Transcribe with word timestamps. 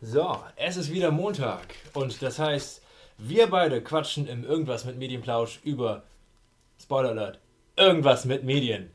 So, 0.00 0.38
es 0.54 0.76
ist 0.76 0.92
wieder 0.92 1.10
Montag 1.10 1.74
und 1.92 2.22
das 2.22 2.38
heißt, 2.38 2.82
wir 3.16 3.48
beide 3.48 3.82
quatschen 3.82 4.28
im 4.28 4.44
Irgendwas 4.44 4.84
mit 4.84 4.96
Medienplausch 4.96 5.58
über 5.64 6.04
Spoiler 6.80 7.08
Alert, 7.08 7.40
irgendwas 7.76 8.24
mit 8.24 8.44
Medien. 8.44 8.92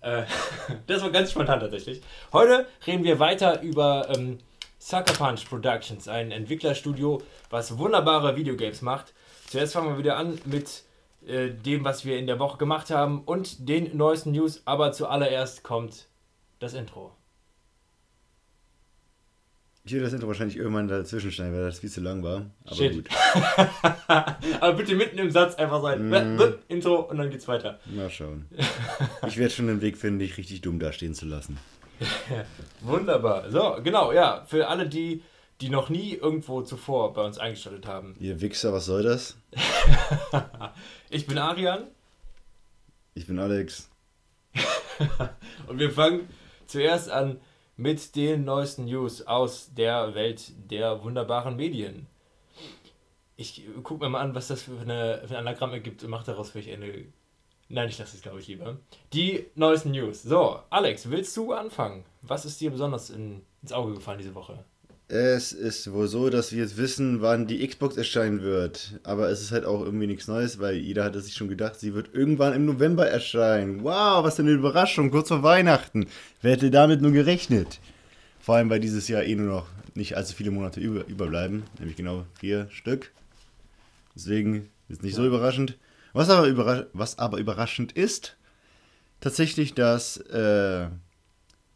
Äh, 0.00 0.22
das 0.86 1.02
war 1.02 1.10
ganz 1.10 1.32
spontan 1.32 1.58
tatsächlich. 1.58 2.02
Heute 2.32 2.68
reden 2.86 3.02
wir 3.02 3.18
weiter 3.18 3.62
über 3.62 4.08
ähm, 4.16 4.38
Sucker 4.88 5.14
Punch 5.14 5.48
Productions, 5.48 6.06
ein 6.06 6.30
Entwicklerstudio, 6.30 7.20
was 7.50 7.76
wunderbare 7.76 8.36
Videogames 8.36 8.82
macht. 8.82 9.14
Zuerst 9.50 9.72
fangen 9.72 9.88
wir 9.88 9.98
wieder 9.98 10.16
an 10.16 10.38
mit 10.44 10.84
äh, 11.26 11.50
dem, 11.50 11.82
was 11.82 12.04
wir 12.04 12.16
in 12.20 12.28
der 12.28 12.38
Woche 12.38 12.56
gemacht 12.56 12.90
haben 12.90 13.24
und 13.24 13.68
den 13.68 13.96
neuesten 13.96 14.30
News, 14.30 14.62
aber 14.64 14.92
zuallererst 14.92 15.64
kommt 15.64 16.06
das 16.60 16.74
Intro. 16.74 17.12
Ich 19.82 19.90
würde 19.90 20.04
das 20.04 20.12
Intro 20.12 20.28
wahrscheinlich 20.28 20.56
irgendwann 20.56 20.86
dazwischen 20.86 21.32
schneiden, 21.32 21.54
weil 21.54 21.64
das 21.64 21.80
viel 21.80 21.90
zu 21.90 22.00
lang 22.00 22.22
war. 22.22 22.46
Aber 22.64 22.76
Shit. 22.76 22.92
gut. 22.92 23.08
aber 24.60 24.72
bitte 24.74 24.94
mitten 24.94 25.18
im 25.18 25.32
Satz 25.32 25.56
einfach 25.56 25.82
sein. 25.82 26.08
Mm. 26.10 26.40
Intro 26.68 27.00
und 27.00 27.18
dann 27.18 27.30
geht's 27.30 27.48
weiter. 27.48 27.80
Mal 27.86 28.08
schauen. 28.08 28.46
Ich 29.26 29.36
werde 29.36 29.52
schon 29.52 29.68
einen 29.68 29.80
Weg 29.80 29.96
finden, 29.96 30.20
dich 30.20 30.36
richtig 30.36 30.60
dumm 30.60 30.78
dastehen 30.78 31.14
zu 31.14 31.26
lassen. 31.26 31.58
Wunderbar. 32.80 33.50
So, 33.50 33.78
genau, 33.82 34.12
ja. 34.12 34.44
Für 34.46 34.68
alle, 34.68 34.88
die, 34.88 35.22
die 35.60 35.70
noch 35.70 35.88
nie 35.88 36.14
irgendwo 36.14 36.62
zuvor 36.62 37.12
bei 37.14 37.24
uns 37.24 37.38
eingeschaltet 37.38 37.86
haben. 37.86 38.16
Ihr 38.20 38.40
Wichser, 38.40 38.72
was 38.72 38.86
soll 38.86 39.02
das? 39.02 39.36
ich 41.10 41.26
bin 41.26 41.38
Arian 41.38 41.86
Ich 43.14 43.26
bin 43.26 43.38
Alex. 43.38 43.90
und 45.66 45.78
wir 45.78 45.90
fangen 45.90 46.28
zuerst 46.66 47.10
an 47.10 47.40
mit 47.76 48.16
den 48.16 48.44
neuesten 48.44 48.86
News 48.86 49.26
aus 49.26 49.72
der 49.74 50.14
Welt 50.14 50.52
der 50.70 51.02
wunderbaren 51.04 51.56
Medien. 51.56 52.06
Ich 53.36 53.66
gucke 53.82 54.04
mir 54.04 54.10
mal 54.10 54.20
an, 54.20 54.34
was 54.34 54.48
das 54.48 54.62
für 54.62 54.78
eine, 54.80 55.22
für 55.26 55.36
ein 55.36 55.46
Anagramm 55.46 55.72
ergibt 55.72 56.02
und 56.02 56.10
mache 56.10 56.24
daraus 56.24 56.50
vielleicht 56.50 56.70
eine. 56.70 57.04
Nein, 57.68 57.88
ich 57.88 57.98
lasse 57.98 58.16
es, 58.16 58.22
glaube 58.22 58.38
ich, 58.40 58.46
lieber. 58.46 58.76
Die 59.12 59.46
neuesten 59.56 59.90
News. 59.90 60.22
So, 60.22 60.60
Alex, 60.70 61.10
willst 61.10 61.36
du 61.36 61.52
anfangen? 61.52 62.04
Was 62.22 62.44
ist 62.44 62.60
dir 62.60 62.70
besonders 62.70 63.10
in, 63.10 63.42
ins 63.62 63.72
Auge 63.72 63.94
gefallen 63.94 64.18
diese 64.18 64.34
Woche? 64.34 64.64
Es 65.08 65.52
ist 65.52 65.92
wohl 65.92 66.08
so, 66.08 66.30
dass 66.30 66.50
wir 66.52 66.58
jetzt 66.60 66.76
wissen, 66.76 67.22
wann 67.22 67.46
die 67.46 67.64
Xbox 67.66 67.96
erscheinen 67.96 68.42
wird. 68.42 68.98
Aber 69.04 69.28
es 69.28 69.40
ist 69.40 69.52
halt 69.52 69.64
auch 69.64 69.80
irgendwie 69.84 70.06
nichts 70.08 70.26
Neues, 70.26 70.58
weil 70.58 70.76
jeder 70.76 71.04
hatte 71.04 71.20
sich 71.20 71.34
schon 71.34 71.48
gedacht, 71.48 71.78
sie 71.78 71.94
wird 71.94 72.12
irgendwann 72.12 72.54
im 72.54 72.66
November 72.66 73.08
erscheinen. 73.08 73.84
Wow, 73.84 74.24
was 74.24 74.40
eine 74.40 74.50
Überraschung, 74.50 75.10
kurz 75.10 75.28
vor 75.28 75.42
Weihnachten. 75.44 76.06
Wer 76.42 76.52
hätte 76.52 76.70
damit 76.72 77.02
nur 77.02 77.12
gerechnet? 77.12 77.80
Vor 78.40 78.56
allem, 78.56 78.70
weil 78.70 78.80
dieses 78.80 79.06
Jahr 79.08 79.22
eh 79.24 79.34
nur 79.34 79.46
noch 79.46 79.66
nicht 79.94 80.16
allzu 80.16 80.34
viele 80.34 80.50
Monate 80.50 80.80
über, 80.80 81.06
überbleiben, 81.06 81.64
nämlich 81.78 81.96
genau 81.96 82.24
vier 82.38 82.68
Stück. 82.70 83.12
Deswegen 84.14 84.70
ist 84.88 85.02
nicht 85.02 85.14
so 85.14 85.22
Ja. 85.22 85.28
überraschend. 85.28 85.76
Was 86.16 86.30
aber, 86.30 86.48
überrasch 86.48 86.86
was 86.94 87.18
aber 87.18 87.36
überraschend 87.36 87.92
ist, 87.92 88.38
tatsächlich, 89.20 89.74
dass 89.74 90.16
äh, 90.16 90.88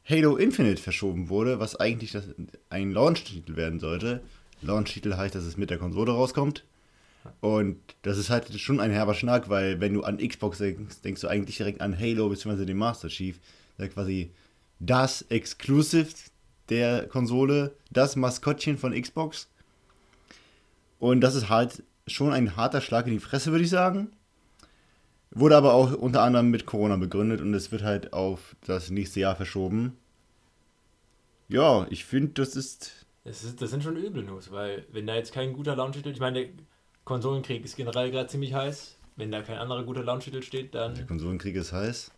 Halo 0.09 0.37
Infinite 0.39 0.81
verschoben 0.81 1.29
wurde, 1.29 1.61
was 1.61 1.77
eigentlich 1.77 2.13
das, 2.13 2.25
ein 2.71 2.91
Launch-Titel 2.91 3.57
werden 3.57 3.81
sollte. 3.81 4.23
Launch-Titel 4.63 5.15
heißt, 5.15 5.35
dass 5.35 5.45
es 5.45 5.59
mit 5.59 5.69
der 5.69 5.77
Konsole 5.77 6.13
rauskommt. 6.13 6.65
Und 7.41 7.77
das 8.01 8.17
ist 8.17 8.31
halt 8.31 8.59
schon 8.59 8.81
ein 8.81 8.91
herber 8.91 9.13
Schnack, 9.13 9.51
weil 9.51 9.79
wenn 9.79 9.93
du 9.93 10.05
an 10.05 10.17
Xbox 10.17 10.57
denkst, 10.57 11.03
denkst 11.03 11.21
du 11.21 11.29
eigentlich 11.29 11.59
direkt 11.59 11.83
an 11.83 11.99
Halo 11.99 12.31
bzw. 12.31 12.65
den 12.65 12.79
Master 12.79 13.09
Chief. 13.09 13.39
Ist 13.77 13.93
quasi 13.93 14.31
das 14.79 15.21
Exclusive 15.29 16.15
der 16.71 17.07
Konsole, 17.09 17.75
das 17.91 18.17
Maskottchen 18.17 18.79
von 18.79 18.99
Xbox. 18.99 19.49
Und 20.99 21.21
das 21.21 21.35
ist 21.35 21.51
halt 21.51 21.83
schon 22.07 22.33
ein 22.33 22.57
harter 22.57 22.81
Schlag 22.81 23.07
in 23.07 23.13
die 23.13 23.21
Fresse, 23.21 23.51
würde 23.51 23.65
ich 23.65 23.71
sagen. 23.71 24.11
Wurde 25.33 25.57
aber 25.57 25.75
auch 25.75 25.93
unter 25.93 26.23
anderem 26.23 26.51
mit 26.51 26.67
Corona 26.67 26.97
begründet 26.97 27.41
und 27.41 27.55
es 27.55 27.71
wird 27.71 27.83
halt 27.83 28.13
auf 28.13 28.57
das 28.67 28.91
nächste 28.91 29.21
Jahr 29.21 29.37
verschoben. 29.37 29.97
Ja, 31.49 31.87
ich 31.91 32.05
finde, 32.05 32.33
das 32.35 32.57
ist. 32.57 33.07
Das, 33.25 33.45
ist, 33.45 33.61
das 33.61 33.71
sind 33.71 33.85
schon 33.85 33.97
üble 33.97 34.23
News, 34.23 34.51
weil 34.51 34.87
wenn 34.91 35.07
da 35.07 35.15
jetzt 35.15 35.33
kein 35.33 35.53
guter 35.53 35.77
Launch-Titel, 35.77 36.09
ich 36.09 36.21
meine, 36.21 36.47
der 36.47 36.53
Konsolenkrieg 37.05 37.65
ist 37.65 37.77
generell 37.77 38.11
gerade 38.11 38.29
ziemlich 38.29 38.55
heiß. 38.55 38.97
Wenn 39.17 39.31
da 39.31 39.43
kein 39.43 39.59
anderer 39.59 39.85
guter 39.85 40.03
Launch-Titel 40.03 40.43
steht, 40.43 40.75
dann. 40.75 40.95
Der 40.95 41.07
Konsolenkrieg 41.07 41.55
ist 41.57 41.73
heiß. 41.73 42.11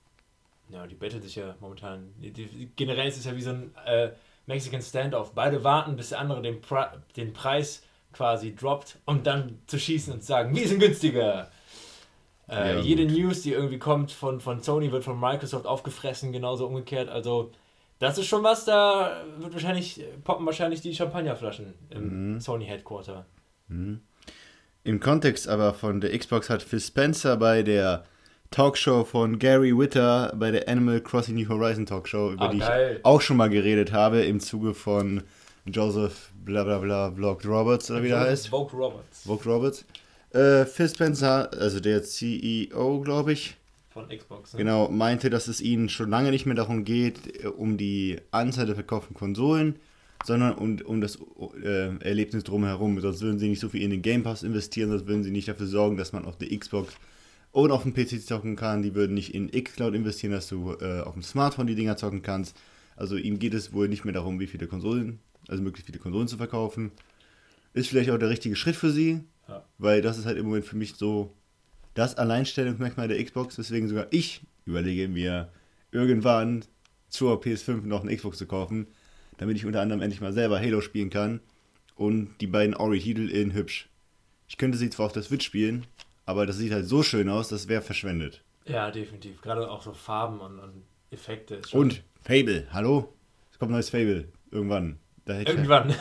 Ja, 0.70 0.86
die 0.86 0.94
bettet 0.94 1.22
sich 1.22 1.36
ja 1.36 1.54
momentan. 1.60 2.12
Die, 2.18 2.30
die, 2.30 2.70
generell 2.76 3.08
ist 3.08 3.18
es 3.18 3.24
ja 3.24 3.36
wie 3.36 3.42
so 3.42 3.50
ein 3.50 3.74
äh, 3.84 4.12
Mexican 4.46 4.80
Standoff. 4.80 5.32
Beide 5.34 5.64
warten, 5.64 5.96
bis 5.96 6.10
der 6.10 6.20
andere 6.20 6.40
den, 6.40 6.60
Pre 6.60 7.02
den 7.16 7.32
Preis 7.32 7.82
quasi 8.12 8.54
droppt, 8.54 8.98
um 9.04 9.22
dann 9.22 9.58
zu 9.66 9.78
schießen 9.78 10.12
und 10.12 10.20
zu 10.20 10.26
sagen, 10.26 10.54
wir 10.54 10.68
sind 10.68 10.78
günstiger. 10.78 11.50
Äh, 12.52 12.74
Ja, 12.76 12.80
jede 12.80 13.06
gut. 13.06 13.16
News, 13.16 13.42
die 13.42 13.52
irgendwie 13.52 13.78
kommt 13.78 14.12
von, 14.12 14.40
von 14.40 14.60
Sony, 14.60 14.92
wird 14.92 15.04
von 15.04 15.18
Microsoft 15.18 15.66
aufgefressen, 15.66 16.32
genauso 16.32 16.66
umgekehrt. 16.66 17.08
Also, 17.08 17.50
das 17.98 18.18
ist 18.18 18.26
schon 18.26 18.42
was, 18.42 18.64
da 18.64 19.22
wird 19.38 19.52
wahrscheinlich, 19.52 20.04
poppen 20.24 20.44
wahrscheinlich 20.46 20.80
die 20.80 20.94
Champagnerflaschen 20.94 21.72
im 21.90 22.34
Mhm. 22.34 22.40
Sony 22.40 22.66
Headquarter. 22.66 23.24
Im 24.84 25.00
Kontext 25.00 25.48
aber 25.48 25.72
von 25.74 26.00
der 26.00 26.16
Xbox 26.18 26.50
hat 26.50 26.62
Phil 26.62 26.80
Spencer 26.80 27.36
bei 27.36 27.62
der 27.62 28.04
Talkshow 28.50 29.04
von 29.04 29.38
Gary 29.38 29.76
Witter, 29.78 30.34
bei 30.36 30.50
der 30.50 30.68
Animal 30.68 31.00
Crossing 31.00 31.36
New 31.36 31.48
Horizon 31.48 31.86
Talkshow, 31.86 32.32
über 32.32 32.46
Ah, 32.46 32.52
die 32.52 32.58
geil. 32.58 32.96
ich 32.98 33.04
auch 33.04 33.20
schon 33.20 33.36
mal 33.38 33.48
geredet 33.48 33.92
habe, 33.92 34.22
im 34.22 34.40
Zuge 34.40 34.74
von 34.74 35.22
Joseph 35.64 36.32
blablabla 36.44 37.12
Vlog 37.12 37.44
Roberts 37.46 37.90
oder 37.90 38.02
wie 38.02 38.08
der 38.08 38.20
heißt. 38.20 38.48
Vogue 38.48 38.76
Roberts 38.78 39.22
Vogue 39.24 39.50
Roberts. 39.50 39.84
Äh, 40.32 40.64
Phil 40.64 40.88
Spencer, 40.88 41.50
also 41.52 41.80
der 41.80 42.02
CEO, 42.02 43.00
glaube 43.00 43.32
ich, 43.32 43.56
von 43.90 44.08
Xbox. 44.08 44.54
Ne? 44.54 44.58
genau, 44.58 44.88
meinte, 44.88 45.28
dass 45.28 45.48
es 45.48 45.60
ihnen 45.60 45.88
schon 45.88 46.08
lange 46.08 46.30
nicht 46.30 46.46
mehr 46.46 46.54
darum 46.54 46.84
geht, 46.84 47.44
äh, 47.44 47.48
um 47.48 47.76
die 47.76 48.18
Anzahl 48.30 48.66
der 48.66 48.74
verkauften 48.74 49.14
Konsolen, 49.14 49.76
sondern 50.24 50.54
um, 50.54 50.78
um 50.80 51.00
das 51.00 51.18
äh, 51.62 51.96
Erlebnis 51.98 52.44
drumherum. 52.44 52.98
Sonst 53.00 53.20
würden 53.20 53.38
sie 53.38 53.48
nicht 53.48 53.60
so 53.60 53.68
viel 53.68 53.82
in 53.82 53.90
den 53.90 54.02
Game 54.02 54.22
Pass 54.22 54.42
investieren, 54.42 54.90
sonst 54.90 55.06
würden 55.06 55.22
sie 55.22 55.30
nicht 55.30 55.48
dafür 55.48 55.66
sorgen, 55.66 55.96
dass 55.96 56.12
man 56.12 56.24
auf 56.24 56.38
der 56.38 56.56
Xbox 56.56 56.94
und 57.50 57.70
auf 57.70 57.82
dem 57.82 57.92
PC 57.92 58.24
zocken 58.24 58.56
kann. 58.56 58.82
Die 58.82 58.94
würden 58.94 59.14
nicht 59.14 59.34
in 59.34 59.50
Xcloud 59.50 59.94
investieren, 59.94 60.32
dass 60.32 60.48
du 60.48 60.74
äh, 60.80 61.00
auf 61.00 61.12
dem 61.12 61.22
Smartphone 61.22 61.66
die 61.66 61.74
Dinger 61.74 61.98
zocken 61.98 62.22
kannst. 62.22 62.56
Also 62.96 63.16
ihm 63.16 63.38
geht 63.38 63.52
es 63.52 63.72
wohl 63.72 63.88
nicht 63.88 64.04
mehr 64.04 64.14
darum, 64.14 64.40
wie 64.40 64.46
viele 64.46 64.66
Konsolen, 64.66 65.18
also 65.48 65.62
möglichst 65.62 65.86
viele 65.86 65.98
Konsolen 65.98 66.28
zu 66.28 66.38
verkaufen. 66.38 66.92
Ist 67.74 67.88
vielleicht 67.88 68.10
auch 68.10 68.18
der 68.18 68.28
richtige 68.28 68.56
Schritt 68.56 68.76
für 68.76 68.90
sie, 68.90 69.20
Ja. 69.52 69.64
weil 69.78 70.02
das 70.02 70.18
ist 70.18 70.26
halt 70.26 70.38
im 70.38 70.46
Moment 70.46 70.64
für 70.64 70.76
mich 70.76 70.94
so 70.96 71.32
das 71.94 72.16
Alleinstellungsmerkmal 72.16 73.08
der 73.08 73.22
Xbox, 73.22 73.58
weswegen 73.58 73.88
sogar 73.88 74.06
ich 74.10 74.42
überlege 74.64 75.08
mir 75.08 75.50
irgendwann 75.90 76.64
zur 77.08 77.40
PS5 77.42 77.82
noch 77.82 78.02
eine 78.02 78.16
Xbox 78.16 78.38
zu 78.38 78.46
kaufen, 78.46 78.86
damit 79.38 79.56
ich 79.56 79.66
unter 79.66 79.80
anderem 79.80 80.00
endlich 80.02 80.20
mal 80.20 80.32
selber 80.32 80.58
Halo 80.60 80.80
spielen 80.80 81.10
kann 81.10 81.40
und 81.96 82.34
die 82.40 82.46
beiden 82.46 82.74
Ori-Titel 82.74 83.28
in 83.28 83.52
hübsch. 83.52 83.88
Ich 84.48 84.56
könnte 84.56 84.78
sie 84.78 84.88
zwar 84.90 85.06
auf 85.06 85.12
der 85.12 85.22
Switch 85.22 85.44
spielen, 85.44 85.86
aber 86.24 86.46
das 86.46 86.56
sieht 86.56 86.72
halt 86.72 86.86
so 86.86 87.02
schön 87.02 87.28
aus, 87.28 87.48
das 87.48 87.68
wäre 87.68 87.82
verschwendet. 87.82 88.42
Ja, 88.64 88.90
definitiv. 88.90 89.40
Gerade 89.42 89.70
auch 89.70 89.82
so 89.82 89.92
Farben 89.92 90.40
und, 90.40 90.58
und 90.58 90.82
Effekte. 91.10 91.56
Ist 91.56 91.70
schon- 91.70 91.80
Und 91.80 92.02
Fable, 92.22 92.66
hallo? 92.72 93.12
Es 93.50 93.58
kommt 93.58 93.70
ein 93.70 93.74
neues 93.74 93.90
Fable, 93.90 94.28
irgendwann. 94.50 94.98
Hätte 95.26 95.52
Irgendwann. 95.52 95.90
Ich, 95.90 95.96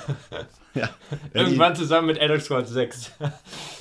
ja, 0.82 0.90
Irgendwann 1.34 1.76
zusammen 1.76 2.08
mit 2.08 2.18
Elder 2.18 2.40
Scrolls 2.40 2.70
6. 2.70 2.98
Ich, 3.20 3.28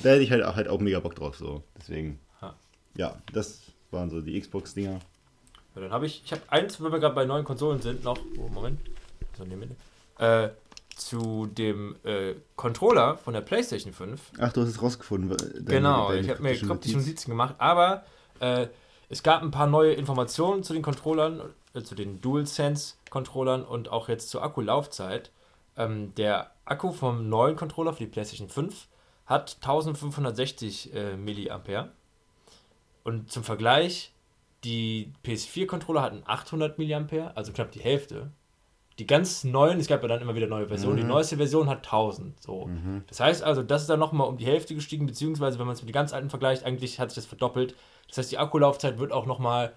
da 0.03 0.09
hätte 0.09 0.21
ich 0.21 0.31
halt 0.31 0.43
auch, 0.43 0.55
halt 0.55 0.67
auch 0.67 0.79
mega 0.79 0.99
Bock 0.99 1.15
drauf, 1.15 1.35
so. 1.35 1.63
Deswegen. 1.79 2.19
Ha. 2.41 2.55
Ja, 2.95 3.17
das 3.33 3.61
waren 3.89 4.09
so 4.09 4.21
die 4.21 4.39
Xbox-Dinger. 4.39 4.99
Ja, 5.75 5.81
dann 5.81 5.91
habe 5.91 6.05
ich, 6.05 6.21
ich 6.25 6.31
habe 6.31 6.41
eins, 6.49 6.81
wenn 6.81 6.91
wir 6.91 6.99
gerade 6.99 7.15
bei 7.15 7.25
neuen 7.25 7.43
Konsolen 7.45 7.81
sind, 7.81 8.03
noch, 8.03 8.19
oh, 8.37 8.47
Moment, 8.49 8.79
so 9.37 9.43
in 9.43 9.49
der 9.49 9.57
Mitte, 9.57 9.75
äh, 10.19 10.49
zu 10.95 11.47
dem 11.47 11.95
äh, 12.03 12.35
Controller 12.55 13.17
von 13.17 13.33
der 13.33 13.41
PlayStation 13.41 13.93
5. 13.93 14.21
Ach, 14.39 14.53
du 14.53 14.61
hast 14.61 14.69
es 14.69 14.81
rausgefunden. 14.81 15.29
deine- 15.35 15.63
genau, 15.63 16.09
deine 16.09 16.21
ich 16.21 16.29
habe 16.29 16.41
mir 16.43 16.49
kryptische 16.49 16.67
kryptische 16.67 16.95
Notiz. 16.97 17.07
Notizen 17.07 17.29
gemacht, 17.31 17.55
aber 17.57 18.03
äh, 18.39 18.67
es 19.09 19.23
gab 19.23 19.41
ein 19.41 19.51
paar 19.51 19.67
neue 19.67 19.93
Informationen 19.93 20.63
zu 20.63 20.73
den 20.73 20.81
Controllern, 20.83 21.41
äh, 21.73 21.81
zu 21.81 21.95
den 21.95 22.21
DualSense-Controllern 22.21 23.63
und 23.63 23.89
auch 23.89 24.09
jetzt 24.09 24.29
zur 24.29 24.43
Akkulaufzeit. 24.43 25.31
Ähm, 25.77 26.13
der 26.15 26.51
Akku 26.65 26.91
vom 26.91 27.29
neuen 27.29 27.55
Controller 27.55 27.93
für 27.93 28.03
die 28.03 28.09
PlayStation 28.09 28.49
5 28.49 28.87
hat 29.25 29.57
1560 29.61 30.93
äh, 30.93 31.17
Milliampere. 31.17 31.91
Und 33.03 33.31
zum 33.31 33.43
Vergleich, 33.43 34.13
die 34.63 35.11
PS4-Controller 35.25 36.01
hatten 36.01 36.23
800 36.25 36.77
mAh, 36.77 37.31
also 37.33 37.51
knapp 37.51 37.71
die 37.71 37.79
Hälfte. 37.79 38.31
die 38.99 39.07
ganz 39.07 39.43
neuen, 39.43 39.79
es 39.79 39.87
gab 39.87 40.03
ja 40.03 40.07
dann 40.07 40.21
immer 40.21 40.35
wieder 40.35 40.45
neue 40.47 40.67
Versionen, 40.67 40.97
die 40.97 41.03
neueste 41.03 41.37
Version 41.37 41.67
hat 41.67 41.77
1000. 41.79 42.39
So. 42.43 42.69
Das 43.07 43.19
heißt 43.19 43.41
also, 43.41 43.63
das 43.63 43.81
ist 43.81 43.89
dann 43.89 43.99
nochmal 43.99 44.27
um 44.27 44.37
die 44.37 44.45
Hälfte 44.45 44.75
gestiegen, 44.75 45.07
beziehungsweise 45.07 45.57
wenn 45.57 45.65
man 45.65 45.73
es 45.73 45.81
mit 45.81 45.89
den 45.89 45.93
ganz 45.93 46.13
alten 46.13 46.29
vergleicht, 46.29 46.63
eigentlich 46.65 46.99
hat 46.99 47.09
sich 47.09 47.15
das 47.15 47.25
verdoppelt. 47.25 47.75
Das 48.07 48.19
heißt, 48.19 48.31
die 48.31 48.37
Akkulaufzeit 48.37 48.99
wird 48.99 49.11
auch 49.11 49.25
nochmal 49.25 49.73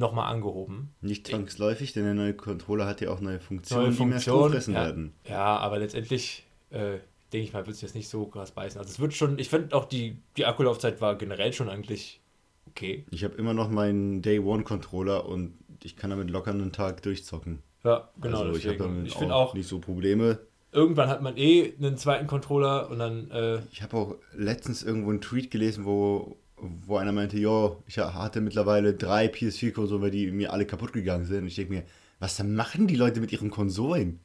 noch 0.00 0.12
mal 0.12 0.26
angehoben. 0.26 0.92
Nicht 1.00 1.28
zwangsläufig, 1.28 1.92
denn 1.92 2.04
der 2.04 2.14
neue 2.14 2.34
Controller 2.34 2.86
hat 2.86 3.00
ja 3.00 3.10
auch 3.10 3.20
neue 3.20 3.38
Funktionen, 3.38 3.84
Neue 3.84 3.92
die 3.92 4.04
mehr 4.06 4.20
Funktion. 4.20 4.74
Ja, 4.74 4.80
werden. 4.80 5.12
ja, 5.28 5.56
aber 5.58 5.78
letztendlich, 5.78 6.44
äh, 6.70 6.98
denke 7.32 7.46
ich 7.46 7.52
mal, 7.52 7.66
wird 7.66 7.76
es 7.76 7.82
jetzt 7.82 7.94
nicht 7.94 8.08
so 8.08 8.26
krass 8.26 8.50
beißen. 8.50 8.80
Also 8.80 8.90
es 8.90 8.98
wird 8.98 9.14
schon, 9.14 9.38
ich 9.38 9.48
finde 9.48 9.76
auch 9.76 9.84
die, 9.84 10.16
die 10.36 10.46
Akkulaufzeit 10.46 11.00
war 11.00 11.14
generell 11.16 11.52
schon 11.52 11.68
eigentlich 11.68 12.20
okay. 12.66 13.04
Ich 13.10 13.22
habe 13.22 13.36
immer 13.36 13.54
noch 13.54 13.70
meinen 13.70 14.22
Day 14.22 14.40
One 14.40 14.64
Controller 14.64 15.26
und 15.26 15.54
ich 15.84 15.96
kann 15.96 16.10
damit 16.10 16.30
locker 16.30 16.50
einen 16.50 16.72
Tag 16.72 17.02
durchzocken. 17.02 17.62
Ja, 17.84 18.08
genau. 18.20 18.42
also 18.42 18.58
ich 18.58 18.66
habe 18.66 18.76
deswegen. 18.76 18.94
damit 18.94 19.06
ich 19.06 19.14
auch, 19.14 19.18
finde 19.18 19.34
auch, 19.34 19.54
nicht 19.54 19.68
so 19.68 19.78
Probleme. 19.78 20.38
irgendwann 20.72 21.08
hat 21.08 21.22
man 21.22 21.36
eh 21.36 21.72
einen 21.78 21.96
zweiten 21.96 22.26
Controller 22.26 22.90
und 22.90 22.98
dann, 22.98 23.30
äh, 23.30 23.60
Ich 23.72 23.82
habe 23.82 23.96
auch 23.96 24.16
letztens 24.34 24.82
irgendwo 24.82 25.10
einen 25.10 25.20
Tweet 25.20 25.50
gelesen, 25.50 25.84
wo, 25.84 26.36
wo 26.86 26.96
einer 26.96 27.12
meinte, 27.12 27.38
jo, 27.38 27.82
ich 27.86 27.98
hatte 27.98 28.40
mittlerweile 28.40 28.94
drei 28.94 29.26
PS4-Konsolen, 29.26 30.02
weil 30.02 30.10
die 30.10 30.30
mir 30.30 30.52
alle 30.52 30.66
kaputt 30.66 30.92
gegangen 30.92 31.24
sind. 31.24 31.42
Und 31.42 31.46
ich 31.48 31.56
denke 31.56 31.72
mir, 31.72 31.84
was 32.18 32.42
machen 32.42 32.86
die 32.86 32.96
Leute 32.96 33.20
mit 33.20 33.32
ihren 33.32 33.50
Konsolen? 33.50 34.20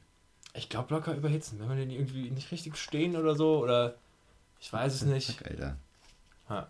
ich 0.56 0.70
glaube 0.70 0.94
locker 0.94 1.14
überhitzen, 1.14 1.60
wenn 1.60 1.68
man 1.68 1.78
den 1.78 1.90
irgendwie 1.90 2.32
nicht 2.32 2.52
richtig 2.52 2.78
stehen 2.78 3.16
oder 3.16 3.36
so 3.36 3.62
oder 3.62 3.96
ich 4.60 4.72
weiß 4.72 4.94
es 4.94 5.02
nicht. 5.04 5.38
Fuck, 5.38 5.48
Alter. 5.48 5.78
Ja. 6.50 6.68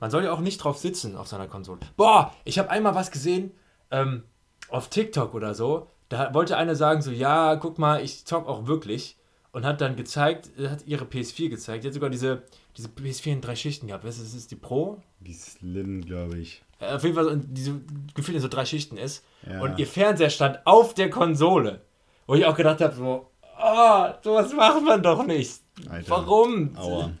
Man 0.00 0.10
soll 0.10 0.24
ja 0.24 0.32
auch 0.32 0.40
nicht 0.40 0.58
drauf 0.58 0.78
sitzen 0.78 1.16
auf 1.16 1.28
seiner 1.28 1.48
Konsole. 1.48 1.80
Boah, 1.96 2.34
ich 2.44 2.58
habe 2.58 2.70
einmal 2.70 2.94
was 2.94 3.10
gesehen 3.10 3.52
ähm, 3.90 4.24
auf 4.68 4.88
TikTok 4.88 5.34
oder 5.34 5.54
so. 5.54 5.88
Da 6.08 6.32
wollte 6.32 6.56
einer 6.56 6.74
sagen 6.74 7.02
so, 7.02 7.10
ja, 7.10 7.56
guck 7.56 7.78
mal, 7.78 8.02
ich 8.02 8.24
zock 8.24 8.48
auch 8.48 8.66
wirklich. 8.66 9.16
Und 9.50 9.64
hat 9.64 9.80
dann 9.80 9.96
gezeigt, 9.96 10.50
hat 10.62 10.86
ihre 10.86 11.04
PS4 11.06 11.48
gezeigt. 11.48 11.82
Die 11.82 11.88
hat 11.88 11.94
sogar 11.94 12.10
diese, 12.10 12.42
diese 12.76 12.88
PS4 12.88 13.32
in 13.32 13.40
drei 13.40 13.56
Schichten 13.56 13.86
gehabt. 13.86 14.04
Weißt 14.04 14.18
du, 14.18 14.22
das 14.22 14.34
ist 14.34 14.50
die 14.50 14.56
Pro. 14.56 15.00
Wie 15.20 15.32
slim, 15.32 16.02
glaube 16.04 16.38
ich. 16.38 16.62
Äh, 16.80 16.92
Auf 16.92 17.02
jeden 17.02 17.14
Fall 17.14 17.28
in 17.28 17.54
diese 17.54 17.80
gefühlt 18.14 18.36
in 18.36 18.42
so 18.42 18.48
drei 18.48 18.66
Schichten 18.66 18.96
ist. 18.98 19.24
Ja. 19.48 19.60
Und 19.62 19.78
ihr 19.78 19.86
Fernseher 19.86 20.30
stand 20.30 20.60
auf 20.66 20.92
der 20.94 21.08
Konsole. 21.10 21.80
Wo 22.26 22.34
ich 22.34 22.44
auch 22.44 22.54
gedacht 22.56 22.80
habe, 22.82 22.94
so, 22.94 23.30
oh, 23.58 24.06
sowas 24.22 24.52
macht 24.52 24.82
man 24.84 25.02
doch 25.02 25.26
nicht. 25.26 25.62
Alter. 25.88 26.10
Warum? 26.10 26.76
Aua. 26.76 27.12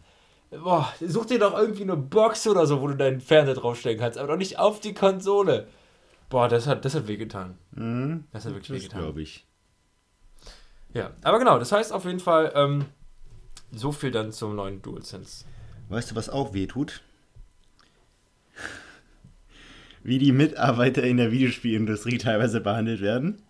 Boah, 0.50 0.92
such 1.06 1.26
dir 1.26 1.38
doch 1.38 1.58
irgendwie 1.58 1.82
eine 1.82 1.96
Box 1.96 2.46
oder 2.46 2.66
so, 2.66 2.80
wo 2.82 2.86
du 2.88 2.94
deinen 2.96 3.20
Fernseher 3.20 3.54
draufstellen 3.54 3.98
kannst, 3.98 4.18
aber 4.18 4.28
doch 4.28 4.38
nicht 4.38 4.58
auf 4.58 4.80
die 4.80 4.94
Konsole. 4.94 5.66
Boah, 6.28 6.48
das 6.48 6.66
hat, 6.66 6.84
das 6.84 6.94
hat 6.94 7.08
wehgetan. 7.08 7.56
Mhm. 7.72 8.24
Das 8.32 8.44
hat 8.44 8.52
wirklich 8.52 8.68
Das 8.68 8.76
wehgetan. 8.84 9.00
glaube 9.00 9.22
ich. 9.22 9.46
Ja, 10.94 11.10
aber 11.22 11.38
genau, 11.38 11.58
das 11.58 11.72
heißt 11.72 11.92
auf 11.92 12.04
jeden 12.04 12.20
Fall, 12.20 12.52
ähm, 12.54 12.86
so 13.72 13.92
viel 13.92 14.10
dann 14.10 14.32
zum 14.32 14.56
neuen 14.56 14.80
DualSense. 14.82 15.44
Weißt 15.88 16.10
du, 16.10 16.16
was 16.16 16.28
auch 16.28 16.54
weh 16.54 16.66
tut? 16.66 17.02
Wie 20.02 20.18
die 20.18 20.32
Mitarbeiter 20.32 21.02
in 21.02 21.18
der 21.18 21.32
Videospielindustrie 21.32 22.18
teilweise 22.18 22.60
behandelt 22.60 23.00
werden. 23.00 23.42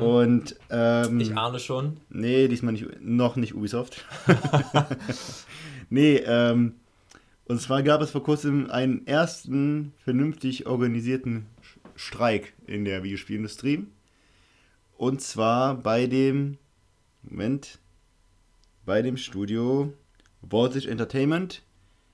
Und 0.00 0.56
ähm, 0.70 1.20
Ich 1.20 1.36
ahne 1.36 1.58
schon. 1.58 1.98
Nee, 2.10 2.48
diesmal 2.48 2.72
nicht, 2.72 3.00
noch 3.00 3.36
nicht 3.36 3.54
Ubisoft. 3.54 4.04
nee, 5.90 6.16
ähm, 6.16 6.74
und 7.46 7.60
zwar 7.60 7.82
gab 7.82 8.00
es 8.00 8.10
vor 8.10 8.22
kurzem 8.22 8.70
einen 8.70 9.06
ersten 9.06 9.92
vernünftig 10.02 10.66
organisierten 10.66 11.46
Streik 11.94 12.54
in 12.66 12.84
der 12.84 13.02
Videospielindustrie. 13.02 13.86
Und 14.96 15.20
zwar 15.20 15.74
bei 15.74 16.06
dem, 16.06 16.58
Moment, 17.22 17.78
bei 18.84 19.02
dem 19.02 19.16
Studio 19.16 19.92
Voltage 20.42 20.88
Entertainment. 20.90 21.62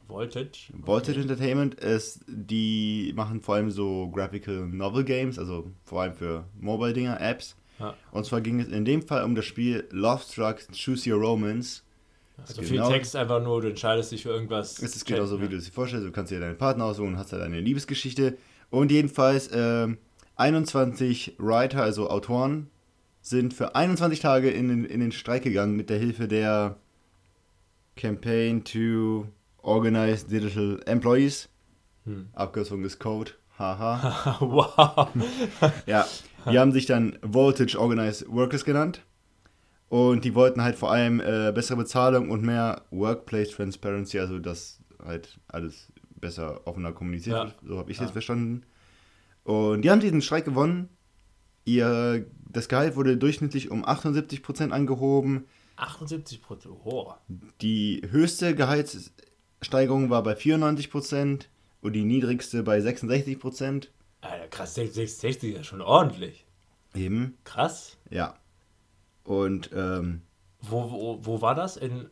Voltage. 0.09 0.73
Voltage 0.73 1.21
Entertainment 1.21 1.75
ist, 1.77 2.25
die 2.27 3.13
machen 3.15 3.41
vor 3.41 3.57
allem 3.57 3.71
so 3.71 4.09
Graphical 4.11 4.67
Novel 4.67 5.05
Games, 5.05 5.39
also 5.39 5.71
vor 5.85 6.03
allem 6.03 6.15
für 6.15 6.45
Mobile-Dinger, 6.61 7.21
Apps. 7.21 7.57
Ja. 7.79 7.95
Und 8.13 8.27
zwar 8.27 8.41
ging 8.41 8.61
es 8.61 8.69
in 8.69 8.85
dem 8.85 9.03
Fall 9.03 9.25
um 9.25 9.35
das 9.35 9.45
Spiel 9.45 9.87
Love 9.91 10.23
Struck 10.29 10.59
Choose 10.73 11.09
Your 11.13 11.21
Romance. 11.21 11.83
Also 12.39 12.63
Genau. 12.63 12.87
viel 12.87 12.95
Text 12.95 13.15
einfach 13.17 13.43
nur, 13.43 13.61
du 13.61 13.69
entscheidest 13.69 14.13
dich 14.13 14.23
für 14.23 14.31
irgendwas. 14.31 14.81
Es 14.83 14.97
ist 14.97 15.05
genauso, 15.05 15.39
wie 15.41 15.45
Ja. 15.45 15.51
du 15.51 15.57
es 15.57 15.65
dir 15.67 15.73
vorstellst. 15.73 16.07
Du 16.07 16.11
kannst 16.13 16.33
dir 16.33 16.41
deinen 16.41 16.57
Partner 16.59 16.87
aussuchen 16.87 17.09
und 17.09 17.19
hast 17.19 17.33
halt 17.33 17.43
eine 17.43 17.61
Liebesgeschichte. 17.61 18.37
Und 18.71 18.91
jedenfalls 18.91 19.51
ähm, 19.53 19.99
21 20.41 21.37
Writer, 21.39 21.83
also 21.83 22.09
Autoren, 22.11 22.69
sind 23.21 23.53
für 23.55 23.75
21 23.75 24.21
Tage 24.21 24.51
in 24.51 24.69
den, 24.69 24.85
in 24.85 25.01
den 25.01 25.13
Streik 25.13 25.43
gegangen 25.45 25.77
mit 25.77 25.91
der 25.91 25.99
Hilfe 25.99 26.27
der 26.27 26.77
Campaign 27.97 28.65
to 28.65 29.27
Organize 29.59 30.27
Digital 30.27 30.81
Employees. 30.87 31.49
Hm. 32.05 32.29
Abkürzung 32.33 32.83
ist 32.85 32.99
Code. 32.99 33.33
Haha. 33.59 34.39
wow. 34.41 35.09
Ja, 35.87 36.07
die 36.51 36.59
haben 36.59 36.73
sich 36.73 36.87
dann 36.87 37.19
Voltage 37.21 37.79
Organized 37.79 38.27
Workers 38.31 38.65
genannt. 38.65 39.05
Und 39.91 40.25
die 40.25 40.35
wollten 40.35 40.63
halt 40.63 40.77
vor 40.77 40.93
allem 40.93 41.21
äh, 41.21 41.53
bessere 41.53 41.77
Bezahlung 41.77 42.31
und 42.31 42.43
mehr 42.43 42.83
Workplace 42.91 43.51
Transparency, 43.51 44.19
also 44.21 44.39
dass 44.39 44.81
halt 45.05 45.39
alles 45.49 45.93
besser 46.19 46.67
offener 46.67 46.93
kommuniziert 46.93 47.37
Ja. 47.37 47.45
wird. 47.45 47.55
So 47.67 47.79
habe 47.79 47.91
ich 47.91 47.99
Ja. 47.99 48.05
jetzt 48.05 48.13
verstanden. 48.13 48.63
Und 49.45 49.83
die 49.83 49.91
haben 49.91 50.01
diesen 50.01 50.23
Streik 50.23 50.45
gewonnen. 50.45 50.89
Ihr, 51.65 52.27
das 52.49 52.69
Gehalt 52.69 52.97
wurde 52.97 53.17
durchschnittlich 53.17 53.71
um 53.71 53.85
78% 53.85 54.71
angehoben. 54.71 55.47
78 55.77 56.43
Prozent. 56.43 56.75
Oh. 56.85 57.13
Die 57.61 58.03
höchste 58.11 58.55
Gehaltssteigerung 58.55 60.11
war 60.11 60.23
bei 60.23 60.35
94% 60.35 61.47
und 61.81 61.93
die 61.95 62.05
niedrigste 62.05 62.63
bei 62.63 62.79
66%. 62.79 63.89
Alter, 64.21 64.49
krass, 64.49 64.75
66 64.75 65.51
ist 65.53 65.57
ja 65.57 65.65
schon 65.65 65.81
ordentlich. 65.81 66.45
Eben, 66.95 67.39
Krass. 67.45 67.97
ja. 68.11 68.35
Und 69.25 69.71
ähm, 69.75 70.23
Wo, 70.61 70.91
wo, 70.91 71.19
wo 71.23 71.41
war 71.41 71.55
das? 71.55 71.77
In 71.77 72.11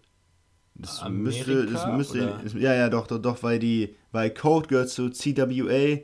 Das 0.76 1.00
Amerika, 1.00 1.50
müsste, 1.50 1.66
das 1.66 1.86
müsste, 1.88 2.40
ja, 2.58 2.74
ja, 2.74 2.88
doch, 2.88 3.06
doch, 3.08 3.19
doch, 3.19 3.42
weil 3.42 3.58
die, 3.58 3.96
weil 4.12 4.32
Code 4.32 4.69
gehört 4.69 4.88
zu 4.88 5.10
CWA, 5.10 5.98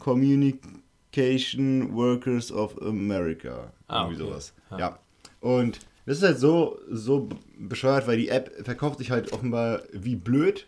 Communication 0.00 1.94
Workers 1.94 2.50
of 2.52 2.80
America. 2.82 3.72
Ah, 3.88 4.02
Irgendwie 4.04 4.22
okay. 4.22 4.30
sowas. 4.30 4.54
Ja. 4.72 4.78
Ja. 4.78 4.98
Und 5.40 5.80
das 6.06 6.18
ist 6.18 6.22
halt 6.24 6.38
so, 6.38 6.78
so 6.90 7.28
bescheuert, 7.58 8.06
weil 8.06 8.16
die 8.18 8.28
App 8.28 8.50
verkauft 8.64 8.98
sich 8.98 9.10
halt 9.10 9.32
offenbar 9.32 9.82
wie 9.92 10.16
blöd. 10.16 10.66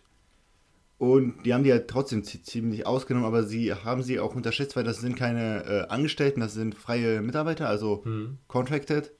Und 0.99 1.45
die 1.45 1.53
haben 1.53 1.65
die 1.65 1.73
halt 1.73 1.89
trotzdem 1.89 2.23
zi- 2.23 2.43
ziemlich 2.43 2.87
ausgenommen, 2.87 3.27
aber 3.27 3.43
sie 3.43 3.75
haben 3.75 4.05
sie 4.05 4.21
auch 4.21 4.37
unterschätzt, 4.37 4.77
weil 4.77 4.85
das 4.85 5.01
sind 5.01 5.17
keine 5.17 5.65
äh, 5.65 5.89
Angestellten, 5.89 6.39
das 6.41 6.55
sind 6.55 6.77
freie 6.77 7.21
Mitarbeiter, 7.23 7.69
also 7.69 8.05
Hm. 8.05 8.39
contracted. 8.47 9.11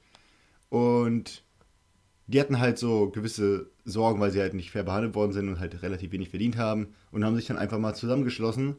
Und 0.69 1.43
die 2.27 2.39
hatten 2.39 2.59
halt 2.59 2.79
so 2.79 3.09
gewisse 3.09 3.69
Sorgen, 3.83 4.21
weil 4.21 4.31
sie 4.31 4.39
halt 4.39 4.53
nicht 4.53 4.71
fair 4.71 4.83
behandelt 4.83 5.13
worden 5.13 5.33
sind 5.33 5.49
und 5.49 5.59
halt 5.59 5.81
relativ 5.83 6.13
wenig 6.13 6.29
verdient 6.29 6.55
haben 6.57 6.93
und 7.11 7.25
haben 7.25 7.35
sich 7.35 7.47
dann 7.47 7.57
einfach 7.57 7.79
mal 7.79 7.93
zusammengeschlossen 7.95 8.77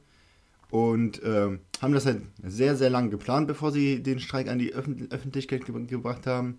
und 0.70 1.20
ähm, 1.24 1.60
haben 1.80 1.92
das 1.94 2.06
halt 2.06 2.22
sehr, 2.42 2.76
sehr 2.76 2.90
lang 2.90 3.10
geplant, 3.10 3.46
bevor 3.48 3.70
sie 3.72 4.02
den 4.02 4.18
Streik 4.18 4.48
an 4.48 4.58
die 4.58 4.72
Öffn 4.74 5.08
Öffentlichkeit 5.10 5.64
ge 5.64 5.86
gebracht 5.86 6.26
haben. 6.26 6.58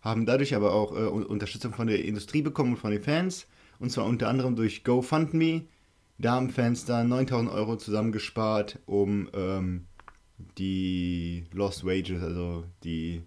Haben 0.00 0.26
dadurch 0.26 0.54
aber 0.54 0.72
auch 0.72 0.92
äh, 0.96 1.06
Un- 1.08 1.26
Unterstützung 1.26 1.72
von 1.74 1.86
der 1.86 2.04
Industrie 2.04 2.42
bekommen 2.42 2.72
und 2.74 2.78
von 2.78 2.90
den 2.92 3.02
Fans. 3.02 3.46
Und 3.78 3.90
zwar 3.90 4.06
unter 4.06 4.28
anderem 4.28 4.56
durch 4.56 4.84
GoFundMe. 4.84 5.62
Da 6.18 6.32
haben 6.32 6.48
Fans 6.50 6.84
dann 6.86 7.08
9000 7.08 7.50
Euro 7.52 7.76
zusammengespart, 7.76 8.78
um 8.86 9.28
ähm, 9.34 9.84
die 10.58 11.44
Lost 11.52 11.84
Wages, 11.84 12.22
also 12.22 12.64
die 12.84 13.22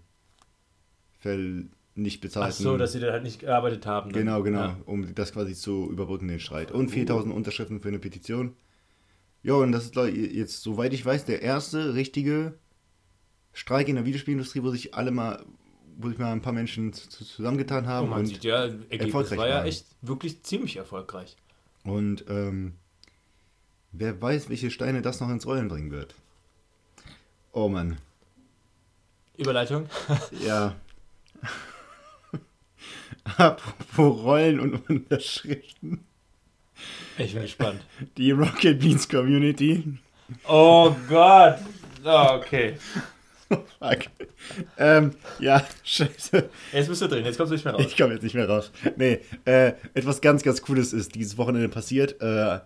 Fell 1.18 1.68
nicht 1.94 2.18
Ach 2.18 2.22
bezahlten. 2.22 2.62
so, 2.62 2.76
dass 2.78 2.92
sie 2.92 3.00
da 3.00 3.12
halt 3.12 3.22
nicht 3.24 3.40
gearbeitet 3.40 3.84
haben. 3.86 4.12
dann. 4.12 4.22
Genau, 4.24 4.42
genau, 4.42 4.60
Ja. 4.60 4.76
um 4.86 5.14
das 5.14 5.32
quasi 5.32 5.54
zu 5.54 5.88
überbrücken, 5.90 6.28
den 6.28 6.40
Streit. 6.40 6.72
Und 6.72 6.88
4000 6.90 7.34
Unterschriften 7.34 7.80
für 7.80 7.88
eine 7.88 7.98
Petition. 7.98 8.54
Ja, 9.42 9.54
und 9.54 9.72
das 9.72 9.86
ist 9.86 9.96
jetzt, 9.96 10.62
soweit 10.62 10.92
ich 10.92 11.04
weiß, 11.04 11.24
der 11.24 11.40
erste 11.42 11.94
richtige 11.94 12.58
Streik 13.52 13.88
in 13.88 13.96
der 13.96 14.04
Videospielindustrie, 14.04 14.62
wo 14.62 14.70
sich 14.70 14.94
alle 14.94 15.10
mal, 15.10 15.44
wo 15.96 16.08
sich 16.08 16.18
mal 16.18 16.30
ein 16.32 16.42
paar 16.42 16.52
Menschen 16.52 16.92
zu- 16.92 17.08
zu- 17.08 17.24
zusammengetan 17.24 17.84
Oh, 17.84 17.88
haben. 17.88 18.08
man 18.10 18.20
und 18.20 18.26
sieht 18.26 18.44
ja, 18.44 18.64
Ergebnis 18.90 19.30
war 19.36 19.48
ja 19.48 19.56
waren. 19.56 19.66
echt 19.66 19.86
wirklich 20.02 20.42
ziemlich 20.42 20.76
erfolgreich. 20.76 21.36
und 21.84 22.24
ähm, 22.28 22.74
wer 23.92 24.20
weiß, 24.20 24.48
welche 24.50 24.70
Steine 24.70 25.00
das 25.02 25.20
noch 25.20 25.30
ins 25.30 25.46
Rollen 25.46 25.68
bringen 25.68 25.90
wird. 25.90 26.14
Oh 27.52 27.68
Mann. 27.68 27.96
Überleitung. 29.36 29.88
Ja. 30.46 30.76
Apropos 33.36 34.22
Rollen 34.22 34.60
und 34.60 34.74
Unterschriften. 34.90 36.04
Ich 37.18 37.32
bin 37.32 37.42
gespannt. 37.42 37.80
Die 38.16 38.30
Rocket 38.30 38.80
Beans 38.80 39.08
Community 39.08 39.98
Oh 40.46 40.94
Gott. 41.08 41.58
Oh, 42.02 42.36
okay. 42.36 42.76
Fuck. 43.50 44.06
Ähm, 44.78 45.10
ja, 45.38 45.62
scheiße. 45.84 46.48
Jetzt 46.72 46.88
bist 46.88 47.02
du 47.02 47.08
drin, 47.08 47.26
jetzt 47.26 47.36
kommst 47.36 47.50
du 47.50 47.56
nicht 47.56 47.64
mehr 47.66 47.74
raus. 47.74 47.84
Ich 47.86 47.94
komme 47.94 48.14
jetzt 48.14 48.22
nicht 48.22 48.34
mehr 48.34 48.48
raus. 48.48 48.72
Nee, 48.96 49.20
äh, 49.44 49.74
etwas 49.92 50.22
ganz, 50.22 50.42
ganz 50.42 50.62
Cooles 50.62 50.94
ist 50.94 51.14
dieses 51.14 51.36
Wochenende 51.36 51.68
passiert. 51.68 52.18
Äh, 52.22 52.60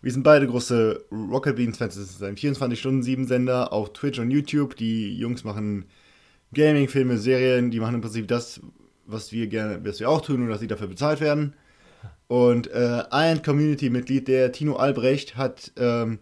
wir 0.00 0.12
sind 0.12 0.22
beide 0.22 0.46
große 0.46 1.04
Rocket 1.12 1.56
Beans-Fans. 1.56 1.96
Das 1.96 2.04
ist 2.04 2.22
ein 2.22 2.36
24-Stunden-7-Sender 2.36 3.74
auf 3.74 3.92
Twitch 3.92 4.18
und 4.18 4.30
YouTube. 4.30 4.74
Die 4.76 5.18
Jungs 5.18 5.44
machen 5.44 5.84
Gaming, 6.54 6.88
Filme, 6.88 7.18
Serien. 7.18 7.70
Die 7.70 7.80
machen 7.80 7.96
im 7.96 8.00
Prinzip 8.00 8.26
das, 8.26 8.60
was 9.04 9.32
wir 9.32 9.48
gerne, 9.48 9.84
was 9.84 10.00
wir 10.00 10.08
auch 10.08 10.22
tun, 10.22 10.40
nur 10.40 10.48
dass 10.48 10.60
sie 10.60 10.66
dafür 10.66 10.86
bezahlt 10.86 11.20
werden. 11.20 11.52
Und 12.28 12.70
äh, 12.70 13.04
ein 13.10 13.42
Community-Mitglied, 13.42 14.28
der 14.28 14.52
Tino 14.52 14.76
Albrecht, 14.76 15.36
hat 15.36 15.72
ähm, 15.76 16.18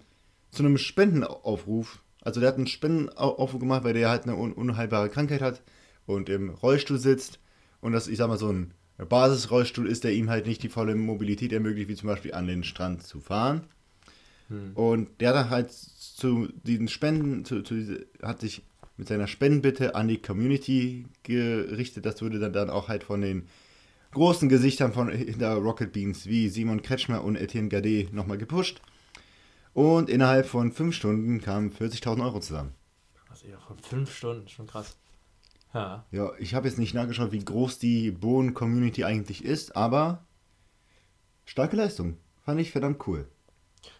zu 0.52 0.62
einem 0.62 0.78
Spendenaufruf, 0.78 2.02
also 2.22 2.40
der 2.40 2.48
hat 2.48 2.56
einen 2.56 2.68
Spendenaufruf 2.68 3.60
gemacht, 3.60 3.84
weil 3.84 3.94
der 3.94 4.08
halt 4.08 4.22
eine 4.22 4.36
un 4.36 4.52
unheilbare 4.52 5.10
Krankheit 5.10 5.42
hat 5.42 5.62
und 6.06 6.28
im 6.28 6.50
Rollstuhl 6.50 6.98
sitzt. 6.98 7.40
Und 7.80 7.92
das, 7.92 8.08
ich 8.08 8.18
sag 8.18 8.28
mal, 8.28 8.38
so 8.38 8.52
ein 8.52 8.72
Basisrollstuhl 8.98 9.88
ist, 9.88 10.04
der 10.04 10.12
ihm 10.12 10.30
halt 10.30 10.46
nicht 10.46 10.62
die 10.62 10.68
volle 10.68 10.94
Mobilität 10.94 11.52
ermöglicht, 11.52 11.88
wie 11.88 11.96
zum 11.96 12.08
Beispiel 12.08 12.34
an 12.34 12.46
den 12.46 12.64
Strand 12.64 13.02
zu 13.02 13.20
fahren. 13.20 13.64
Hm. 14.48 14.72
Und 14.74 15.20
der 15.20 15.36
hat 15.36 15.50
halt 15.50 15.72
zu 15.72 16.48
diesen 16.64 16.88
Spenden, 16.88 17.44
zu, 17.44 17.62
zu 17.62 17.74
diese, 17.74 18.06
hat 18.22 18.40
sich 18.40 18.62
mit 18.96 19.08
seiner 19.08 19.26
Spendenbitte 19.26 19.94
an 19.94 20.08
die 20.08 20.22
Community 20.22 21.04
gerichtet. 21.24 22.06
Das 22.06 22.22
wurde 22.22 22.38
dann, 22.38 22.52
dann 22.52 22.70
auch 22.70 22.88
halt 22.88 23.04
von 23.04 23.20
den 23.20 23.48
großen 24.16 24.48
Gesichtern 24.48 24.94
von 24.94 25.10
hinter 25.10 25.56
Rocket 25.56 25.92
Beans 25.92 26.24
wie 26.24 26.48
Simon 26.48 26.80
Kretschmer 26.80 27.22
und 27.22 27.36
Etienne 27.36 27.68
Gade 27.68 28.08
nochmal 28.12 28.38
gepusht. 28.38 28.80
Und 29.74 30.08
innerhalb 30.08 30.46
von 30.46 30.72
fünf 30.72 30.94
Stunden 30.94 31.42
kamen 31.42 31.70
40.000 31.70 32.24
Euro 32.24 32.40
zusammen. 32.40 32.72
Was, 33.28 33.42
ja, 33.42 33.58
von 33.58 33.78
fünf 33.78 34.16
Stunden, 34.16 34.48
schon 34.48 34.66
krass. 34.66 34.96
Ja. 35.74 36.06
Ja, 36.12 36.30
ich 36.38 36.54
habe 36.54 36.66
jetzt 36.66 36.78
nicht 36.78 36.94
nachgeschaut, 36.94 37.30
wie 37.32 37.44
groß 37.44 37.78
die 37.78 38.10
Bohnen-Community 38.10 39.04
eigentlich 39.04 39.44
ist, 39.44 39.76
aber 39.76 40.24
starke 41.44 41.76
Leistung. 41.76 42.16
Fand 42.42 42.58
ich 42.58 42.70
verdammt 42.70 43.06
cool. 43.06 43.28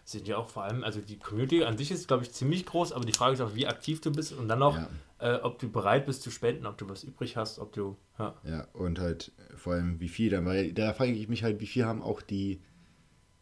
Sind 0.03 0.27
ja 0.27 0.37
auch 0.37 0.49
vor 0.49 0.63
allem, 0.63 0.83
also 0.83 0.99
die 0.99 1.19
Community 1.19 1.63
an 1.63 1.77
sich 1.77 1.91
ist, 1.91 2.07
glaube 2.07 2.23
ich, 2.23 2.31
ziemlich 2.31 2.65
groß, 2.65 2.91
aber 2.91 3.05
die 3.05 3.13
Frage 3.13 3.35
ist 3.35 3.41
auch, 3.41 3.53
wie 3.53 3.67
aktiv 3.67 4.01
du 4.01 4.11
bist 4.11 4.33
und 4.33 4.47
dann 4.47 4.57
noch, 4.57 4.77
ja. 4.77 4.89
Äh, 5.19 5.35
ob 5.35 5.59
du 5.59 5.69
bereit 5.69 6.05
bist 6.05 6.21
zu 6.21 6.31
spenden, 6.31 6.65
ob 6.65 6.77
du 6.77 6.89
was 6.89 7.03
übrig 7.03 7.37
hast, 7.37 7.59
ob 7.59 7.73
du. 7.73 7.97
Ja, 8.19 8.35
ja 8.43 8.67
und 8.73 8.99
halt 8.99 9.31
vor 9.55 9.73
allem, 9.73 9.99
wie 9.99 10.09
viel 10.09 10.29
dann, 10.29 10.45
weil 10.45 10.73
da 10.73 10.93
frage 10.93 11.11
ich 11.11 11.27
mich 11.27 11.43
halt, 11.43 11.59
wie 11.59 11.67
viel 11.67 11.85
haben 11.85 12.01
auch 12.01 12.21
die 12.21 12.61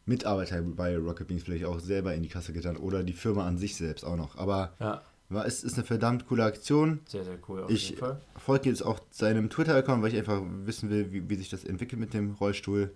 Mitarbeiter 0.06 0.62
bei 0.62 0.96
Rocket 0.96 1.26
Beans 1.26 1.42
vielleicht 1.42 1.64
auch 1.64 1.80
selber 1.80 2.14
in 2.14 2.22
die 2.22 2.28
Kasse 2.28 2.52
getan 2.52 2.76
oder 2.76 3.02
die 3.02 3.12
Firma 3.12 3.46
an 3.46 3.58
sich 3.58 3.76
selbst 3.76 4.04
auch 4.04 4.16
noch. 4.16 4.36
Aber 4.36 4.74
ja. 4.78 5.02
war, 5.28 5.44
es 5.44 5.64
ist 5.64 5.74
eine 5.74 5.84
verdammt 5.84 6.26
coole 6.28 6.44
Aktion. 6.44 7.00
Sehr, 7.06 7.24
sehr 7.24 7.38
cool. 7.48 7.64
Auf 7.64 7.70
ich 7.70 7.96
folge 8.36 8.68
jetzt 8.68 8.82
auch 8.82 9.00
seinem 9.10 9.50
Twitter-Account, 9.50 10.02
weil 10.02 10.12
ich 10.12 10.18
einfach 10.18 10.40
wissen 10.64 10.90
will, 10.90 11.12
wie, 11.12 11.28
wie 11.28 11.34
sich 11.34 11.50
das 11.50 11.64
entwickelt 11.64 12.00
mit 12.00 12.14
dem 12.14 12.34
Rollstuhl 12.34 12.94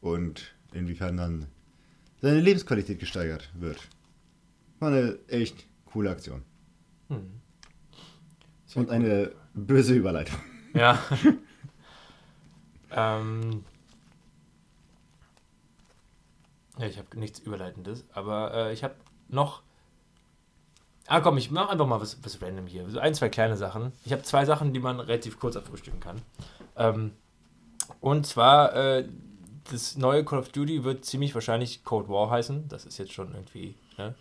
und 0.00 0.54
inwiefern 0.72 1.16
dann 1.16 1.46
seine 2.20 2.40
Lebensqualität 2.40 3.00
gesteigert 3.00 3.50
wird. 3.54 3.88
War 4.78 4.90
eine 4.90 5.18
echt 5.26 5.66
coole 5.86 6.10
Aktion. 6.10 6.42
Hm. 7.08 7.41
Und 8.74 8.88
cool. 8.88 8.94
eine 8.94 9.32
böse 9.54 9.94
Überleitung. 9.94 10.38
Ja. 10.74 10.98
ähm, 12.90 13.62
ja, 16.78 16.86
ich 16.86 16.96
habe 16.96 17.18
nichts 17.18 17.40
Überleitendes, 17.40 18.06
aber 18.14 18.54
äh, 18.54 18.72
ich 18.72 18.82
habe 18.82 18.94
noch. 19.28 19.60
Ah, 21.08 21.20
komm, 21.20 21.36
ich 21.36 21.50
mache 21.50 21.68
einfach 21.68 21.86
mal 21.86 22.00
was, 22.00 22.24
was 22.24 22.40
random 22.40 22.66
hier. 22.66 22.88
So 22.88 23.00
ein, 23.00 23.12
zwei 23.12 23.28
kleine 23.28 23.58
Sachen. 23.58 23.92
Ich 24.06 24.12
habe 24.12 24.22
zwei 24.22 24.46
Sachen, 24.46 24.72
die 24.72 24.80
man 24.80 24.98
relativ 24.98 25.38
kurz 25.38 25.56
abfrühstücken 25.56 26.00
kann. 26.00 26.22
Ähm, 26.78 27.12
und 28.00 28.26
zwar, 28.26 28.74
äh, 28.74 29.04
das 29.70 29.98
neue 29.98 30.24
Call 30.24 30.38
of 30.38 30.48
Duty 30.48 30.84
wird 30.84 31.04
ziemlich 31.04 31.34
wahrscheinlich 31.34 31.84
Cold 31.84 32.08
War 32.08 32.30
heißen. 32.30 32.66
Das 32.68 32.86
ist 32.86 32.96
jetzt 32.96 33.12
schon 33.12 33.34
irgendwie. 33.34 33.74
Ne? 33.98 34.14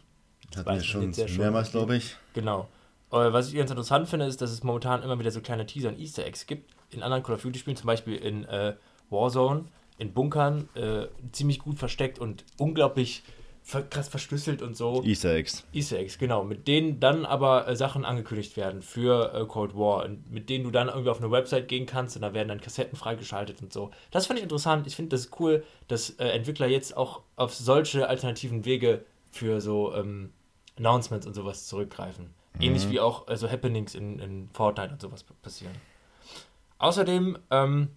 Hatten 0.56 0.70
wir 0.70 0.84
schon 0.84 1.14
mehrmals, 1.38 1.72
glaube 1.72 1.96
ich. 1.96 2.18
Genau. 2.34 2.68
Was 3.12 3.50
ich 3.50 3.56
ganz 3.56 3.70
interessant 3.70 4.08
finde, 4.08 4.26
ist, 4.26 4.42
dass 4.42 4.52
es 4.52 4.64
momentan 4.64 5.04
immer 5.04 5.20
wieder 5.20 5.32
so 5.32 5.42
kleine 5.42 5.66
Teaser 5.66 5.90
und 5.90 6.00
Easter 6.00 6.26
Eggs 6.26 6.48
gibt. 6.48 6.72
In 6.92 7.04
anderen 7.04 7.24
Call 7.24 7.36
of 7.36 7.42
Duty-Spielen, 7.42 7.76
zum 7.78 7.88
Beispiel 7.88 8.16
in 8.16 8.46
äh, 8.46 8.76
Warzone 9.10 9.66
in 10.02 10.14
Bunkern 10.14 10.68
äh, 10.74 11.08
ziemlich 11.32 11.60
gut 11.60 11.78
versteckt 11.78 12.18
und 12.18 12.44
unglaublich 12.58 13.22
krass 13.92 14.08
verschlüsselt 14.08 14.64
und 14.64 14.76
so. 14.76 15.04
Easter 15.04 15.36
Eggs. 15.36 15.64
Easter 15.72 16.00
Eggs, 16.00 16.18
genau. 16.18 16.44
Mit 16.44 16.68
denen 16.68 17.00
dann 17.00 17.24
aber 17.24 17.68
äh, 17.68 17.76
Sachen 17.76 18.04
angekündigt 18.04 18.58
werden 18.58 18.82
für 18.82 19.32
äh, 19.36 19.46
Cold 19.46 19.76
War. 19.76 20.06
Und 20.06 20.32
mit 20.32 20.50
denen 20.50 20.64
du 20.64 20.72
dann 20.72 20.88
irgendwie 20.88 21.10
auf 21.12 21.20
eine 21.20 21.30
Website 21.30 21.68
gehen 21.68 21.86
kannst 21.86 22.16
und 22.16 22.24
da 22.24 22.34
werden 22.34 22.48
dann 22.48 22.60
Kassetten 22.60 22.98
freigeschaltet 22.98 23.62
und 23.62 23.72
so. 23.72 23.92
Das 24.10 24.26
fand 24.26 24.40
ich 24.40 24.44
interessant. 24.44 24.88
Ich 24.88 24.96
finde 24.96 25.16
das 25.16 25.30
cool, 25.40 25.64
dass 25.88 26.10
äh, 26.12 26.30
Entwickler 26.30 26.66
jetzt 26.66 26.98
auch 26.98 27.22
auf 27.36 27.54
solche 27.54 28.10
alternativen 28.10 28.66
Wege 28.66 29.06
für 29.30 29.62
so 29.62 29.94
ähm, 29.94 30.32
Announcements 30.80 31.28
und 31.28 31.36
sowas 31.36 31.68
zurückgreifen. 31.68 32.34
Mhm. 32.54 32.62
Ähnlich 32.62 32.90
wie 32.90 33.00
auch 33.00 33.28
äh, 33.28 33.38
so 33.38 33.50
Happenings 33.50 33.96
in, 33.96 34.20
in 34.20 34.50
Fortnite 34.50 34.94
und 34.94 35.02
sowas 35.02 35.24
passieren. 35.24 35.74
Außerdem 36.80 37.38
ähm, 37.52 37.90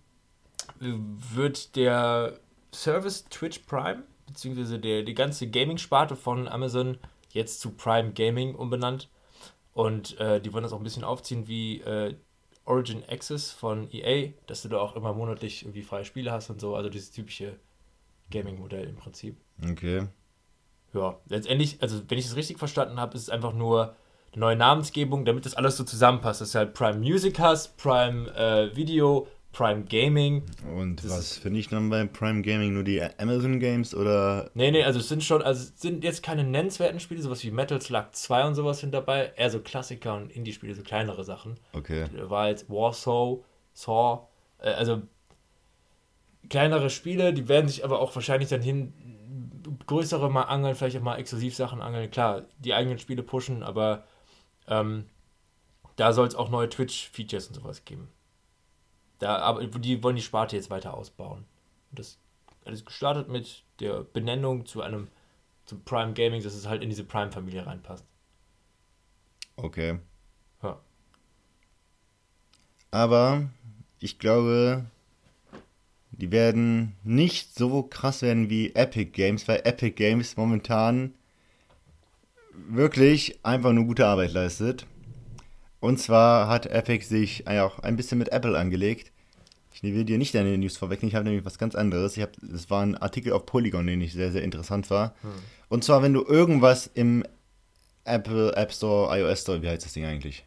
wird 0.78 1.76
der 1.76 2.38
Service 2.72 3.24
Twitch 3.30 3.60
Prime, 3.60 4.02
beziehungsweise 4.26 4.78
der, 4.78 5.02
die 5.02 5.14
ganze 5.14 5.48
Gaming-Sparte 5.48 6.16
von 6.16 6.48
Amazon 6.48 6.98
jetzt 7.30 7.60
zu 7.60 7.70
Prime 7.70 8.12
Gaming 8.12 8.54
umbenannt. 8.54 9.08
Und 9.72 10.18
äh, 10.20 10.40
die 10.40 10.52
wollen 10.52 10.62
das 10.62 10.72
auch 10.72 10.78
ein 10.78 10.84
bisschen 10.84 11.04
aufziehen 11.04 11.48
wie 11.48 11.80
äh, 11.80 12.14
Origin 12.64 13.02
Access 13.08 13.50
von 13.50 13.88
EA, 13.92 14.32
dass 14.46 14.62
du 14.62 14.68
da 14.68 14.78
auch 14.78 14.96
immer 14.96 15.12
monatlich 15.12 15.62
irgendwie 15.62 15.82
freie 15.82 16.04
Spiele 16.04 16.30
hast 16.30 16.50
und 16.50 16.60
so. 16.60 16.76
Also 16.76 16.88
dieses 16.88 17.10
typische 17.10 17.58
Gaming-Modell 18.30 18.88
im 18.88 18.96
Prinzip. 18.96 19.36
Okay. 19.62 20.06
Ja, 20.92 21.18
letztendlich, 21.26 21.82
also 21.82 22.02
wenn 22.08 22.18
ich 22.18 22.26
es 22.26 22.36
richtig 22.36 22.58
verstanden 22.58 23.00
habe, 23.00 23.16
ist 23.16 23.22
es 23.22 23.30
einfach 23.30 23.52
nur 23.52 23.96
eine 24.34 24.40
neue 24.40 24.56
Namensgebung, 24.56 25.24
damit 25.24 25.46
das 25.46 25.54
alles 25.54 25.76
so 25.76 25.84
zusammenpasst. 25.84 26.40
Dass 26.40 26.52
du 26.52 26.58
halt 26.58 26.74
Prime 26.74 26.98
Music 26.98 27.38
hast, 27.38 27.76
Prime 27.76 28.28
äh, 28.34 28.74
Video, 28.76 29.28
Prime 29.52 29.84
Gaming. 29.84 30.42
Und 30.76 31.04
das 31.04 31.10
was 31.10 31.38
finde 31.38 31.60
ich 31.60 31.68
dann 31.68 31.88
bei 31.88 32.04
Prime 32.04 32.42
Gaming? 32.42 32.74
Nur 32.74 32.84
die 32.84 33.00
Amazon 33.18 33.60
Games 33.60 33.94
oder? 33.94 34.50
Nee, 34.54 34.70
nee, 34.70 34.84
also 34.84 34.98
es 34.98 35.08
sind 35.08 35.22
schon, 35.22 35.42
also 35.42 35.62
es 35.62 35.80
sind 35.80 36.04
jetzt 36.04 36.22
keine 36.22 36.44
nennenswerten 36.44 37.00
Spiele, 37.00 37.22
sowas 37.22 37.42
wie 37.44 37.50
Metal 37.50 37.80
Slug 37.80 38.06
2 38.12 38.46
und 38.46 38.54
sowas 38.54 38.80
sind 38.80 38.92
dabei. 38.92 39.32
Eher 39.36 39.50
so 39.50 39.60
Klassiker 39.60 40.16
und 40.16 40.30
Indie-Spiele, 40.30 40.74
so 40.74 40.82
kleinere 40.82 41.24
Sachen. 41.24 41.58
Okay. 41.72 42.06
War 42.24 42.48
jetzt 42.48 42.68
Warsaw, 42.68 43.42
Saw, 43.72 44.28
äh, 44.58 44.70
also 44.70 45.02
kleinere 46.50 46.90
Spiele, 46.90 47.32
die 47.32 47.48
werden 47.48 47.68
sich 47.68 47.84
aber 47.84 48.00
auch 48.00 48.14
wahrscheinlich 48.14 48.50
dann 48.50 48.60
hin 48.60 48.92
größere 49.86 50.30
mal 50.30 50.42
angeln, 50.42 50.74
vielleicht 50.74 50.96
auch 50.96 51.02
mal 51.02 51.16
Exklusivsachen 51.16 51.80
angeln. 51.80 52.10
Klar, 52.10 52.42
die 52.58 52.74
eigenen 52.74 52.98
Spiele 52.98 53.22
pushen, 53.22 53.62
aber 53.62 54.04
ähm, 54.68 55.06
da 55.96 56.12
soll 56.12 56.26
es 56.26 56.34
auch 56.34 56.50
neue 56.50 56.68
Twitch-Features 56.68 57.48
und 57.48 57.54
sowas 57.54 57.84
geben. 57.84 58.08
Da, 59.18 59.38
aber 59.38 59.64
die 59.66 60.02
wollen 60.02 60.16
die 60.16 60.22
Sparte 60.22 60.56
jetzt 60.56 60.70
weiter 60.70 60.94
ausbauen. 60.94 61.44
Und 61.90 61.98
das 61.98 62.18
ist 62.64 62.86
gestartet 62.86 63.28
mit 63.28 63.62
der 63.80 64.02
Benennung 64.02 64.66
zu 64.66 64.82
einem 64.82 65.08
zum 65.66 65.82
Prime 65.82 66.12
Gaming, 66.12 66.42
dass 66.42 66.54
es 66.54 66.66
halt 66.66 66.82
in 66.82 66.90
diese 66.90 67.04
Prime-Familie 67.04 67.66
reinpasst. 67.66 68.04
Okay. 69.56 69.98
Ja. 70.62 70.78
Aber 72.90 73.48
ich 74.00 74.18
glaube, 74.18 74.84
die 76.10 76.30
werden 76.30 76.96
nicht 77.02 77.54
so 77.54 77.82
krass 77.82 78.22
werden 78.22 78.50
wie 78.50 78.74
Epic 78.74 79.12
Games, 79.12 79.48
weil 79.48 79.62
Epic 79.64 79.92
Games 79.92 80.36
momentan 80.36 81.14
wirklich 82.76 83.38
einfach 83.42 83.72
nur 83.72 83.84
gute 83.84 84.06
Arbeit 84.06 84.32
leistet. 84.32 84.86
Und 85.80 85.98
zwar 85.98 86.48
hat 86.48 86.66
Epic 86.66 87.04
sich 87.06 87.46
auch 87.46 87.78
ein 87.80 87.96
bisschen 87.96 88.18
mit 88.18 88.30
Apple 88.30 88.58
angelegt. 88.58 89.12
Ich 89.72 89.82
will 89.82 90.04
dir 90.04 90.18
nicht 90.18 90.34
deine 90.34 90.56
News 90.56 90.76
vorwegnehmen, 90.76 91.10
ich 91.10 91.14
habe 91.14 91.24
nämlich 91.24 91.44
was 91.44 91.58
ganz 91.58 91.74
anderes. 91.74 92.16
Ich 92.16 92.22
hab, 92.22 92.30
das 92.40 92.70
war 92.70 92.82
ein 92.82 92.96
Artikel 92.96 93.32
auf 93.32 93.44
Polygon, 93.44 93.86
den 93.86 94.00
ich 94.00 94.12
sehr, 94.12 94.30
sehr 94.30 94.42
interessant 94.42 94.88
war. 94.88 95.14
Hm. 95.22 95.30
Und 95.68 95.84
zwar, 95.84 96.02
wenn 96.02 96.14
du 96.14 96.24
irgendwas 96.24 96.86
im 96.94 97.24
Apple 98.04 98.54
App 98.54 98.72
Store, 98.72 99.18
iOS 99.18 99.42
Store, 99.42 99.60
wie 99.60 99.68
heißt 99.68 99.84
das 99.84 99.92
Ding 99.92 100.04
eigentlich? 100.04 100.46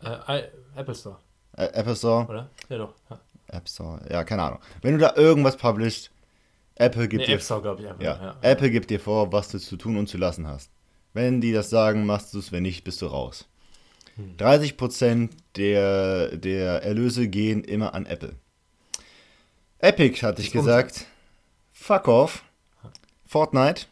Äh, 0.00 0.42
Apple 0.74 0.94
Store. 0.94 1.18
Äh, 1.56 1.66
Apple 1.66 1.94
Store? 1.94 2.26
Oder? 2.26 2.50
Ja, 2.68 2.78
doch. 2.78 2.94
Ja. 3.10 3.20
App 3.48 3.68
Store, 3.68 4.00
ja, 4.10 4.24
keine 4.24 4.42
Ahnung. 4.42 4.60
Wenn 4.80 4.94
du 4.94 4.98
da 4.98 5.14
irgendwas 5.16 5.56
publishst, 5.56 6.10
Apple 6.76 7.06
gibt 7.06 7.20
nee, 7.20 7.26
dir. 7.26 7.34
App 7.34 7.42
Store, 7.42 7.76
ich, 7.78 7.86
einfach. 7.86 8.02
Ja, 8.02 8.16
ja, 8.20 8.36
Apple 8.40 8.70
gibt 8.70 8.90
dir 8.90 8.98
vor, 8.98 9.32
was 9.32 9.48
du 9.48 9.58
zu 9.58 9.76
tun 9.76 9.96
und 9.96 10.08
zu 10.08 10.16
lassen 10.16 10.46
hast. 10.46 10.70
Wenn 11.14 11.40
die 11.40 11.52
das 11.52 11.70
sagen, 11.70 12.06
machst 12.06 12.34
du 12.34 12.38
es, 12.38 12.52
wenn 12.52 12.62
nicht, 12.62 12.84
bist 12.84 13.02
du 13.02 13.06
raus. 13.06 13.46
30% 14.38 15.30
der, 15.56 16.36
der 16.36 16.82
Erlöse 16.82 17.28
gehen 17.28 17.64
immer 17.64 17.94
an 17.94 18.06
Apple. 18.06 18.34
Epic 19.78 20.22
hatte 20.22 20.42
ich 20.42 20.52
gesagt, 20.52 21.06
fuck 21.72 22.08
off. 22.08 22.44
Fortnite 23.26 23.86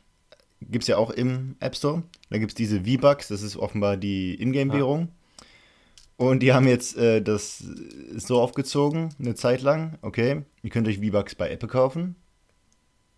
gibt 0.60 0.84
es 0.84 0.88
ja 0.88 0.96
auch 0.96 1.10
im 1.10 1.56
App 1.60 1.74
Store. 1.74 2.02
Da 2.28 2.38
gibt 2.38 2.52
es 2.52 2.54
diese 2.54 2.82
V-Bucks, 2.84 3.28
das 3.28 3.42
ist 3.42 3.56
offenbar 3.56 3.96
die 3.96 4.40
Ingame-Währung. 4.40 5.08
Und 6.16 6.40
die 6.40 6.52
haben 6.52 6.68
jetzt 6.68 6.98
äh, 6.98 7.22
das 7.22 7.64
so 8.14 8.40
aufgezogen, 8.40 9.14
eine 9.18 9.34
Zeit 9.34 9.62
lang. 9.62 9.98
Okay, 10.02 10.42
ihr 10.62 10.70
könnt 10.70 10.86
euch 10.86 10.98
V-Bucks 10.98 11.34
bei 11.34 11.50
Apple 11.50 11.68
kaufen. 11.68 12.14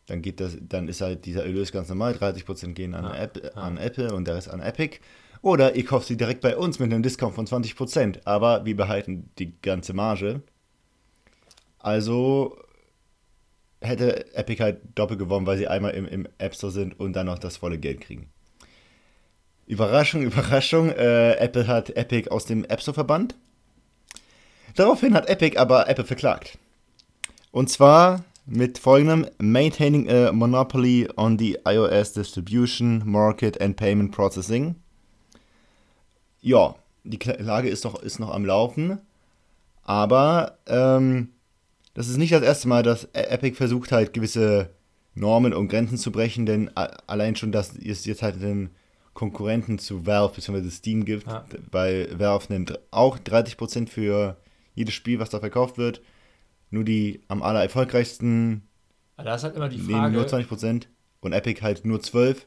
Dann 0.06 0.22
geht 0.22 0.40
das, 0.40 0.56
dann 0.60 0.88
ist 0.88 1.00
halt 1.00 1.24
dieser 1.26 1.44
Erlös 1.44 1.72
ganz 1.72 1.88
normal. 1.88 2.14
30% 2.14 2.72
gehen 2.72 2.94
an, 2.94 3.04
Ja, 3.04 3.14
App, 3.14 3.52
an 3.56 3.78
Apple 3.78 4.12
und 4.14 4.26
der 4.26 4.34
Rest 4.36 4.50
an 4.50 4.60
Epic. 4.60 4.98
Oder 5.42 5.74
ihr 5.74 5.84
kauft 5.84 6.06
sie 6.06 6.16
direkt 6.16 6.40
bei 6.40 6.56
uns 6.56 6.78
mit 6.78 6.92
einem 6.92 7.02
Discount 7.02 7.34
von 7.34 7.46
20%. 7.46 8.20
Aber 8.24 8.64
wir 8.64 8.76
behalten 8.76 9.30
die 9.38 9.52
ganze 9.60 9.92
Marge. 9.92 10.42
Also 11.78 12.56
hätte 13.80 14.34
Epic 14.34 14.62
halt 14.62 14.80
doppelt 14.94 15.18
gewonnen, 15.18 15.46
weil 15.46 15.58
sie 15.58 15.68
einmal 15.68 15.92
im, 15.92 16.06
im 16.06 16.28
App 16.38 16.54
Store 16.54 16.72
sind 16.72 16.98
und 16.98 17.14
dann 17.14 17.26
noch 17.26 17.38
das 17.38 17.56
volle 17.56 17.78
Geld 17.78 18.00
kriegen. 18.00 18.28
Überraschung, 19.66 20.22
Überraschung, 20.22 20.90
äh, 20.90 21.34
Apple 21.34 21.66
hat 21.66 21.90
Epic 21.96 22.30
aus 22.30 22.46
dem 22.46 22.64
App 22.64 22.80
Store 22.80 22.94
verbannt. 22.94 23.34
Daraufhin 24.74 25.14
hat 25.14 25.28
Epic 25.28 25.58
aber 25.58 25.88
Apple 25.88 26.04
verklagt. 26.04 26.58
Und 27.50 27.68
zwar 27.68 28.24
mit 28.46 28.78
folgendem: 28.78 29.26
Maintaining 29.38 30.08
a 30.10 30.32
monopoly 30.32 31.08
on 31.16 31.38
the 31.38 31.58
iOS 31.66 32.12
distribution, 32.12 33.02
market 33.04 33.60
and 33.60 33.76
payment 33.76 34.12
processing. 34.12 34.76
Ja, 36.40 36.74
die 37.04 37.18
Klage 37.18 37.68
ist 37.68 37.84
noch, 37.84 38.02
ist 38.02 38.18
noch 38.18 38.30
am 38.34 38.44
Laufen. 38.44 38.98
Aber 39.84 40.58
ähm, 40.66 41.28
das 41.94 42.08
ist 42.08 42.16
nicht 42.16 42.32
das 42.32 42.42
erste 42.42 42.68
Mal, 42.68 42.82
dass 42.82 43.04
E- 43.14 43.22
Epic 43.28 43.56
versucht 43.56 43.92
halt 43.92 44.12
gewisse 44.12 44.70
Normen 45.14 45.52
und 45.52 45.68
Grenzen 45.68 45.98
zu 45.98 46.10
brechen, 46.12 46.46
denn 46.46 46.70
allein 46.76 47.36
schon, 47.36 47.52
dass 47.52 47.76
es 47.76 48.04
jetzt 48.06 48.22
halt 48.22 48.36
einen 48.36 48.70
Konkurrenten 49.12 49.78
zu 49.78 50.06
Valve 50.06 50.34
bzw. 50.36 50.70
Steam 50.70 51.04
gibt, 51.04 51.26
Ja. 51.26 51.44
weil 51.70 52.08
Valve 52.18 52.46
nimmt 52.52 52.78
auch 52.92 53.18
30% 53.18 53.88
für 53.90 54.36
jedes 54.74 54.94
Spiel, 54.94 55.18
was 55.18 55.28
da 55.30 55.38
verkauft 55.40 55.76
wird. 55.76 56.00
Nur 56.72 56.84
die 56.84 57.24
am 57.28 57.42
aller 57.44 57.62
erfolgreichsten 57.62 58.68
Aber 59.16 59.24
da 59.30 59.34
ist 59.36 59.44
halt 59.44 59.56
immer 59.56 59.68
die 59.70 59.78
nehmen 59.78 60.12
Frage. 60.12 60.12
nur 60.12 60.26
20% 60.26 60.88
und 61.20 61.32
Epic 61.32 61.60
halt 61.62 61.84
nur 61.84 62.00
12%, 62.02 62.46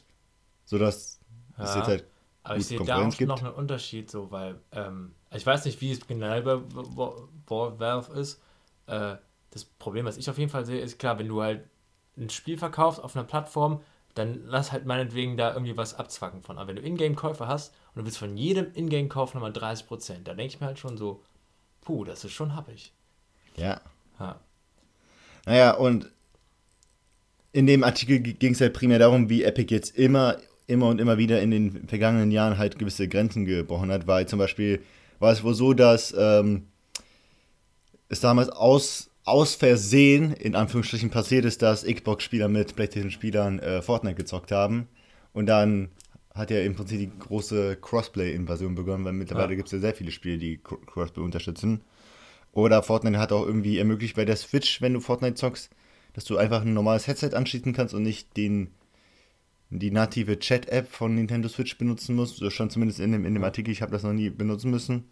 sodass 0.66 1.20
es 1.60 1.74
Ja. 1.74 1.76
jetzt 1.76 1.88
halt 1.88 2.08
Aber 2.44 2.58
ich 2.58 2.66
sehe 2.68 2.82
da 2.82 3.02
auch 3.02 3.18
gibt. 3.18 3.26
noch 3.26 3.44
einen 3.44 3.54
Unterschied, 3.54 4.12
so, 4.12 4.30
weil 4.32 4.62
ähm, 4.72 5.16
ich 5.34 5.46
weiß 5.46 5.66
nicht, 5.66 5.82
wie 5.82 5.92
es 5.92 6.06
generell 6.06 6.44
bei 6.44 6.60
Valve 7.48 8.14
ist. 8.14 8.42
Äh, 8.88 9.16
das 9.52 9.66
Problem, 9.66 10.06
was 10.06 10.18
ich 10.18 10.30
auf 10.30 10.38
jeden 10.38 10.52
Fall 10.52 10.66
sehe, 10.66 10.80
ist 10.82 11.00
klar, 11.00 11.18
wenn 11.18 11.28
du 11.28 11.42
halt 11.42 11.68
ein 12.18 12.30
Spiel 12.30 12.58
verkaufst 12.58 13.02
auf 13.04 13.16
einer 13.16 13.26
Plattform, 13.26 13.82
dann 14.14 14.44
lass 14.46 14.72
halt 14.72 14.86
meinetwegen 14.86 15.38
da 15.38 15.54
irgendwie 15.54 15.76
was 15.78 15.96
abzwacken 15.96 16.44
von. 16.44 16.58
Aber 16.58 16.68
wenn 16.70 16.76
du 16.78 16.82
Ingame-Käufe 16.84 17.48
hast 17.48 17.74
und 17.94 18.02
du 18.02 18.06
willst 18.06 18.18
von 18.20 18.38
jedem 18.38 18.72
Ingame-Kauf 18.74 19.34
nochmal 19.34 19.52
30%, 19.54 20.28
da 20.28 20.34
denke 20.36 20.54
ich 20.54 20.62
mir 20.62 20.68
halt 20.68 20.80
schon 20.80 20.98
so, 20.98 21.24
puh, 21.82 22.04
das 22.06 22.24
ist 22.26 22.34
schon 22.34 22.56
happig. 22.56 22.94
ja. 23.56 23.82
Ja. 24.20 24.40
Naja, 25.46 25.72
und 25.76 26.12
in 27.52 27.68
dem 27.68 27.84
Artikel 27.84 28.20
ging 28.20 28.54
es 28.54 28.62
halt 28.62 28.74
primär 28.74 29.00
darum, 29.00 29.30
wie 29.30 29.44
Epic 29.44 29.74
jetzt 29.74 29.96
immer, 29.98 30.38
immer 30.68 30.88
und 30.88 31.00
immer 31.00 31.18
wieder 31.18 31.42
in 31.42 31.52
den 31.52 31.88
vergangenen 31.88 32.32
Jahren 32.32 32.58
halt 32.58 32.80
gewisse 32.80 33.08
Grenzen 33.08 33.46
gebrochen 33.46 33.92
hat, 33.92 34.08
weil 34.08 34.28
zum 34.28 34.40
Beispiel 34.40 34.82
war 35.20 35.32
es 35.32 35.44
wohl 35.44 35.54
so, 35.54 35.74
dass 35.74 36.14
ähm, 36.18 36.68
es 38.10 38.20
damals 38.20 38.50
aus, 38.50 39.10
aus 39.24 39.56
Versehen, 39.56 40.34
in 40.34 40.56
Anführungsstrichen, 40.56 41.10
passiert 41.10 41.46
ist, 41.46 41.62
dass 41.62 41.86
Xbox-Spieler 41.86 42.48
mit 42.50 42.76
PlayStation-Spielern 42.76 43.60
äh, 43.60 43.82
Fortnite 43.82 44.16
gezockt 44.16 44.52
haben. 44.52 44.88
Und 45.32 45.46
dann 45.46 45.90
hat 46.34 46.52
ja 46.52 46.60
im 46.60 46.76
Prinzip 46.76 47.00
die 47.00 47.12
große 47.18 47.78
Crossplay-Invasion 47.78 48.76
begonnen, 48.76 49.06
weil 49.06 49.14
mittlerweile 49.14 49.52
Ja. 49.52 49.56
gibt 49.56 49.68
es 49.70 49.72
ja 49.72 49.80
sehr 49.80 49.94
viele 49.96 50.12
Spiele, 50.12 50.38
die 50.38 50.58
Cro- 50.58 50.86
Crossplay 50.86 51.24
unterstützen. 51.24 51.82
Oder 52.56 52.82
Fortnite 52.84 53.20
hat 53.20 53.34
auch 53.34 53.46
irgendwie 53.46 53.78
ermöglicht 53.78 54.16
bei 54.16 54.24
der 54.24 54.38
Switch, 54.38 54.82
wenn 54.82 54.94
du 54.94 55.02
Fortnite 55.02 55.36
zockst, 55.36 55.70
dass 56.14 56.24
du 56.24 56.38
einfach 56.38 56.62
ein 56.62 56.74
normales 56.74 57.06
Headset 57.06 57.32
anschließen 57.34 57.74
kannst 57.74 57.94
und 57.94 58.02
nicht 58.02 58.38
den, 58.38 58.72
die 59.70 59.92
native 59.92 60.40
Chat-App 60.40 60.88
von 60.88 61.16
Nintendo 61.16 61.50
Switch 61.50 61.78
benutzen 61.78 62.16
musst. 62.16 62.42
Das 62.42 62.54
stand 62.54 62.72
zumindest 62.72 63.02
in 63.02 63.12
dem, 63.12 63.26
in 63.26 63.34
dem 63.34 63.44
Artikel, 63.44 63.72
ich 63.72 63.82
habe 63.82 63.92
das 63.92 64.04
noch 64.04 64.14
nie 64.14 64.30
benutzen 64.30 64.72
müssen. 64.72 65.04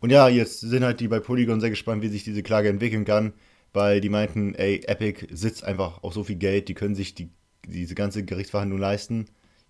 Und 0.00 0.10
ja, 0.10 0.28
jetzt 0.28 0.60
sind 0.60 0.82
halt 0.82 0.98
die 0.98 1.06
bei 1.06 1.20
Polygon 1.20 1.60
sehr 1.60 1.70
gespannt, 1.70 2.02
wie 2.02 2.08
sich 2.08 2.24
diese 2.24 2.42
Klage 2.42 2.70
entwickeln 2.70 3.04
kann, 3.04 3.34
weil 3.72 4.00
die 4.00 4.08
meinten, 4.08 4.56
ey, 4.56 4.82
Epic 4.84 5.28
sitzt 5.30 5.62
einfach 5.62 6.02
auf 6.02 6.12
so 6.12 6.24
viel 6.24 6.36
Geld, 6.36 6.68
die 6.68 6.74
können 6.74 6.96
sich 6.96 7.14
die, 7.14 7.30
diese 7.68 7.94
ganze 7.94 8.24
Gerichtsverhandlung 8.24 8.80
leisten. 8.80 9.26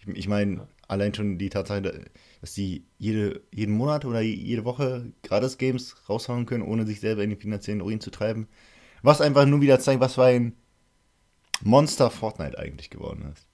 Ich, 0.06 0.16
ich 0.16 0.28
meine, 0.28 0.66
allein 0.88 1.14
schon 1.14 1.38
die 1.38 1.48
Tatsache, 1.50 2.04
dass 2.40 2.54
die 2.54 2.86
jede, 2.98 3.42
jeden 3.52 3.74
Monat 3.76 4.04
oder 4.04 4.20
jede 4.20 4.64
Woche 4.64 5.12
gratis 5.22 5.58
Games 5.58 5.96
raushauen 6.08 6.46
können, 6.46 6.62
ohne 6.62 6.86
sich 6.86 7.00
selber 7.00 7.22
in 7.22 7.30
den 7.30 7.40
finanziellen 7.40 7.80
Ruin 7.80 8.00
zu 8.00 8.10
treiben. 8.10 8.48
Was 9.02 9.20
einfach 9.20 9.46
nur 9.46 9.60
wieder 9.60 9.80
zeigt, 9.80 10.00
was 10.00 10.14
für 10.14 10.24
ein 10.24 10.54
Monster 11.64 12.10
Fortnite 12.10 12.58
eigentlich 12.58 12.90
geworden 12.90 13.32
ist. 13.32 13.48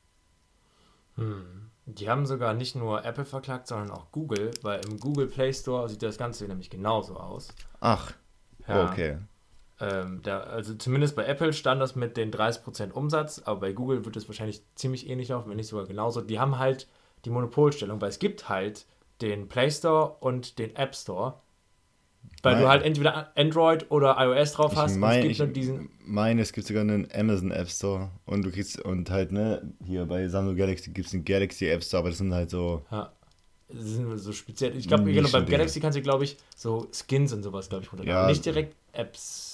Die 1.87 2.09
haben 2.09 2.25
sogar 2.27 2.55
nicht 2.55 2.77
nur 2.77 3.05
Apple 3.05 3.25
verklagt, 3.25 3.67
sondern 3.67 3.91
auch 3.91 4.11
Google, 4.13 4.51
weil 4.63 4.81
im 4.81 4.99
Google 4.99 5.27
Play 5.27 5.53
Store 5.53 5.89
sieht 5.89 6.03
das 6.03 6.19
Ganze 6.19 6.47
nämlich 6.47 6.71
genauso 6.71 7.17
aus. 7.17 7.49
Ach, 7.81 8.15
Ja. 8.69 8.91
okay. 8.91 9.19
Ähm, 9.81 10.21
da, 10.23 10.41
also 10.41 10.75
zumindest 10.75 11.17
bei 11.17 11.25
Apple 11.25 11.53
stand 11.53 11.81
das 11.81 11.97
mit 11.97 12.17
den 12.17 12.31
30% 12.31 12.93
Umsatz, 12.93 13.41
aber 13.45 13.61
bei 13.61 13.73
Google 13.73 14.05
wird 14.05 14.17
es 14.17 14.29
wahrscheinlich 14.29 14.63
ziemlich 14.75 15.09
ähnlich 15.09 15.29
laufen, 15.29 15.49
wenn 15.51 15.57
nicht 15.57 15.69
sogar 15.69 15.87
genauso. 15.87 16.21
Die 16.21 16.39
haben 16.39 16.59
halt 16.59 16.87
die 17.25 17.31
Monopolstellung, 17.31 18.01
weil 18.01 18.11
es 18.11 18.19
gibt 18.19 18.49
halt 18.49 18.87
den 19.23 19.49
Play 19.49 19.71
Store 19.71 20.17
und 20.21 20.59
den 20.59 20.77
App 20.77 20.95
Store, 20.95 21.35
weil 22.43 22.55
Mein- 22.55 22.63
du 22.63 22.69
halt 22.69 22.83
entweder 22.85 23.33
Android 23.37 23.91
oder 23.91 24.17
iOS 24.19 24.53
drauf 24.53 24.77
hast 24.77 24.93
Ich 24.93 24.95
und 24.97 25.01
meine, 25.01 25.31
es 25.31 25.39
gibt 25.39 25.57
ich 25.57 25.63
diesen... 25.63 25.91
meine, 26.05 26.43
es 26.43 26.53
gibt 26.53 26.67
sogar 26.67 26.83
einen 26.83 27.09
Amazon 27.15 27.51
App 27.51 27.69
Store 27.69 28.11
und 28.27 28.43
du 28.45 28.51
kriegst, 28.51 28.81
und 28.81 29.11
halt, 29.11 29.33
ne, 29.33 29.73
hier 29.85 30.07
bei 30.07 30.27
Samsung 30.29 30.57
Galaxy 30.57 30.91
gibt 30.91 31.09
es 31.09 31.15
einen 31.15 31.25
Galaxy 31.25 31.67
App 31.67 31.83
Store, 31.83 32.01
aber 32.01 32.09
das 32.11 32.19
sind 32.19 32.33
halt 32.33 32.51
so, 32.51 32.83
Ja, 32.91 33.13
das 33.69 33.85
sind 33.85 34.19
so 34.19 34.33
speziell. 34.33 34.77
Ich 34.77 34.89
glaube, 34.89 35.13
genau, 35.13 35.29
beim. 35.31 35.47
Galaxy 35.47 35.81
kannst 35.81 35.97
du, 35.99 36.03
glaube 36.03 36.25
ich, 36.25 36.37
so 36.57 36.89
Skins 36.93 37.33
und 37.33 37.43
sowas, 37.43 37.69
glaube 37.69 37.85
ich, 37.85 37.93
runterladen. 37.93 38.23
Ja. 38.23 38.29
Nicht 38.29 38.45
direkt 38.45 38.75
Apps. 38.93 39.50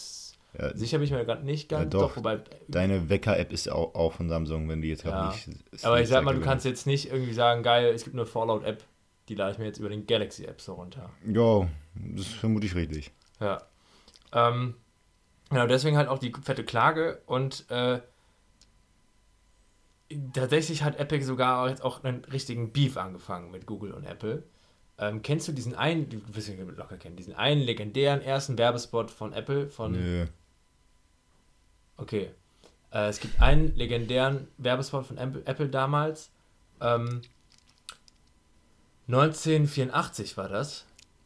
Ja, 0.59 0.77
Sicher 0.77 0.99
bin 0.99 1.05
ich 1.07 1.11
mir 1.13 1.25
gerade 1.25 1.45
nicht 1.45 1.69
ganz. 1.69 1.85
Ja, 1.95 2.01
doch. 2.01 2.17
wobei, 2.17 2.41
deine 2.69 3.09
Wecker-App 3.09 3.53
ist 3.53 3.71
auch, 3.71 3.95
auch 3.95 4.13
von 4.13 4.29
Samsung, 4.29 4.69
wenn 4.69 4.81
die 4.83 4.89
jetzt 4.89 5.05
Ja. 5.05 5.11
gerade 5.11 5.35
nicht. 5.51 5.85
aber 5.85 6.01
ich 6.01 6.09
sag 6.09 6.25
mal, 6.25 6.35
du 6.35 6.41
kannst 6.41 6.65
jetzt 6.65 6.87
nicht 6.87 7.11
irgendwie 7.11 7.33
sagen, 7.33 7.63
geil, 7.63 7.87
es 7.95 8.05
gibt 8.05 8.17
eine 8.17 8.27
Fallout-App, 8.27 8.83
die 9.29 9.35
lade 9.35 9.53
ich 9.53 9.59
mir 9.59 9.67
jetzt 9.67 9.79
über 9.79 9.89
den 9.89 10.07
Galaxy 10.07 10.45
App 10.45 10.61
so 10.61 10.75
runter. 10.75 11.11
Ja, 11.27 11.69
das 11.95 12.27
ist 12.27 12.35
vermutlich 12.35 12.75
richtig. 12.75 13.11
Ja. 13.41 13.63
Ähm, 14.33 14.75
genau, 15.51 15.67
deswegen 15.67 15.97
halt 15.97 16.09
auch 16.09 16.19
die 16.19 16.33
fette 16.43 16.65
Klage 16.65 17.21
und 17.27 17.69
äh, 17.71 18.01
tatsächlich 20.33 20.83
hat 20.83 20.99
Epic 20.99 21.25
sogar 21.25 21.69
jetzt 21.69 21.83
auch 21.83 22.05
einen 22.05 22.25
richtigen 22.27 22.73
Beef 22.73 22.97
angefangen 22.97 23.51
mit 23.51 23.67
Google 23.67 23.93
und 23.93 24.05
Apple. 24.05 24.45
Ähm, 24.99 25.21
kennst 25.23 25.47
du 25.49 25.53
diesen 25.53 25.75
einen, 25.75 26.09
du 26.09 26.21
wirst 26.35 26.49
ihn 26.49 26.59
locker 26.77 26.97
kennen, 26.97 27.17
diesen 27.17 27.35
einen 27.35 27.61
legendären 27.61 28.23
ersten 28.23 28.57
Werbespot 28.57 29.11
von 29.11 29.33
Apple 29.33 29.69
von 29.69 29.93
Nö. 29.93 30.27
Okay. 31.97 32.31
Äh, 32.93 33.09
es 33.09 33.21
gibt 33.21 33.41
einen 33.41 33.75
legendären 33.77 34.49
Werbespot 34.59 35.07
von 35.07 35.19
Apple, 35.19 35.69
damals. 35.69 36.31
Ähm, 36.81 37.23
1984 39.09 40.37
war 40.37 40.49
das. 40.49 40.85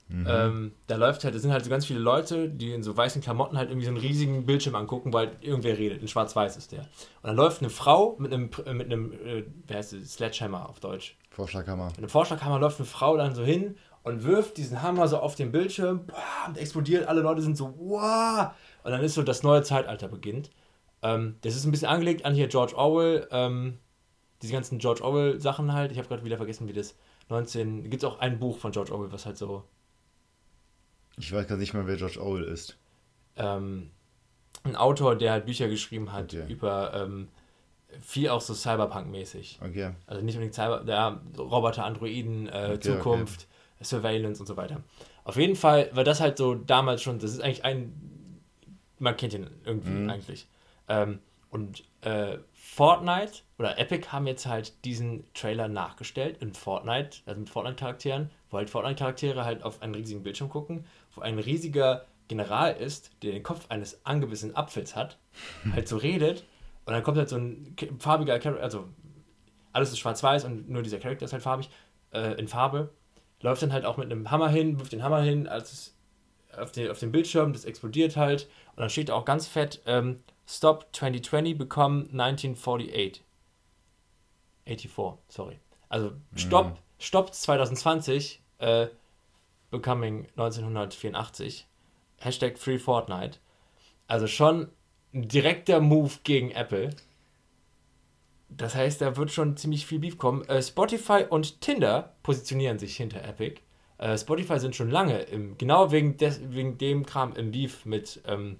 Mhm. 0.08 0.26
Ähm, 0.28 0.72
da 0.88 0.96
läuft 0.96 1.22
halt, 1.22 1.36
da 1.36 1.38
sind 1.38 1.52
halt 1.52 1.62
so 1.62 1.70
ganz 1.70 1.86
viele 1.86 2.00
Leute, 2.00 2.48
die 2.48 2.72
in 2.72 2.82
so 2.82 2.96
weißen 2.96 3.22
Klamotten 3.22 3.56
halt 3.56 3.70
irgendwie 3.70 3.86
so 3.86 3.92
einen 3.92 4.00
riesigen 4.00 4.44
Bildschirm 4.44 4.74
angucken, 4.74 5.12
weil 5.12 5.36
irgendwer 5.40 5.78
redet. 5.78 6.02
In 6.02 6.08
Schwarz-Weiß 6.08 6.56
ist 6.56 6.72
der. 6.72 6.80
Und 6.80 6.88
dann 7.22 7.36
läuft 7.36 7.60
eine 7.60 7.70
Frau 7.70 8.16
mit 8.18 8.32
einem, 8.32 8.50
äh, 8.66 8.74
mit 8.74 8.86
einem, 8.86 9.12
äh, 9.12 9.44
wie 9.68 9.74
heißt 9.74 9.92
es, 9.92 10.14
Sledgehammer 10.14 10.68
auf 10.68 10.80
Deutsch. 10.80 11.16
Vorschlaghammer. 11.30 11.86
Mit 11.86 11.98
einem 11.98 12.08
Vorschlaghammer 12.08 12.58
läuft 12.58 12.80
eine 12.80 12.86
Frau 12.86 13.16
dann 13.16 13.36
so 13.36 13.44
hin 13.44 13.76
und 14.02 14.24
wirft 14.24 14.56
diesen 14.56 14.82
Hammer 14.82 15.06
so 15.06 15.18
auf 15.18 15.36
den 15.36 15.52
Bildschirm 15.52 16.06
boah, 16.06 16.48
und 16.48 16.58
explodiert. 16.58 17.06
Alle 17.06 17.20
Leute 17.20 17.42
sind 17.42 17.56
so, 17.56 17.72
wow! 17.78 18.50
Und 18.82 18.90
dann 18.90 19.02
ist 19.02 19.14
so 19.14 19.22
das 19.22 19.44
neue 19.44 19.62
Zeitalter 19.62 20.08
beginnt. 20.08 20.50
Ähm, 21.02 21.36
das 21.42 21.56
ist 21.56 21.64
ein 21.64 21.70
bisschen 21.70 21.88
angelegt 21.88 22.24
an 22.24 22.34
hier 22.34 22.48
George 22.48 22.76
Orwell, 22.76 23.26
ähm, 23.30 23.78
diese 24.42 24.52
ganzen 24.52 24.78
George 24.78 25.02
Orwell-Sachen 25.02 25.72
halt. 25.72 25.92
Ich 25.92 25.98
habe 25.98 26.08
gerade 26.08 26.24
wieder 26.24 26.36
vergessen, 26.36 26.68
wie 26.68 26.72
das 26.72 26.94
19. 27.28 27.84
Gibt 27.90 28.02
es 28.02 28.08
auch 28.08 28.18
ein 28.20 28.38
Buch 28.38 28.58
von 28.58 28.72
George 28.72 28.92
Orwell, 28.92 29.12
was 29.12 29.24
halt 29.26 29.36
so 29.38 29.64
Ich 31.18 31.32
weiß 31.32 31.46
gar 31.46 31.56
nicht 31.56 31.74
mal, 31.74 31.86
wer 31.86 31.96
George 31.96 32.20
Orwell 32.20 32.44
ist. 32.44 32.76
ähm, 33.36 33.90
ein 34.64 34.76
Autor, 34.76 35.16
der 35.16 35.32
halt 35.32 35.46
Bücher 35.46 35.68
geschrieben 35.68 36.12
hat 36.12 36.34
Okay. 36.34 36.44
über 36.52 36.92
ähm, 36.94 37.28
viel 38.02 38.28
auch 38.28 38.40
so 38.42 38.52
Cyberpunk-mäßig. 38.54 39.58
Okay. 39.62 39.92
Also 40.06 40.22
nicht 40.22 40.34
unbedingt 40.34 40.54
Cyber, 40.54 40.84
ja, 40.86 41.20
Roboter, 41.38 41.84
Androiden, 41.84 42.48
äh, 42.48 42.72
Okay, 42.74 42.80
Zukunft, 42.80 43.46
Surveillance 43.82 44.40
und 44.40 44.46
so 44.46 44.56
weiter. 44.56 44.82
Auf 45.24 45.36
jeden 45.36 45.56
Fall 45.56 45.88
war 45.94 46.04
das 46.04 46.20
halt 46.20 46.36
so 46.36 46.54
damals 46.54 47.00
schon, 47.02 47.18
das 47.18 47.32
ist 47.32 47.40
eigentlich 47.40 47.64
ein, 47.64 47.92
man 48.98 49.16
kennt 49.16 49.32
ihn 49.32 49.46
irgendwie 49.64 49.90
Mhm. 49.90 50.10
eigentlich. 50.10 50.46
Ähm, 50.90 51.20
Und 51.52 51.82
äh, 52.02 52.38
Fortnite 52.52 53.42
oder 53.58 53.76
Epic 53.78 54.08
haben 54.12 54.26
jetzt 54.28 54.46
halt 54.46 54.84
diesen 54.84 55.24
Trailer 55.34 55.66
nachgestellt 55.68 56.36
in 56.40 56.52
Fortnite, 56.54 57.22
also 57.26 57.40
mit 57.40 57.50
Fortnite-Charakteren, 57.50 58.30
wo 58.50 58.58
halt 58.58 58.70
Fortnite-Charaktere 58.70 59.44
halt 59.44 59.64
auf 59.64 59.82
einen 59.82 59.94
riesigen 59.96 60.22
Bildschirm 60.22 60.48
gucken, 60.48 60.84
wo 61.14 61.22
ein 61.22 61.38
riesiger 61.40 62.06
General 62.28 62.72
ist, 62.76 63.10
der 63.22 63.32
den 63.32 63.42
Kopf 63.42 63.66
eines 63.70 64.06
angebissenen 64.06 64.54
Apfels 64.54 64.94
hat, 64.94 65.18
halt 65.72 65.88
so 65.88 65.96
redet 65.96 66.44
und 66.84 66.92
dann 66.92 67.02
kommt 67.02 67.18
halt 67.18 67.28
so 67.28 67.36
ein 67.36 67.74
farbiger 67.98 68.38
Charakter, 68.38 68.62
also 68.62 68.84
alles 69.72 69.90
ist 69.90 69.98
schwarz-weiß 69.98 70.44
und 70.44 70.70
nur 70.70 70.82
dieser 70.82 70.98
Charakter 71.00 71.24
ist 71.24 71.32
halt 71.32 71.42
farbig, 71.42 71.68
äh, 72.12 72.38
in 72.38 72.46
Farbe, 72.46 72.90
läuft 73.40 73.62
dann 73.62 73.72
halt 73.72 73.84
auch 73.84 73.96
mit 73.96 74.06
einem 74.10 74.30
Hammer 74.30 74.48
hin, 74.50 74.78
wirft 74.78 74.92
den 74.92 75.02
Hammer 75.02 75.22
hin, 75.22 75.48
als 75.48 75.72
es 75.72 75.96
auf 76.56 76.72
den, 76.72 76.90
auf 76.90 76.98
den 76.98 77.12
Bildschirm, 77.12 77.52
das 77.52 77.64
explodiert 77.64 78.16
halt 78.16 78.48
und 78.70 78.80
dann 78.80 78.90
steht 78.90 79.08
da 79.08 79.14
auch 79.14 79.24
ganz 79.24 79.46
fett 79.46 79.82
ähm, 79.86 80.22
Stop 80.46 80.88
2020, 80.92 81.56
become 81.56 82.08
1948. 82.10 83.22
84, 84.66 85.18
sorry. 85.28 85.60
Also 85.88 86.12
Stopp, 86.34 86.70
mhm. 86.70 86.76
Stopp 86.98 87.32
2020, 87.32 88.42
äh, 88.58 88.88
becoming 89.70 90.26
1984. 90.36 91.66
Hashtag 92.18 92.58
Free 92.58 92.78
Fortnite. 92.78 93.38
Also 94.06 94.26
schon 94.26 94.70
ein 95.14 95.28
direkter 95.28 95.80
Move 95.80 96.12
gegen 96.24 96.50
Apple. 96.50 96.90
Das 98.48 98.74
heißt, 98.74 99.00
da 99.00 99.16
wird 99.16 99.30
schon 99.30 99.56
ziemlich 99.56 99.86
viel 99.86 100.00
Beef 100.00 100.18
kommen. 100.18 100.44
Äh, 100.48 100.62
Spotify 100.62 101.24
und 101.28 101.60
Tinder 101.60 102.14
positionieren 102.22 102.78
sich 102.78 102.96
hinter 102.96 103.22
Epic. 103.24 103.60
Äh, 104.00 104.16
Spotify 104.16 104.58
sind 104.58 104.74
schon 104.74 104.90
lange, 104.90 105.20
im, 105.20 105.58
genau 105.58 105.92
wegen, 105.92 106.16
des, 106.16 106.40
wegen 106.42 106.78
dem 106.78 107.04
Kram 107.04 107.34
im 107.36 107.50
Beef 107.50 107.84
mit 107.84 108.22
ähm, 108.26 108.56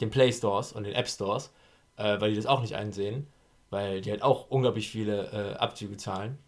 den 0.00 0.08
Play 0.08 0.32
Stores 0.32 0.72
und 0.72 0.84
den 0.84 0.94
App 0.94 1.08
Stores, 1.08 1.52
äh, 1.96 2.18
weil 2.20 2.30
die 2.30 2.36
das 2.36 2.46
auch 2.46 2.62
nicht 2.62 2.74
einsehen, 2.74 3.26
weil 3.68 4.00
die 4.00 4.10
halt 4.10 4.22
auch 4.22 4.48
unglaublich 4.48 4.88
viele 4.88 5.30
äh, 5.30 5.56
Abzüge 5.56 5.98
zahlen. 5.98 6.38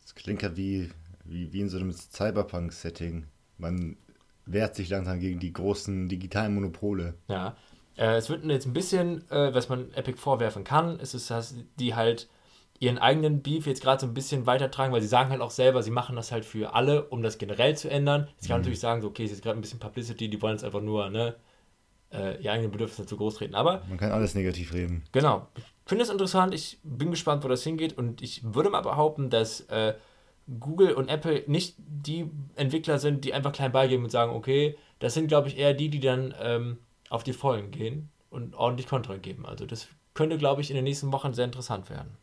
Das 0.00 0.14
klingt 0.14 0.40
ja 0.40 0.56
wie, 0.56 0.90
wie, 1.24 1.52
wie 1.52 1.60
in 1.60 1.68
so 1.68 1.76
einem 1.76 1.92
Cyberpunk-Setting. 1.92 3.26
Man 3.58 3.98
wehrt 4.46 4.74
sich 4.74 4.88
langsam 4.88 5.20
gegen 5.20 5.40
die 5.40 5.52
großen 5.52 6.08
digitalen 6.08 6.54
Monopole. 6.54 7.14
Ja, 7.28 7.54
äh, 7.98 8.16
es 8.16 8.30
wird 8.30 8.46
jetzt 8.46 8.66
ein 8.66 8.72
bisschen, 8.72 9.30
äh, 9.30 9.52
was 9.52 9.68
man 9.68 9.92
Epic 9.92 10.18
vorwerfen 10.18 10.64
kann, 10.64 10.98
ist 10.98 11.12
es, 11.12 11.26
dass 11.26 11.54
die 11.78 11.94
halt 11.94 12.30
ihren 12.80 12.98
eigenen 12.98 13.42
Beef 13.42 13.66
jetzt 13.66 13.82
gerade 13.82 14.00
so 14.00 14.06
ein 14.06 14.14
bisschen 14.14 14.46
weitertragen, 14.46 14.92
weil 14.92 15.02
sie 15.02 15.06
sagen 15.06 15.30
halt 15.30 15.42
auch 15.42 15.50
selber, 15.50 15.82
sie 15.82 15.90
machen 15.90 16.16
das 16.16 16.32
halt 16.32 16.46
für 16.46 16.74
alle, 16.74 17.04
um 17.04 17.22
das 17.22 17.36
generell 17.36 17.76
zu 17.76 17.90
ändern. 17.90 18.26
Jetzt 18.36 18.48
kann 18.48 18.54
man 18.54 18.60
mhm. 18.60 18.62
natürlich 18.62 18.80
sagen, 18.80 19.02
so, 19.02 19.08
okay, 19.08 19.24
es 19.24 19.32
ist 19.32 19.42
gerade 19.42 19.58
ein 19.58 19.60
bisschen 19.60 19.78
Publicity, 19.78 20.28
die 20.28 20.40
wollen 20.40 20.56
es 20.56 20.64
einfach 20.64 20.80
nur, 20.80 21.10
ne, 21.10 21.36
äh, 22.10 22.42
ihr 22.42 22.50
eigene 22.50 22.70
Bedürfnisse 22.70 23.06
zu 23.06 23.18
groß 23.18 23.36
treten. 23.36 23.54
Aber. 23.54 23.82
Man 23.88 23.98
kann 23.98 24.10
alles 24.10 24.34
negativ 24.34 24.72
reden. 24.72 25.04
Genau. 25.12 25.46
Ich 25.56 25.64
finde 25.84 26.04
es 26.04 26.10
interessant, 26.10 26.54
ich 26.54 26.78
bin 26.82 27.10
gespannt, 27.10 27.44
wo 27.44 27.48
das 27.48 27.62
hingeht 27.62 27.96
und 27.98 28.22
ich 28.22 28.42
würde 28.44 28.70
mal 28.70 28.80
behaupten, 28.80 29.28
dass 29.28 29.60
äh, 29.68 29.94
Google 30.58 30.94
und 30.94 31.08
Apple 31.08 31.44
nicht 31.46 31.76
die 31.78 32.30
Entwickler 32.56 32.98
sind, 32.98 33.26
die 33.26 33.34
einfach 33.34 33.52
klein 33.52 33.72
beigeben 33.72 34.04
und 34.04 34.10
sagen, 34.10 34.32
okay, 34.32 34.76
das 35.00 35.12
sind, 35.12 35.28
glaube 35.28 35.48
ich, 35.48 35.58
eher 35.58 35.74
die, 35.74 35.90
die 35.90 36.00
dann 36.00 36.34
ähm, 36.40 36.78
auf 37.10 37.24
die 37.24 37.34
Vollen 37.34 37.70
gehen 37.70 38.08
und 38.30 38.54
ordentlich 38.54 38.88
Kontra 38.88 39.16
geben. 39.16 39.44
Also 39.44 39.66
das 39.66 39.88
könnte, 40.14 40.38
glaube 40.38 40.62
ich, 40.62 40.70
in 40.70 40.76
den 40.76 40.84
nächsten 40.84 41.12
Wochen 41.12 41.34
sehr 41.34 41.44
interessant 41.44 41.90
werden. 41.90 42.16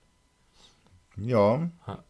Ja. 1.17 1.69
Ha. 1.85 2.03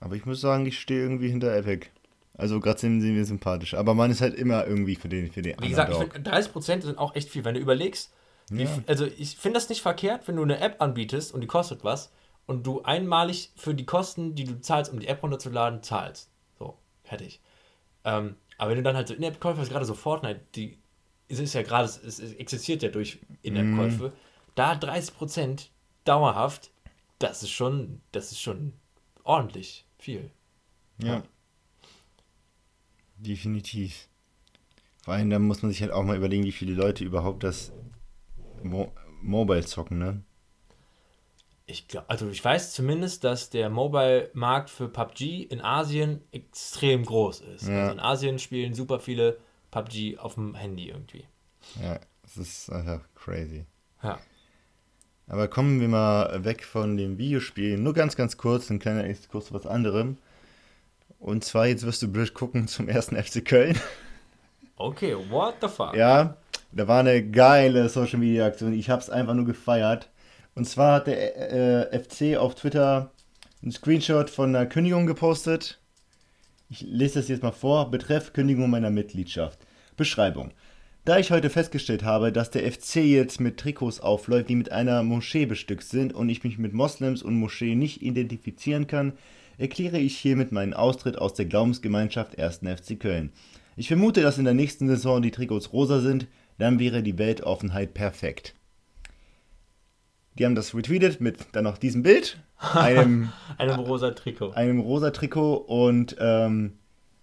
Aber 0.00 0.14
ich 0.14 0.26
muss 0.26 0.40
sagen, 0.40 0.66
ich 0.66 0.78
stehe 0.78 1.00
irgendwie 1.00 1.28
hinter 1.28 1.54
Epic. 1.54 1.88
Also 2.34 2.58
gerade 2.58 2.78
sind 2.78 3.00
sie 3.00 3.12
mir 3.12 3.24
sympathisch. 3.24 3.74
Aber 3.74 3.94
man 3.94 4.10
ist 4.10 4.20
halt 4.20 4.34
immer 4.34 4.66
irgendwie 4.66 4.96
für 4.96 5.08
den 5.08 5.30
für 5.30 5.42
den 5.42 5.56
Wie 5.60 5.68
gesagt, 5.68 5.92
ich 5.92 5.98
find, 5.98 6.26
30% 6.26 6.82
sind 6.82 6.98
auch 6.98 7.14
echt 7.14 7.28
viel. 7.28 7.44
Wenn 7.44 7.54
du 7.54 7.60
überlegst, 7.60 8.12
ja. 8.50 8.66
also 8.86 9.04
ich 9.04 9.36
finde 9.36 9.58
das 9.58 9.68
nicht 9.68 9.82
verkehrt, 9.82 10.26
wenn 10.26 10.36
du 10.36 10.42
eine 10.42 10.58
App 10.58 10.80
anbietest 10.80 11.34
und 11.34 11.42
die 11.42 11.46
kostet 11.46 11.84
was 11.84 12.12
und 12.46 12.66
du 12.66 12.82
einmalig 12.82 13.52
für 13.56 13.74
die 13.74 13.84
Kosten, 13.84 14.34
die 14.34 14.44
du 14.44 14.60
zahlst, 14.60 14.92
um 14.92 15.00
die 15.00 15.06
App 15.06 15.22
runterzuladen, 15.22 15.82
zahlst. 15.82 16.30
So, 16.58 16.78
fertig. 17.04 17.40
Ähm, 18.04 18.36
aber 18.56 18.70
wenn 18.70 18.78
du 18.78 18.82
dann 18.82 18.96
halt 18.96 19.08
so 19.08 19.14
In-App-Käufe 19.14 19.60
hast, 19.60 19.70
gerade 19.70 19.84
so 19.84 19.94
Fortnite, 19.94 20.40
die 20.54 20.78
es 21.30 21.38
ist 21.38 21.54
ja 21.54 21.62
gerade, 21.62 21.84
es, 21.84 22.18
existiert 22.18 22.82
ja 22.82 22.88
durch 22.88 23.20
In-App-Käufe, 23.42 24.08
mhm. 24.08 24.12
da 24.56 24.72
30% 24.72 25.68
dauerhaft, 26.04 26.70
das 27.20 27.42
ist 27.44 27.50
schon, 27.50 28.00
das 28.10 28.32
ist 28.32 28.40
schon 28.40 28.72
ordentlich 29.22 29.86
viel. 29.98 30.30
Ja. 30.98 31.14
ja. 31.14 31.22
Definitiv. 33.16 34.08
Vor 35.04 35.14
allem, 35.14 35.30
da 35.30 35.38
muss 35.38 35.62
man 35.62 35.70
sich 35.70 35.82
halt 35.82 35.92
auch 35.92 36.02
mal 36.02 36.16
überlegen, 36.16 36.44
wie 36.44 36.52
viele 36.52 36.74
Leute 36.74 37.04
überhaupt 37.04 37.44
das 37.44 37.72
Mo 38.62 38.92
Mobile 39.22 39.64
zocken, 39.64 39.98
ne? 39.98 40.22
Ich 41.66 41.86
glaube, 41.88 42.08
also 42.08 42.28
ich 42.30 42.42
weiß 42.42 42.72
zumindest, 42.72 43.22
dass 43.22 43.50
der 43.50 43.68
Mobile-Markt 43.68 44.70
für 44.70 44.88
PUBG 44.88 45.42
in 45.42 45.60
Asien 45.60 46.22
extrem 46.32 47.04
groß 47.04 47.42
ist. 47.42 47.68
Ja. 47.68 47.82
Also 47.82 47.92
in 47.92 48.00
Asien 48.00 48.38
spielen 48.38 48.74
super 48.74 48.98
viele 48.98 49.38
PUBG 49.70 50.18
auf 50.18 50.34
dem 50.34 50.54
Handy 50.54 50.88
irgendwie. 50.88 51.26
Ja, 51.80 52.00
das 52.22 52.38
ist 52.38 52.70
einfach 52.70 53.06
crazy. 53.14 53.66
Ja. 54.02 54.18
Aber 55.30 55.46
kommen 55.46 55.80
wir 55.80 55.86
mal 55.86 56.44
weg 56.44 56.64
von 56.64 56.96
dem 56.96 57.16
Videospielen. 57.16 57.84
Nur 57.84 57.94
ganz, 57.94 58.16
ganz 58.16 58.36
kurz, 58.36 58.68
ein 58.68 58.80
kleiner 58.80 59.04
Exkurs 59.04 59.46
zu 59.46 59.54
was 59.54 59.64
anderem. 59.64 60.16
Und 61.20 61.44
zwar, 61.44 61.68
jetzt 61.68 61.86
wirst 61.86 62.02
du 62.02 62.08
blöd 62.08 62.34
gucken 62.34 62.66
zum 62.66 62.88
ersten 62.88 63.14
FC 63.22 63.44
Köln. 63.44 63.78
Okay, 64.74 65.14
what 65.28 65.54
the 65.60 65.68
fuck? 65.68 65.94
Ja, 65.94 66.36
da 66.72 66.88
war 66.88 66.98
eine 66.98 67.24
geile 67.24 67.88
Social 67.88 68.18
Media 68.18 68.44
Aktion. 68.44 68.72
Ich 68.72 68.90
hab's 68.90 69.08
einfach 69.08 69.34
nur 69.34 69.44
gefeiert. 69.44 70.08
Und 70.56 70.64
zwar 70.64 70.96
hat 70.96 71.06
der 71.06 71.92
äh, 71.92 72.00
FC 72.00 72.36
auf 72.36 72.56
Twitter 72.56 73.12
einen 73.62 73.70
Screenshot 73.70 74.30
von 74.30 74.48
einer 74.56 74.66
Kündigung 74.66 75.06
gepostet. 75.06 75.78
Ich 76.70 76.80
lese 76.80 77.20
das 77.20 77.28
jetzt 77.28 77.44
mal 77.44 77.52
vor. 77.52 77.92
Betreff 77.92 78.32
Kündigung 78.32 78.68
meiner 78.68 78.90
Mitgliedschaft. 78.90 79.60
Beschreibung. 79.96 80.50
Da 81.06 81.18
ich 81.18 81.30
heute 81.30 81.48
festgestellt 81.48 82.04
habe, 82.04 82.30
dass 82.30 82.50
der 82.50 82.70
FC 82.70 82.96
jetzt 82.96 83.40
mit 83.40 83.56
Trikots 83.56 84.00
aufläuft, 84.00 84.50
die 84.50 84.54
mit 84.54 84.70
einer 84.70 85.02
Moschee 85.02 85.46
bestückt 85.46 85.84
sind 85.84 86.12
und 86.12 86.28
ich 86.28 86.44
mich 86.44 86.58
mit 86.58 86.74
Moslems 86.74 87.22
und 87.22 87.36
Moschee 87.36 87.74
nicht 87.74 88.02
identifizieren 88.02 88.86
kann, 88.86 89.14
erkläre 89.56 89.98
ich 89.98 90.18
hiermit 90.18 90.52
meinen 90.52 90.74
Austritt 90.74 91.16
aus 91.16 91.32
der 91.32 91.46
Glaubensgemeinschaft 91.46 92.38
1. 92.38 92.58
FC 92.58 93.00
Köln. 93.00 93.32
Ich 93.76 93.88
vermute, 93.88 94.20
dass 94.20 94.36
in 94.36 94.44
der 94.44 94.52
nächsten 94.52 94.88
Saison 94.88 95.22
die 95.22 95.30
Trikots 95.30 95.72
rosa 95.72 96.00
sind, 96.00 96.26
dann 96.58 96.78
wäre 96.78 97.02
die 97.02 97.16
Weltoffenheit 97.16 97.94
perfekt. 97.94 98.54
Die 100.38 100.44
haben 100.44 100.54
das 100.54 100.74
retweetet 100.74 101.22
mit 101.22 101.38
dann 101.52 101.64
noch 101.64 101.78
diesem 101.78 102.02
Bild, 102.02 102.38
einem, 102.74 103.32
einem 103.56 103.80
rosa 103.80 104.10
Trikot. 104.10 104.50
Einem 104.50 104.80
rosa 104.80 105.10
Trikot 105.12 105.54
und 105.54 106.16
ähm, 106.20 106.74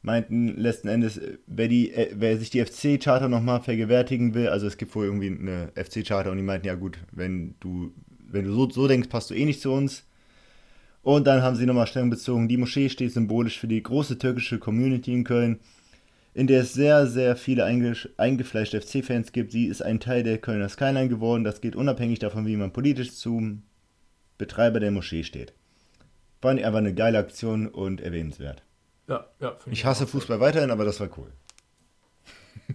meinten 0.08 0.56
letzten 0.56 0.88
Endes, 0.88 1.20
wer, 1.46 1.68
die, 1.68 1.92
äh, 1.92 2.12
wer 2.16 2.38
sich 2.38 2.50
die 2.50 2.64
FC-Charter 2.64 3.28
nochmal 3.28 3.62
vergewärtigen 3.62 4.34
will, 4.34 4.48
also 4.48 4.66
es 4.66 4.78
gibt 4.78 4.96
wohl 4.96 5.06
irgendwie 5.06 5.28
eine 5.28 5.72
FC-Charter 5.76 6.32
und 6.32 6.38
die 6.38 6.44
meinten, 6.44 6.66
ja 6.66 6.76
gut, 6.76 6.98
wenn 7.12 7.56
du, 7.60 7.92
wenn 8.32 8.46
du 8.46 8.54
so, 8.54 8.70
so 8.70 8.88
denkst, 8.88 9.10
passt 9.10 9.30
du 9.30 9.36
eh 9.36 9.46
nicht 9.46 9.62
zu 9.62 9.72
uns. 9.72 10.06
Und 11.04 11.28
dann 11.28 11.42
haben 11.42 11.58
sie 11.58 11.66
nochmal 11.66 11.88
Stellung 11.88 12.10
bezogen, 12.10 12.48
die 12.48 12.58
Moschee 12.58 12.90
steht 12.90 13.14
symbolisch 13.14 13.60
für 13.60 13.68
die 13.68 13.84
große 13.84 14.18
türkische 14.18 14.60
Community 14.60 15.14
in 15.14 15.26
Köln, 15.26 15.60
in 16.34 16.48
der 16.48 16.62
es 16.62 16.74
sehr, 16.74 17.08
sehr 17.08 17.36
viele 17.36 17.66
eingefleischte 17.66 18.80
FC-Fans 18.80 19.34
gibt. 19.34 19.52
Sie 19.52 19.66
ist 19.66 19.82
ein 19.82 20.00
Teil 20.00 20.24
der 20.24 20.38
Kölner 20.38 20.70
Skyline 20.70 21.10
geworden. 21.10 21.44
Das 21.44 21.62
geht 21.62 21.76
unabhängig 21.76 22.20
davon, 22.20 22.46
wie 22.46 22.56
man 22.56 22.74
politisch 22.74 23.14
zum 23.14 23.64
Betreiber 24.38 24.80
der 24.80 24.92
Moschee 24.92 25.24
steht. 25.24 25.54
Fand 26.42 26.60
ich 26.60 26.66
einfach 26.66 26.80
eine 26.80 26.94
geile 26.94 27.18
Aktion 27.18 27.68
und 27.68 28.02
erwähnenswert. 28.02 28.67
Ja, 29.08 29.26
ja. 29.40 29.56
Ich, 29.66 29.74
ich 29.74 29.86
hasse 29.86 30.06
Fußball 30.06 30.40
weiterhin, 30.40 30.72
aber 30.72 30.86
das 30.86 31.00
war 31.00 31.10
cool. 31.18 31.32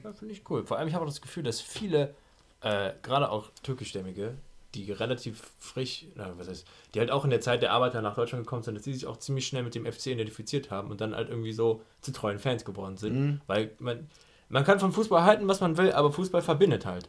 Ja, 0.03 0.13
finde 0.13 0.33
ich 0.35 0.49
cool. 0.49 0.65
Vor 0.65 0.79
allem, 0.79 0.89
ich 0.89 0.95
habe 0.95 1.05
auch 1.05 1.09
das 1.09 1.21
Gefühl, 1.21 1.43
dass 1.43 1.61
viele, 1.61 2.15
äh, 2.63 2.93
gerade 3.03 3.31
auch 3.31 3.51
türkischstämmige, 3.63 4.35
die 4.75 4.91
relativ 4.91 5.53
frisch, 5.59 6.07
na, 6.15 6.33
was 6.39 6.49
heißt, 6.49 6.67
die 6.95 6.99
halt 6.99 7.11
auch 7.11 7.25
in 7.25 7.31
der 7.31 7.41
Zeit 7.41 7.63
der 7.63 7.73
Arbeiter 7.73 8.01
nach 8.01 8.15
Deutschland 8.15 8.45
gekommen 8.45 8.63
sind, 8.63 8.75
dass 8.75 8.85
die 8.85 8.95
sich 8.95 9.07
auch 9.07 9.19
ziemlich 9.19 9.47
schnell 9.47 9.63
mit 9.63 9.75
dem 9.75 9.85
FC 9.85 10.07
identifiziert 10.07 10.71
haben 10.71 10.91
und 10.91 11.01
dann 11.01 11.15
halt 11.15 11.29
irgendwie 11.29 11.53
so 11.53 11.83
zu 12.01 12.13
treuen 12.13 12.39
Fans 12.39 12.65
geworden 12.65 12.97
sind. 12.97 13.15
Mhm. 13.15 13.41
Weil 13.47 13.73
man, 13.79 14.09
man 14.49 14.65
kann 14.65 14.81
von 14.81 14.93
Fußball 14.93 15.25
halten, 15.25 15.47
was 15.47 15.61
man 15.61 15.77
will, 15.77 15.93
aber 15.93 16.11
Fußball 16.11 16.41
verbindet 16.43 16.87
halt. 16.87 17.09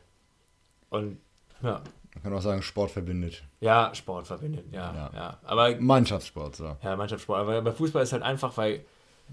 Und 0.90 1.20
ja. 1.62 1.82
Man 2.16 2.24
kann 2.24 2.34
auch 2.34 2.42
sagen, 2.42 2.62
Sport 2.62 2.92
verbindet. 2.92 3.44
Ja, 3.62 3.96
Sport 3.96 4.28
verbindet, 4.28 4.66
ja. 4.72 4.94
ja. 4.94 5.12
ja. 5.16 5.40
Aber, 5.44 5.76
Mannschaftssport, 5.80 6.56
so. 6.56 6.76
Ja, 6.84 6.96
Mannschaftssport. 6.96 7.40
Aber 7.40 7.62
bei 7.62 7.72
Fußball 7.72 8.04
ist 8.04 8.14
halt 8.14 8.24
einfach, 8.24 8.56
weil 8.58 8.86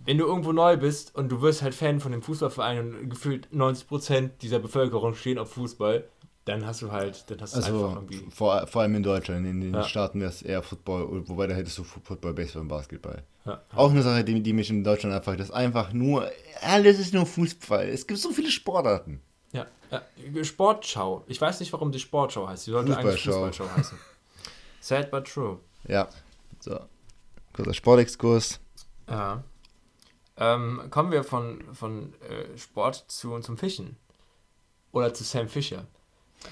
wenn 0.04 0.18
du 0.18 0.26
irgendwo 0.26 0.52
neu 0.52 0.76
bist 0.76 1.14
und 1.14 1.30
du 1.30 1.42
wirst 1.42 1.62
halt 1.62 1.74
Fan 1.74 2.00
von 2.00 2.12
dem 2.12 2.22
Fußballverein 2.22 2.94
und 2.94 3.10
gefühlt 3.10 3.48
90% 3.48 4.30
dieser 4.40 4.58
Bevölkerung 4.58 5.14
stehen 5.14 5.38
auf 5.38 5.52
Fußball, 5.52 6.04
dann 6.46 6.66
hast 6.66 6.82
du 6.82 6.90
halt, 6.90 7.30
dann 7.30 7.40
hast 7.40 7.54
du 7.54 7.58
also 7.58 7.86
einfach 7.86 7.96
irgendwie. 7.96 8.26
Vor, 8.30 8.66
vor 8.66 8.82
allem 8.82 8.94
in 8.94 9.02
Deutschland, 9.02 9.46
in 9.46 9.60
den 9.60 9.74
ja. 9.74 9.84
Staaten 9.84 10.20
wäre 10.20 10.30
es 10.30 10.42
eher 10.42 10.62
Football, 10.62 11.28
wobei 11.28 11.46
da 11.46 11.54
hättest 11.54 11.78
du 11.78 11.84
Football, 11.84 12.32
Baseball 12.32 12.62
und 12.62 12.68
Basketball. 12.68 13.22
Ja. 13.44 13.60
Auch 13.74 13.90
eine 13.90 14.02
Sache, 14.02 14.24
die, 14.24 14.42
die 14.42 14.52
mich 14.52 14.70
in 14.70 14.82
Deutschland 14.82 15.14
einfach, 15.14 15.36
das 15.36 15.50
einfach 15.50 15.92
nur, 15.92 16.30
alles 16.62 16.98
ist 16.98 17.14
nur 17.14 17.26
Fußball. 17.26 17.88
Es 17.88 18.06
gibt 18.06 18.20
so 18.20 18.30
viele 18.30 18.50
Sportarten. 18.50 19.20
Ja, 19.52 19.66
ja, 19.90 20.44
Sportschau. 20.44 21.24
Ich 21.26 21.40
weiß 21.40 21.60
nicht, 21.60 21.72
warum 21.72 21.92
die 21.92 21.98
Sportschau 21.98 22.48
heißt. 22.48 22.64
Sie 22.64 22.70
sollte 22.70 22.96
eigentlich 22.96 23.22
Fußballschau. 23.22 23.64
Fußballschau 23.64 23.76
heißen. 23.76 23.98
Sad 24.80 25.10
but 25.10 25.26
true. 25.26 25.58
Ja. 25.86 26.08
So. 26.60 26.80
Kurzer 27.52 27.74
Sportexkurs. 27.74 28.60
Ja. 29.08 29.42
Ähm, 30.40 30.82
kommen 30.90 31.12
wir 31.12 31.22
von, 31.22 31.62
von 31.72 32.14
äh, 32.22 32.56
Sport 32.58 33.04
zu, 33.08 33.38
zum 33.40 33.58
Fischen. 33.58 33.96
Oder 34.92 35.14
zu 35.14 35.22
Sam 35.22 35.48
Fisher. 35.48 35.86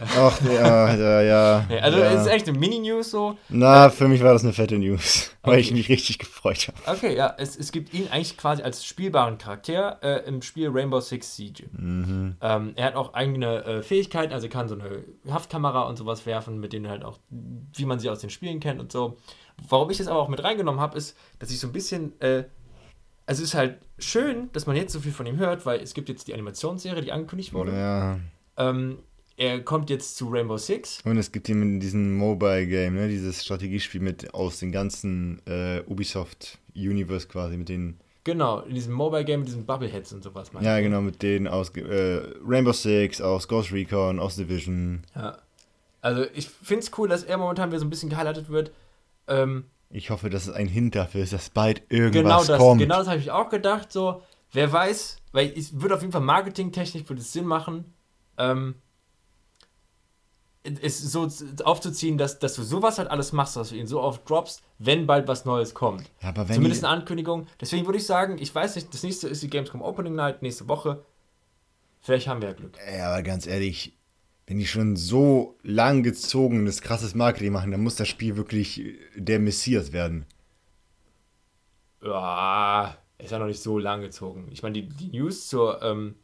Ach, 0.01 0.41
ja, 0.43 0.95
ja, 0.95 1.23
ja. 1.23 1.67
Also 1.83 1.99
ja. 1.99 2.13
es 2.13 2.21
ist 2.21 2.27
echt 2.27 2.47
eine 2.47 2.59
Mini-News 2.59 3.11
so. 3.11 3.39
Na, 3.49 3.89
für 3.89 4.07
mich 4.07 4.23
war 4.23 4.35
das 4.35 4.45
eine 4.45 4.53
fette 4.53 4.79
News, 4.79 5.31
weil 5.43 5.61
ich 5.61 5.69
Okay. 5.69 5.77
mich 5.77 5.89
richtig 5.89 6.19
gefreut 6.19 6.69
habe. 6.69 6.99
Okay, 6.99 7.17
ja, 7.17 7.35
es, 7.39 7.57
es 7.57 7.73
gibt 7.73 7.95
ihn 7.95 8.07
eigentlich 8.09 8.37
quasi 8.37 8.63
als 8.63 8.85
spielbaren 8.85 9.39
Charakter 9.39 9.99
äh, 10.03 10.29
im 10.29 10.43
Spiel 10.43 10.69
Rainbow 10.69 11.01
Six 11.01 11.35
Siege. 11.37 11.65
Mhm. 11.73 12.37
Ähm, 12.41 12.73
er 12.77 12.85
hat 12.85 12.97
auch 12.97 13.15
eigene 13.15 13.65
äh, 13.65 13.83
Fähigkeiten, 13.83 14.33
also 14.35 14.47
er 14.47 14.51
kann 14.51 14.69
so 14.69 14.75
eine 14.75 15.05
Haftkamera 15.31 15.83
und 15.89 15.97
sowas 15.97 16.27
werfen, 16.27 16.61
mit 16.61 16.75
denen 16.75 16.89
halt 16.89 17.03
auch, 17.03 17.19
wie 17.31 17.87
man 17.87 17.99
sie 17.99 18.11
aus 18.11 18.21
den 18.21 18.31
Spielen 18.31 18.61
kennt 18.61 18.81
und 18.81 18.93
so. 18.93 19.17
Warum 19.69 19.91
ich 19.91 19.99
das 19.99 20.07
aber 20.07 20.21
auch 20.21 20.29
mit 20.29 20.45
reingenommen 20.45 20.81
habe, 20.81 20.97
ist, 20.99 21.17
dass 21.39 21.51
ich 21.51 21.59
so 21.59 21.67
ein 21.67 21.73
bisschen, 21.73 22.21
äh, 22.21 22.45
also 23.29 23.43
es 23.43 23.51
ist 23.51 23.55
halt 23.55 23.77
schön, 23.99 24.49
dass 24.55 24.67
man 24.67 24.75
jetzt 24.75 24.91
so 24.91 25.01
viel 25.01 25.13
von 25.13 25.27
ihm 25.27 25.37
hört, 25.37 25.67
weil 25.67 25.81
es 25.81 25.93
gibt 25.93 26.09
jetzt 26.09 26.29
die 26.29 26.35
Animationsserie, 26.35 27.03
die 27.03 27.13
angekündigt 27.13 27.53
wurde. 27.53 27.73
Ja. 27.73 28.19
Ähm, 28.57 29.01
er 29.37 29.61
kommt 29.61 29.91
jetzt 29.91 30.17
zu 30.17 30.31
Rainbow 30.31 30.57
Six. 30.57 31.03
Und 31.05 31.19
es 31.19 31.31
gibt 31.31 31.47
eben 31.51 31.79
diesen 31.79 32.17
Mobile-Game, 32.17 32.95
ne? 32.95 33.07
dieses 33.07 33.45
Strategiespiel 33.45 34.01
mit 34.01 34.33
aus 34.33 34.61
den 34.61 34.73
ganzen 34.73 35.43
äh, 35.47 35.83
Ubisoft-Universe 35.87 37.29
quasi, 37.29 37.59
mit 37.59 37.69
den, 37.69 38.01
Genau, 38.25 38.61
in 38.61 38.75
diesem 38.75 38.95
Mobile 38.95 39.27
Game 39.27 39.41
mit 39.41 39.49
diesen 39.49 39.67
Bubbleheads 39.67 40.15
und 40.15 40.25
sowas. 40.25 40.51
ja 40.61 40.79
du? 40.79 40.83
genau, 40.83 41.03
mit 41.03 41.23
denen 41.23 41.49
aus 41.49 41.69
äh, 41.77 42.23
Rainbow 42.47 42.73
Six, 42.73 43.21
aus 43.21 43.47
Ghost 43.47 43.73
Recon, 43.73 44.19
aus 44.21 44.37
Division. 44.37 45.03
Ja. 45.15 45.37
Also 46.01 46.25
ich 46.35 46.49
finde 46.49 46.85
es 46.85 46.91
cool, 46.97 47.09
dass 47.09 47.25
er 47.25 47.37
momentan 47.37 47.69
wieder 47.69 47.79
so 47.79 47.85
ein 47.85 47.91
bisschen 47.91 48.09
gehighlightet 48.09 48.49
wird. 48.49 48.73
Ähm, 49.27 49.65
Ich 49.91 50.11
hoffe, 50.11 50.29
dass 50.29 50.47
es 50.47 50.55
ein 50.55 50.69
Hint 50.69 50.95
dafür 50.95 51.23
ist, 51.23 51.33
dass 51.33 51.51
bald 51.51 51.89
genau 51.89 52.05
irgendwas 52.05 52.47
das, 52.47 52.59
kommt. 52.59 52.81
genau 52.81 52.99
das 52.99 53.09
habe 53.09 53.19
ich 53.19 53.31
auch 53.31 53.49
gedacht. 53.49 53.91
So, 53.91 54.23
wer 54.53 54.71
weiß, 54.71 55.17
weil 55.33 55.53
es 55.57 55.81
würde 55.81 55.95
auf 55.95 56.03
jeden 56.03 56.13
Fall 56.13 56.21
marketingtechnisch 56.21 57.09
würde 57.09 57.23
es 57.23 57.33
Sinn 57.33 57.47
machen, 57.47 57.95
ähm, 58.37 58.75
es 60.83 60.99
so 60.99 61.27
aufzuziehen, 61.65 62.19
dass, 62.19 62.39
dass 62.39 62.55
du 62.55 62.63
sowas 62.63 62.99
halt 62.99 63.11
alles 63.11 63.33
machst, 63.33 63.57
dass 63.57 63.71
du 63.71 63.77
ihn 63.77 63.87
so 63.87 64.03
oft 64.03 64.29
droppst, 64.29 64.63
wenn 64.79 65.07
bald 65.07 65.27
was 65.27 65.47
Neues 65.47 65.73
kommt. 65.73 66.11
Ja, 66.21 66.29
aber 66.29 66.49
wenn 66.49 66.57
Zumindest 66.57 66.85
eine 66.85 66.95
Ankündigung. 66.95 67.47
Deswegen 67.61 67.87
würde 67.87 67.99
ich 67.99 68.07
sagen, 68.07 68.37
ich 68.39 68.55
weiß 68.55 68.75
nicht, 68.77 68.93
das 68.93 69.03
nächste 69.03 69.29
ist 69.29 69.43
die 69.43 69.49
Gamescom 69.49 69.81
Opening 69.81 70.15
Night 70.15 70.43
nächste 70.43 70.69
Woche. 70.69 71.05
Vielleicht 72.01 72.29
haben 72.29 72.43
wir 72.43 72.49
ja 72.49 72.55
Glück. 72.55 72.77
Ja, 72.95 73.13
aber 73.13 73.23
ganz 73.23 73.47
ehrlich, 73.47 73.98
wenn 74.49 74.59
die 74.59 74.67
schon 74.67 74.97
so 74.97 75.57
lang 75.63 76.03
gezogenes, 76.03 76.81
krasses 76.81 77.15
Marketing 77.15 77.53
machen, 77.53 77.71
dann 77.71 77.83
muss 77.83 77.95
das 77.97 78.09
Spiel 78.09 78.37
wirklich 78.37 78.81
äh, 78.81 78.97
der 79.15 79.39
Messias 79.39 79.93
werden. 79.93 80.27
Ja, 82.03 82.97
ist 83.19 83.31
ja 83.33 83.39
noch 83.39 83.47
nicht 83.47 83.63
so 83.63 83.79
lang 83.79 84.01
gezogen. 84.01 84.49
Ich 84.51 84.63
meine, 84.63 84.75
die, 84.83 84.89
die 84.89 85.19
News 85.19 85.49
zur, 85.49 85.83
ähm, 85.83 86.15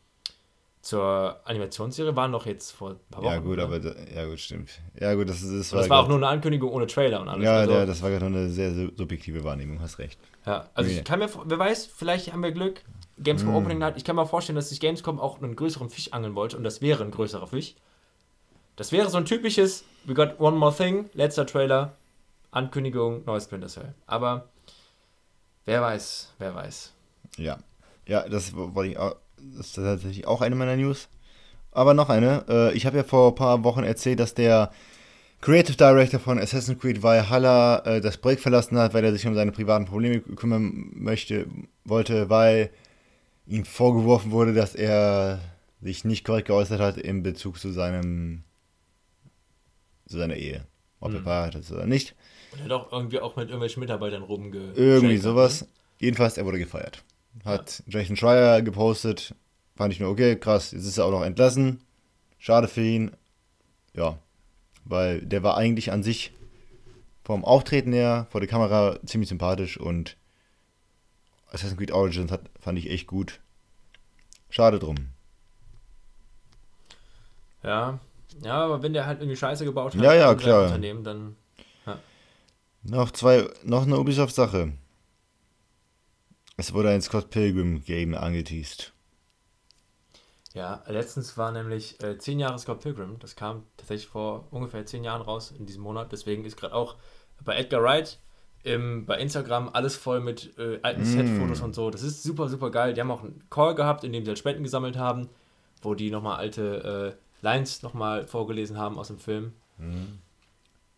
zur 0.81 1.41
Animationsserie 1.45 2.15
waren 2.15 2.31
noch 2.31 2.47
jetzt 2.47 2.71
vor 2.71 2.91
ein 2.91 2.97
paar 3.11 3.23
Wochen. 3.25 3.33
ja, 3.33 3.39
gut, 3.41 3.57
ne? 3.57 3.63
aber 3.65 3.81
da, 3.81 3.95
ja, 4.15 4.25
gut, 4.27 4.39
stimmt. 4.39 4.71
Ja, 5.01 5.15
gut, 5.15 5.29
das, 5.29 5.43
ist- 5.43 5.53
das 5.53 5.73
Und 5.73 5.79
das 5.81 5.89
war 5.91 6.03
auch 6.05 6.09
nur 6.09 6.19
eine 6.19 6.29
Ankündigung 6.29 6.71
ohne 6.71 6.87
Trailer 6.87 7.21
und 7.21 7.29
alles. 7.29 7.45
Ja, 7.45 7.57
also, 7.57 7.73
der, 7.73 7.87
das 7.87 8.01
war 8.03 8.11
gerade 8.11 8.27
eine 8.27 8.49
sehr, 8.51 8.73
sehr 8.73 8.91
subjektive 8.97 9.43
Wahrnehmung, 9.43 9.81
hast 9.81 9.99
recht. 9.99 10.19
ja, 10.47 10.69
also 10.75 10.91
Nee. 10.91 10.99
ich 10.99 11.05
kann 11.05 11.19
mir, 11.19 11.29
wer 11.45 11.59
weiß, 11.59 11.87
vielleicht 11.87 12.33
haben 12.33 12.43
wir 12.43 12.53
Glück. 12.53 12.83
Gamescom 13.19 13.53
Mm. 13.53 13.57
Opening 13.57 13.79
Night. 13.79 13.97
Ich 13.97 14.05
kann 14.05 14.17
mir 14.17 14.27
vorstellen, 14.27 14.57
dass 14.57 14.71
sich 14.71 14.81
Gamescom 14.81 15.21
auch 15.21 15.41
einen 15.41 15.55
größeren 15.55 15.89
Fisch 15.89 16.13
angeln 16.13 16.35
wollte 16.35 16.57
und 16.57 16.65
das 16.65 16.83
wäre 16.83 17.05
ein 17.05 17.11
größerer 17.13 17.47
Fisch. 17.47 17.75
Das 18.77 18.93
wäre 18.93 19.09
so 19.09 19.19
ein 19.19 19.25
typisches 19.25 19.85
We 20.05 20.15
got 20.15 20.39
one 20.39 20.57
more 20.57 20.75
thing, 20.75 21.09
letzter 21.15 21.47
Trailer, 21.47 21.97
Ankündigung, 22.51 23.25
neues 23.25 23.45
Splinter 23.45 23.69
Cell. 23.69 23.95
Aber 24.07 24.49
wer 25.65 25.81
weiß, 25.81 26.35
wer 26.39 26.55
weiß. 26.55 26.93
Ja. 27.37 27.59
Ja, 28.07 28.29
das 28.29 28.55
wollte 28.55 28.93
ich 28.93 28.99
auch, 28.99 29.17
das 29.57 29.69
ist 29.69 29.75
tatsächlich 29.77 30.27
auch 30.27 30.43
eine 30.43 30.57
meiner 30.57 30.77
News. 30.77 31.09
Aber 31.73 31.95
noch 31.95 32.11
eine. 32.11 32.45
Äh, 32.49 32.75
ich 32.75 32.87
habe 32.87 32.99
ja 32.99 33.03
vor 33.03 33.33
ein 33.33 33.35
paar 33.35 33.65
Wochen 33.65 33.83
erzählt, 33.83 34.21
dass 34.21 34.35
der 34.35 34.71
Creative 35.41 35.77
Director 35.77 36.21
von 36.21 36.39
Assassin's 36.39 36.79
Creed 36.79 37.03
Valhalla 37.03 37.79
äh, 37.85 38.01
das 38.01 38.19
Projekt 38.19 38.43
verlassen 38.43 38.79
hat, 38.79 38.95
weil 38.95 39.05
er 39.05 39.13
sich 39.13 39.27
um 39.27 39.35
seine 39.35 39.53
privaten 39.53 39.87
Probleme 39.87 40.21
kümmern 40.21 40.91
möchte, 40.95 41.47
wollte, 41.85 42.31
weil 42.31 42.71
ihm 43.47 43.65
vorgeworfen 43.65 44.31
wurde, 44.31 44.55
dass 44.55 44.75
er 44.75 45.41
sich 45.81 46.05
nicht 46.05 46.25
korrekt 46.25 46.49
geäußert 46.49 46.81
hat 46.81 46.97
in 46.97 47.23
Bezug 47.23 47.59
zu 47.59 47.73
seinem 47.73 48.45
zu 50.07 50.19
seiner 50.19 50.37
Ehe. 50.37 50.67
Ob 51.01 51.13
er 51.13 51.21
Mhm. 51.21 51.25
verheiratet 51.25 51.63
ist 51.63 51.73
oder 51.73 51.87
nicht. 51.87 52.15
Und 52.53 52.61
er 52.61 52.65
hat 52.65 52.73
auch 52.73 52.93
irgendwie 52.93 53.21
auch 53.21 53.37
mit 53.37 53.49
irgendwelchen 53.49 53.81
Mitarbeitern 53.81 54.23
rumge. 54.23 54.73
Irgendwie 54.75 55.17
sowas. 55.19 55.63
ne? 55.63 55.69
Jedenfalls, 55.99 56.37
er 56.39 56.45
wurde 56.47 56.59
gefeiert. 56.59 57.03
Hat 57.45 57.83
Jason 57.87 58.17
Schreier 58.17 58.63
gepostet. 58.63 59.35
Fand 59.77 59.93
ich 59.93 60.01
nur 60.01 60.11
okay, 60.11 60.37
krass. 60.37 60.71
Jetzt 60.73 60.85
ist 60.87 60.99
er 60.99 61.05
auch 61.07 61.11
noch 61.11 61.23
entlassen. 61.25 61.81
Schade 62.39 62.69
für 62.69 62.83
ihn. 62.83 63.11
Ja. 63.95 64.19
Weil 64.85 65.21
der 65.23 65.43
war 65.43 65.57
eigentlich 65.57 65.91
an 65.93 66.03
sich 66.03 66.33
vom 67.25 67.45
Auftreten 67.45 67.93
her, 67.93 68.27
vor 68.31 68.41
der 68.41 68.49
Kamera 68.51 68.99
ziemlich 69.07 69.29
sympathisch 69.31 69.79
und 69.79 70.17
Assassin's 71.49 71.77
Creed 71.79 71.91
Origins 71.93 72.31
hat, 72.31 72.43
fand 72.61 72.79
ich 72.79 72.91
echt 72.91 73.07
gut. 73.07 73.41
Schade 74.51 74.79
drum. 74.79 74.97
Ja. 77.63 77.99
Ja, 78.43 78.65
aber 78.65 78.83
wenn 78.83 78.93
der 78.93 79.07
halt 79.07 79.21
irgendwie 79.21 79.37
Scheiße 79.37 79.65
gebaut 79.65 79.95
hat 79.95 80.01
Ja, 80.03 80.15
ja, 80.15 80.35
klar. 80.35 80.65
Unternehmen, 80.65 81.05
dann. 81.05 81.37
Noch 82.87 83.11
zwei, 83.13 83.49
noch 83.63 83.85
eine 83.85 83.99
Ubisoft-Sache. 83.99 84.73
Es 86.59 86.75
wurde 86.75 86.91
ein 86.91 87.01
Scott 87.01 87.31
Pilgrim-Game 87.31 88.15
angeteased. 88.15 88.93
Ja, 90.53 90.85
letztens 90.87 91.37
war 91.37 91.51
nämlich 91.51 92.01
äh, 92.03 92.19
10 92.19 92.39
Jahre 92.39 92.59
Scott 92.59 92.81
Pilgrim. 92.81 93.19
Das 93.19 93.35
kam 93.35 93.65
tatsächlich 93.77 94.07
vor 94.09 94.47
ungefähr 94.51 94.87
10 94.87 95.03
Jahren 95.03 95.23
raus 95.23 95.53
in 95.59 95.67
diesem 95.67 95.83
Monat. 95.83 96.13
Deswegen 96.13 96.45
ist 96.45 96.57
gerade 96.57 96.75
auch 96.75 96.97
bei 97.43 97.57
Edgar 97.57 97.83
Wright 97.83 98.19
im, 98.63 99.05
bei 99.05 99.19
Instagram 99.19 99.71
alles 99.73 99.97
voll 99.97 100.21
mit 100.21 100.57
äh, 100.59 100.79
alten 100.83 101.03
Mm. 101.03 101.05
Set-Fotos 101.05 101.61
und 101.61 101.75
so. 101.75 101.91
Das 101.91 102.03
ist 102.03 102.23
super, 102.23 102.49
super 102.49 102.71
geil. 102.71 102.95
Die 102.95 103.01
haben 103.01 103.11
auch 103.11 103.25
einen 103.25 103.43
Call 103.51 103.75
gehabt, 103.75 104.05
in 104.05 104.13
dem 104.13 104.25
sie 104.25 104.29
halt 104.31 104.39
Spenden 104.39 104.63
gesammelt 104.63 104.97
haben, 104.97 105.29
wo 105.83 105.95
die 105.95 106.11
nochmal 106.11 106.37
alte 106.37 107.17
äh, 107.19 107.24
Lines 107.45 107.83
nochmal 107.83 108.27
vorgelesen 108.27 108.79
haben 108.79 108.99
aus 108.99 109.09
dem 109.09 109.19
Film. 109.19 109.53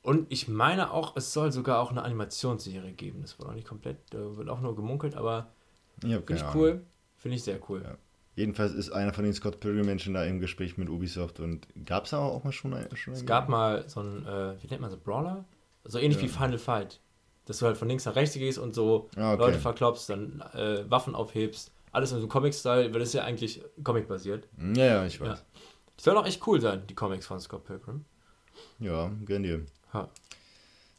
Und 0.03 0.27
ich 0.31 0.47
meine 0.49 0.93
auch, 0.93 1.17
es 1.17 1.33
soll 1.33 1.51
sogar 1.53 1.81
auch 1.81 1.91
eine 1.91 2.03
Animationsserie 2.03 2.93
geben. 2.93 3.23
Das 3.23 3.39
wird 3.39 3.49
auch 3.49 3.55
nicht 3.55 3.67
komplett, 3.67 3.97
wird 4.13 4.49
auch 4.49 4.61
nur 4.61 4.77
gemunkelt, 4.77 5.17
aber 5.17 5.49
finde 6.01 6.23
ich 6.29 6.43
Ahnung. 6.43 6.55
cool. 6.55 6.83
Finde 7.19 7.37
ich 7.37 7.43
sehr 7.43 7.59
cool. 7.69 7.83
Ja. 7.83 7.97
Jedenfalls 8.37 8.75
ist 8.75 8.91
einer 8.91 9.13
von 9.15 9.25
den 9.25 9.33
Scott 9.33 9.61
Pilgrim-Menschen 9.61 10.13
da 10.15 10.23
im 10.25 10.41
Gespräch 10.41 10.77
mit 10.77 10.89
Ubisoft 10.91 11.41
und 11.41 11.67
gab 11.87 12.05
es 12.05 12.13
auch 12.15 12.45
mal 12.45 12.53
schon 12.53 12.75
ein, 12.75 12.95
schon 12.95 13.15
Es 13.15 13.25
gab 13.25 13.49
mal 13.49 13.89
so 13.89 14.01
ein, 14.01 14.27
äh, 14.27 14.63
wie 14.63 14.67
nennt 14.69 14.83
man 14.83 14.91
so, 14.91 14.99
Brawler? 14.99 15.45
So 15.85 15.99
ähnlich 15.99 16.19
Ja. 16.19 16.25
wie 16.25 16.29
Final 16.29 16.59
Fight. 16.59 17.01
Dass 17.47 17.59
du 17.59 17.67
halt 17.67 17.77
von 17.79 17.89
links 17.89 18.05
nach 18.05 18.15
rechts 18.15 18.35
gehst 18.35 18.59
und 18.59 18.75
so 18.75 19.09
Ah, 19.17 19.33
okay. 19.33 19.43
Leute 19.43 19.59
verklopst, 19.59 20.11
dann 20.11 20.41
äh, 20.53 20.89
Waffen 20.91 21.15
aufhebst. 21.15 21.73
Alles 21.93 22.11
in 22.11 22.17
so 22.19 22.23
einem 22.25 22.29
Comic-Style, 22.29 22.93
weil 22.93 23.01
das 23.01 23.09
ist 23.09 23.15
ja 23.15 23.25
eigentlich 23.25 23.63
Comic-basiert. 23.83 24.47
Ja, 24.77 24.85
ja, 24.85 25.07
ich 25.07 25.19
weiß. 25.21 25.43
Die 25.99 26.03
sollen 26.03 26.17
auch 26.17 26.27
echt 26.27 26.47
cool 26.47 26.61
sein, 26.61 26.87
die 26.89 26.95
Comics 26.95 27.27
von 27.27 27.41
Scott 27.41 27.65
Pilgrim. 27.65 28.05
Ja, 28.79 29.11
gönn 29.25 29.43
dir. 29.43 29.65
Ha. 29.93 30.09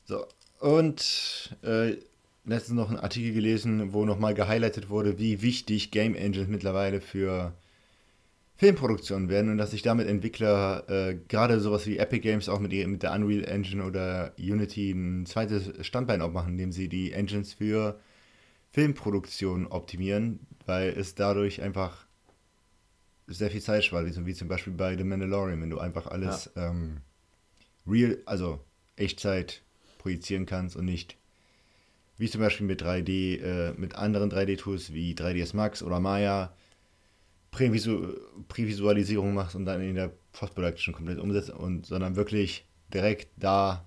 So, 0.05 0.25
und 0.59 1.55
äh, 1.63 1.97
letztens 2.45 2.77
noch 2.77 2.89
einen 2.89 2.99
Artikel 2.99 3.33
gelesen, 3.33 3.93
wo 3.93 4.05
nochmal 4.05 4.33
gehighlightet 4.33 4.89
wurde, 4.89 5.19
wie 5.19 5.41
wichtig 5.41 5.91
Game 5.91 6.15
Engines 6.15 6.47
mittlerweile 6.47 7.01
für 7.01 7.53
Filmproduktionen 8.55 9.29
werden 9.29 9.51
und 9.51 9.57
dass 9.59 9.71
sich 9.71 9.83
damit 9.83 10.07
Entwickler, 10.07 10.89
äh, 10.89 11.15
gerade 11.27 11.59
sowas 11.59 11.85
wie 11.85 11.97
Epic 11.97 12.21
Games 12.21 12.49
auch 12.49 12.59
mit, 12.59 12.71
mit 12.87 13.03
der 13.03 13.13
Unreal 13.13 13.43
Engine 13.43 13.83
oder 13.83 14.33
Unity 14.39 14.91
ein 14.91 15.27
zweites 15.27 15.85
Standbein 15.85 16.21
aufmachen, 16.21 16.53
indem 16.53 16.71
sie 16.71 16.89
die 16.89 17.11
Engines 17.11 17.53
für 17.53 17.99
Filmproduktion 18.71 19.67
optimieren, 19.67 20.39
weil 20.65 20.89
es 20.89 21.13
dadurch 21.13 21.61
einfach 21.61 22.06
sehr 23.27 23.51
viel 23.51 23.61
Zeit 23.61 23.83
spart, 23.83 24.05
wie 24.05 24.33
zum 24.33 24.47
Beispiel 24.47 24.73
bei 24.73 24.97
The 24.97 25.03
Mandalorian, 25.03 25.61
wenn 25.61 25.69
du 25.69 25.79
einfach 25.79 26.07
alles 26.07 26.49
ähm, 26.55 27.01
real, 27.85 28.17
also 28.25 28.59
Echtzeit 28.95 29.61
projizieren 29.97 30.45
kannst 30.45 30.75
und 30.75 30.85
nicht 30.85 31.17
wie 32.17 32.29
zum 32.29 32.41
Beispiel 32.41 32.65
mit 32.65 32.81
3D, 32.81 33.41
äh, 33.41 33.73
mit 33.73 33.95
anderen 33.95 34.31
3D-Tools 34.31 34.93
wie 34.93 35.13
3ds 35.13 35.55
Max 35.55 35.83
oder 35.83 35.99
Maya 35.99 36.53
Prävisu 37.51 38.13
Prävisualisierung 38.47 39.33
machst 39.33 39.55
und 39.55 39.65
dann 39.65 39.81
in 39.81 39.95
der 39.95 40.11
Post-Production 40.33 40.93
komplett 40.93 41.19
umsetzt 41.19 41.49
und 41.49 41.85
sondern 41.85 42.15
wirklich 42.15 42.65
direkt 42.93 43.29
da 43.37 43.85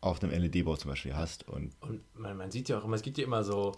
auf 0.00 0.22
einem 0.22 0.32
LED-Board 0.32 0.80
zum 0.80 0.90
Beispiel 0.90 1.16
hast 1.16 1.48
und 1.48 1.72
Und 1.80 2.02
man, 2.14 2.36
man 2.36 2.50
sieht 2.50 2.68
ja 2.68 2.78
auch 2.78 2.84
immer, 2.84 2.96
es 2.96 3.02
gibt 3.02 3.18
ja 3.18 3.24
immer 3.24 3.42
so 3.42 3.72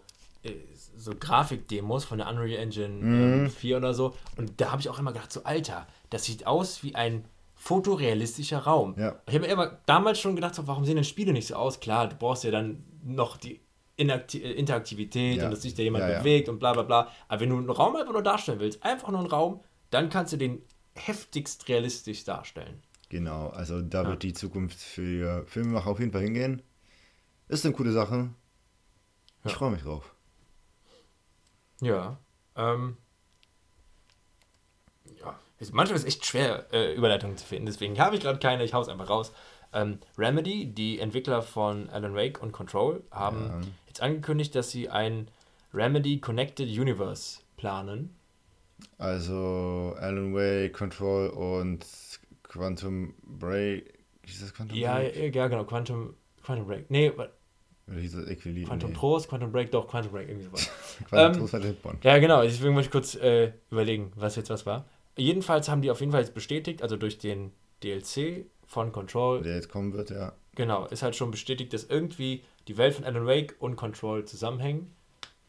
so 0.96 1.12
Grafikdemos 1.18 2.04
von 2.04 2.18
der 2.18 2.28
Unreal 2.28 2.60
Engine 2.62 2.88
Mhm. 2.88 3.44
ähm, 3.46 3.50
4 3.50 3.76
oder 3.78 3.94
so. 3.94 4.14
Und 4.36 4.60
da 4.60 4.70
habe 4.72 4.80
ich 4.80 4.88
auch 4.88 4.98
immer 4.98 5.12
gedacht, 5.12 5.32
so 5.32 5.44
Alter, 5.44 5.86
das 6.10 6.24
sieht 6.24 6.46
aus 6.46 6.82
wie 6.82 6.94
ein 6.94 7.24
fotorealistischer 7.54 8.58
Raum. 8.60 8.94
Ja. 8.98 9.20
Ich 9.26 9.34
habe 9.34 9.46
mir 9.46 9.52
immer 9.52 9.78
damals 9.86 10.18
schon 10.20 10.34
gedacht, 10.34 10.54
so, 10.54 10.66
warum 10.66 10.84
sehen 10.84 10.94
denn 10.96 11.04
Spiele 11.04 11.32
nicht 11.32 11.46
so 11.46 11.54
aus? 11.56 11.80
Klar, 11.80 12.08
du 12.08 12.16
brauchst 12.16 12.44
ja 12.44 12.50
dann 12.50 12.84
noch 13.04 13.36
die 13.36 13.60
Inakti 13.96 14.38
äh, 14.42 14.52
Interaktivität 14.52 15.36
Ja. 15.38 15.44
und 15.44 15.50
dass 15.50 15.62
sich 15.62 15.74
da 15.74 15.82
jemand 15.82 16.08
Ja, 16.08 16.18
bewegt 16.18 16.48
und 16.48 16.58
bla 16.58 16.72
bla 16.72 16.82
bla. 16.82 17.08
Aber 17.28 17.40
wenn 17.40 17.50
du 17.50 17.58
einen 17.58 17.68
Raum 17.70 17.96
einfach 17.96 18.12
nur 18.12 18.22
darstellen 18.22 18.60
willst, 18.60 18.82
einfach 18.82 19.08
nur 19.10 19.20
einen 19.20 19.28
Raum, 19.28 19.60
dann 19.90 20.08
kannst 20.08 20.32
du 20.32 20.36
den 20.38 20.62
heftigst 20.94 21.68
realistisch 21.68 22.24
darstellen. 22.24 22.82
Genau, 23.10 23.48
also 23.48 23.82
da 23.82 24.06
wird 24.06 24.22
die 24.22 24.32
Zukunft 24.32 24.78
für 24.78 25.44
Filmemacher 25.46 25.90
auf 25.90 25.98
jeden 25.98 26.12
Fall 26.12 26.22
hingehen. 26.22 26.62
Ist 27.48 27.64
eine 27.66 27.74
coole 27.74 27.92
Sache. 27.92 28.30
Ich 29.44 29.52
freue 29.52 29.70
mich 29.72 29.82
drauf. 29.82 30.14
Ja. 31.80 32.18
Ähm, 32.56 32.96
ja. 35.20 35.38
Ist, 35.58 35.72
manchmal 35.74 35.96
ist 35.96 36.02
es 36.02 36.08
echt 36.08 36.24
schwer, 36.26 36.66
äh, 36.72 36.94
Überleitungen 36.94 37.36
zu 37.36 37.46
finden. 37.46 37.66
Deswegen 37.66 37.98
habe 37.98 38.16
ich 38.16 38.22
gerade 38.22 38.38
keine, 38.38 38.64
ich 38.64 38.74
hau's 38.74 38.88
einfach 38.88 39.08
raus. 39.10 39.32
Ähm, 39.72 39.98
Remedy, 40.18 40.66
die 40.66 40.98
Entwickler 40.98 41.42
von 41.42 41.88
Alan 41.90 42.14
Wake 42.14 42.42
und 42.42 42.52
Control, 42.52 43.02
haben 43.10 43.48
Ja. 43.48 43.60
jetzt 43.86 44.00
angekündigt, 44.00 44.54
dass 44.54 44.70
sie 44.70 44.88
ein 44.88 45.28
Remedy 45.72 46.20
Connected 46.20 46.68
Universe 46.68 47.40
planen. 47.56 48.16
Also 48.98 49.94
Alan 49.98 50.34
Wake, 50.34 50.72
Control 50.72 51.28
und 51.28 51.86
Quantum 52.42 53.14
Break. 53.22 53.98
Ist 54.26 54.42
das 54.42 54.52
Quantum 54.54 54.76
Ja, 54.76 54.96
Break? 54.98 55.16
ja, 55.16 55.24
ja, 55.26 55.48
genau, 55.48 55.64
Quantum, 55.64 56.14
Quantum 56.42 56.66
Break. 56.66 56.90
Nee, 56.90 57.12
Oder 57.90 57.98
hieß 58.00 58.12
das 58.12 58.28
Equilibrium? 58.28 58.68
Quantum 58.68 58.90
nee. 58.90 58.96
Trost, 58.96 59.28
Quantum 59.28 59.50
Break, 59.52 59.70
doch, 59.72 59.88
Quantum 59.88 60.12
Break, 60.12 60.28
irgendwie 60.28 60.46
sowas. 60.46 60.70
Quantum 61.08 61.32
Ähm, 61.34 61.38
Trost 61.40 61.52
war 61.52 61.60
James 61.60 61.76
Bond. 61.78 62.04
Ja, 62.04 62.18
genau. 62.18 62.42
Deswegen 62.42 62.72
muss 62.74 62.84
ich 62.86 62.90
kurz 62.90 63.14
äh, 63.16 63.52
überlegen, 63.70 64.12
was 64.16 64.36
jetzt 64.36 64.50
was 64.50 64.64
war. 64.66 64.84
Jedenfalls 65.16 65.68
haben 65.68 65.82
die 65.82 65.90
auf 65.90 66.00
jeden 66.00 66.12
Fall 66.12 66.20
jetzt 66.22 66.34
bestätigt, 66.34 66.82
also 66.82 66.96
durch 66.96 67.18
den 67.18 67.52
DLC 67.82 68.46
von 68.66 68.92
Control, 68.92 69.42
Der 69.42 69.56
jetzt 69.56 69.68
kommen 69.68 69.92
wird, 69.92 70.10
ja. 70.10 70.32
genau, 70.54 70.86
ist 70.86 71.02
halt 71.02 71.16
schon 71.16 71.30
bestätigt, 71.32 71.72
dass 71.72 71.84
irgendwie 71.84 72.44
die 72.68 72.76
Welt 72.78 72.94
von 72.94 73.04
Alan 73.04 73.26
Wake 73.26 73.56
und 73.58 73.74
Control 73.76 74.24
zusammenhängen. 74.24 74.94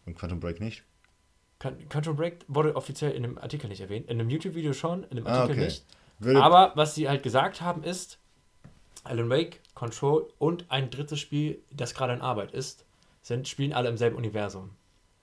Und 0.07 0.15
Quantum 0.17 0.39
Break 0.39 0.59
nicht. 0.59 0.83
Control 1.89 2.15
Break 2.15 2.39
wurde 2.47 2.75
offiziell 2.75 3.11
in 3.11 3.21
dem 3.21 3.37
Artikel 3.37 3.67
nicht 3.67 3.81
erwähnt. 3.81 4.09
In 4.09 4.19
einem 4.19 4.31
YouTube-Video 4.31 4.73
schon, 4.73 5.03
in 5.05 5.17
dem 5.17 5.27
Ah, 5.27 5.41
Artikel 5.41 5.57
okay. 5.57 5.65
nicht. 5.65 5.85
Würde, 6.17 6.41
Aber 6.41 6.71
was 6.75 6.95
sie 6.95 7.07
halt 7.07 7.21
gesagt 7.21 7.61
haben 7.61 7.83
ist, 7.83 8.17
Alan 9.03 9.29
Wake, 9.29 9.59
Control 9.81 10.27
und 10.37 10.65
ein 10.69 10.91
drittes 10.91 11.19
Spiel, 11.19 11.59
das 11.71 11.95
gerade 11.95 12.13
in 12.13 12.21
Arbeit 12.21 12.51
ist, 12.51 12.85
sind, 13.23 13.47
spielen 13.47 13.73
alle 13.73 13.89
im 13.89 13.97
selben 13.97 14.15
Universum. 14.15 14.69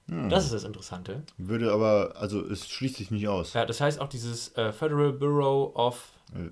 hm, 0.08 0.28
Das 0.30 0.44
ist 0.44 0.52
das 0.52 0.64
Interessante. 0.64 1.22
würde 1.36 1.72
aber, 1.72 2.16
also 2.16 2.44
es 2.44 2.68
schließt 2.68 2.96
sich 2.96 3.12
nicht 3.12 3.28
aus. 3.28 3.52
Ja, 3.54 3.64
das 3.64 3.80
heißt 3.80 4.00
auch 4.00 4.08
dieses 4.08 4.56
äh, 4.56 4.72
Federal 4.72 5.12
Bureau 5.12 5.72
of 5.76 6.10
Äh. 6.34 6.50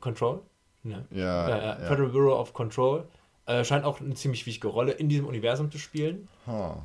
Control. 0.00 0.40
Ne? 0.82 1.04
Ja, 1.10 1.48
Ja, 1.48 1.58
ja, 1.58 1.74
Federal 1.86 2.08
Bureau 2.08 2.38
of 2.40 2.52
Control 2.54 3.06
äh, 3.46 3.62
scheint 3.64 3.84
auch 3.84 4.00
eine 4.00 4.14
ziemlich 4.14 4.46
wichtige 4.46 4.68
Rolle 4.68 4.92
in 4.92 5.08
diesem 5.08 5.26
Universum 5.26 5.70
zu 5.70 5.78
spielen. 5.78 6.28
Ha. 6.46 6.82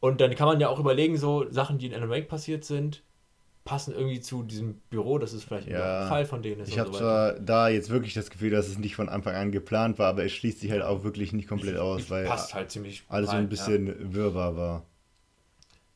Und 0.00 0.20
dann 0.20 0.34
kann 0.34 0.46
man 0.48 0.58
ja 0.60 0.68
auch 0.68 0.78
überlegen, 0.80 1.16
so 1.18 1.50
Sachen, 1.52 1.78
die 1.78 1.86
in 1.86 1.94
Alan 1.94 2.10
Wake 2.10 2.28
passiert 2.28 2.64
sind, 2.64 3.02
passen 3.64 3.92
irgendwie 3.94 4.20
zu 4.20 4.42
diesem 4.42 4.74
Büro, 4.90 5.18
das 5.18 5.32
ist 5.32 5.44
vielleicht 5.44 5.68
Ja. 5.68 6.02
ein 6.02 6.08
Fall 6.08 6.24
von 6.24 6.42
denen 6.42 6.62
ist. 6.62 6.68
Ich 6.70 6.78
habe 6.78 6.90
so 6.92 6.98
zwar 6.98 7.32
da 7.34 7.68
jetzt 7.68 7.90
wirklich 7.90 8.14
das 8.14 8.30
Gefühl, 8.30 8.50
dass 8.50 8.68
es 8.68 8.78
nicht 8.78 8.96
von 8.96 9.08
Anfang 9.08 9.34
an 9.34 9.52
geplant 9.52 9.98
war, 9.98 10.08
aber 10.08 10.24
es 10.24 10.32
schließt 10.32 10.60
sich 10.60 10.70
halt 10.70 10.82
auch 10.82 11.04
wirklich 11.04 11.32
nicht 11.32 11.48
komplett 11.48 11.76
aus, 11.76 12.10
weil 12.10 12.26
passt 12.26 12.54
halt 12.54 12.70
ziemlich 12.70 13.04
alles 13.08 13.30
so 13.30 13.36
rein, 13.36 13.44
ein 13.44 13.48
bisschen 13.48 14.14
Wirrwarr 14.14 14.56
war. 14.56 14.86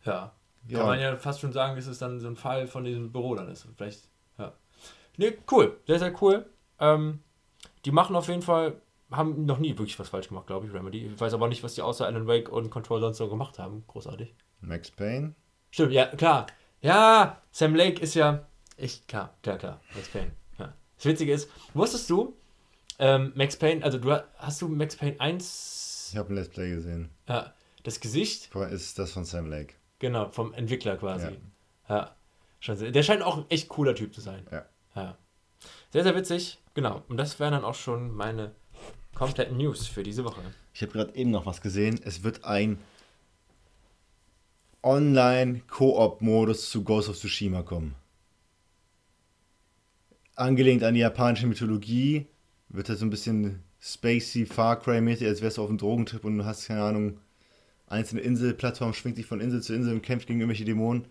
Ja. 0.05 0.13
ja. 0.13 0.33
Ja. 0.67 0.79
Kann 0.79 0.87
man 0.87 1.01
ja 1.01 1.17
fast 1.17 1.41
schon 1.41 1.53
sagen, 1.53 1.77
dass 1.77 1.87
es 1.87 1.99
dann 1.99 2.21
so 2.21 2.27
ein 2.27 2.37
Fall 2.37 2.67
von 2.67 2.85
diesem 2.85 3.13
Büro 3.13 3.35
dann 3.35 3.49
ist. 3.51 3.67
Vielleicht, 3.77 4.09
ja. 4.39 4.53
Ne, 5.19 5.35
cool. 5.51 5.77
Sehr, 5.87 5.99
sehr 5.99 6.23
cool. 6.23 6.47
Ähm, 6.81 7.21
die 7.85 7.91
machen 7.91 8.17
auf 8.17 8.29
jeden 8.29 8.41
Fall, 8.41 8.81
haben 9.11 9.45
noch 9.45 9.59
nie 9.59 9.71
wirklich 9.71 9.99
was 9.99 10.09
falsch 10.09 10.29
gemacht, 10.29 10.47
glaube 10.47 10.67
ich, 10.67 10.73
Remedy. 10.73 11.07
Ich 11.07 11.21
weiß 11.21 11.35
aber 11.35 11.49
nicht, 11.49 11.63
was 11.63 11.75
die 11.75 11.83
außer 11.83 12.07
Alan 12.07 12.27
Wake 12.27 12.49
und 12.51 12.71
Control 12.71 13.01
sonst 13.01 13.19
so 13.19 13.29
gemacht 13.29 13.59
haben. 13.59 13.85
Großartig. 13.89 14.35
Max 14.63 14.91
Payne? 14.91 15.35
Stimmt, 15.71 15.93
ja, 15.93 16.07
klar. 16.07 16.47
Ja, 16.85 17.41
Sam 17.51 17.75
Lake 17.75 18.01
ist 18.03 18.15
ja. 18.15 18.47
Ich, 18.77 19.07
klar, 19.07 19.35
klar, 19.43 19.57
klar. 19.59 19.81
Max 19.95 20.09
Payne. 20.09 20.33
Ja. 20.59 20.75
Das 20.97 21.07
Witzige 21.07 21.33
ist, 21.33 21.49
wusstest 21.73 22.11
du, 22.11 22.37
ähm, 22.99 23.33
Max 23.35 23.57
Payne, 23.57 23.83
also 23.85 23.99
du 23.99 24.13
ha- 24.13 24.25
hast 24.37 24.61
du 24.61 24.69
Max 24.69 24.95
Payne 24.97 25.19
1, 25.19 26.11
Ich 26.13 26.19
habe 26.19 26.33
ein 26.33 26.37
Let's 26.37 26.49
Play 26.51 26.69
gesehen. 26.71 27.09
ja, 27.29 27.53
das 27.85 28.01
Gesicht, 28.01 28.55
Ist 28.71 28.99
das 28.99 29.13
von 29.13 29.25
Sam 29.25 29.47
Lake? 29.47 29.75
genau, 29.99 30.29
vom 30.29 30.53
Entwickler 30.53 30.97
quasi. 30.97 31.37
Ja. 31.89 32.15
Ja. 32.67 32.91
Der 32.91 33.03
scheint 33.03 33.23
auch 33.23 33.39
ein 33.39 33.45
echt 33.51 33.69
cooler 33.69 33.95
Typ 33.95 34.15
zu 34.15 34.21
sein. 34.21 34.47
Ja. 34.51 34.65
ja. 34.95 35.17
Sehr, 35.93 36.03
sehr 36.03 36.15
witzig. 36.15 36.59
Genau. 36.75 37.03
Und 37.09 37.17
das 37.19 37.39
wären 37.41 37.53
dann 37.53 37.65
auch 37.65 37.75
schon 37.75 38.11
meine 38.15 38.53
kompletten 39.15 39.57
News 39.57 39.87
für 39.87 40.03
diese 40.03 40.25
Woche. 40.25 40.41
Ich 40.73 40.83
habe 40.83 40.93
gerade 40.93 41.15
eben 41.15 41.31
noch 41.31 41.47
was 41.47 41.61
gesehen. 41.61 42.01
Es 42.05 42.23
wird 42.25 42.45
ein 42.45 42.79
Online-Koop-Modus 44.85 46.71
zu 46.71 46.85
Ghost 46.85 47.09
of 47.09 47.19
Tsushima 47.19 47.63
kommen. 47.63 47.95
Angelehnt 50.37 50.83
an 50.83 50.95
die 50.95 51.01
japanische 51.01 51.47
Mythologie 51.47 52.27
wird 52.69 52.89
das 52.89 52.99
so 52.99 53.07
ein 53.07 53.11
bisschen 53.11 53.63
spacey, 53.81 54.47
Far 54.47 54.81
Cry-mäßig, 54.81 55.27
als 55.27 55.43
wärst 55.43 55.57
du 55.57 55.63
auf 55.63 55.69
einem 55.69 55.79
Drogentrip 55.79 56.25
und 56.25 56.39
du 56.39 56.45
hast, 56.45 56.67
keine 56.67 56.83
Ahnung, 56.83 57.19
einzelne 57.87 58.23
Inselplattformen, 58.23 58.95
schwingt 58.95 59.17
sich 59.17 59.27
von 59.27 59.41
Insel 59.41 59.63
zu 59.63 59.75
Insel 59.75 59.95
und 59.95 60.03
kämpft 60.03 60.27
gegen 60.27 60.41
irgendwelche 60.41 60.65
Dämonen. 60.65 61.07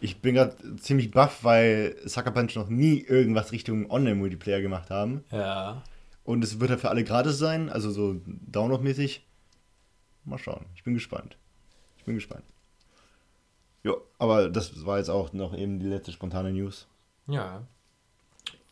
Ich 0.00 0.20
bin 0.20 0.34
gerade 0.34 0.76
ziemlich 0.76 1.10
baff, 1.10 1.44
weil 1.44 1.96
Sucker 2.04 2.32
Punch 2.32 2.56
noch 2.56 2.68
nie 2.68 3.00
irgendwas 3.00 3.52
Richtung 3.52 3.90
Online-Multiplayer 3.90 4.60
gemacht 4.60 4.90
haben. 4.90 5.24
Ja. 5.30 5.82
Und 6.24 6.44
es 6.44 6.60
wird 6.60 6.70
ja 6.70 6.76
für 6.76 6.90
alle 6.90 7.04
gratis 7.04 7.38
sein, 7.38 7.68
also 7.68 7.90
so 7.90 8.20
Download-mäßig. 8.26 9.20
Mal 10.24 10.38
schauen. 10.38 10.66
Ich 10.74 10.84
bin 10.84 10.94
gespannt. 10.94 11.36
Ich 11.98 12.04
bin 12.04 12.14
gespannt. 12.14 12.44
Ja, 13.84 13.94
aber 14.18 14.48
das 14.48 14.84
war 14.86 14.98
jetzt 14.98 15.08
auch 15.08 15.32
noch 15.32 15.56
eben 15.56 15.78
die 15.80 15.86
letzte 15.86 16.12
spontane 16.12 16.52
News. 16.52 16.86
Ja. 17.26 17.66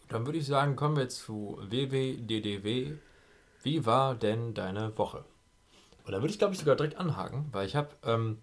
Dann 0.08 0.26
würde 0.26 0.38
ich 0.38 0.46
sagen, 0.46 0.76
kommen 0.76 0.96
wir 0.96 1.08
zu 1.08 1.58
WWDDW. 1.62 2.94
Wie 3.62 3.86
war 3.86 4.14
denn 4.14 4.54
deine 4.54 4.96
Woche? 4.98 5.24
Und 6.04 6.12
da 6.12 6.20
würde 6.20 6.32
ich, 6.32 6.38
glaube 6.38 6.54
ich, 6.54 6.60
sogar 6.60 6.76
direkt 6.76 6.96
anhaken, 6.96 7.46
weil 7.52 7.66
ich 7.66 7.76
habe 7.76 7.90
ähm, 8.04 8.38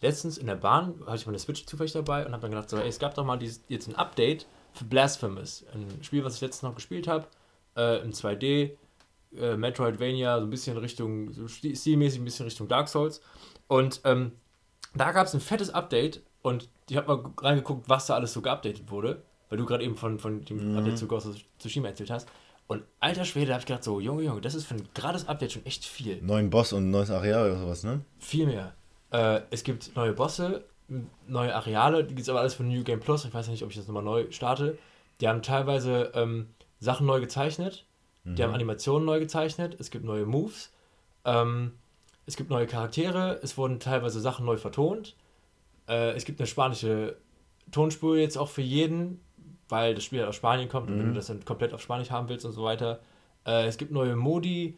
letztens 0.00 0.38
in 0.38 0.46
der 0.46 0.56
Bahn, 0.56 1.00
hatte 1.06 1.16
ich 1.16 1.26
meine 1.26 1.38
Switch 1.38 1.66
zufällig 1.66 1.92
dabei 1.92 2.26
und 2.26 2.32
habe 2.32 2.42
dann 2.42 2.50
gedacht, 2.50 2.70
so, 2.70 2.76
ey, 2.78 2.88
es 2.88 2.98
gab 2.98 3.14
doch 3.14 3.24
mal 3.24 3.36
dieses, 3.38 3.62
jetzt 3.68 3.88
ein 3.88 3.94
Update 3.94 4.46
für 4.72 4.84
Blasphemous. 4.84 5.64
Ein 5.72 6.02
Spiel, 6.02 6.24
was 6.24 6.36
ich 6.36 6.40
letztens 6.40 6.62
noch 6.62 6.74
gespielt 6.74 7.06
habe, 7.06 7.26
äh, 7.76 8.02
in 8.02 8.12
2D, 8.12 8.76
äh, 9.36 9.56
Metroidvania, 9.56 10.38
so 10.40 10.46
ein 10.46 10.50
bisschen 10.50 10.76
Richtung, 10.78 11.32
so 11.32 11.44
sti- 11.44 11.76
stilmäßig 11.76 12.20
ein 12.20 12.24
bisschen 12.24 12.44
Richtung 12.44 12.66
Dark 12.66 12.88
Souls. 12.88 13.20
Und 13.68 14.00
ähm, 14.04 14.32
da 14.94 15.12
gab 15.12 15.26
es 15.26 15.34
ein 15.34 15.40
fettes 15.40 15.70
Update 15.70 16.22
und 16.42 16.68
ich 16.88 16.96
habe 16.96 17.16
mal 17.16 17.32
reingeguckt, 17.38 17.88
was 17.88 18.06
da 18.06 18.14
alles 18.14 18.32
so 18.32 18.42
geupdatet 18.42 18.90
wurde, 18.90 19.22
weil 19.48 19.58
du 19.58 19.66
gerade 19.66 19.84
eben 19.84 19.96
von, 19.96 20.18
von 20.18 20.44
dem 20.44 20.72
Mhm. 20.72 20.78
Update 20.78 20.98
zu 20.98 21.06
Ghost 21.06 21.26
of 21.26 21.36
Tsushima 21.58 21.88
erzählt 21.88 22.10
hast. 22.10 22.28
Und 22.66 22.84
alter 23.00 23.24
Schwede, 23.24 23.46
da 23.48 23.52
habe 23.54 23.60
ich 23.60 23.66
gedacht, 23.66 23.84
so, 23.84 24.00
Junge, 24.00 24.22
Junge, 24.22 24.40
das 24.40 24.54
ist 24.54 24.64
für 24.66 24.74
ein 24.74 24.88
gerades 24.94 25.28
Update 25.28 25.52
schon 25.52 25.66
echt 25.66 25.84
viel. 25.84 26.22
Neuen 26.22 26.48
Boss 26.50 26.72
und 26.72 26.90
neues 26.90 27.10
Areal 27.10 27.50
oder 27.50 27.60
sowas, 27.60 27.84
ne? 27.84 28.00
Viel 28.18 28.46
mehr. 28.46 28.72
Äh, 29.10 29.42
es 29.50 29.62
gibt 29.64 29.94
neue 29.94 30.12
Bosse, 30.12 30.64
neue 31.26 31.54
Areale, 31.54 32.02
die 32.04 32.14
gibt 32.14 32.22
es 32.22 32.28
aber 32.28 32.40
alles 32.40 32.54
von 32.54 32.68
New 32.68 32.82
Game 32.84 33.00
Plus. 33.00 33.24
Ich 33.24 33.34
weiß 33.34 33.46
ja 33.46 33.52
nicht, 33.52 33.62
ob 33.62 33.70
ich 33.70 33.76
das 33.76 33.86
nochmal 33.86 34.02
neu 34.02 34.30
starte. 34.30 34.78
Die 35.20 35.28
haben 35.28 35.42
teilweise 35.42 36.12
ähm, 36.14 36.48
Sachen 36.80 37.06
neu 37.06 37.20
gezeichnet, 37.20 37.84
die 38.24 38.42
haben 38.42 38.54
Animationen 38.54 39.04
neu 39.04 39.18
gezeichnet, 39.18 39.76
es 39.80 39.90
gibt 39.90 40.04
neue 40.04 40.24
Moves, 40.26 40.72
ähm, 41.24 41.72
es 42.26 42.36
gibt 42.36 42.50
neue 42.50 42.66
Charaktere, 42.66 43.40
es 43.42 43.56
wurden 43.56 43.80
teilweise 43.80 44.20
Sachen 44.20 44.46
neu 44.46 44.56
vertont. 44.56 45.16
Äh, 45.88 46.12
es 46.12 46.24
gibt 46.24 46.40
eine 46.40 46.46
spanische 46.46 47.16
Tonspur 47.70 48.16
jetzt 48.16 48.36
auch 48.36 48.48
für 48.48 48.62
jeden, 48.62 49.20
weil 49.68 49.94
das 49.94 50.04
Spiel 50.04 50.20
halt 50.20 50.28
aus 50.28 50.36
Spanien 50.36 50.68
kommt 50.68 50.88
und 50.90 50.98
wenn 50.98 51.08
du 51.08 51.14
das 51.14 51.26
dann 51.26 51.44
komplett 51.44 51.72
auf 51.72 51.80
Spanisch 51.80 52.10
haben 52.10 52.28
willst 52.28 52.44
und 52.44 52.52
so 52.52 52.62
weiter. 52.62 53.00
Äh, 53.46 53.66
es 53.66 53.78
gibt 53.78 53.90
neue 53.90 54.16
Modi, 54.16 54.76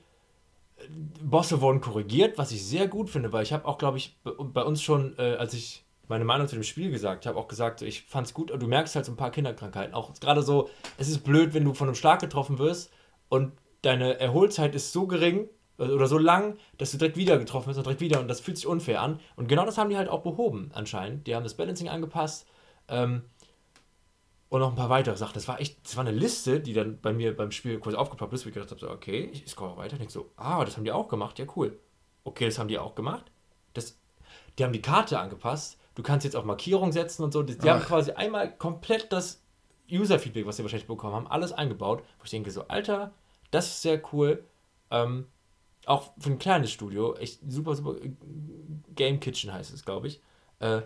Bosse 1.23 1.61
wurden 1.61 1.81
korrigiert, 1.81 2.39
was 2.39 2.53
ich 2.53 2.65
sehr 2.65 2.89
gut 2.89 3.11
finde, 3.11 3.33
weil 3.33 3.43
ich 3.43 3.53
habe 3.53 3.67
auch, 3.67 3.79
glaube 3.79 3.99
ich, 3.99 4.17
bei 4.23 4.63
uns 4.63 4.83
schon, 4.83 5.17
äh, 5.19 5.37
als 5.37 5.55
ich 5.55 5.85
meine 6.09 6.25
Meinung 6.25 6.49
zu 6.49 6.57
dem 6.57 6.65
Spiel 6.65 6.91
gesagt 6.91 7.27
habe, 7.27 7.39
auch 7.39 7.49
gesagt, 7.49 7.81
ich 7.83 8.03
fand 8.03 8.27
es 8.27 8.35
gut, 8.35 8.51
aber 8.51 8.59
du 8.59 8.67
merkst 8.67 8.95
halt 8.95 9.07
so 9.07 9.13
ein 9.13 9.17
paar 9.17 9.31
Kinderkrankheiten. 9.31 9.95
Auch 9.95 10.13
gerade 10.21 10.43
so, 10.43 10.69
es 10.99 11.09
ist 11.09 11.21
blöd, 11.25 11.55
wenn 11.55 11.65
du 11.65 11.73
von 11.73 11.89
einem 11.89 11.95
Schlag 11.95 12.21
getroffen 12.21 12.59
wirst 12.59 12.93
und 13.29 13.53
deine 13.83 14.19
Erholzeit 14.21 14.75
ist 14.75 14.93
so 14.93 15.07
gering 15.07 15.49
oder 15.79 16.07
so 16.07 16.19
lang, 16.19 16.57
dass 16.79 16.93
du 16.93 16.99
direkt 16.99 17.17
wieder 17.17 17.39
getroffen 17.39 17.69
wirst 17.69 17.79
und 17.79 17.87
direkt 17.87 18.01
wieder 18.01 18.21
und 18.21 18.29
das 18.29 18.41
fühlt 18.41 18.57
sich 18.57 18.67
unfair 18.67 19.03
an. 19.03 19.21
Und 19.37 19.49
genau 19.49 19.65
das 19.67 19.79
haben 19.79 19.91
die 19.91 19.97
halt 19.97 20.09
auch 20.09 20.23
behoben, 20.23 20.71
anscheinend. 20.75 21.27
Die 21.27 21.35
haben 21.35 21.43
das 21.43 21.55
Balancing 21.55 21.89
angepasst. 21.89 22.47
Ähm, 22.89 23.23
und 24.55 24.61
noch 24.61 24.71
ein 24.71 24.77
paar 24.77 24.89
weitere 24.89 25.17
Sachen. 25.17 25.35
Das 25.35 25.49
war 25.49 25.61
echt, 25.61 25.85
das 25.85 25.97
war 25.97 26.07
eine 26.07 26.17
Liste, 26.17 26.61
die 26.61 26.75
dann 26.75 27.01
bei 27.01 27.13
mir 27.13 27.37
beim 27.37 27.51
Spiel 27.51 27.81
kurz 27.81 27.97
aufgeploppt 27.97 28.33
ist, 28.35 28.45
wo 28.45 28.51
ich 28.51 28.55
gedacht 28.55 28.71
habe, 28.71 28.81
so, 28.81 28.89
okay, 28.89 29.31
ich 29.33 29.49
scroll 29.49 29.77
weiter, 29.77 29.97
denke 29.97 30.13
so, 30.13 30.31
ah, 30.37 30.65
das 30.65 30.77
haben 30.77 30.85
die 30.85 30.93
auch 30.93 31.09
gemacht, 31.09 31.41
ja 31.41 31.47
cool. 31.57 31.77
Okay, 32.23 32.45
das 32.47 32.59
haben 32.61 32.69
die 32.69 32.79
auch 32.79 32.95
gemacht. 32.95 33.33
Das, 33.73 33.99
die 34.57 34.63
haben 34.63 34.73
die 34.73 34.81
Karte 34.83 35.19
angepasst. 35.19 35.79
Du 35.97 36.05
kannst 36.05 36.25
jetzt 36.25 36.37
auch 36.37 36.45
Markierungen 36.45 36.93
setzen 36.93 37.25
und 37.25 37.33
so. 37.33 37.43
Die, 37.43 37.59
die 37.59 37.69
haben 37.69 37.83
quasi 37.83 38.13
einmal 38.13 38.57
komplett 38.57 39.13
das 39.13 39.43
User-Feedback, 39.91 40.47
was 40.47 40.57
sie 40.57 40.63
wahrscheinlich 40.63 40.87
bekommen 40.87 41.15
haben, 41.15 41.27
alles 41.27 41.53
eingebaut. 41.53 42.05
Wo 42.19 42.25
ich 42.25 42.31
denke 42.31 42.53
so, 42.53 42.69
Alter, 42.69 43.13
das 43.51 43.67
ist 43.67 43.83
sehr 43.83 44.01
cool. 44.13 44.45
Ähm, 44.93 45.27
auch 45.87 46.13
für 46.19 46.31
ein 46.31 46.39
kleines 46.39 46.71
Studio, 46.71 47.15
echt 47.17 47.41
super, 47.49 47.75
super. 47.75 47.97
Game 48.95 49.21
Kitchen 49.21 49.53
heißt 49.53 49.73
es, 49.73 49.85
glaube 49.85 50.09
ich. 50.09 50.21
Äh, 50.61 50.83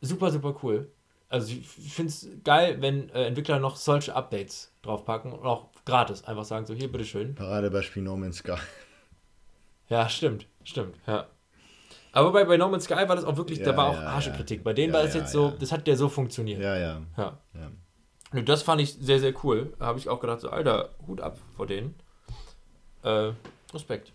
super, 0.00 0.30
super 0.30 0.54
cool. 0.62 0.90
Also 1.28 1.52
ich 1.52 1.66
finde 1.66 2.10
es 2.10 2.28
geil, 2.44 2.76
wenn 2.80 3.08
äh, 3.10 3.26
Entwickler 3.26 3.58
noch 3.58 3.76
solche 3.76 4.14
Updates 4.14 4.72
draufpacken 4.82 5.32
und 5.32 5.44
auch 5.46 5.68
gratis 5.84 6.24
einfach 6.24 6.44
sagen, 6.44 6.66
so 6.66 6.74
hier, 6.74 6.90
bitteschön. 6.90 7.34
Paradebeispiel 7.34 8.02
No 8.02 8.16
Man's 8.16 8.38
Sky. 8.38 8.56
Ja, 9.88 10.08
stimmt, 10.08 10.46
stimmt, 10.64 10.96
ja. 11.06 11.26
Aber 12.12 12.32
bei, 12.32 12.44
bei 12.44 12.56
No 12.56 12.68
Man's 12.70 12.84
Sky 12.84 13.06
war 13.06 13.16
das 13.16 13.24
auch 13.24 13.36
wirklich, 13.36 13.60
da 13.62 13.72
Ja, 13.72 13.76
war 13.76 13.88
auch 13.90 13.94
ja, 13.94 14.12
harsche 14.12 14.30
ja. 14.30 14.36
Kritik. 14.36 14.64
Bei 14.64 14.72
denen 14.72 14.92
war 14.94 15.02
das 15.02 15.14
jetzt 15.14 15.30
so, 15.30 15.50
das 15.50 15.72
hat 15.72 15.86
ja 15.86 15.94
so 15.94 16.08
funktioniert. 16.08 16.58
Ja, 16.62 16.76
ja. 16.76 17.02
Ja. 17.18 17.38
ja. 17.52 17.70
Nö, 18.32 18.42
Das 18.42 18.62
fand 18.62 18.80
ich 18.80 18.94
sehr, 18.94 19.20
sehr 19.20 19.34
cool. 19.44 19.74
Da 19.78 19.84
habe 19.86 19.98
ich 19.98 20.08
auch 20.08 20.20
gedacht, 20.20 20.40
so, 20.40 20.48
Alter, 20.48 20.88
Hut 21.06 21.20
ab 21.20 21.38
vor 21.54 21.66
denen. 21.66 21.94
Äh, 23.02 23.32
Respekt. 23.74 24.12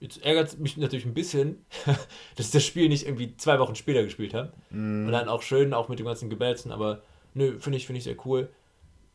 Jetzt 0.00 0.22
ärgert 0.22 0.48
es 0.48 0.58
mich 0.58 0.76
natürlich 0.76 1.06
ein 1.06 1.14
bisschen, 1.14 1.64
dass 2.36 2.46
ich 2.46 2.52
das 2.52 2.64
Spiel 2.64 2.88
nicht 2.88 3.06
irgendwie 3.06 3.36
zwei 3.36 3.58
Wochen 3.58 3.74
später 3.74 4.02
gespielt 4.02 4.34
habe. 4.34 4.52
Mhm. 4.70 5.06
Und 5.06 5.12
dann 5.12 5.28
auch 5.28 5.42
schön, 5.42 5.72
auch 5.72 5.88
mit 5.88 5.98
dem 5.98 6.06
ganzen 6.06 6.30
Gebälzen, 6.30 6.72
aber 6.72 7.02
nö, 7.32 7.58
finde 7.58 7.78
ich, 7.78 7.86
finde 7.86 7.98
ich 7.98 8.04
sehr 8.04 8.16
cool. 8.26 8.50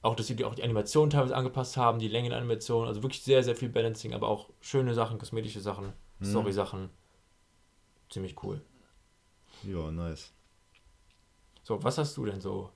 Auch, 0.02 0.16
dass 0.16 0.28
sie 0.28 0.36
die, 0.36 0.46
auch 0.46 0.56
die 0.56 0.64
Animation 0.64 1.10
teilweise 1.10 1.36
angepasst 1.36 1.76
haben, 1.76 2.00
die 2.00 2.08
Längenanimation, 2.08 2.88
also 2.88 3.04
wirklich 3.04 3.22
sehr, 3.22 3.44
sehr 3.44 3.56
viel 3.56 3.70
Balancing, 3.70 4.14
aber 4.14 4.30
auch 4.30 4.50
schöne 4.62 4.94
Sachen, 4.94 5.20
kosmetische 5.20 5.60
Sachen, 5.60 5.94
Mhm. 6.20 6.26
Story-Sachen. 6.26 6.90
Ziemlich 8.10 8.42
cool. 8.44 8.62
Ja, 9.64 9.92
nice. 9.92 10.34
So, 11.64 11.82
was 11.84 11.98
hast 11.98 12.18
du 12.18 12.26
denn 12.26 12.42
so? 12.42 12.72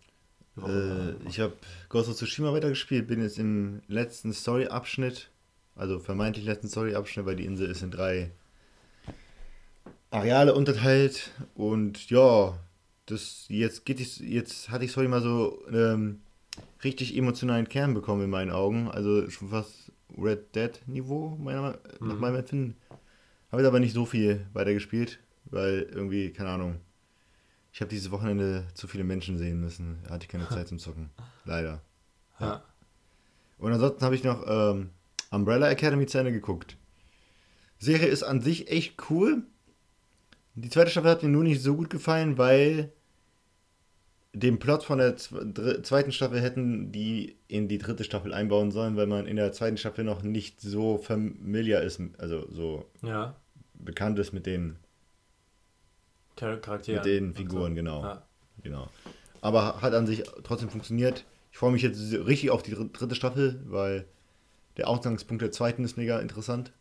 Äh, 0.57 1.13
ich 1.27 1.39
habe 1.39 1.53
Ghost 1.89 2.09
of 2.09 2.15
Tsushima 2.15 2.53
weitergespielt, 2.53 3.07
bin 3.07 3.21
jetzt 3.21 3.39
im 3.39 3.81
letzten 3.87 4.33
Story-Abschnitt, 4.33 5.31
also 5.76 5.99
vermeintlich 5.99 6.45
letzten 6.45 6.67
Story-Abschnitt, 6.69 7.26
weil 7.26 7.36
die 7.36 7.45
Insel 7.45 7.69
ist 7.69 7.82
in 7.82 7.91
drei 7.91 8.32
Areale 10.11 10.53
unterteilt 10.53 11.32
und 11.55 12.09
ja, 12.09 12.57
das 13.07 13.45
jetzt 13.49 13.86
geht 13.86 13.99
es, 13.99 14.19
jetzt 14.19 14.69
hatte 14.69 14.86
ich 14.86 14.91
Story 14.91 15.07
mal 15.07 15.21
so 15.21 15.65
ähm, 15.71 16.21
richtig 16.84 17.17
emotionalen 17.17 17.67
Kern 17.67 17.93
bekommen 17.93 18.24
in 18.24 18.30
meinen 18.30 18.51
Augen, 18.51 18.89
also 18.91 19.30
schon 19.30 19.49
fast 19.49 19.91
Red 20.15 20.55
Dead 20.55 20.80
Niveau 20.88 21.36
meiner, 21.38 21.80
nach 21.99 22.15
Mhm. 22.15 22.19
meinem 22.21 22.36
Empfinden. 22.36 22.78
Habe 23.51 23.61
jetzt 23.61 23.67
aber 23.69 23.80
nicht 23.80 23.93
so 23.93 24.05
viel 24.05 24.45
weitergespielt, 24.53 25.19
weil 25.45 25.88
irgendwie 25.91 26.32
keine 26.32 26.49
Ahnung. 26.49 26.80
Ich 27.71 27.82
habe 27.82 27.89
dieses 27.89 28.11
Wochenende 28.11 28.65
zu 28.76 28.88
viele 28.88 29.03
Menschen 29.03 29.39
sehen 29.39 29.59
müssen. 29.59 29.97
Da 30.03 30.11
hatte 30.11 30.26
ich 30.26 30.30
keine 30.30 30.47
Zeit 30.49 30.67
zum 30.67 30.78
Zocken. 30.78 31.09
Leider. 31.45 31.82
ja. 32.39 32.63
Und 33.57 33.71
ansonsten 33.74 34.03
habe 34.05 34.13
ich 34.15 34.24
noch 34.24 34.43
ähm, 34.47 34.91
Umbrella 35.34 35.69
Academy 35.69 36.05
zu 36.05 36.17
Ende 36.19 36.31
geguckt. 36.31 36.77
Serie 37.79 38.07
ist 38.07 38.23
an 38.23 38.41
sich 38.41 38.69
echt 38.69 39.09
cool. 39.09 39.43
Die 40.55 40.69
zweite 40.69 40.91
Staffel 40.91 41.09
hat 41.09 41.23
mir 41.23 41.29
nur 41.29 41.43
nicht 41.43 41.61
so 41.61 41.75
gut 41.75 41.89
gefallen, 41.89 42.38
weil 42.38 42.91
den 44.34 44.57
Plot 44.59 44.84
von 44.84 44.97
der 44.99 45.15
zweiten 45.17 46.11
Staffel 46.11 46.39
hätten 46.41 46.91
die 46.91 47.36
in 47.47 47.67
die 47.67 47.77
dritte 47.77 48.03
Staffel 48.03 48.34
einbauen 48.34 48.71
sollen, 48.71 48.95
weil 48.95 49.07
man 49.07 49.27
in 49.27 49.36
der 49.36 49.51
zweiten 49.51 49.77
Staffel 49.77 50.03
noch 50.03 50.23
nicht 50.23 50.61
so 50.61 50.97
familiar 50.97 51.81
ist, 51.81 51.99
also 52.17 52.47
so 52.51 52.86
Ja, 53.01 53.36
bekannt 53.75 54.17
ist 54.19 54.34
mit 54.34 54.45
den, 54.45 54.77
Char 56.39 56.57
Charaktere. 56.57 56.97
mit 56.97 57.05
den 57.05 57.34
Figuren, 57.34 57.75
genau. 57.75 58.03
Ja. 58.03 58.23
Genau. 58.63 58.88
Aber 59.41 59.81
hat 59.81 59.93
an 59.93 60.07
sich 60.07 60.23
trotzdem 60.43 60.69
funktioniert. 60.69 61.25
Ich 61.51 61.57
freue 61.57 61.71
mich 61.71 61.81
jetzt 61.84 61.99
richtig 62.13 62.49
auf 62.49 62.63
die 62.63 62.71
dr- 62.71 62.89
dritte 62.91 63.13
Staffel, 63.15 63.61
weil 63.65 64.05
der 64.78 64.88
Ausgangspunkt 64.88 65.41
der 65.41 65.51
zweiten 65.51 65.84
ist 65.84 65.97
mega 65.97 66.19
interessant. 66.19 66.71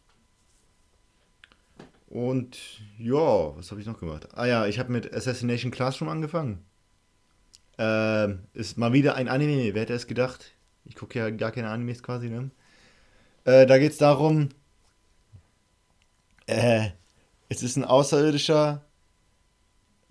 Und 2.09 2.59
ja, 2.99 3.57
was 3.57 3.71
habe 3.71 3.81
ich 3.81 3.87
noch 3.87 3.99
gemacht? 3.99 4.29
Ah 4.35 4.47
ja, 4.47 4.67
ich 4.67 4.79
habe 4.79 4.93
mit 4.93 5.15
Assassination 5.15 5.71
Classroom 5.71 6.11
angefangen. 6.11 6.65
Ähm, 7.79 8.41
ist 8.53 8.77
mal 8.77 8.93
wieder 8.93 9.15
ein 9.15 9.29
Anime, 9.29 9.75
wer 9.75 9.83
hätte 9.83 9.95
es 9.95 10.07
gedacht? 10.07 10.53
Ich 10.85 10.95
gucke 10.95 11.19
ja 11.19 11.31
gar 11.31 11.53
keine 11.53 11.71
Animes 11.71 12.03
quasi, 12.03 12.29
ne? 12.29 12.51
Äh, 13.45 13.67
da 13.67 13.79
geht 13.79 13.93
es 13.93 13.99
darum, 13.99 14.51
äh, 16.47 16.91
es 17.49 17.63
ist 17.63 17.77
ein 17.77 17.85
Außerirdischer, 17.85 18.85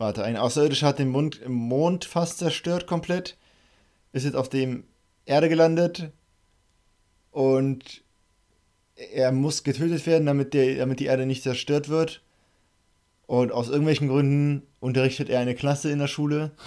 Warte, 0.01 0.23
ein 0.23 0.35
Außerirdischer 0.35 0.87
hat 0.87 0.97
den 0.97 1.09
Mond, 1.09 1.47
Mond 1.47 2.05
fast 2.05 2.39
zerstört 2.39 2.87
komplett. 2.87 3.37
Ist 4.13 4.23
jetzt 4.23 4.35
auf 4.35 4.49
dem 4.49 4.85
Erde 5.27 5.47
gelandet. 5.47 6.11
Und 7.31 8.03
er 8.95 9.31
muss 9.31 9.63
getötet 9.63 10.05
werden, 10.05 10.25
damit, 10.25 10.53
der, 10.53 10.75
damit 10.75 10.99
die 10.99 11.05
Erde 11.05 11.25
nicht 11.25 11.43
zerstört 11.43 11.89
wird. 11.89 12.21
Und 13.25 13.51
aus 13.51 13.69
irgendwelchen 13.69 14.09
Gründen 14.09 14.63
unterrichtet 14.79 15.29
er 15.29 15.39
eine 15.39 15.55
Klasse 15.55 15.89
in 15.91 15.99
der 15.99 16.07
Schule. 16.07 16.51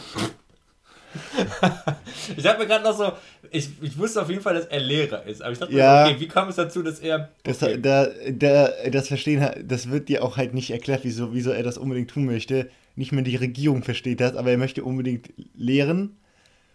Ich 2.37 2.47
habe 2.47 2.59
mir 2.59 2.67
gerade 2.67 2.85
noch 2.85 2.97
so, 2.97 3.13
ich, 3.51 3.69
ich 3.81 3.97
wusste 3.97 4.23
auf 4.23 4.29
jeden 4.29 4.43
Fall, 4.43 4.55
dass 4.55 4.67
er 4.67 4.81
Lehrer 4.81 5.25
ist, 5.25 5.43
aber 5.43 5.53
ich 5.53 5.59
dachte, 5.59 5.73
mir 5.73 5.79
Ja. 5.79 6.07
so, 6.07 6.11
okay, 6.11 6.21
wie 6.21 6.29
kam 6.29 6.49
es 6.49 6.57
dazu, 6.57 6.83
dass 6.83 6.99
er. 6.99 7.31
Das, 7.45 7.63
okay. 7.63 7.79
da, 7.81 8.09
da, 8.33 8.69
das 8.91 9.09
Verstehen, 9.09 9.49
das 9.65 9.91
wird 9.91 10.09
dir 10.09 10.25
auch 10.25 10.37
halt 10.37 10.55
nicht 10.55 10.71
erklärt, 10.71 11.01
wieso, 11.05 11.33
wieso 11.33 11.51
er 11.51 11.63
das 11.63 11.79
unbedingt 11.79 12.11
tun 12.11 12.25
möchte. 12.25 12.69
Nicht 12.97 13.13
mehr 13.13 13.23
die 13.23 13.37
Regierung 13.37 13.83
versteht 13.83 14.21
das, 14.21 14.35
aber 14.37 14.51
er 14.51 14.59
möchte 14.59 14.85
unbedingt 14.85 15.33
lehren. 15.55 16.17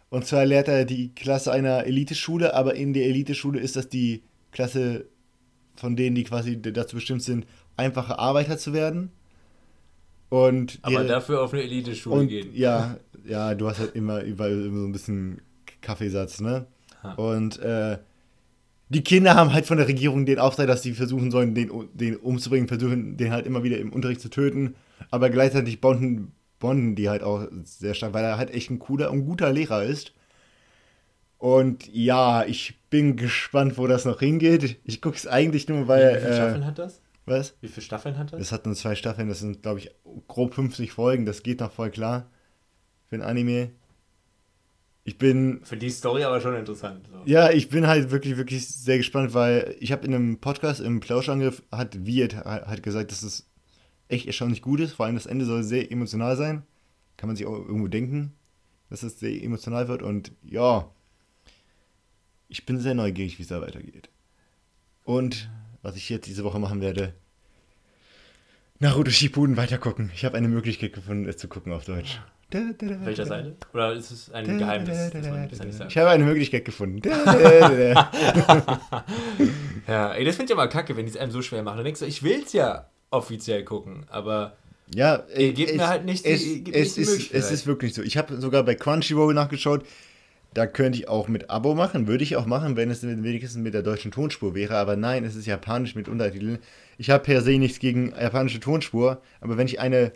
Und 0.10 0.26
zwar 0.26 0.46
lehrt 0.46 0.68
er 0.68 0.86
die 0.86 1.14
Klasse 1.14 1.52
einer 1.52 1.86
Eliteschule, 1.86 2.54
aber 2.56 2.76
in 2.76 2.94
der 2.94 3.06
Eliteschule 3.06 3.60
ist 3.60 3.76
das 3.76 3.90
die 3.90 4.24
Klasse 4.52 5.06
von 5.76 5.96
denen, 5.96 6.16
die 6.16 6.24
quasi 6.24 6.62
dazu 6.62 6.96
bestimmt 6.96 7.22
sind, 7.24 7.46
einfache 7.78 8.18
Arbeiter 8.20 8.58
zu 8.58 8.74
werden. 8.74 9.12
Und 10.30 10.80
aber 10.82 10.94
ihre- 10.94 11.08
dafür 11.08 11.42
auf 11.44 11.54
eine 11.54 11.64
Elite-Schule 11.64 12.16
und 12.16 12.28
gehen. 12.28 12.50
ja, 12.54 12.98
ja, 13.28 13.56
du 13.56 13.68
hast 13.68 13.80
halt 13.80 13.96
immer 13.96 14.22
überall 14.24 14.52
immer 14.66 14.80
so 14.82 14.86
ein 14.86 14.92
bisschen 14.92 15.42
Kaffeesatz, 15.82 16.40
ne? 16.42 16.68
Ha. 17.04 17.14
Und 17.14 17.60
äh, 17.60 17.98
die 18.90 19.02
Kinder 19.04 19.36
haben 19.36 19.54
halt 19.54 19.66
von 19.66 19.78
der 19.78 19.88
Regierung 19.88 20.26
den 20.26 20.40
Auftrag, 20.40 20.68
dass 20.68 20.82
sie 20.84 20.94
versuchen 20.94 21.32
sollen, 21.32 21.56
den, 21.56 21.72
den 21.94 22.18
umzubringen, 22.18 22.68
versuchen, 22.68 23.18
den 23.18 23.32
halt 23.32 23.46
immer 23.46 23.64
wieder 23.64 23.78
im 23.78 23.94
Unterricht 23.94 24.22
zu 24.22 24.30
töten. 24.30 24.76
Aber 25.12 25.30
gleichzeitig 25.30 25.80
bonden, 25.80 26.32
bonden 26.60 26.96
die 26.96 27.10
halt 27.10 27.24
auch 27.24 27.48
sehr 27.64 27.94
stark, 27.94 28.14
weil 28.14 28.24
er 28.24 28.38
halt 28.38 28.52
echt 28.52 28.70
ein 28.70 28.80
cooler 28.80 29.12
und 29.12 29.26
guter 29.26 29.52
Lehrer 29.52 29.84
ist. 29.84 30.14
Und 31.38 31.88
ja, 31.94 32.44
ich 32.44 32.78
bin 32.90 33.16
gespannt, 33.16 33.78
wo 33.78 33.88
das 33.88 34.06
noch 34.06 34.20
hingeht. 34.20 34.78
Ich 34.84 35.02
gucke 35.02 35.16
es 35.16 35.26
eigentlich 35.26 35.68
nur, 35.70 35.88
weil. 35.88 36.16
wie 36.16 36.20
viele 36.20 36.34
Staffeln 36.36 36.64
Äh, 36.64 36.66
hat 36.66 36.80
das? 36.80 37.02
was? 37.26 37.56
Wie 37.62 37.68
viele 37.68 37.86
Staffeln 37.86 38.18
hat 38.18 38.34
das? 38.34 38.40
Das 38.40 38.52
hat 38.52 38.66
nur 38.66 38.76
zwei 38.76 38.96
Staffeln, 38.96 39.30
das 39.30 39.40
sind, 39.40 39.62
glaube 39.62 39.80
ich, 39.80 39.92
grob 40.28 40.54
50 40.54 40.92
Folgen. 40.92 41.26
Das 41.26 41.44
geht 41.44 41.60
noch 41.60 41.72
voll 41.72 41.92
klar 41.92 42.30
für 43.06 43.16
ein 43.16 43.22
Anime. 43.22 43.72
Ich 45.06 45.18
bin, 45.18 45.62
Für 45.64 45.78
die 45.78 45.90
Story 45.90 46.24
aber 46.24 46.42
schon 46.42 46.56
interessant. 46.56 47.08
So. 47.12 47.22
ja, 47.26 47.50
ich 47.50 47.70
bin 47.70 47.88
halt 47.88 48.12
wirklich, 48.12 48.38
wirklich 48.38 48.68
sehr 48.68 48.98
gespannt, 48.98 49.34
weil 49.34 49.76
ich 49.80 49.92
habe 49.92 50.06
in 50.06 50.14
einem 50.14 50.40
Podcast 50.40 50.82
im 50.82 51.00
Plauschangriff 51.00 51.64
hat 51.72 52.06
Wirt 52.06 52.36
halt 52.36 52.84
gesagt, 52.84 53.12
dass 53.12 53.24
es 53.24 53.49
echt 54.10 54.28
erstaunlich 54.28 54.62
gut 54.62 54.82
ist. 54.82 54.94
Vor 54.94 55.06
allem 55.06 55.16
das 55.16 55.26
Ende 55.26 55.46
soll 55.46 55.64
sehr 55.64 55.92
emotional 55.92 56.36
sein. 56.36 56.64
Kann 57.16 57.28
man 57.28 57.36
sich 57.36 57.46
auch 57.46 57.54
irgendwo 57.54 57.88
denken, 57.88 58.34
dass 58.90 59.04
es 59.04 59.20
sehr 59.20 59.42
emotional 59.42 59.88
wird. 59.88 60.02
Und 60.02 60.34
ja, 60.44 60.90
ich 62.50 62.66
bin 62.66 62.80
sehr 62.80 62.96
neugierig, 62.96 63.38
wie 63.38 63.44
es 63.44 63.50
da 63.50 63.62
weitergeht. 63.62 64.10
Und 65.04 65.50
was 65.82 65.96
ich 65.96 66.10
jetzt 66.10 66.28
diese 66.28 66.44
Woche 66.44 66.60
machen 66.60 66.82
werde, 66.82 67.14
Naruto 68.82 69.12
Shippuden 69.12 69.58
weitergucken. 69.58 70.10
Ich 70.16 70.24
habe 70.24 70.38
eine 70.38 70.48
Möglichkeit 70.48 70.94
gefunden, 70.94 71.28
es 71.28 71.36
zu 71.36 71.50
gucken 71.50 71.74
auf 71.74 71.84
Deutsch. 71.84 72.22
Welcher 72.52 73.26
Seite? 73.26 73.56
Oder 73.74 73.94
ist 73.94 74.10
es 74.10 74.32
ein 74.32 74.58
Geheimnis? 74.58 75.12
Ich 75.90 75.98
habe 75.98 76.10
eine 76.10 76.24
Möglichkeit 76.24 76.66
gefunden. 76.66 77.02
Ja, 79.88 80.14
ey, 80.14 80.24
das 80.24 80.36
finde 80.36 80.54
ich 80.54 80.60
aber 80.60 80.68
kacke, 80.68 80.96
wenn 80.96 81.08
die 81.08 81.12
es 81.12 81.18
einem 81.18 81.32
so 81.32 81.42
schwer 81.42 81.64
machen. 81.64 81.78
Dann 81.78 81.84
denkst 81.86 82.02
du, 82.02 82.06
ich 82.06 82.22
will 82.22 82.44
es 82.46 82.54
ja 82.54 82.88
offiziell 83.12 83.64
gucken, 83.64 84.06
aber 84.10 84.56
Ja, 84.94 85.24
Ihr 85.38 85.54
gebt 85.54 85.76
mir 85.76 85.88
halt 85.88 86.06
nicht 86.06 86.26
die- 86.26 86.30
es, 86.30 86.44
gebt 86.64 86.76
es, 86.76 86.94
die 86.96 87.02
ist, 87.02 87.32
es 87.34 87.52
ist 87.52 87.68
wirklich 87.68 87.94
so. 87.94 88.02
Ich 88.02 88.18
habe 88.18 88.42
sogar 88.42 88.64
bei 88.64 88.74
Crunchyroll 88.76 89.34
nachgeschaut. 89.36 89.86
Da 90.56 90.66
könnte 90.66 90.98
ich 90.98 91.08
auch 91.08 91.28
mit 91.28 91.52
Abo 91.52 91.76
machen. 91.76 92.08
Würde 92.08 92.24
ich 92.24 92.36
auch 92.36 92.48
machen, 92.48 92.76
wenn 92.76 92.90
es 92.90 93.04
wenigstens 93.04 93.58
mit 93.62 93.76
der 93.76 93.84
deutschen 93.84 94.10
Tonspur 94.10 94.56
wäre. 94.56 94.78
Aber 94.78 94.96
nein, 94.96 95.24
es 95.26 95.36
ist 95.36 95.46
japanisch 95.46 95.94
mit 95.94 96.10
Untertiteln. 96.10 96.58
Ich 96.98 97.12
habe 97.12 97.24
per 97.24 97.44
se 97.44 97.52
nichts 97.60 97.78
gegen 97.78 98.14
japanische 98.20 98.60
Tonspur. 98.60 99.22
Aber 99.42 99.58
wenn 99.58 99.68
ich 99.68 99.80
eine 99.80 100.12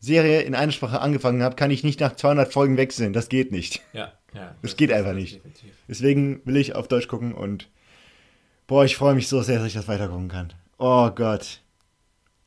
Serie 0.00 0.40
in 0.42 0.56
einer 0.56 0.72
Sprache 0.72 1.00
angefangen 1.00 1.44
habe, 1.44 1.54
kann 1.54 1.70
ich 1.70 1.84
nicht 1.84 2.00
nach 2.00 2.16
200 2.16 2.52
Folgen 2.52 2.76
wechseln. 2.76 3.12
Das 3.12 3.28
geht 3.28 3.52
nicht. 3.52 3.80
ja, 3.92 4.12
ja. 4.34 4.56
Das 4.60 4.76
geht 4.76 4.90
einfach 4.92 5.12
nicht. 5.14 5.36
definitiv. 5.36 5.70
Deswegen 5.86 6.40
will 6.44 6.56
ich 6.56 6.74
auf 6.74 6.88
Deutsch 6.88 7.06
gucken 7.06 7.32
und 7.32 7.68
boah, 8.66 8.84
ich 8.84 8.96
freue 8.96 9.14
mich 9.14 9.28
so 9.28 9.40
sehr, 9.42 9.58
dass 9.58 9.68
ich 9.68 9.74
das 9.74 9.86
weiter 9.86 10.08
gucken 10.08 10.26
kann. 10.28 10.52
Oh 10.78 11.10
Gott. 11.10 11.60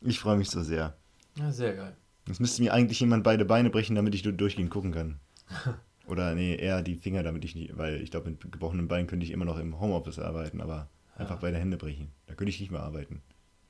Ich 0.02 0.20
freue 0.20 0.38
mich 0.38 0.50
so 0.50 0.62
sehr. 0.62 0.96
Ja, 1.38 1.52
sehr 1.52 1.76
geil. 1.76 1.96
Es 2.30 2.40
müsste 2.40 2.62
mir 2.62 2.74
eigentlich 2.74 3.00
jemand 3.00 3.24
beide 3.24 3.46
Beine 3.46 3.70
brechen, 3.70 3.96
damit 3.96 4.16
ich 4.16 4.24
durchgehend 4.24 4.70
gucken 4.70 4.92
kann. 4.92 5.20
Oder 6.08 6.34
nee, 6.36 6.56
eher 6.56 6.82
die 6.82 6.96
Finger, 6.96 7.24
damit 7.24 7.46
ich 7.46 7.56
nicht, 7.56 7.78
weil 7.78 8.02
ich 8.02 8.12
glaube, 8.12 8.32
mit 8.32 8.52
gebrochenen 8.52 8.88
Beinen 8.88 9.08
könnte 9.08 9.26
ich 9.26 9.32
immer 9.32 9.46
noch 9.46 9.60
im 9.60 9.80
Homeoffice 9.80 10.20
arbeiten, 10.20 10.62
aber 10.62 10.90
ja. 11.16 11.22
einfach 11.22 11.40
beide 11.40 11.58
Hände 11.58 11.78
brechen. 11.78 12.12
Da 12.28 12.34
könnte 12.34 12.50
ich 12.50 12.60
nicht 12.60 12.72
mehr 12.72 12.82
arbeiten. 12.82 13.22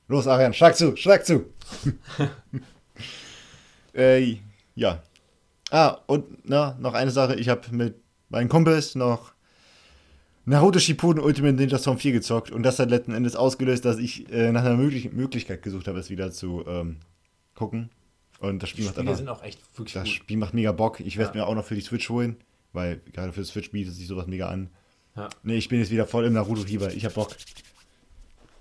Los, 0.08 0.26
Arian, 0.26 0.54
schlag 0.54 0.76
zu, 0.76 0.96
schlag 0.96 1.24
zu! 1.24 1.46
äh, 3.94 4.38
ja. 4.74 5.02
Ah, 5.70 5.98
und 6.06 6.48
na, 6.48 6.76
noch 6.80 6.94
eine 6.94 7.10
Sache. 7.10 7.36
Ich 7.36 7.48
habe 7.48 7.62
mit 7.74 7.94
meinen 8.28 8.48
Kumpels 8.48 8.94
noch 8.94 9.32
Naruto 10.50 10.80
Shippuden 10.80 11.22
Ultimate 11.22 11.54
Ninja 11.54 11.78
Storm 11.78 11.96
4 11.96 12.10
gezockt 12.10 12.50
und 12.50 12.64
das 12.64 12.80
hat 12.80 12.90
letzten 12.90 13.14
Endes 13.14 13.36
ausgelöst, 13.36 13.84
dass 13.84 13.98
ich 13.98 14.28
äh, 14.32 14.50
nach 14.50 14.64
einer 14.64 14.76
möglich 14.76 15.12
Möglichkeit 15.12 15.62
gesucht 15.62 15.86
habe, 15.86 16.00
es 16.00 16.10
wieder 16.10 16.32
zu 16.32 16.66
ähm, 16.66 16.96
gucken. 17.54 17.90
Und 18.40 18.60
das 18.60 18.68
Spiel 18.70 18.82
die 18.82 18.88
macht 18.88 18.96
Spiele 18.96 19.10
einfach, 19.10 19.18
sind 19.18 19.28
auch 19.28 19.44
echt 19.44 19.60
wirklich 19.78 19.94
Das 19.94 20.02
gut. 20.04 20.12
Spiel 20.12 20.36
macht 20.38 20.52
mega 20.52 20.72
Bock. 20.72 20.98
Ich 20.98 21.18
werde 21.18 21.38
ja. 21.38 21.44
mir 21.44 21.48
auch 21.48 21.54
noch 21.54 21.64
für 21.64 21.76
die 21.76 21.80
Switch 21.82 22.08
holen, 22.08 22.36
weil 22.72 23.00
gerade 23.12 23.32
für 23.32 23.42
die 23.42 23.46
Switch 23.46 23.70
bietet 23.70 23.94
sich 23.94 24.08
sowas 24.08 24.26
mega 24.26 24.48
an. 24.48 24.70
Ja. 25.14 25.28
Nee, 25.44 25.54
ich 25.54 25.68
bin 25.68 25.78
jetzt 25.78 25.92
wieder 25.92 26.04
voll 26.04 26.24
im 26.24 26.32
Naruto-Fieber. 26.32 26.92
Ich 26.94 27.04
hab 27.04 27.14
Bock. 27.14 27.36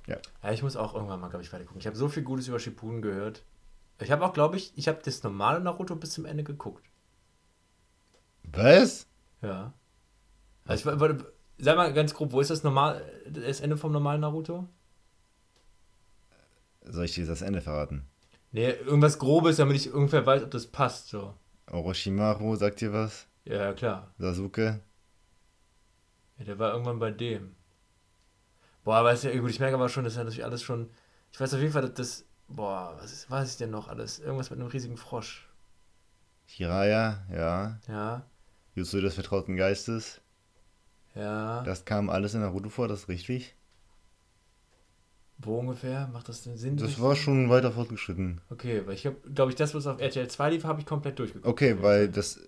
Ja. 0.06 0.18
Ja, 0.44 0.52
ich 0.52 0.62
muss 0.62 0.76
auch 0.76 0.94
irgendwann 0.94 1.20
mal, 1.20 1.30
glaube 1.30 1.44
ich, 1.44 1.52
weiter 1.52 1.64
gucken. 1.64 1.80
Ich 1.80 1.88
habe 1.88 1.98
so 1.98 2.08
viel 2.08 2.22
Gutes 2.22 2.48
über 2.48 2.60
Shippuden 2.60 3.02
gehört. 3.02 3.44
Ich 4.00 4.12
habe 4.12 4.24
auch, 4.24 4.34
glaube 4.34 4.58
ich, 4.58 4.74
ich 4.76 4.88
habe 4.88 5.00
das 5.04 5.24
normale 5.24 5.60
Naruto 5.60 5.96
bis 5.96 6.12
zum 6.12 6.26
Ende 6.26 6.44
geguckt. 6.44 6.86
Was? 8.44 9.08
Ja. 9.42 9.74
Also 10.66 10.92
ich, 10.92 11.00
warte, 11.00 11.34
sag 11.60 11.78
mal 11.78 11.94
ganz 11.94 12.14
grob, 12.14 12.32
wo 12.32 12.42
ist 12.42 12.50
das 12.50 12.64
normal, 12.64 13.06
das 13.30 13.60
Ende 13.62 13.78
vom 13.78 13.92
normalen 13.92 14.22
Naruto? 14.22 14.68
Soll 16.82 17.06
ich 17.06 17.14
dir 17.14 17.26
das 17.26 17.42
Ende 17.42 17.62
verraten? 17.62 18.08
Nee, 18.52 18.72
irgendwas 18.72 19.20
Grobes, 19.20 19.58
damit 19.58 19.76
ich 19.76 19.94
ungefähr 19.94 20.26
weiß, 20.26 20.44
ob 20.44 20.52
das 20.52 20.66
passt. 20.68 21.10
So. 21.10 21.36
Orochimaru, 21.72 22.56
sagt 22.56 22.82
dir 22.82 22.94
was? 22.94 23.28
Ja, 23.46 23.74
klar. 23.74 24.14
Sasuke? 24.18 24.80
Ja, 26.38 26.46
der 26.46 26.58
war 26.58 26.72
irgendwann 26.72 27.00
bei 27.00 27.12
dem. 27.12 27.56
Boah, 28.84 28.96
aber 28.96 29.14
ist 29.14 29.24
ja 29.24 29.38
gut, 29.38 29.52
ich 29.52 29.60
merke 29.60 29.76
aber 29.76 29.90
schon, 29.90 30.04
dass 30.04 30.16
ja 30.16 30.24
natürlich 30.24 30.46
alles 30.46 30.64
schon. 30.64 30.90
Ich 31.32 31.40
weiß 31.40 31.54
auf 31.54 31.60
jeden 31.60 31.74
Fall, 31.74 31.84
dass 31.84 31.94
das. 31.94 32.26
Boah, 32.48 32.98
was 33.00 33.12
ist, 33.12 33.30
weiß 33.30 33.52
ich 33.52 33.58
denn 33.58 33.70
noch 33.70 33.88
alles? 33.88 34.20
Irgendwas 34.20 34.50
mit 34.50 34.60
einem 34.60 34.70
riesigen 34.70 34.98
Frosch. 34.98 35.48
Hiraya, 36.48 37.24
ja. 37.32 37.80
Ja. 37.88 38.24
Jutsu 38.74 39.00
des 39.02 39.14
vertrauten 39.14 39.56
Geistes. 39.56 40.22
Ja. 41.20 41.64
Das 41.64 41.86
kam 41.86 42.10
alles 42.10 42.34
in 42.34 42.42
Naruto 42.42 42.70
vor, 42.70 42.88
das 42.88 43.02
ist 43.02 43.10
richtig. 43.10 43.56
Wo 45.42 45.58
ungefähr? 45.58 46.10
Macht 46.12 46.28
das 46.28 46.44
denn 46.44 46.58
Sinn? 46.58 46.76
Das 46.76 47.00
war 47.02 47.16
schon 47.16 47.50
weiter 47.50 47.72
fortgeschritten. 47.72 48.42
Okay, 48.50 48.82
weil 48.86 48.96
ich 48.96 49.08
glaube 49.34 49.52
ich, 49.52 49.56
das, 49.56 49.74
was 49.74 49.88
auf 49.88 50.02
RTL 50.02 50.28
2 50.28 50.50
lief, 50.50 50.64
habe 50.66 50.82
ich 50.82 50.86
komplett 50.86 51.18
durchgeguckt. 51.18 51.48
Okay, 51.48 51.78
weil 51.82 52.10
das. 52.10 52.40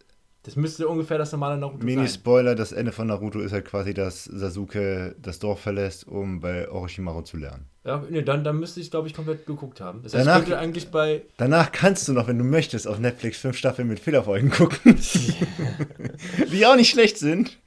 Das 0.43 0.55
müsste 0.55 0.87
ungefähr 0.87 1.19
das 1.19 1.31
normale 1.33 1.55
Naruto 1.55 1.85
Mini-Spoiler, 1.85 2.55
das 2.55 2.71
Ende 2.71 2.91
von 2.91 3.05
Naruto 3.05 3.39
ist 3.41 3.51
halt 3.51 3.63
quasi, 3.63 3.93
dass 3.93 4.23
Sasuke 4.23 5.15
das 5.21 5.37
Dorf 5.37 5.59
verlässt, 5.59 6.07
um 6.07 6.39
bei 6.39 6.67
Orochimaru 6.67 7.21
zu 7.21 7.37
lernen. 7.37 7.67
Ja, 7.85 8.03
nee, 8.09 8.23
dann, 8.23 8.43
dann 8.43 8.59
müsste 8.59 8.79
ich, 8.79 8.89
glaube 8.89 9.07
ich, 9.07 9.13
komplett 9.13 9.45
geguckt 9.45 9.81
haben. 9.81 10.01
Das 10.01 10.15
heißt, 10.15 10.25
danach, 10.25 10.39
könnte 10.39 10.57
eigentlich 10.57 10.89
bei. 10.89 11.21
Danach 11.37 11.71
kannst 11.71 12.07
du 12.07 12.13
noch, 12.13 12.27
wenn 12.27 12.39
du 12.39 12.43
möchtest, 12.43 12.87
auf 12.87 12.97
Netflix 12.97 13.37
fünf 13.37 13.55
Staffeln 13.55 13.87
mit 13.87 13.99
Fehlerfolgen 13.99 14.49
gucken. 14.49 14.99
die 16.51 16.65
auch 16.65 16.75
nicht 16.75 16.89
schlecht 16.89 17.19
sind. 17.19 17.59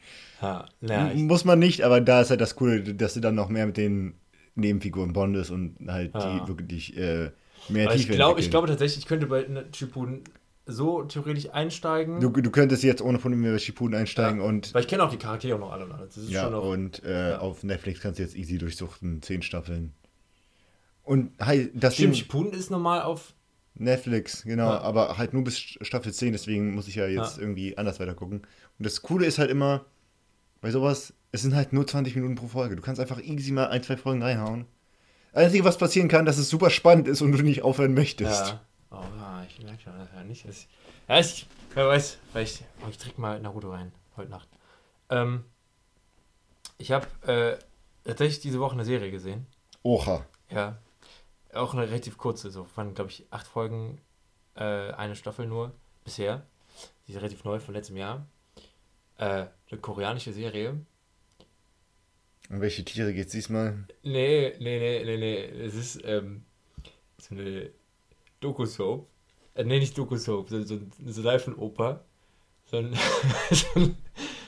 Na, 0.80 1.12
Muss 1.14 1.44
man 1.44 1.58
nicht, 1.58 1.82
aber 1.82 2.00
da 2.00 2.20
ist 2.20 2.30
halt 2.30 2.40
das 2.40 2.56
Coole, 2.56 2.82
dass 2.82 3.14
du 3.14 3.20
dann 3.20 3.34
noch 3.34 3.48
mehr 3.48 3.66
mit 3.66 3.76
den 3.76 4.14
Nebenfiguren 4.54 5.12
bondest 5.12 5.50
und 5.50 5.76
halt 5.86 6.14
ha. 6.14 6.40
die 6.40 6.48
wirklich 6.48 6.96
äh, 6.96 7.30
mehr 7.68 7.86
aber 7.86 7.96
Tiefe 7.96 8.12
ich, 8.12 8.16
glaub, 8.16 8.38
ich 8.38 8.50
glaube 8.50 8.68
tatsächlich, 8.68 8.98
ich 8.98 9.06
könnte 9.06 9.26
bei 9.26 9.46
Shippuden 9.74 10.22
so 10.66 11.02
theoretisch 11.02 11.50
einsteigen. 11.50 12.20
Du, 12.20 12.30
du 12.30 12.50
könntest 12.50 12.82
jetzt 12.82 13.02
ohne 13.02 13.18
Probleme 13.18 13.52
bei 13.52 13.58
Shippuden 13.58 13.94
einsteigen 13.94 14.40
ja, 14.40 14.46
und... 14.46 14.72
Weil 14.72 14.82
ich 14.82 14.88
kenne 14.88 15.02
auch 15.02 15.10
die 15.10 15.18
Charaktere 15.18 15.58
noch 15.58 15.72
alle. 15.72 15.86
Das 15.86 16.16
ist 16.16 16.30
ja, 16.30 16.48
noch, 16.48 16.64
und 16.64 17.02
äh, 17.04 17.30
ja. 17.30 17.38
auf 17.38 17.62
Netflix 17.64 18.00
kannst 18.00 18.18
du 18.18 18.22
jetzt 18.22 18.36
easy 18.36 18.56
durchsuchten, 18.56 19.20
zehn 19.20 19.42
Staffeln. 19.42 19.92
Und 21.02 21.32
halt, 21.38 21.70
das 21.74 21.94
Stimmt, 21.94 22.14
Ding, 22.14 22.20
Shippuden 22.22 22.52
ist 22.52 22.70
normal 22.70 23.02
auf... 23.02 23.34
Netflix, 23.76 24.44
genau, 24.44 24.68
ja. 24.68 24.80
aber 24.82 25.18
halt 25.18 25.34
nur 25.34 25.42
bis 25.42 25.58
Staffel 25.58 26.12
10, 26.12 26.32
deswegen 26.32 26.76
muss 26.76 26.86
ich 26.86 26.94
ja 26.94 27.08
jetzt 27.08 27.38
irgendwie 27.38 27.76
anders 27.76 27.98
weiter 27.98 28.14
gucken. 28.14 28.42
Und 28.78 28.86
das 28.86 29.02
Coole 29.02 29.26
ist 29.26 29.38
halt 29.38 29.50
immer, 29.50 29.84
bei 30.64 30.70
sowas, 30.70 31.12
es 31.30 31.42
sind 31.42 31.54
halt 31.54 31.74
nur 31.74 31.86
20 31.86 32.16
Minuten 32.16 32.36
pro 32.36 32.48
Folge. 32.48 32.74
Du 32.74 32.80
kannst 32.80 32.98
einfach 32.98 33.20
easy 33.20 33.52
mal 33.52 33.66
ein, 33.66 33.82
zwei 33.82 33.98
Folgen 33.98 34.22
reinhauen. 34.22 34.64
Einzige, 35.34 35.62
was 35.62 35.76
passieren 35.76 36.08
kann, 36.08 36.24
dass 36.24 36.38
es 36.38 36.48
super 36.48 36.70
spannend 36.70 37.06
ist 37.06 37.20
und 37.20 37.32
du 37.32 37.42
nicht 37.42 37.60
aufhören 37.60 37.92
möchtest. 37.92 38.48
Ja. 38.48 38.60
Oh, 38.90 39.02
ja, 39.18 39.44
ich 39.46 39.62
merke 39.62 39.82
schon, 39.82 39.92
das 39.98 40.08
ja 40.14 40.24
nicht. 40.24 40.48
Das, 40.48 40.66
ja, 41.06 41.18
ich, 41.18 41.46
wer 41.74 41.86
weiß, 41.88 42.16
vielleicht 42.32 42.64
oh, 42.82 42.88
ich 42.88 42.96
trinke 42.96 43.20
mal 43.20 43.38
Naruto 43.40 43.72
rein, 43.72 43.92
heute 44.16 44.30
Nacht. 44.30 44.48
Ähm, 45.10 45.44
ich 46.78 46.92
habe 46.92 47.08
äh, 47.26 47.58
tatsächlich 48.08 48.40
diese 48.40 48.58
Woche 48.58 48.72
eine 48.72 48.86
Serie 48.86 49.10
gesehen. 49.10 49.46
Oha. 49.82 50.24
Ja. 50.48 50.78
Auch 51.52 51.74
eine 51.74 51.82
relativ 51.82 52.16
kurze, 52.16 52.50
so 52.50 52.64
von, 52.64 52.94
glaube 52.94 53.10
ich, 53.10 53.26
acht 53.30 53.46
Folgen, 53.46 54.00
äh, 54.54 54.92
eine 54.92 55.14
Staffel 55.14 55.46
nur 55.46 55.74
bisher. 56.04 56.46
Die 57.06 57.12
ist 57.12 57.18
relativ 57.18 57.44
neu 57.44 57.60
von 57.60 57.74
letztem 57.74 57.98
Jahr 57.98 58.26
äh, 59.18 59.46
eine 59.74 59.80
koreanische 59.80 60.32
Serie. 60.32 60.74
Um 62.50 62.60
welche 62.60 62.84
Tiere 62.84 63.12
geht 63.12 63.26
es 63.26 63.32
diesmal? 63.32 63.84
Nee, 64.02 64.54
nee, 64.60 64.78
nee, 64.78 65.04
nee, 65.04 65.16
nee. 65.16 65.64
Es 65.64 65.74
ist 65.74 66.00
ähm, 66.04 66.42
so 67.18 67.34
eine 67.34 67.70
Doku-Soap. 68.40 69.08
Äh, 69.54 69.64
nee, 69.64 69.78
nicht 69.78 69.96
Doku-Soap, 69.96 70.48
so, 70.48 70.62
so, 70.62 70.78
so 71.04 71.22
Seifenoper. 71.22 72.04
So 72.66 72.78
ein, 72.78 72.94
so 73.50 73.66
ein 73.80 73.96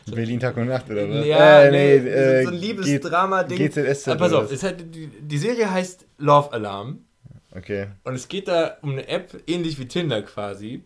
so 0.04 0.14
Berlin 0.14 0.40
Tag 0.40 0.56
und 0.56 0.68
Nacht 0.68 0.88
oder 0.90 1.08
was? 1.08 1.26
Ja, 1.26 1.62
äh, 1.62 1.70
nee, 1.70 2.00
nee 2.00 2.08
äh, 2.08 2.44
so 2.44 2.50
ein 2.50 2.56
Liebesdrama-Ding. 2.56 3.58
GZSZ. 3.58 4.08
Aber 4.08 4.18
pass 4.18 4.32
auf, 4.32 4.52
es 4.52 4.62
hat, 4.62 4.80
die, 4.94 5.08
die 5.08 5.38
Serie 5.38 5.70
heißt 5.70 6.06
Love 6.18 6.52
Alarm. 6.52 7.04
Okay. 7.50 7.88
Und 8.04 8.14
es 8.14 8.28
geht 8.28 8.48
da 8.48 8.76
um 8.82 8.92
eine 8.92 9.08
App, 9.08 9.42
ähnlich 9.46 9.78
wie 9.78 9.88
Tinder 9.88 10.22
quasi. 10.22 10.84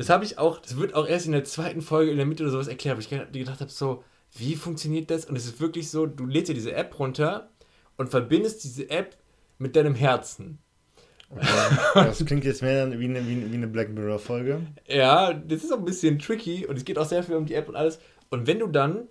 Das 0.00 0.08
habe 0.08 0.24
ich 0.24 0.38
auch, 0.38 0.60
das 0.60 0.78
wird 0.78 0.94
auch 0.94 1.06
erst 1.06 1.26
in 1.26 1.32
der 1.32 1.44
zweiten 1.44 1.82
Folge 1.82 2.10
in 2.10 2.16
der 2.16 2.24
Mitte 2.24 2.42
oder 2.42 2.52
sowas 2.52 2.68
erklärt, 2.68 2.96
weil 2.96 3.02
ich 3.02 3.32
gedacht 3.32 3.60
habe, 3.60 3.70
so, 3.70 4.02
wie 4.32 4.56
funktioniert 4.56 5.10
das? 5.10 5.26
Und 5.26 5.36
es 5.36 5.44
ist 5.44 5.60
wirklich 5.60 5.90
so, 5.90 6.06
du 6.06 6.24
lädst 6.24 6.48
dir 6.48 6.54
diese 6.54 6.72
App 6.72 6.98
runter 6.98 7.50
und 7.98 8.08
verbindest 8.08 8.64
diese 8.64 8.88
App 8.88 9.18
mit 9.58 9.76
deinem 9.76 9.94
Herzen. 9.94 10.58
Okay. 11.28 11.44
Das 11.92 12.24
klingt 12.24 12.46
jetzt 12.46 12.62
mehr 12.62 12.98
wie 12.98 13.04
eine, 13.04 13.28
wie 13.28 13.54
eine 13.54 13.66
Black 13.66 13.90
Mirror-Folge. 13.90 14.62
Ja, 14.88 15.34
das 15.34 15.64
ist 15.64 15.70
auch 15.70 15.80
ein 15.80 15.84
bisschen 15.84 16.18
tricky 16.18 16.64
und 16.64 16.78
es 16.78 16.86
geht 16.86 16.96
auch 16.96 17.04
sehr 17.04 17.22
viel 17.22 17.36
um 17.36 17.44
die 17.44 17.52
App 17.52 17.68
und 17.68 17.76
alles. 17.76 17.98
Und 18.30 18.46
wenn 18.46 18.58
du 18.58 18.68
dann, 18.68 19.06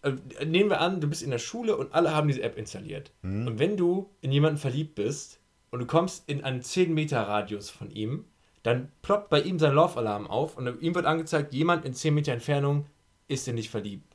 äh, 0.00 0.12
nehmen 0.46 0.70
wir 0.70 0.80
an, 0.80 1.02
du 1.02 1.06
bist 1.06 1.22
in 1.22 1.32
der 1.32 1.38
Schule 1.38 1.76
und 1.76 1.92
alle 1.92 2.14
haben 2.14 2.28
diese 2.28 2.40
App 2.40 2.56
installiert. 2.56 3.12
Mhm. 3.20 3.46
Und 3.46 3.58
wenn 3.58 3.76
du 3.76 4.08
in 4.22 4.32
jemanden 4.32 4.56
verliebt 4.56 4.94
bist 4.94 5.38
und 5.70 5.80
du 5.80 5.86
kommst 5.86 6.26
in 6.30 6.42
einen 6.42 6.62
10 6.62 6.94
Meter 6.94 7.20
Radius 7.20 7.68
von 7.68 7.90
ihm, 7.90 8.24
dann 8.62 8.90
ploppt 9.02 9.30
bei 9.30 9.40
ihm 9.40 9.58
sein 9.58 9.74
Love-Alarm 9.74 10.26
auf 10.26 10.56
und 10.56 10.82
ihm 10.82 10.94
wird 10.94 11.06
angezeigt, 11.06 11.54
jemand 11.54 11.84
in 11.84 11.94
10 11.94 12.14
Meter 12.14 12.32
Entfernung 12.32 12.86
ist 13.28 13.48
in 13.48 13.56
dich 13.56 13.70
verliebt. 13.70 14.14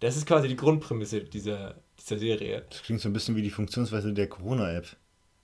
Das 0.00 0.16
ist 0.16 0.26
quasi 0.26 0.48
die 0.48 0.56
Grundprämisse 0.56 1.22
dieser, 1.22 1.74
dieser 1.98 2.18
Serie. 2.18 2.64
Das 2.68 2.82
klingt 2.82 3.00
so 3.00 3.08
ein 3.08 3.12
bisschen 3.12 3.34
wie 3.34 3.42
die 3.42 3.50
Funktionsweise 3.50 4.12
der 4.12 4.28
Corona-App. 4.28 4.86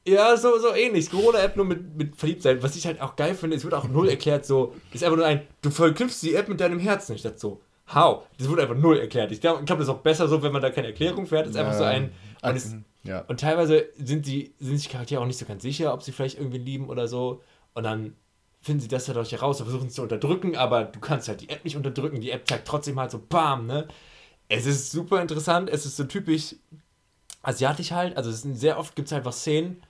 Ja, 0.06 0.36
so, 0.36 0.58
so 0.58 0.74
ähnlich. 0.74 1.10
Corona-App 1.10 1.56
nur 1.56 1.64
mit, 1.64 1.96
mit 1.96 2.16
Verliebtsein. 2.16 2.62
Was 2.62 2.76
ich 2.76 2.86
halt 2.86 3.00
auch 3.00 3.16
geil 3.16 3.34
finde, 3.34 3.56
es 3.56 3.64
wird 3.64 3.74
auch 3.74 3.88
null 3.88 4.08
erklärt, 4.08 4.44
so, 4.44 4.74
ist 4.92 5.04
einfach 5.04 5.16
nur 5.16 5.26
ein, 5.26 5.42
du 5.62 5.70
verknüpfst 5.70 6.20
die 6.22 6.34
App 6.34 6.48
mit 6.48 6.60
deinem 6.60 6.80
Herzen. 6.80 7.14
Ich 7.14 7.22
dachte 7.22 7.38
so, 7.38 7.60
how? 7.94 8.24
Das 8.38 8.48
wurde 8.48 8.62
einfach 8.62 8.76
null 8.76 8.98
erklärt. 8.98 9.32
Ich 9.32 9.40
glaube, 9.40 9.64
glaub, 9.64 9.78
das 9.78 9.88
ist 9.88 9.94
auch 9.94 10.00
besser 10.00 10.28
so, 10.28 10.42
wenn 10.42 10.52
man 10.52 10.60
da 10.60 10.70
keine 10.70 10.88
Erklärung 10.88 11.26
fährt. 11.26 11.46
Das 11.46 11.50
ist 11.50 11.56
ja, 11.56 11.62
einfach 11.62 11.78
so 11.78 11.84
ein. 11.84 12.12
Und, 12.42 12.56
es, 12.56 12.74
ja. 13.04 13.20
und 13.28 13.40
teilweise 13.40 13.86
sind, 13.96 14.26
die, 14.26 14.52
sind 14.58 14.78
sich 14.78 14.88
Charaktere 14.88 15.20
auch 15.20 15.26
nicht 15.26 15.38
so 15.38 15.46
ganz 15.46 15.62
sicher, 15.62 15.94
ob 15.94 16.02
sie 16.02 16.12
vielleicht 16.12 16.38
irgendwie 16.38 16.58
lieben 16.58 16.88
oder 16.88 17.06
so. 17.06 17.40
Und 17.74 17.84
dann 17.84 18.16
finden 18.60 18.80
sie 18.80 18.88
das 18.88 19.06
dadurch 19.06 19.32
heraus 19.32 19.60
und 19.60 19.66
versuchen 19.66 19.88
es 19.88 19.94
zu 19.94 20.02
unterdrücken, 20.02 20.56
aber 20.56 20.84
du 20.84 21.00
kannst 21.00 21.28
halt 21.28 21.40
die 21.40 21.48
App 21.48 21.64
nicht 21.64 21.76
unterdrücken. 21.76 22.20
Die 22.20 22.30
App 22.30 22.46
zeigt 22.46 22.66
trotzdem 22.66 22.98
halt 22.98 23.10
so 23.10 23.18
BAM, 23.18 23.66
ne? 23.66 23.88
Es 24.48 24.66
ist 24.66 24.92
super 24.92 25.22
interessant, 25.22 25.70
es 25.70 25.86
ist 25.86 25.96
so 25.96 26.04
typisch 26.04 26.56
asiatisch 27.42 27.92
halt. 27.92 28.16
Also 28.16 28.30
sehr 28.32 28.78
oft 28.78 28.94
gibt 28.94 29.06
es 29.06 29.12
einfach 29.12 29.32
Szenen, 29.32 29.82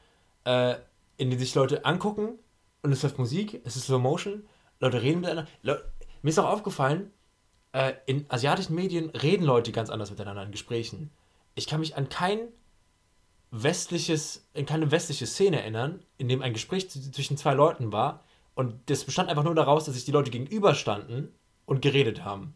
äh, 0.44 0.76
in 1.16 1.30
denen 1.30 1.38
sich 1.38 1.54
Leute 1.54 1.84
angucken 1.84 2.38
und 2.82 2.92
es 2.92 3.02
läuft 3.02 3.18
Musik, 3.18 3.60
es 3.64 3.76
ist 3.76 3.86
Slow 3.86 4.00
Motion, 4.00 4.44
Leute 4.80 5.02
reden 5.02 5.20
miteinander. 5.20 5.50
Le 5.62 5.84
Mir 6.22 6.30
ist 6.30 6.38
auch 6.38 6.48
aufgefallen, 6.48 7.10
äh, 7.72 7.94
in 8.06 8.26
asiatischen 8.28 8.74
Medien 8.74 9.10
reden 9.10 9.44
Leute 9.44 9.72
ganz 9.72 9.90
anders 9.90 10.10
miteinander 10.10 10.44
in 10.44 10.52
Gesprächen. 10.52 11.10
Ich 11.54 11.66
kann 11.66 11.80
mich 11.80 11.96
an 11.96 12.08
kein 12.08 12.40
westliches, 13.52 14.48
in 14.54 14.66
keine 14.66 14.90
westliche 14.90 15.26
Szene 15.26 15.60
erinnern, 15.60 16.00
in 16.18 16.26
dem 16.26 16.42
ein 16.42 16.54
Gespräch 16.54 16.90
zwischen 16.90 17.36
zwei 17.36 17.52
Leuten 17.54 17.92
war 17.92 18.24
und 18.54 18.74
das 18.86 19.04
bestand 19.04 19.28
einfach 19.28 19.44
nur 19.44 19.54
daraus, 19.54 19.84
dass 19.84 19.94
sich 19.94 20.06
die 20.06 20.10
Leute 20.10 20.30
gegenüberstanden 20.30 21.28
und 21.66 21.82
geredet 21.82 22.24
haben. 22.24 22.54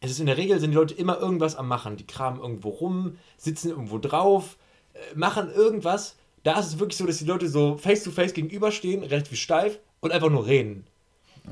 Es 0.00 0.12
ist 0.12 0.20
in 0.20 0.26
der 0.26 0.36
Regel 0.36 0.60
sind 0.60 0.70
die 0.70 0.76
Leute 0.76 0.94
immer 0.94 1.18
irgendwas 1.18 1.56
am 1.56 1.66
machen. 1.66 1.96
Die 1.96 2.06
kramen 2.06 2.40
irgendwo 2.40 2.68
rum, 2.68 3.18
sitzen 3.36 3.70
irgendwo 3.70 3.98
drauf, 3.98 4.56
äh, 4.94 4.98
machen 5.16 5.50
irgendwas. 5.50 6.16
Da 6.44 6.58
ist 6.58 6.66
es 6.66 6.78
wirklich 6.78 6.96
so, 6.96 7.04
dass 7.04 7.18
die 7.18 7.24
Leute 7.24 7.48
so 7.48 7.76
face 7.76 8.04
to 8.04 8.12
face 8.12 8.32
gegenüberstehen, 8.32 9.02
relativ 9.02 9.38
steif 9.40 9.80
und 9.98 10.12
einfach 10.12 10.30
nur 10.30 10.46
reden. 10.46 10.86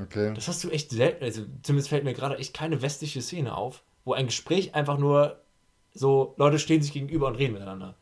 Okay. 0.01 0.33
Das 0.33 0.47
hast 0.47 0.63
du 0.63 0.69
echt 0.69 0.91
selten, 0.91 1.23
also 1.23 1.41
zumindest 1.63 1.89
fällt 1.89 2.05
mir 2.05 2.13
gerade 2.13 2.37
echt 2.37 2.53
keine 2.53 2.81
westliche 2.81 3.21
Szene 3.21 3.57
auf, 3.57 3.83
wo 4.05 4.13
ein 4.13 4.27
Gespräch 4.27 4.75
einfach 4.75 4.97
nur 4.97 5.41
so, 5.93 6.35
Leute 6.37 6.59
stehen 6.59 6.81
sich 6.81 6.93
gegenüber 6.93 7.27
und 7.27 7.35
reden 7.35 7.53
miteinander. 7.53 7.95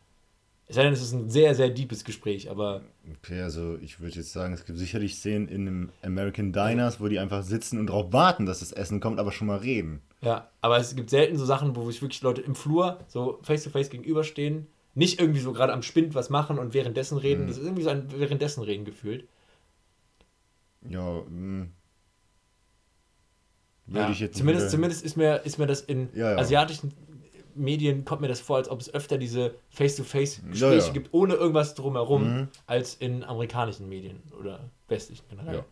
Es 0.68 0.76
sei 0.76 0.84
denn, 0.84 0.94
es 0.94 1.02
ist 1.02 1.12
ein 1.14 1.30
sehr, 1.30 1.54
sehr 1.54 1.70
deepes 1.70 2.04
Gespräch, 2.04 2.50
aber 2.50 2.82
Okay, 3.24 3.42
also 3.42 3.78
ich 3.82 4.00
würde 4.00 4.16
jetzt 4.16 4.32
sagen, 4.34 4.54
es 4.54 4.66
gibt 4.66 4.80
sicherlich 4.80 5.16
Szenen 5.16 5.48
in 5.48 5.68
einem 5.68 5.90
American 6.02 6.52
Diners, 6.54 7.00
wo 7.00 7.08
die 7.08 7.20
einfach 7.20 7.44
sitzen 7.44 7.78
und 7.80 7.88
darauf 7.88 8.12
warten, 8.12 8.48
dass 8.48 8.60
das 8.62 8.72
Essen 8.72 9.00
kommt, 9.00 9.20
aber 9.20 9.32
schon 9.32 9.48
mal 9.48 9.58
reden. 9.60 10.02
ja, 10.22 10.50
aber 10.62 10.78
es 10.78 10.96
gibt 10.96 11.12
selten 11.12 11.38
so 11.38 11.46
Sachen, 11.46 11.76
wo 11.76 11.90
sich 11.92 12.02
wirklich 12.02 12.22
Leute 12.24 12.42
im 12.42 12.56
Flur 12.56 13.00
so 13.08 13.38
face 13.44 13.64
to 13.64 13.70
face 13.70 13.92
gegenüberstehen, 13.92 14.66
nicht 14.96 15.20
irgendwie 15.20 15.40
so 15.40 15.54
gerade 15.54 15.72
am 15.72 15.84
Spind 15.84 16.16
was 16.16 16.30
machen 16.32 16.58
und 16.58 16.74
währenddessen 16.74 17.18
reden. 17.20 17.48
Das 17.48 17.58
ist 17.58 17.64
irgendwie 17.66 17.84
so 17.84 17.90
ein 17.90 18.08
währenddessen 18.18 18.64
reden 18.64 18.86
gefühlt. 18.86 19.28
Ja, 20.90 21.22
mh. 21.30 21.68
würde 23.88 24.00
Ja, 24.00 24.10
ich 24.10 24.20
jetzt 24.20 24.38
zumindest, 24.38 24.66
wieder- 24.68 24.72
zumindest 24.72 25.06
ist 25.06 25.16
mir, 25.18 25.42
ist 25.46 25.58
mir 25.60 25.68
das 25.68 25.82
in 25.82 26.10
Ja, 26.16 26.32
ja. 26.32 26.38
asiatischen 26.38 26.92
Medien 27.56 28.06
kommt 28.06 28.22
mir 28.22 28.28
das 28.28 28.40
vor, 28.42 28.58
als 28.58 28.70
ob 28.70 28.80
es 28.82 28.94
öfter 28.94 29.18
diese 29.18 29.56
Face-to-Face-Gespräche 29.70 30.76
Ja, 30.78 30.86
ja. 30.86 30.92
gibt, 30.94 31.14
ohne 31.14 31.34
irgendwas 31.36 31.74
drumherum, 31.76 32.24
Mhm. 32.42 32.48
als 32.68 32.96
in 32.96 33.24
amerikanischen 33.24 33.90
Medien 33.90 34.22
oder 34.40 34.70
westlichen 34.88 35.24
generell. 35.30 35.64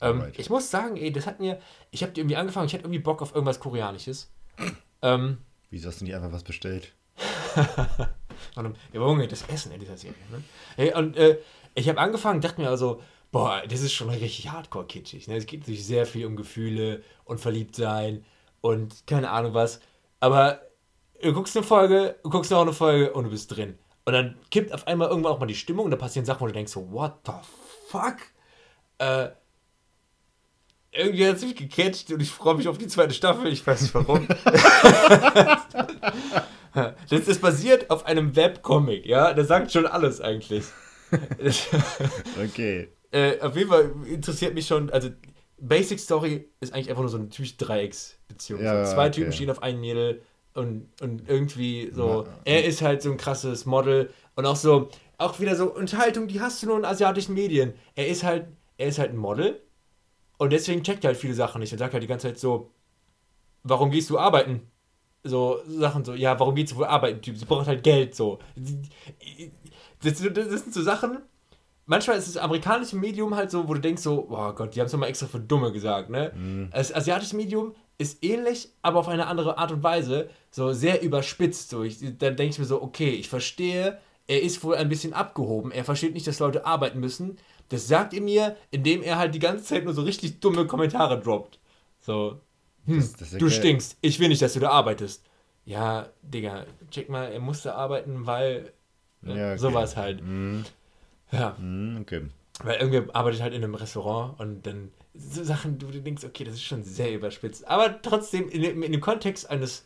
Ja. 0.00 0.10
Ähm, 0.10 0.32
ich 0.36 0.48
muss 0.50 0.70
sagen, 0.70 0.96
ey, 0.96 1.12
das 1.12 1.26
hat 1.26 1.40
mir, 1.40 1.60
ich 1.90 2.02
habe 2.02 2.12
irgendwie 2.16 2.36
angefangen, 2.36 2.66
ich 2.66 2.72
hatte 2.72 2.84
irgendwie 2.84 3.00
Bock 3.00 3.20
auf 3.22 3.34
irgendwas 3.34 3.60
Koreanisches. 3.60 4.30
ähm, 5.02 5.38
Wieso 5.70 5.88
hast 5.88 6.00
du 6.00 6.04
nicht 6.06 6.14
einfach 6.14 6.32
was 6.32 6.42
bestellt? 6.42 6.92
und, 8.56 8.76
ja, 8.92 9.00
Junge, 9.00 9.28
das 9.28 9.42
Essen 9.48 9.72
in 9.72 9.80
dieser 9.80 9.96
Serie. 9.96 10.16
Ne? 10.30 10.42
Hey, 10.76 10.94
und 10.94 11.16
äh, 11.16 11.38
ich 11.74 11.88
habe 11.88 11.98
angefangen, 12.00 12.40
dachte 12.40 12.60
mir 12.60 12.68
also, 12.68 13.00
boah, 13.30 13.62
das 13.68 13.80
ist 13.82 13.92
schon 13.92 14.08
richtig 14.10 14.50
hardcore 14.50 14.86
kitschig. 14.86 15.28
Ne? 15.28 15.36
Es 15.36 15.46
geht 15.46 15.60
natürlich 15.60 15.84
sehr 15.86 16.06
viel 16.06 16.26
um 16.26 16.36
Gefühle 16.36 17.02
und 17.24 17.38
verliebt 17.40 17.76
sein 17.76 18.24
und 18.60 19.06
keine 19.06 19.30
Ahnung 19.30 19.54
was. 19.54 19.80
Aber 20.18 20.60
du 21.22 21.32
guckst 21.32 21.56
eine 21.56 21.64
Folge, 21.64 22.16
du 22.22 22.30
guckst 22.30 22.50
noch 22.50 22.62
eine 22.62 22.72
Folge 22.72 23.12
und 23.12 23.24
du 23.24 23.30
bist 23.30 23.54
drin. 23.54 23.78
Und 24.04 24.12
dann 24.12 24.36
kippt 24.50 24.72
auf 24.72 24.86
einmal 24.86 25.08
irgendwann 25.08 25.32
auch 25.32 25.40
mal 25.40 25.46
die 25.46 25.54
Stimmung 25.54 25.84
und 25.84 25.90
da 25.90 25.96
passieren 25.96 26.24
Sachen, 26.24 26.40
wo 26.40 26.46
du 26.46 26.52
denkst 26.52 26.72
so, 26.72 26.90
what 26.90 27.18
the 27.26 27.32
fuck? 27.88 28.16
Äh, 28.98 29.28
irgendwie 30.92 31.26
hat 31.26 31.36
es 31.36 31.42
mich 31.42 31.54
gecatcht 31.54 32.10
und 32.12 32.20
ich 32.20 32.30
freue 32.30 32.56
mich 32.56 32.66
auf 32.66 32.78
die 32.78 32.88
zweite 32.88 33.14
Staffel. 33.14 33.52
Ich 33.52 33.66
weiß 33.66 33.82
nicht 33.82 33.94
warum. 33.94 34.26
das 36.74 37.28
ist 37.28 37.40
basiert 37.40 37.90
auf 37.90 38.06
einem 38.06 38.34
Webcomic, 38.34 39.06
ja? 39.06 39.32
Das 39.32 39.48
sagt 39.48 39.72
schon 39.72 39.86
alles 39.86 40.20
eigentlich. 40.20 40.64
Okay. 42.40 42.86
äh, 43.10 43.40
auf 43.40 43.56
jeden 43.56 43.68
Fall 43.68 43.92
interessiert 44.06 44.54
mich 44.54 44.68
schon, 44.68 44.90
also 44.90 45.10
Basic 45.58 45.98
Story 45.98 46.48
ist 46.60 46.72
eigentlich 46.72 46.88
einfach 46.88 47.02
nur 47.02 47.10
so 47.10 47.18
eine 47.18 47.28
typische 47.28 47.56
Dreiecksbeziehung. 47.56 48.62
Ja, 48.62 48.84
so 48.84 48.94
zwei 48.94 49.08
okay. 49.08 49.16
Typen 49.16 49.32
stehen 49.32 49.50
auf 49.50 49.60
einem 49.60 49.80
Mädel 49.80 50.22
und, 50.54 50.88
und 51.00 51.28
irgendwie 51.28 51.90
so, 51.92 52.26
er 52.44 52.64
ist 52.64 52.82
halt 52.82 53.02
so 53.02 53.10
ein 53.10 53.16
krasses 53.16 53.66
Model 53.66 54.10
und 54.34 54.46
auch 54.46 54.56
so, 54.56 54.88
auch 55.18 55.38
wieder 55.38 55.54
so 55.54 55.72
Unterhaltung, 55.72 56.28
die 56.28 56.40
hast 56.40 56.62
du 56.62 56.66
nur 56.66 56.78
in 56.78 56.84
asiatischen 56.84 57.34
Medien. 57.34 57.74
Er 57.94 58.08
ist 58.08 58.24
halt, 58.24 58.46
er 58.76 58.88
ist 58.88 58.98
halt 58.98 59.10
ein 59.10 59.16
Model 59.16 59.60
und 60.38 60.52
deswegen 60.52 60.82
checkt 60.82 61.04
er 61.04 61.08
halt 61.08 61.18
viele 61.18 61.34
Sachen 61.34 61.60
nicht 61.60 61.72
und 61.72 61.78
sagt 61.78 61.92
halt 61.92 62.02
die 62.02 62.08
ganze 62.08 62.28
Zeit 62.28 62.38
so, 62.38 62.70
warum 63.62 63.90
gehst 63.90 64.10
du 64.10 64.18
arbeiten? 64.18 64.62
So 65.22 65.60
Sachen 65.66 66.04
so, 66.04 66.14
ja, 66.14 66.38
warum 66.40 66.54
gehst 66.54 66.72
du 66.72 66.76
wohl 66.76 66.86
arbeiten, 66.86 67.20
Typ? 67.20 67.36
Sie 67.36 67.44
braucht 67.44 67.66
halt 67.66 67.82
Geld, 67.82 68.14
so. 68.14 68.38
Das, 70.02 70.14
das, 70.14 70.62
sind 70.62 70.72
so 70.72 70.82
Sachen, 70.82 71.18
manchmal 71.84 72.16
ist 72.16 72.28
das 72.28 72.42
amerikanische 72.42 72.96
Medium 72.96 73.34
halt 73.36 73.50
so, 73.50 73.68
wo 73.68 73.74
du 73.74 73.80
denkst 73.80 74.02
so, 74.02 74.28
oh 74.30 74.52
Gott, 74.52 74.74
die 74.74 74.80
haben 74.80 74.86
es 74.86 74.92
nochmal 74.92 75.10
extra 75.10 75.26
für 75.26 75.40
Dumme 75.40 75.72
gesagt, 75.72 76.08
ne? 76.08 76.32
Das 76.72 76.94
asiatische 76.94 77.36
Medium 77.36 77.74
ist 78.00 78.24
ähnlich, 78.24 78.70
aber 78.82 78.98
auf 79.00 79.08
eine 79.08 79.26
andere 79.26 79.58
Art 79.58 79.72
und 79.72 79.82
Weise, 79.82 80.30
so 80.50 80.72
sehr 80.72 81.02
überspitzt. 81.02 81.70
So. 81.70 81.82
Ich, 81.84 81.98
dann 82.00 82.36
denke 82.36 82.46
ich 82.52 82.58
mir 82.58 82.64
so, 82.64 82.82
okay, 82.82 83.10
ich 83.10 83.28
verstehe, 83.28 83.98
er 84.26 84.42
ist 84.42 84.62
wohl 84.64 84.76
ein 84.76 84.88
bisschen 84.88 85.12
abgehoben, 85.12 85.70
er 85.72 85.84
versteht 85.84 86.14
nicht, 86.14 86.26
dass 86.26 86.38
Leute 86.38 86.64
arbeiten 86.66 87.00
müssen. 87.00 87.36
Das 87.68 87.86
sagt 87.86 88.14
er 88.14 88.20
mir, 88.20 88.56
indem 88.70 89.02
er 89.02 89.18
halt 89.18 89.34
die 89.34 89.38
ganze 89.38 89.64
Zeit 89.64 89.84
nur 89.84 89.92
so 89.94 90.02
richtig 90.02 90.40
dumme 90.40 90.66
Kommentare 90.66 91.20
droppt. 91.20 91.58
So, 92.00 92.40
hm, 92.86 92.98
Das- 93.00 93.12
das 93.14 93.30
du 93.32 93.48
stinkst, 93.50 93.96
ich 94.00 94.18
will 94.18 94.28
nicht, 94.28 94.42
dass 94.42 94.54
du 94.54 94.60
da 94.60 94.70
arbeitest. 94.70 95.22
Ja, 95.64 96.08
Digga, 96.22 96.64
check 96.90 97.08
mal, 97.10 97.30
er 97.30 97.40
musste 97.40 97.74
arbeiten, 97.74 98.26
weil 98.26 98.72
äh, 99.26 99.36
Ja, 99.36 99.48
okay. 99.50 99.58
sowas 99.58 99.96
halt. 99.96 100.22
Mhm. 100.22 100.64
Ja, 101.32 101.54
Mhm, 101.58 101.98
okay. 102.00 102.22
weil 102.64 102.78
irgendwer 102.80 103.14
arbeitet 103.14 103.42
halt 103.42 103.54
in 103.54 103.62
einem 103.62 103.74
Restaurant 103.74 104.40
und 104.40 104.66
dann 104.66 104.90
so 105.20 105.44
Sachen, 105.44 105.78
du, 105.78 105.86
du 105.88 106.00
denkst, 106.00 106.24
okay, 106.24 106.44
das 106.44 106.54
ist 106.54 106.62
schon 106.64 106.82
sehr 106.82 107.12
überspitzt. 107.14 107.66
Aber 107.68 108.00
trotzdem, 108.02 108.48
in, 108.48 108.62
dem- 108.62 108.82
in 108.82 108.92
dem 108.92 109.00
Kontext 109.00 109.48
eines 109.50 109.84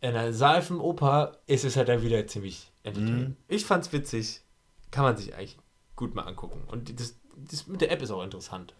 einer 0.00 0.32
Seifenoper 0.32 1.38
ist 1.46 1.64
es 1.64 1.76
halt 1.76 1.88
dann 1.88 2.02
wieder 2.02 2.26
ziemlich 2.26 2.70
entertaining. 2.84 3.28
Mhm. 3.30 3.36
Ich 3.48 3.64
fand's 3.64 3.92
witzig. 3.92 4.42
Kann 4.90 5.04
man 5.04 5.16
sich 5.16 5.34
eigentlich 5.34 5.58
gut 5.96 6.14
mal 6.14 6.22
angucken. 6.22 6.62
Und 6.68 6.98
das, 7.00 7.16
das 7.36 7.66
mit 7.66 7.80
der 7.80 7.90
App 7.90 8.00
ist 8.02 8.10
auch 8.10 8.22
interessant. 8.22 8.74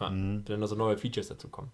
Ja, 0.00 0.10
Mhm. 0.10 0.42
Wenn 0.46 0.60
noch 0.60 0.66
so 0.66 0.74
neue 0.74 0.98
Features 0.98 1.28
dazu 1.28 1.48
kommen. 1.48 1.70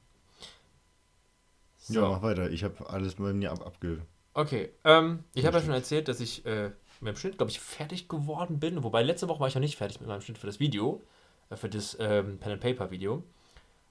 Ja, 1.88 2.02
mach 2.08 2.22
weiter. 2.22 2.50
Ich 2.50 2.62
habe 2.62 2.88
alles 2.90 3.14
bei 3.16 3.32
mir 3.32 3.50
ab 3.52 3.66
abge... 3.66 4.02
Okay, 4.32 4.70
ähm, 4.84 5.24
ich 5.34 5.44
habe 5.44 5.58
ja 5.58 5.64
schon 5.64 5.72
erzählt, 5.74 6.06
dass 6.06 6.20
ich 6.20 6.46
äh, 6.46 6.70
mit 7.00 7.14
dem 7.14 7.16
Schnitt, 7.16 7.36
glaube 7.38 7.50
ich, 7.50 7.58
fertig 7.58 8.08
geworden 8.08 8.60
bin. 8.60 8.84
Wobei 8.84 9.02
letzte 9.02 9.26
Woche 9.28 9.40
war 9.40 9.48
ich 9.48 9.54
noch 9.54 9.60
nicht 9.60 9.76
fertig 9.76 9.98
mit 9.98 10.08
meinem 10.08 10.20
Schnitt 10.20 10.38
für 10.38 10.46
das 10.46 10.60
Video, 10.60 11.02
für 11.56 11.68
das 11.68 11.96
ähm, 12.00 12.38
Pen 12.38 12.52
and 12.52 12.60
Paper 12.60 12.90
Video. 12.90 13.22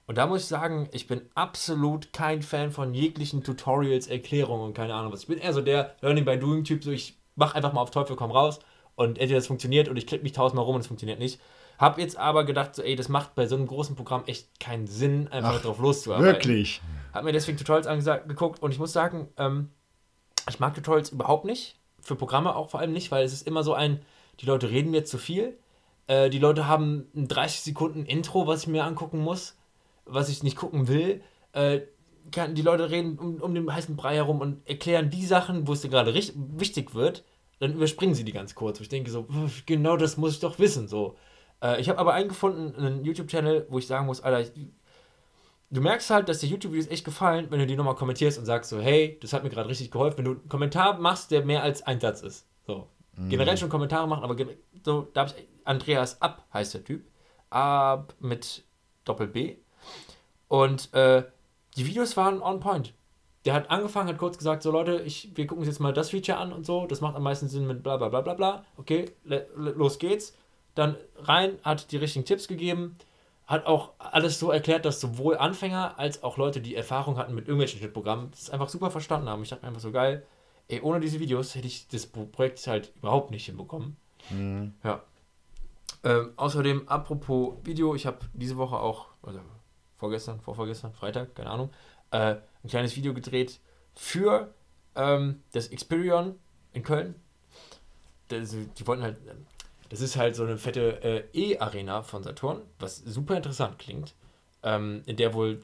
Und 0.06 0.18
da 0.18 0.26
muss 0.26 0.42
ich 0.42 0.46
sagen, 0.46 0.88
ich 0.92 1.06
bin 1.06 1.22
absolut 1.34 2.12
kein 2.12 2.42
Fan 2.42 2.72
von 2.72 2.94
jeglichen 2.94 3.44
Tutorials, 3.44 4.08
Erklärungen 4.08 4.64
und 4.64 4.74
keine 4.74 4.94
Ahnung 4.94 5.12
was. 5.12 5.22
Ich 5.22 5.28
bin 5.28 5.38
eher 5.38 5.52
so 5.52 5.60
der 5.60 5.94
Learning 6.00 6.24
by 6.24 6.38
Doing 6.38 6.64
Typ, 6.64 6.82
so 6.82 6.90
ich 6.90 7.16
mach 7.36 7.54
einfach 7.54 7.72
mal 7.72 7.80
auf 7.80 7.92
Teufel 7.92 8.16
komm 8.16 8.32
raus 8.32 8.58
und 8.96 9.18
entweder 9.18 9.38
das 9.38 9.46
funktioniert 9.46 9.88
und 9.88 9.96
ich 9.96 10.06
klicke 10.06 10.24
mich 10.24 10.32
tausendmal 10.32 10.64
rum 10.64 10.74
und 10.74 10.80
es 10.80 10.88
funktioniert 10.88 11.18
nicht. 11.20 11.40
Hab 11.78 11.98
jetzt 11.98 12.18
aber 12.18 12.44
gedacht, 12.44 12.74
so, 12.74 12.82
ey, 12.82 12.96
das 12.96 13.08
macht 13.08 13.34
bei 13.34 13.46
so 13.46 13.56
einem 13.56 13.66
großen 13.66 13.96
Programm 13.96 14.24
echt 14.26 14.60
keinen 14.60 14.86
Sinn, 14.86 15.28
einfach 15.28 15.54
Ach, 15.56 15.62
drauf 15.62 15.78
loszuarbeiten. 15.78 16.34
Wirklich? 16.34 16.82
Hab 17.14 17.24
mir 17.24 17.32
deswegen 17.32 17.56
Tutorials 17.56 17.86
angeguckt 17.86 18.62
und 18.62 18.72
ich 18.72 18.78
muss 18.78 18.92
sagen, 18.92 19.28
ähm, 19.38 19.70
ich 20.48 20.60
mag 20.60 20.74
Tutorials 20.74 21.10
überhaupt 21.10 21.44
nicht. 21.44 21.78
Für 22.02 22.16
Programme 22.16 22.54
auch 22.56 22.68
vor 22.70 22.80
allem 22.80 22.92
nicht, 22.92 23.10
weil 23.10 23.24
es 23.24 23.32
ist 23.32 23.46
immer 23.46 23.62
so 23.62 23.74
ein, 23.74 24.02
die 24.40 24.46
Leute 24.46 24.70
reden 24.70 24.90
mir 24.90 25.04
zu 25.04 25.18
viel. 25.18 25.56
Äh, 26.06 26.30
die 26.30 26.38
Leute 26.38 26.66
haben 26.66 27.06
ein 27.14 27.28
30 27.28 27.60
Sekunden 27.62 28.04
Intro, 28.04 28.46
was 28.46 28.62
ich 28.62 28.68
mir 28.68 28.84
angucken 28.84 29.18
muss, 29.18 29.56
was 30.04 30.28
ich 30.28 30.42
nicht 30.42 30.56
gucken 30.56 30.88
will. 30.88 31.22
Äh, 31.52 31.80
kann, 32.30 32.54
die 32.54 32.62
Leute 32.62 32.90
reden 32.90 33.18
um, 33.18 33.40
um 33.40 33.54
den 33.54 33.72
heißen 33.72 33.96
Brei 33.96 34.14
herum 34.16 34.40
und 34.40 34.66
erklären 34.68 35.10
die 35.10 35.24
Sachen, 35.24 35.66
wo 35.66 35.72
es 35.72 35.80
dir 35.80 35.88
gerade 35.88 36.14
wichtig 36.14 36.94
wird, 36.94 37.24
dann 37.58 37.74
überspringen 37.74 38.14
sie 38.14 38.24
die 38.24 38.32
ganz 38.32 38.54
kurz. 38.54 38.80
Ich 38.80 38.88
denke 38.88 39.10
so, 39.10 39.24
"Pf, 39.24 39.66
genau 39.66 39.96
das 39.96 40.16
muss 40.16 40.34
ich 40.34 40.40
doch 40.40 40.58
wissen. 40.58 40.88
So. 40.88 41.16
Äh, 41.62 41.80
ich 41.80 41.88
habe 41.88 41.98
aber 41.98 42.14
eingefunden, 42.14 42.74
einen 42.74 43.04
YouTube-Channel, 43.04 43.66
wo 43.68 43.78
ich 43.78 43.86
sagen 43.86 44.06
muss, 44.06 44.20
Alter, 44.20 44.40
ich, 44.40 44.52
du 45.70 45.80
merkst 45.80 46.10
halt, 46.10 46.28
dass 46.28 46.38
dir 46.38 46.48
YouTube-Videos 46.48 46.88
echt 46.88 47.04
gefallen, 47.04 47.46
wenn 47.50 47.58
du 47.58 47.66
die 47.66 47.76
nochmal 47.76 47.94
kommentierst 47.94 48.38
und 48.38 48.44
sagst 48.46 48.70
so, 48.70 48.80
hey, 48.80 49.18
das 49.20 49.32
hat 49.32 49.42
mir 49.44 49.50
gerade 49.50 49.68
richtig 49.68 49.90
geholfen, 49.90 50.18
wenn 50.18 50.24
du 50.24 50.30
einen 50.32 50.48
Kommentar 50.48 50.98
machst, 50.98 51.30
der 51.30 51.44
mehr 51.44 51.62
als 51.62 51.82
ein 51.82 52.00
Satz 52.00 52.22
ist. 52.22 52.46
So. 52.66 52.86
Generell 53.28 53.58
schon 53.58 53.68
Kommentare 53.68 54.08
machen, 54.08 54.24
aber 54.24 54.34
so, 54.82 55.08
da 55.12 55.20
habe 55.22 55.34
ich 55.36 55.46
Andreas 55.64 56.20
Ab 56.22 56.46
heißt 56.52 56.74
der 56.74 56.84
Typ. 56.84 57.04
Ab 57.50 58.14
mit 58.20 58.64
Doppel 59.04 59.26
B. 59.26 59.56
Und 60.48 60.92
äh, 60.94 61.24
die 61.76 61.86
Videos 61.86 62.16
waren 62.16 62.42
on 62.42 62.60
point. 62.60 62.92
Der 63.44 63.54
hat 63.54 63.70
angefangen, 63.70 64.08
hat 64.08 64.18
kurz 64.18 64.36
gesagt, 64.36 64.62
so 64.62 64.70
Leute, 64.70 65.00
ich, 65.00 65.30
wir 65.34 65.46
gucken 65.46 65.60
uns 65.60 65.68
jetzt 65.68 65.80
mal 65.80 65.92
das 65.94 66.10
Feature 66.10 66.36
an 66.38 66.52
und 66.52 66.66
so, 66.66 66.86
das 66.86 67.00
macht 67.00 67.16
am 67.16 67.22
meisten 67.22 67.48
Sinn 67.48 67.66
mit 67.66 67.82
bla 67.82 67.96
bla 67.96 68.08
bla 68.08 68.20
bla 68.20 68.34
bla. 68.34 68.64
Okay, 68.76 69.12
los 69.56 69.98
geht's. 69.98 70.36
Dann 70.74 70.96
rein, 71.16 71.58
hat 71.62 71.90
die 71.90 71.96
richtigen 71.96 72.24
Tipps 72.24 72.48
gegeben, 72.48 72.96
hat 73.46 73.66
auch 73.66 73.92
alles 73.98 74.38
so 74.38 74.50
erklärt, 74.52 74.84
dass 74.84 75.00
sowohl 75.00 75.36
Anfänger 75.38 75.98
als 75.98 76.22
auch 76.22 76.36
Leute, 76.36 76.60
die 76.60 76.76
Erfahrung 76.76 77.16
hatten 77.16 77.34
mit 77.34 77.46
irgendwelchen 77.48 77.78
Schnittprogrammen, 77.80 78.30
das 78.30 78.50
einfach 78.50 78.68
super 78.68 78.90
verstanden 78.90 79.28
haben. 79.28 79.42
Ich 79.42 79.48
dachte 79.48 79.62
mir 79.62 79.68
einfach 79.68 79.80
so 79.80 79.90
geil, 79.90 80.24
ey, 80.68 80.80
ohne 80.82 81.00
diese 81.00 81.18
Videos 81.18 81.54
hätte 81.54 81.66
ich 81.66 81.88
das 81.88 82.06
Pro- 82.06 82.26
Projekt 82.26 82.64
halt 82.66 82.92
überhaupt 82.96 83.30
nicht 83.30 83.46
hinbekommen. 83.46 83.96
Mhm. 84.28 84.74
Ja. 84.84 85.02
Ähm, 86.02 86.32
außerdem, 86.36 86.88
apropos 86.88 87.54
Video, 87.64 87.94
ich 87.94 88.06
habe 88.06 88.18
diese 88.32 88.56
Woche 88.56 88.76
auch, 88.76 89.08
also 89.22 89.40
vorgestern, 89.96 90.40
vorvorgestern, 90.40 90.92
Freitag, 90.92 91.34
keine 91.34 91.50
Ahnung, 91.50 91.70
äh, 92.10 92.36
ein 92.64 92.68
kleines 92.68 92.96
Video 92.96 93.12
gedreht 93.12 93.60
für 93.94 94.52
ähm, 94.94 95.42
das 95.52 95.68
Experion 95.68 96.38
in 96.72 96.82
Köln. 96.82 97.14
Das, 98.28 98.50
die 98.50 98.86
wollten 98.86 99.02
halt, 99.02 99.18
das 99.90 100.00
ist 100.00 100.16
halt 100.16 100.36
so 100.36 100.44
eine 100.44 100.56
fette 100.56 101.02
äh, 101.02 101.24
E-Arena 101.32 102.02
von 102.02 102.22
Saturn, 102.22 102.62
was 102.78 102.96
super 102.98 103.36
interessant 103.36 103.78
klingt, 103.78 104.14
ähm, 104.62 105.02
in 105.06 105.16
der 105.16 105.34
wohl 105.34 105.60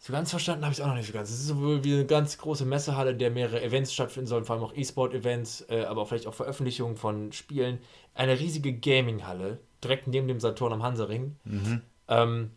So 0.00 0.12
ganz 0.12 0.30
verstanden 0.30 0.64
habe 0.64 0.72
ich 0.72 0.78
es 0.78 0.84
auch 0.84 0.88
noch 0.88 0.94
nicht 0.94 1.08
so 1.08 1.12
ganz. 1.12 1.28
Es 1.28 1.40
ist 1.40 1.48
sowohl 1.48 1.82
wie 1.82 1.94
eine 1.94 2.06
ganz 2.06 2.38
große 2.38 2.64
Messehalle, 2.64 3.10
in 3.10 3.18
der 3.18 3.30
mehrere 3.30 3.60
Events 3.62 3.92
stattfinden 3.92 4.28
sollen, 4.28 4.44
vor 4.44 4.54
allem 4.54 4.64
auch 4.64 4.74
E-Sport-Events, 4.74 5.66
äh, 5.68 5.84
aber 5.84 6.02
auch 6.02 6.08
vielleicht 6.08 6.28
auch 6.28 6.34
Veröffentlichungen 6.34 6.96
von 6.96 7.32
Spielen. 7.32 7.80
Eine 8.14 8.38
riesige 8.38 8.72
Gaming-Halle, 8.72 9.58
direkt 9.82 10.06
neben 10.06 10.28
dem 10.28 10.38
Saturn 10.38 10.72
am 10.72 10.82
Hansaring. 10.84 11.36
Mhm. 11.44 11.82
Ähm, 12.06 12.52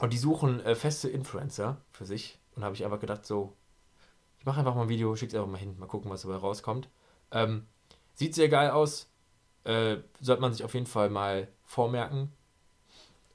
und 0.00 0.12
die 0.12 0.18
suchen 0.18 0.60
äh, 0.64 0.74
feste 0.74 1.08
Influencer 1.08 1.80
für 1.92 2.04
sich. 2.04 2.38
Und 2.54 2.62
da 2.62 2.66
habe 2.66 2.74
ich 2.74 2.84
einfach 2.84 3.00
gedacht, 3.00 3.24
so, 3.24 3.54
ich 4.40 4.44
mache 4.44 4.58
einfach 4.58 4.74
mal 4.74 4.82
ein 4.82 4.88
Video, 4.88 5.14
schick's 5.14 5.34
einfach 5.34 5.48
mal 5.48 5.58
hin, 5.58 5.78
mal 5.78 5.86
gucken, 5.86 6.10
was 6.10 6.22
dabei 6.22 6.36
rauskommt. 6.36 6.88
Ähm, 7.30 7.66
sieht 8.14 8.34
sehr 8.34 8.48
geil 8.48 8.70
aus. 8.70 9.10
Äh, 9.62 9.98
sollte 10.20 10.42
man 10.42 10.52
sich 10.52 10.64
auf 10.64 10.74
jeden 10.74 10.86
Fall 10.86 11.08
mal 11.08 11.48
vormerken. 11.62 12.32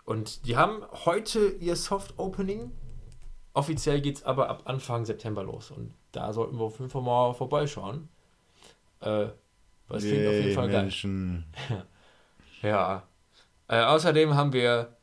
Und 0.04 0.46
die 0.46 0.58
haben 0.58 0.84
heute 1.06 1.50
ihr 1.60 1.76
Soft 1.76 2.20
Opening. 2.20 2.72
Offiziell 3.54 4.02
geht 4.02 4.18
es 4.18 4.24
aber 4.24 4.50
ab 4.50 4.64
Anfang 4.66 5.06
September 5.06 5.44
los. 5.44 5.72
Und 5.72 5.94
da 6.12 6.34
sollten 6.34 6.58
wir 6.58 6.66
auf 6.66 6.80
jeden 6.80 6.92
Fall 6.92 7.02
mal 7.02 7.34
vorbeischauen. 7.34 8.10
Äh, 9.02 9.28
was 9.88 10.04
klingt 10.04 10.28
auf 10.28 10.34
jeden 10.34 10.54
Fall 10.56 10.70
geil. 10.70 10.84
Menschen. 10.84 11.46
Ja. 12.62 13.04
Äh, 13.70 13.82
außerdem 13.84 14.36
haben 14.36 14.52
wir 14.52 14.98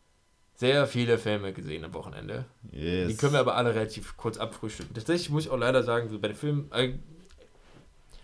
sehr 0.56 0.86
viele 0.86 1.16
Filme 1.16 1.54
gesehen 1.54 1.84
am 1.84 1.94
Wochenende. 1.94 2.44
Yes. 2.70 3.08
Die 3.08 3.16
können 3.16 3.32
wir 3.32 3.40
aber 3.40 3.56
alle 3.56 3.74
relativ 3.74 4.16
kurz 4.18 4.36
abfrühstücken. 4.36 4.94
Tatsächlich 4.94 5.30
muss 5.30 5.46
ich 5.46 5.50
auch 5.50 5.56
leider 5.56 5.82
sagen, 5.82 6.10
so 6.10 6.18
bei 6.18 6.28
den 6.28 6.36
Filmen. 6.36 6.70
Äh, 6.72 6.98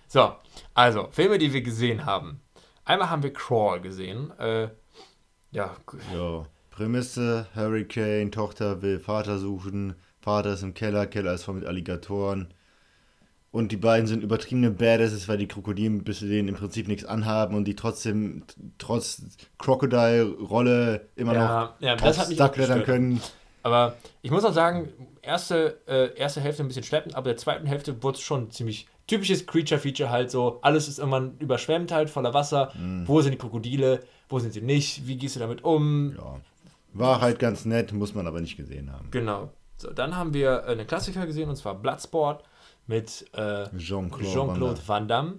so, 0.08 0.34
also, 0.74 1.08
Filme, 1.12 1.38
die 1.38 1.52
wir 1.54 1.62
gesehen 1.62 2.04
haben. 2.04 2.42
Einmal 2.84 3.08
haben 3.08 3.22
wir 3.22 3.32
Crawl 3.32 3.80
gesehen. 3.80 4.30
Äh, 4.38 4.68
ja, 5.50 5.76
Ja. 6.14 6.44
Prämisse: 6.70 7.46
Hurricane, 7.54 8.30
Tochter 8.32 8.82
will 8.82 8.98
Vater 8.98 9.38
suchen. 9.38 9.94
Vater 10.22 10.54
ist 10.54 10.62
im 10.62 10.72
Keller, 10.72 11.06
Keller 11.06 11.34
ist 11.34 11.44
voll 11.44 11.56
mit 11.56 11.66
Alligatoren. 11.66 12.54
Und 13.50 13.70
die 13.70 13.76
beiden 13.76 14.06
sind 14.06 14.22
übertriebene 14.22 14.70
Badasses, 14.70 15.28
weil 15.28 15.36
die 15.36 15.46
Krokodilen 15.48 16.04
bis 16.04 16.20
zu 16.20 16.26
denen 16.26 16.48
im 16.48 16.54
Prinzip 16.54 16.88
nichts 16.88 17.04
anhaben 17.04 17.54
und 17.54 17.64
die 17.66 17.76
trotzdem, 17.76 18.44
trotz 18.78 19.20
Crocodile-Rolle 19.58 21.08
immer 21.16 21.34
Ja, 21.34 21.40
noch 21.40 21.80
ja, 21.80 21.96
Duckklettern 21.96 22.52
gestört. 22.54 22.84
können. 22.84 23.20
aber 23.62 23.96
ich 24.22 24.30
muss 24.30 24.44
auch 24.44 24.52
sagen, 24.54 24.88
erste, 25.20 25.80
äh, 25.86 26.14
erste 26.16 26.40
Hälfte 26.40 26.62
ein 26.64 26.68
bisschen 26.68 26.82
schleppend, 26.84 27.14
aber 27.14 27.30
der 27.30 27.36
zweiten 27.36 27.66
Hälfte 27.66 28.02
wurde 28.02 28.16
es 28.16 28.22
schon 28.22 28.50
ziemlich 28.50 28.86
typisches 29.06 29.46
Creature-Feature 29.46 30.08
halt 30.10 30.30
so. 30.30 30.60
Alles 30.62 30.88
ist 30.88 30.98
immer 30.98 31.30
überschwemmt 31.38 31.92
halt, 31.92 32.08
voller 32.08 32.32
Wasser. 32.32 32.72
Mhm. 32.78 33.06
Wo 33.06 33.20
sind 33.20 33.32
die 33.32 33.38
Krokodile? 33.38 34.00
Wo 34.28 34.38
sind 34.38 34.52
sie 34.54 34.62
nicht? 34.62 35.06
Wie 35.06 35.16
gehst 35.16 35.36
du 35.36 35.40
damit 35.40 35.62
um? 35.64 36.14
Ja. 36.16 36.40
War 36.94 37.20
halt 37.20 37.38
ganz 37.38 37.64
nett, 37.64 37.92
muss 37.92 38.14
man 38.14 38.26
aber 38.26 38.40
nicht 38.40 38.56
gesehen 38.56 38.92
haben. 38.92 39.10
Genau. 39.10 39.50
So, 39.83 39.93
dann 39.93 40.14
haben 40.16 40.33
wir 40.33 40.62
äh, 40.66 40.70
einen 40.72 40.87
Klassiker 40.87 41.26
gesehen 41.26 41.49
und 41.49 41.57
zwar 41.57 41.74
Bloodsport 41.74 42.45
mit 42.87 43.26
äh, 43.35 43.66
Jean-Claude 43.76 44.24
Van 44.24 44.33
Jean-Claude 44.33 44.80
Van 44.87 45.09
Damme. 45.09 45.35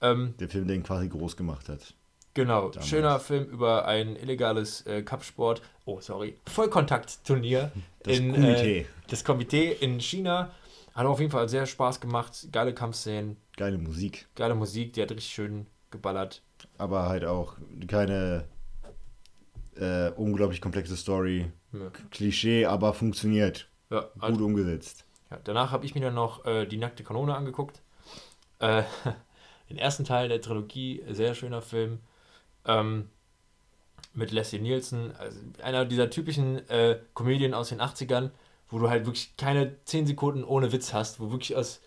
Ähm, 0.00 0.34
Der 0.40 0.48
Film, 0.48 0.66
der 0.66 0.74
ihn 0.76 0.82
quasi 0.82 1.08
groß 1.08 1.36
gemacht 1.36 1.68
hat. 1.68 1.94
genau, 2.34 2.70
Damals. 2.70 2.88
schöner 2.88 3.20
Film 3.20 3.44
über 3.44 3.86
ein 3.86 4.16
illegales 4.16 4.84
äh, 4.86 5.02
Cup-Sport, 5.02 5.62
oh 5.84 6.00
sorry, 6.00 6.36
Vollkontakt-Turnier. 6.46 7.70
Das 8.02 8.18
in, 8.18 8.32
Komitee. 8.32 8.80
Äh, 8.80 8.86
das 9.08 9.22
Komitee 9.24 9.72
in 9.72 10.00
China. 10.00 10.50
Hat 10.94 11.06
auf 11.06 11.20
jeden 11.20 11.30
Fall 11.30 11.48
sehr 11.48 11.66
Spaß 11.66 12.00
gemacht. 12.00 12.48
Geile 12.52 12.74
Kampfszenen, 12.74 13.36
Geile 13.56 13.78
Musik. 13.78 14.26
geile 14.34 14.54
Musik, 14.56 14.92
die 14.92 15.02
hat 15.02 15.10
richtig 15.12 15.32
schön 15.32 15.66
geballert. 15.92 16.42
aber 16.78 17.08
halt 17.08 17.24
auch 17.24 17.54
keine 17.88 18.44
äh, 19.76 20.10
unglaublich 20.10 20.60
komplexe 20.60 20.96
Story. 20.96 21.50
Ja. 21.72 21.90
Klischee, 22.10 22.66
aber 22.66 22.92
funktioniert. 22.92 23.68
Ja, 23.90 24.08
Gut 24.20 24.40
umgesetzt. 24.40 25.04
Ja, 25.30 25.38
danach 25.44 25.72
habe 25.72 25.84
ich 25.86 25.94
mir 25.94 26.00
dann 26.00 26.14
noch 26.14 26.44
äh, 26.44 26.66
die 26.66 26.76
nackte 26.76 27.04
Kanone 27.04 27.34
angeguckt. 27.34 27.80
Äh, 28.58 28.82
den 29.70 29.78
ersten 29.78 30.04
Teil 30.04 30.28
der 30.28 30.40
Trilogie, 30.40 31.02
sehr 31.10 31.34
schöner 31.34 31.62
Film. 31.62 32.00
Ähm, 32.66 33.08
mit 34.14 34.30
Leslie 34.30 34.60
Nielsen, 34.60 35.14
also 35.16 35.38
einer 35.62 35.84
dieser 35.84 36.08
typischen 36.08 36.68
äh, 36.68 37.00
Komödien 37.14 37.52
aus 37.52 37.70
den 37.70 37.80
80ern, 37.80 38.30
wo 38.68 38.78
du 38.78 38.88
halt 38.88 39.06
wirklich 39.06 39.36
keine 39.36 39.76
10 39.84 40.06
Sekunden 40.06 40.44
ohne 40.44 40.72
Witz 40.72 40.92
hast, 40.92 41.20
wo 41.20 41.30
wirklich 41.30 41.56
aus, 41.56 41.80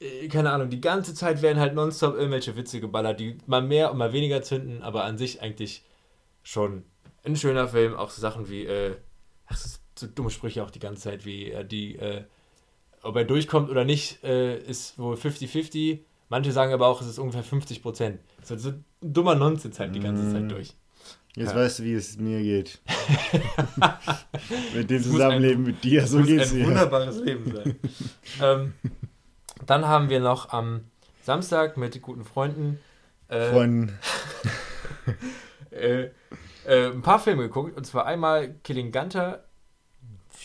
äh, 0.00 0.28
keine 0.28 0.52
Ahnung, 0.52 0.68
die 0.70 0.80
ganze 0.80 1.14
Zeit 1.14 1.42
werden 1.42 1.58
halt 1.58 1.74
nonstop 1.74 2.14
irgendwelche 2.14 2.56
Witze 2.56 2.80
geballert, 2.80 3.20
die 3.20 3.38
mal 3.46 3.62
mehr 3.62 3.90
und 3.90 3.98
mal 3.98 4.12
weniger 4.12 4.42
zünden, 4.42 4.82
aber 4.82 5.04
an 5.04 5.18
sich 5.18 5.40
eigentlich 5.40 5.82
schon 6.42 6.84
ein 7.24 7.36
schöner 7.36 7.68
Film. 7.68 7.94
Auch 7.94 8.10
so 8.10 8.20
Sachen 8.20 8.48
wie, 8.48 8.64
äh, 8.66 8.96
ach, 9.46 9.58
so 10.02 10.06
dumme 10.14 10.30
Sprüche 10.30 10.62
auch 10.62 10.70
die 10.70 10.78
ganze 10.78 11.02
Zeit, 11.02 11.24
wie 11.24 11.50
äh, 11.50 11.64
die, 11.64 11.96
äh, 11.96 12.22
ob 13.02 13.16
er 13.16 13.24
durchkommt 13.24 13.70
oder 13.70 13.84
nicht, 13.84 14.22
äh, 14.24 14.58
ist 14.58 14.98
wohl 14.98 15.16
50-50. 15.16 16.00
Manche 16.28 16.52
sagen 16.52 16.72
aber 16.72 16.86
auch, 16.86 17.00
es 17.00 17.08
ist 17.08 17.18
ungefähr 17.18 17.42
50 17.42 17.82
Prozent. 17.82 18.20
So, 18.42 18.56
so 18.56 18.70
ein 18.70 18.84
dummer 19.00 19.34
Nonsens 19.34 19.78
halt 19.78 19.94
die 19.94 20.00
ganze 20.00 20.22
Mm. 20.24 20.32
Zeit 20.32 20.50
durch. 20.50 20.74
Jetzt 21.34 21.50
Ja. 21.50 21.56
weißt 21.56 21.78
du, 21.78 21.82
wie 21.84 21.94
es 21.94 22.18
mir 22.18 22.42
geht. 22.42 22.80
mit 24.74 24.90
dem 24.90 24.96
Es 24.98 25.04
Zusammenleben 25.04 25.64
mit 25.64 25.82
dir, 25.82 26.06
so 26.06 26.18
muss 26.18 26.26
geht's 26.26 26.52
ein 26.52 26.58
mir. 26.58 26.66
wunderbares 26.66 27.18
Leben 27.20 27.52
sein. 27.54 27.76
ähm, 28.42 28.72
dann 29.66 29.86
haben 29.86 30.08
wir 30.10 30.20
noch 30.20 30.50
am 30.52 30.84
Samstag 31.22 31.76
mit 31.76 32.00
guten 32.02 32.24
Freunden 32.24 32.78
äh, 33.28 33.50
Von 33.50 33.92
äh, 35.70 36.08
äh, 36.66 36.90
ein 36.90 37.02
paar 37.02 37.18
Filme 37.18 37.42
geguckt. 37.44 37.76
Und 37.76 37.84
zwar 37.86 38.06
einmal 38.06 38.54
Killing 38.64 38.92
Gunter. 38.92 39.44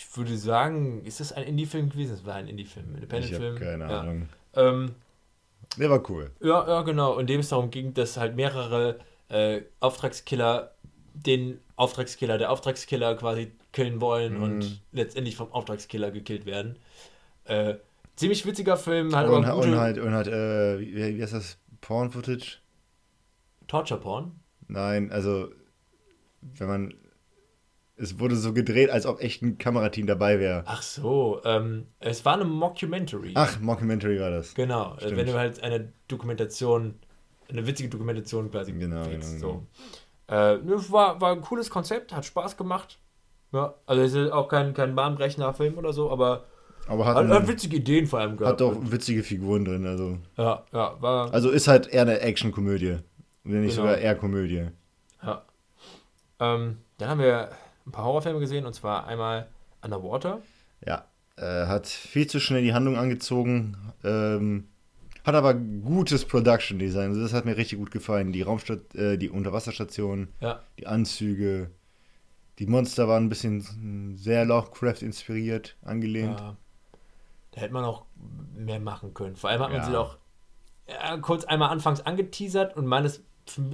Ich 0.10 0.18
würde 0.18 0.38
sagen, 0.38 1.04
ist 1.06 1.20
das 1.20 1.32
ein 1.34 1.44
Indie-Film 1.44 1.90
gewesen? 1.90 2.14
Es 2.14 2.26
war 2.26 2.36
ein 2.36 2.48
Indie-Film, 2.48 2.88
ich 2.90 2.96
Independent-Film. 3.04 3.56
habe 3.56 3.66
keine 3.66 3.84
ja. 3.92 4.00
Ahnung. 4.02 4.30
Ähm, 4.56 4.96
Der 5.78 5.90
war 5.90 6.10
cool. 6.10 6.32
ja, 6.42 6.68
ja, 6.68 6.82
genau. 6.82 7.18
In 7.20 7.28
dem 7.28 7.42
es 7.42 7.50
darum 7.50 7.70
ging, 7.70 7.94
dass 7.94 8.18
halt 8.18 8.36
mehrere 8.36 9.00
äh, 9.30 9.62
Auftragskiller 9.80 10.72
den 11.14 11.60
Auftragskiller 11.76 12.38
der 12.38 12.52
Auftragskiller 12.52 13.16
quasi 13.16 13.52
killen 13.74 14.02
wollen 14.02 14.38
Mhm. 14.38 14.44
und 14.44 14.82
letztendlich 14.92 15.36
vom 15.36 15.52
Auftragskiller 15.52 16.10
gekillt 16.12 16.46
werden. 16.46 16.78
Äh, 17.46 17.76
ziemlich 18.16 18.46
witziger 18.46 18.78
Film, 18.78 19.16
halt 19.16 19.28
aber 19.28 19.38
Und, 19.38 19.46
gute 19.46 19.68
und 19.72 19.76
halt, 19.78 19.98
und 20.00 20.14
halt 20.14 20.28
äh, 20.28 20.80
wie, 20.80 21.18
wie 21.18 21.22
heißt 21.22 21.34
das? 21.34 21.58
Porn-Footage? 21.82 22.58
Torture 23.68 24.00
Porn. 24.00 24.32
Nein, 24.68 25.12
also, 25.12 25.50
wenn 26.42 26.68
man. 26.68 26.94
Es 28.00 28.20
wurde 28.20 28.36
so 28.36 28.54
gedreht, 28.54 28.92
als 28.92 29.06
ob 29.08 29.22
echt 29.22 29.42
ein 29.42 29.58
Kamerateam 29.58 30.06
dabei 30.06 30.40
wäre. 30.40 30.64
Ach 30.68 30.82
so, 30.84 31.42
ähm, 31.46 31.88
es 32.00 32.24
war 32.26 32.36
eine 32.36 32.46
Mockumentary. 32.46 33.32
Ach, 33.34 33.60
Mockumentary 33.60 34.20
war 34.20 34.30
das. 34.30 34.54
Genau, 34.54 34.94
äh, 34.96 35.00
Stimmt. 35.02 35.18
wenn 35.18 35.26
du 35.26 35.34
halt 35.34 35.64
eine 35.64 35.92
Dokumentation, 36.08 36.94
eine 37.50 37.66
witzige 37.66 37.90
Dokumentation 37.90 38.52
quasi 38.52 38.72
Genau, 38.74 39.04
kriegst, 39.04 39.38
genau, 39.42 39.64
so. 40.28 40.34
Äh, 40.34 40.60
war, 40.92 41.20
war 41.22 41.32
ein 41.32 41.42
cooles 41.42 41.70
Konzept, 41.72 42.14
hat 42.14 42.26
Spaß 42.26 42.56
gemacht. 42.56 43.00
Ja, 43.52 43.74
also 43.88 44.02
es 44.04 44.14
ist 44.14 44.32
auch 44.32 44.48
kein, 44.50 44.74
kein 44.74 44.94
bahnbrechender 44.94 45.54
Film 45.54 45.78
oder 45.78 45.92
so, 45.94 46.12
aber 46.12 46.46
Aber 46.88 47.06
hat, 47.06 47.16
hat, 47.16 47.28
hat 47.30 47.48
witzige 47.48 47.78
Ideen 47.78 48.06
vor 48.06 48.20
allem 48.20 48.38
gehabt. 48.38 48.62
hat 48.62 48.68
auch 48.68 48.76
witzige 48.92 49.24
Figuren 49.24 49.66
drin. 49.66 49.88
Also, 49.88 50.18
Ja, 50.38 50.66
ja, 50.72 51.02
war. 51.02 51.34
also 51.34 51.50
ist 51.50 51.68
halt 51.68 51.88
eher 51.88 52.02
eine 52.04 52.20
Action-Komödie. 52.20 52.98
Wenn 53.44 53.62
nicht 53.62 53.72
Genau. 53.76 53.88
sogar 53.88 53.98
eher 53.98 54.16
Komödie. 54.16 54.68
Ja. 55.24 55.46
Ähm, 56.40 56.78
dann 56.98 57.10
haben 57.10 57.22
wir 57.22 57.50
ein 57.88 57.92
paar 57.92 58.06
Horrorfilme 58.06 58.40
gesehen 58.40 58.66
und 58.66 58.74
zwar 58.74 59.08
einmal 59.08 59.48
Underwater. 59.82 60.42
Ja, 60.86 61.06
äh, 61.38 61.66
hat 61.68 61.88
viel 61.88 62.28
zu 62.28 62.40
schnell 62.40 62.62
die 62.62 62.74
Handlung 62.74 62.98
angezogen. 62.98 63.78
Ähm, 64.04 64.68
hat 65.24 65.36
aber 65.36 65.54
gutes 65.54 66.26
Production 66.26 66.80
Design. 66.80 67.10
Also 67.10 67.22
das 67.22 67.34
hat 67.34 67.46
mir 67.46 67.58
richtig 67.58 67.80
gut 67.80 67.92
gefallen. 67.92 68.32
Die 68.32 68.42
Raumstadt, 68.44 68.94
äh, 68.96 69.18
die 69.18 69.30
Unterwasserstation, 69.30 70.28
Ja, 70.40 70.62
die 70.80 70.88
Anzüge, 70.88 71.72
die 72.60 72.66
Monster 72.68 73.08
waren 73.08 73.26
ein 73.26 73.30
bisschen 73.30 74.16
sehr 74.18 74.46
Lovecraft 74.46 75.02
inspiriert, 75.02 75.76
angelehnt. 75.84 76.40
ja. 76.40 76.56
Da 77.52 77.62
hätte 77.62 77.74
man 77.74 77.86
auch 77.86 78.06
mehr 78.56 78.80
machen 78.80 79.14
können. 79.14 79.36
Vor 79.36 79.50
allem 79.50 79.62
hat 79.62 79.72
man 79.72 79.82
Ja. 79.82 79.86
sie 79.90 79.96
auch 79.96 80.18
ja, 80.88 81.18
kurz 81.18 81.44
einmal 81.44 81.70
anfangs 81.70 82.02
angeteasert 82.02 82.78
und 82.78 82.86
meines, 82.86 83.22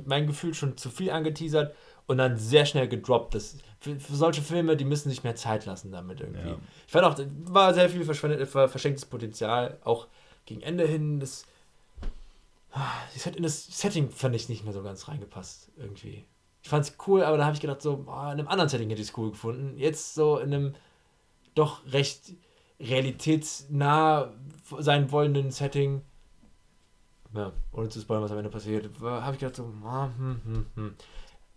mein 0.05 0.25
Gefühl 0.25 0.53
schon 0.53 0.77
zu 0.77 0.89
viel 0.89 1.11
angeteasert 1.11 1.75
und 2.07 2.17
dann 2.17 2.37
sehr 2.37 2.65
schnell 2.65 2.87
gedroppt. 2.87 3.35
Das, 3.35 3.57
für, 3.79 3.99
für 3.99 4.15
solche 4.15 4.41
Filme, 4.41 4.77
die 4.77 4.85
müssen 4.85 5.09
sich 5.09 5.23
mehr 5.23 5.35
Zeit 5.35 5.65
lassen 5.65 5.91
damit 5.91 6.21
irgendwie. 6.21 6.49
Ja. 6.49 6.57
Ich 6.85 6.91
fand 6.91 7.05
auch, 7.05 7.17
war 7.45 7.73
sehr 7.73 7.89
viel 7.89 8.05
verschwendet, 8.05 8.47
ver- 8.47 8.69
verschenktes 8.69 9.05
Potenzial. 9.05 9.77
Auch 9.83 10.07
gegen 10.45 10.61
Ende 10.61 10.85
hin, 10.87 11.19
das, 11.19 11.45
das 13.13 13.25
hat 13.25 13.35
in 13.35 13.43
das 13.43 13.65
Setting 13.65 14.09
fand 14.09 14.35
ich 14.35 14.49
nicht 14.49 14.63
mehr 14.63 14.73
so 14.73 14.83
ganz 14.83 15.07
reingepasst 15.07 15.71
irgendwie. 15.77 16.25
Ich 16.61 16.69
fand 16.69 16.85
es 16.85 16.95
cool, 17.07 17.23
aber 17.23 17.37
da 17.37 17.45
habe 17.45 17.55
ich 17.55 17.61
gedacht, 17.61 17.81
so, 17.81 17.97
boah, 17.97 18.31
in 18.31 18.39
einem 18.39 18.47
anderen 18.47 18.69
Setting 18.69 18.89
hätte 18.89 19.01
ich 19.01 19.09
es 19.09 19.17
cool 19.17 19.31
gefunden. 19.31 19.77
Jetzt 19.77 20.13
so 20.15 20.37
in 20.37 20.53
einem 20.53 20.75
doch 21.55 21.81
recht 21.91 22.33
realitätsnah 22.79 24.33
sein 24.79 25.11
wollenden 25.11 25.51
Setting, 25.51 26.01
ja, 27.33 27.51
ohne 27.71 27.89
zu 27.89 27.99
spoilern, 27.99 28.23
was 28.23 28.31
am 28.31 28.37
Ende 28.37 28.49
passiert, 28.49 28.89
habe 29.01 29.33
ich 29.33 29.39
gedacht, 29.39 29.55
so, 29.55 29.71
ah, 29.85 30.09
hm, 30.17 30.41
hm, 30.45 30.65
hm. 30.75 30.95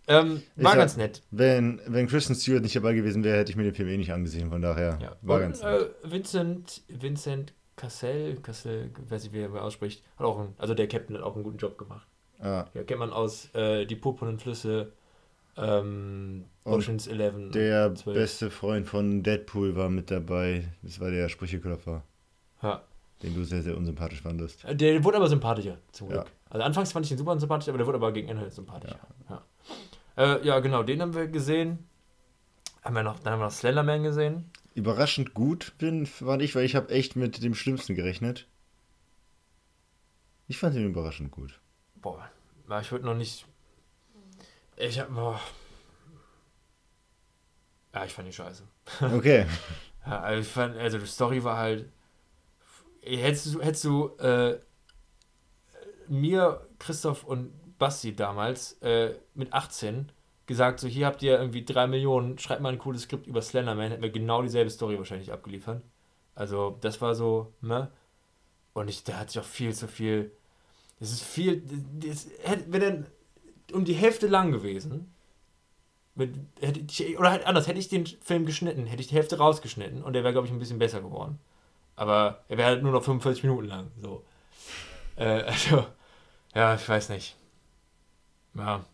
Ähm, 0.09 0.41
war 0.55 0.71
Ich 0.73 0.77
ganz 0.77 0.93
sag, 0.93 0.97
nett. 1.01 1.21
Wenn, 1.31 1.81
wenn 1.85 2.07
Kristen 2.07 2.33
Stewart 2.35 2.63
nicht 2.63 2.75
dabei 2.75 2.93
gewesen 2.93 3.23
wäre, 3.23 3.37
hätte 3.39 3.51
ich 3.51 3.57
mir 3.57 3.63
den 3.63 3.73
Film 3.75 3.89
eh 3.89 3.97
nicht 3.97 4.11
angesehen. 4.13 4.49
Von 4.49 4.61
daher 4.61 4.97
Ja. 5.01 5.15
war 5.21 5.35
Und, 5.37 5.41
ganz 5.43 5.61
nett. 5.63 5.81
äh, 6.03 6.11
Vincent, 6.11 6.81
Vincent 6.87 7.53
Cassell, 7.75 8.37
Cassell, 8.37 8.89
weiß 9.09 9.25
ich, 9.25 9.33
wie 9.33 9.41
er 9.41 9.61
ausspricht, 9.63 10.03
hat 10.17 10.25
auch 10.25 10.39
einen, 10.39 10.53
also 10.57 10.73
der 10.73 10.87
Captain 10.87 11.15
hat 11.17 11.23
auch 11.23 11.35
einen 11.35 11.43
guten 11.43 11.57
Job 11.57 11.77
gemacht. 11.77 12.07
Ah, 12.39 12.65
Ja, 12.73 12.83
kennt 12.83 12.99
man 12.99 13.11
aus 13.11 13.53
äh, 13.53 13.85
Die 13.85 13.95
purpurnen 13.95 14.39
Flüsse, 14.39 14.93
ähm, 15.57 16.45
Oceans 16.63 17.07
11. 17.07 17.51
der 17.51 17.93
12. 17.95 18.15
beste 18.17 18.49
Freund 18.51 18.87
von 18.87 19.23
Deadpool 19.23 19.75
war 19.75 19.89
mit 19.89 20.11
dabei. 20.11 20.67
Das 20.83 20.99
war 20.99 21.09
der 21.11 21.29
Sprücheklopfer, 21.29 22.03
Ja. 22.61 22.81
den 23.23 23.33
du 23.33 23.43
sehr, 23.43 23.61
sehr 23.63 23.75
unsympathisch 23.77 24.21
fandest. 24.21 24.63
Der 24.69 25.03
wurde 25.03 25.17
aber 25.17 25.27
sympathischer, 25.27 25.77
zum 25.91 26.09
Glück. 26.09 26.25
Ja. 26.25 26.31
Also 26.49 26.63
anfangs 26.63 26.91
fand 26.91 27.05
ich 27.05 27.11
ihn 27.11 27.17
super 27.17 27.31
unsympathisch, 27.31 27.69
aber 27.69 27.77
der 27.77 27.87
wurde 27.87 27.97
aber 27.97 28.11
gegen 28.11 28.29
Ende 28.29 28.49
sympathischer. 28.49 28.99
Ja. 29.29 29.35
Ja. 29.35 29.41
Äh, 30.17 30.45
ja, 30.45 30.59
genau, 30.59 30.83
den 30.83 31.01
haben 31.01 31.13
wir 31.13 31.27
gesehen. 31.27 31.87
Haben 32.83 32.95
wir 32.95 33.03
noch, 33.03 33.19
dann 33.19 33.33
haben 33.33 33.39
wir 33.39 33.45
noch 33.45 33.51
Slenderman 33.51 34.03
gesehen. 34.03 34.49
Überraschend 34.73 35.33
gut 35.33 35.73
bin, 35.77 36.05
fand 36.05 36.41
ich, 36.41 36.55
weil 36.55 36.65
ich 36.65 36.75
habe 36.75 36.89
echt 36.89 37.15
mit 37.15 37.43
dem 37.43 37.55
Schlimmsten 37.55 37.95
gerechnet. 37.95 38.47
Ich 40.47 40.57
fand 40.57 40.75
ihn 40.75 40.87
überraschend 40.87 41.31
gut. 41.31 41.59
Boah, 41.95 42.29
ich 42.81 42.91
würde 42.91 43.05
noch 43.05 43.15
nicht. 43.15 43.45
Ich 44.77 44.99
hab. 44.99 45.13
Boah. 45.13 45.39
Ja, 47.93 48.05
ich 48.05 48.13
fand 48.13 48.27
ihn 48.27 48.33
scheiße. 48.33 48.63
Okay. 49.01 49.45
Ja, 50.05 50.21
also, 50.21 50.41
ich 50.41 50.47
fand, 50.47 50.77
also 50.77 50.99
die 50.99 51.05
Story 51.05 51.43
war 51.43 51.57
halt. 51.57 51.91
Hättest 53.01 53.53
du, 53.53 53.61
hättest 53.61 53.83
du 53.83 54.07
äh, 54.17 54.59
mir, 56.07 56.67
Christoph 56.79 57.23
und 57.23 57.51
Basti 57.77 58.15
damals 58.15 58.73
äh, 58.81 59.15
mit 59.35 59.53
18 59.53 60.11
gesagt, 60.45 60.79
so 60.79 60.87
hier 60.87 61.05
habt 61.05 61.21
ihr 61.21 61.37
irgendwie 61.37 61.65
3 61.65 61.87
Millionen, 61.87 62.39
schreibt 62.39 62.61
mal 62.61 62.71
ein 62.71 62.79
cooles 62.79 63.03
Skript 63.03 63.27
über 63.27 63.41
Slenderman, 63.41 63.91
hätten 63.91 64.01
wir 64.01 64.09
genau 64.09 64.41
dieselbe 64.41 64.69
Story 64.69 64.97
wahrscheinlich 64.97 65.31
abgeliefert. 65.31 65.81
Also 66.35 66.77
das 66.81 67.01
war 67.01 67.15
so, 67.15 67.53
ne? 67.61 67.91
Und 68.73 68.89
ich, 68.89 69.03
der 69.03 69.19
hat 69.19 69.31
sich 69.31 69.41
auch 69.41 69.45
viel 69.45 69.73
zu 69.73 69.87
viel. 69.87 70.31
Das 70.99 71.11
ist 71.11 71.23
viel. 71.23 71.63
Das 71.99 72.27
hätte, 72.43 72.71
wäre 72.71 72.91
dann 72.91 73.07
um 73.73 73.85
die 73.85 73.93
Hälfte 73.93 74.27
lang 74.27 74.51
gewesen. 74.51 75.11
Mit, 76.15 76.35
hätte 76.59 76.79
ich, 76.79 77.19
oder 77.19 77.31
halt 77.31 77.45
anders, 77.45 77.67
hätte 77.67 77.79
ich 77.79 77.89
den 77.89 78.05
Film 78.05 78.45
geschnitten, 78.45 78.85
hätte 78.85 79.01
ich 79.01 79.07
die 79.07 79.15
Hälfte 79.15 79.37
rausgeschnitten 79.37 80.03
und 80.03 80.13
der 80.13 80.23
wäre, 80.23 80.33
glaube 80.33 80.47
ich, 80.47 80.53
ein 80.53 80.59
bisschen 80.59 80.79
besser 80.79 81.01
geworden. 81.01 81.39
Aber 81.95 82.43
er 82.47 82.57
wäre 82.57 82.69
halt 82.69 82.83
nur 82.83 82.91
noch 82.91 83.03
45 83.03 83.43
Minuten 83.43 83.67
lang. 83.67 83.91
So. 83.99 84.23
Äh, 85.15 85.41
also, 85.41 85.85
ja, 86.55 86.75
ich 86.75 86.87
weiß 86.87 87.09
nicht. 87.09 87.35
Ja. 88.57 88.85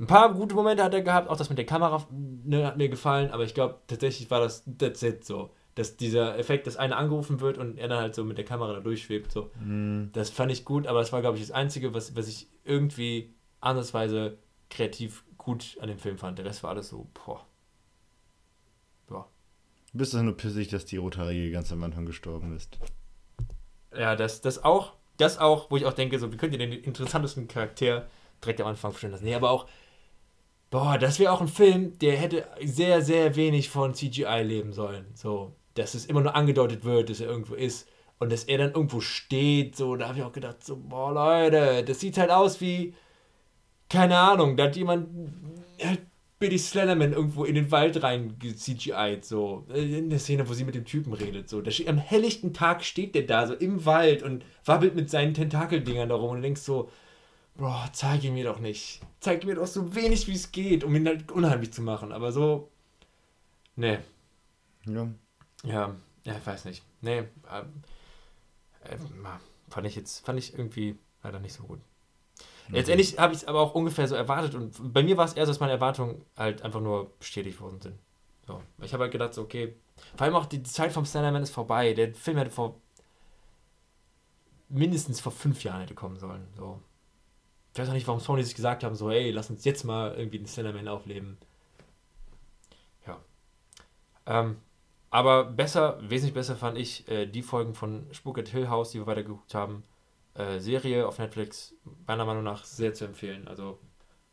Ein 0.00 0.06
paar 0.06 0.32
gute 0.34 0.54
Momente 0.54 0.82
hat 0.84 0.94
er 0.94 1.02
gehabt, 1.02 1.28
auch 1.28 1.36
das 1.36 1.48
mit 1.48 1.58
der 1.58 1.66
Kamera 1.66 2.06
ne, 2.10 2.66
hat 2.66 2.76
mir 2.76 2.88
gefallen, 2.88 3.30
aber 3.30 3.44
ich 3.44 3.54
glaube, 3.54 3.78
tatsächlich 3.86 4.30
war 4.30 4.40
das 4.40 4.64
that's 4.78 5.02
it 5.02 5.24
so. 5.24 5.50
Dass 5.74 5.96
dieser 5.96 6.36
Effekt, 6.38 6.66
dass 6.66 6.76
einer 6.76 6.96
angerufen 6.96 7.40
wird 7.40 7.56
und 7.56 7.78
er 7.78 7.86
dann 7.86 8.00
halt 8.00 8.14
so 8.14 8.24
mit 8.24 8.36
der 8.36 8.44
Kamera 8.44 8.72
da 8.72 8.80
durchschwebt, 8.80 9.30
so. 9.30 9.50
Hm, 9.60 10.10
Das 10.12 10.30
fand 10.30 10.50
ich 10.50 10.64
gut, 10.64 10.86
aber 10.86 11.00
es 11.00 11.12
war, 11.12 11.20
glaube 11.20 11.36
ich, 11.36 11.42
das 11.44 11.52
Einzige, 11.52 11.94
was, 11.94 12.16
was 12.16 12.26
ich 12.26 12.48
irgendwie 12.64 13.32
andersweise 13.60 14.38
kreativ 14.70 15.24
gut 15.36 15.78
an 15.80 15.88
dem 15.88 15.98
Film 15.98 16.18
fand. 16.18 16.38
Der 16.38 16.44
Rest 16.44 16.62
war 16.62 16.70
alles 16.70 16.88
so, 16.88 17.08
boah. 17.14 17.46
Ja. 19.10 19.26
Du 19.92 19.98
bist 19.98 20.14
doch 20.14 20.22
nur 20.22 20.36
pissig, 20.36 20.68
dass 20.68 20.84
die 20.84 20.96
Rothaarige 20.96 21.50
ganz 21.52 21.72
am 21.72 21.82
Anfang 21.84 22.06
gestorben 22.06 22.54
ist. 22.56 22.78
Ja, 23.96 24.16
das, 24.16 24.40
das 24.40 24.62
auch, 24.64 24.94
das 25.16 25.38
auch, 25.38 25.70
wo 25.70 25.76
ich 25.76 25.86
auch 25.86 25.94
denke, 25.94 26.18
so, 26.18 26.32
wie 26.32 26.36
könnt 26.36 26.52
ihr 26.52 26.58
den 26.58 26.72
interessantesten 26.72 27.48
Charakter 27.48 28.08
direkt 28.42 28.60
am 28.60 28.68
Anfang 28.68 28.92
verstehen 28.92 29.10
lassen? 29.10 29.24
Nee, 29.24 29.34
aber 29.34 29.50
auch, 29.50 29.66
boah, 30.70 30.98
das 30.98 31.18
wäre 31.18 31.32
auch 31.32 31.40
ein 31.40 31.48
Film, 31.48 31.98
der 31.98 32.16
hätte 32.16 32.46
sehr, 32.62 33.02
sehr 33.02 33.36
wenig 33.36 33.68
von 33.68 33.94
CGI 33.94 34.42
leben 34.42 34.72
sollen. 34.72 35.06
So, 35.14 35.54
dass 35.74 35.94
es 35.94 36.06
immer 36.06 36.20
nur 36.20 36.34
angedeutet 36.34 36.84
wird, 36.84 37.10
dass 37.10 37.20
er 37.20 37.28
irgendwo 37.28 37.54
ist 37.54 37.88
und 38.18 38.32
dass 38.32 38.44
er 38.44 38.58
dann 38.58 38.72
irgendwo 38.72 39.00
steht, 39.00 39.76
so, 39.76 39.96
da 39.96 40.08
habe 40.08 40.18
ich 40.18 40.24
auch 40.24 40.32
gedacht, 40.32 40.64
so, 40.64 40.76
boah, 40.76 41.12
Leute, 41.12 41.84
das 41.84 42.00
sieht 42.00 42.18
halt 42.18 42.30
aus 42.30 42.60
wie, 42.60 42.94
keine 43.88 44.16
Ahnung, 44.18 44.56
da 44.56 44.64
hat 44.64 44.76
jemand 44.76 45.08
halt 45.82 46.00
Billy 46.38 46.58
Slenderman 46.58 47.12
irgendwo 47.12 47.44
in 47.44 47.56
den 47.56 47.70
Wald 47.72 48.00
rein 48.02 48.36
CGI'd, 48.40 49.24
so. 49.24 49.64
In 49.74 50.08
der 50.08 50.20
Szene, 50.20 50.48
wo 50.48 50.52
sie 50.52 50.64
mit 50.64 50.76
dem 50.76 50.84
Typen 50.84 51.12
redet, 51.12 51.48
so. 51.48 51.60
Da 51.60 51.70
am 51.88 51.98
helllichten 51.98 52.52
Tag 52.52 52.84
steht 52.84 53.14
der 53.14 53.22
da, 53.22 53.46
so 53.46 53.54
im 53.54 53.84
Wald 53.86 54.22
und 54.22 54.44
wabbelt 54.64 54.94
mit 54.94 55.10
seinen 55.10 55.34
Tentakeldingern 55.34 56.08
da 56.08 56.14
rum 56.14 56.30
und 56.30 56.42
denkst 56.42 56.60
so, 56.60 56.90
boah, 57.58 57.90
zeig 57.92 58.24
ihn 58.24 58.32
mir 58.34 58.44
doch 58.44 58.58
nicht. 58.60 59.00
Zeig 59.20 59.44
mir 59.44 59.56
doch 59.56 59.66
so 59.66 59.94
wenig, 59.94 60.26
wie 60.28 60.34
es 60.34 60.50
geht, 60.52 60.84
um 60.84 60.94
ihn 60.96 61.06
halt 61.06 61.30
unheimlich 61.30 61.72
zu 61.72 61.82
machen. 61.82 62.12
Aber 62.12 62.32
so, 62.32 62.70
nee, 63.76 63.98
Ja. 64.86 65.08
ja, 65.64 65.94
ja, 66.24 66.36
ich 66.38 66.46
weiß 66.46 66.64
nicht. 66.64 66.82
Nee, 67.02 67.24
ähm, 67.52 67.82
äh, 68.84 68.96
fand 69.68 69.86
ich 69.86 69.96
jetzt, 69.96 70.24
fand 70.24 70.38
ich 70.38 70.54
irgendwie 70.54 70.98
leider 71.22 71.40
nicht 71.40 71.52
so 71.52 71.64
gut. 71.64 71.80
Letztendlich 72.70 73.18
habe 73.18 73.32
ich 73.32 73.40
es 73.40 73.44
aber 73.46 73.60
auch 73.60 73.74
ungefähr 73.74 74.06
so 74.08 74.14
erwartet 74.14 74.54
und 74.54 74.92
bei 74.92 75.02
mir 75.02 75.16
war 75.16 75.24
es 75.24 75.32
eher 75.32 75.46
so, 75.46 75.52
dass 75.52 75.60
meine 75.60 75.72
Erwartungen 75.72 76.22
halt 76.36 76.62
einfach 76.62 76.80
nur 76.80 77.10
bestätigt 77.18 77.60
worden 77.60 77.80
sind. 77.80 77.98
So. 78.46 78.62
Ich 78.82 78.92
habe 78.92 79.04
halt 79.04 79.12
gedacht, 79.12 79.34
so, 79.34 79.42
okay, 79.42 79.74
vor 80.16 80.24
allem 80.26 80.36
auch 80.36 80.46
die 80.46 80.62
Zeit 80.62 80.92
vom 80.92 81.06
Slenderman 81.06 81.42
ist 81.42 81.50
vorbei. 81.50 81.94
Der 81.94 82.14
Film 82.14 82.36
hätte 82.36 82.50
vor 82.50 82.80
mindestens 84.68 85.20
vor 85.20 85.32
fünf 85.32 85.64
Jahren 85.64 85.80
hätte 85.80 85.94
kommen 85.94 86.18
sollen. 86.18 86.46
So. 86.56 86.80
Ich 87.78 87.82
weiß 87.82 87.90
auch 87.90 87.94
nicht, 87.94 88.08
warum 88.08 88.20
Sony 88.20 88.42
sich 88.42 88.56
gesagt 88.56 88.82
haben, 88.82 88.96
so, 88.96 89.08
ey, 89.08 89.30
lass 89.30 89.50
uns 89.50 89.64
jetzt 89.64 89.84
mal 89.84 90.12
irgendwie 90.16 90.38
den 90.38 90.48
Slenderman 90.48 90.88
aufleben. 90.88 91.38
Ja. 93.06 93.20
Ähm, 94.26 94.56
aber 95.10 95.44
besser, 95.44 95.96
wesentlich 96.02 96.34
besser 96.34 96.56
fand 96.56 96.76
ich 96.76 97.06
äh, 97.06 97.26
die 97.26 97.40
Folgen 97.40 97.74
von 97.74 98.04
Spuk 98.10 98.36
at 98.40 98.48
Hill 98.48 98.68
House, 98.68 98.90
die 98.90 98.98
wir 98.98 99.06
weitergeguckt 99.06 99.54
haben. 99.54 99.84
Äh, 100.34 100.58
Serie 100.58 101.06
auf 101.06 101.20
Netflix, 101.20 101.72
meiner 102.04 102.24
Meinung 102.24 102.42
nach 102.42 102.64
sehr 102.64 102.94
zu 102.94 103.04
empfehlen. 103.04 103.46
Also 103.46 103.78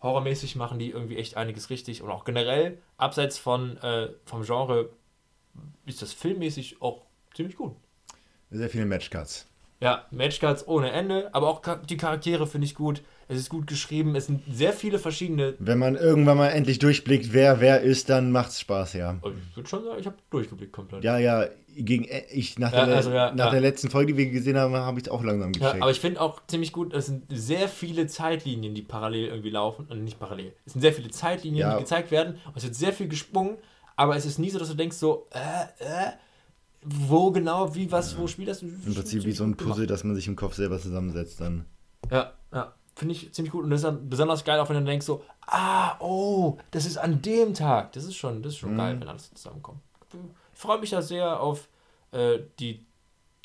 horrormäßig 0.02 0.56
machen 0.56 0.80
die 0.80 0.90
irgendwie 0.90 1.18
echt 1.18 1.38
einiges 1.38 1.70
richtig 1.70 2.02
und 2.02 2.10
auch 2.10 2.26
generell, 2.26 2.82
abseits 2.98 3.38
von, 3.38 3.78
äh, 3.78 4.10
vom 4.26 4.42
Genre, 4.42 4.90
ist 5.86 6.02
das 6.02 6.14
filmmäßig 6.14 6.82
auch 6.82 7.06
ziemlich 7.36 7.58
gut. 7.58 7.76
Sehr 8.50 8.72
viele 8.72 8.88
Matchcuts. 8.88 9.48
Ja, 9.82 10.08
Matchcards 10.10 10.68
ohne 10.68 10.90
Ende, 10.90 11.30
aber 11.36 11.48
auch 11.48 11.62
die 11.86 11.98
Charaktere 11.98 12.48
finde 12.48 12.66
ich 12.66 12.74
gut. 12.74 13.04
Es 13.28 13.40
ist 13.40 13.50
gut 13.50 13.68
geschrieben, 13.68 14.16
es 14.16 14.28
sind 14.28 14.44
sehr 14.52 14.72
viele 14.72 15.00
verschiedene. 15.00 15.56
Wenn 15.60 15.80
man 15.80 15.96
irgendwann 15.96 16.38
mal 16.38 16.50
endlich 16.50 16.80
durchblickt, 16.80 17.34
wer 17.34 17.60
wer 17.60 17.82
ist, 17.82 18.10
dann 18.10 18.32
macht's 18.32 18.60
Spaß, 18.60 18.94
ja. 18.94 19.20
Ich 19.24 19.56
würde 19.56 19.70
schon 19.70 19.84
sagen, 19.84 20.00
ich 20.00 20.06
habe 20.06 20.18
durchgeblickt 20.30 20.72
komplett. 20.72 21.04
Ja, 21.04 21.18
ja, 21.18 21.48
gegen 21.76 22.06
äh, 22.06 22.24
ich 22.32 22.58
nach, 22.60 22.72
Ja, 22.72 22.86
der, 22.86 22.96
also 22.96 23.12
ja, 23.12 23.32
nach 23.34 23.46
ja. 23.46 23.52
der 23.52 23.62
letzten 23.62 23.90
Folge, 23.90 24.14
die 24.14 24.18
wir 24.18 24.30
gesehen 24.30 24.58
haben, 24.58 24.76
habe 24.76 25.00
ich 25.00 25.06
es 25.06 25.12
auch 25.12 25.24
langsam 25.24 25.52
gecheckt. 25.52 25.82
aber 25.82 25.92
ich 25.92 26.00
finde 26.00 26.22
auch 26.22 26.42
ziemlich 26.48 26.72
gut, 26.72 26.94
es 26.94 27.08
sind 27.08 27.24
sehr 27.30 27.68
viele 27.68 28.08
Zeitlinien, 28.08 28.76
die 28.76 28.82
parallel 28.82 29.28
irgendwie 29.28 29.50
laufen. 29.50 29.88
Und 29.90 30.04
nicht 30.04 30.20
parallel. 30.20 30.54
Es 30.66 30.74
sind 30.74 30.82
sehr 30.82 30.94
viele 30.94 31.10
Zeitlinien, 31.10 31.72
die 31.72 31.80
gezeigt 31.80 32.12
werden. 32.12 32.36
Und 32.46 32.58
es 32.58 32.64
wird 32.64 32.76
sehr 32.76 32.94
viel 32.94 33.08
gesprungen. 33.08 33.58
Aber 33.98 34.16
es 34.16 34.26
ist 34.26 34.40
nie 34.40 34.50
so, 34.50 34.60
dass 34.60 34.68
du 34.68 34.76
denkst, 34.76 34.98
so, 34.98 35.28
äh, 35.32 35.40
äh, 35.84 36.12
wo 36.84 37.32
genau, 37.32 37.74
wie, 37.76 37.92
was, 37.92 38.18
wo 38.18 38.28
spielt 38.28 38.50
das? 38.50 38.62
Im 38.62 38.94
Prinzip 38.94 39.24
wie 39.26 39.32
so 39.32 39.44
ein 39.44 39.56
Puzzle, 39.56 39.88
das 39.88 40.04
man 40.04 40.16
sich 40.16 40.28
im 40.28 40.36
Kopf 40.36 40.54
selber 40.56 40.80
zusammensetzt 40.80 41.40
dann. 41.42 41.66
Ja. 42.12 42.34
Finde 42.96 43.14
ich 43.14 43.34
ziemlich 43.34 43.52
gut. 43.52 43.64
Und 43.66 43.72
das 43.72 43.80
ist 43.82 43.86
dann 43.86 44.10
besonders 44.10 44.44
geil, 44.46 44.60
auch 44.60 44.70
wenn 44.70 44.78
du 44.78 44.84
denkst, 44.86 45.06
so, 45.06 45.24
ah, 45.48 45.98
oh, 46.00 46.58
das 46.72 46.86
ist 46.86 46.98
an 46.98 47.22
dem 47.22 47.54
Tag. 47.54 47.92
Das 47.94 48.06
ist 48.06 48.16
schon, 48.16 48.42
das 48.42 48.54
ist 48.54 48.60
schon 48.60 48.74
Mhm. 48.74 48.78
geil, 48.78 49.00
wenn 49.02 49.08
alles 49.10 49.34
zusammenkommt. 49.34 49.80
Ich 50.54 50.60
freue 50.60 50.80
mich 50.80 50.92
da 50.92 51.02
sehr 51.02 51.40
auf 51.42 51.68
äh, 52.12 52.40
die 52.60 52.86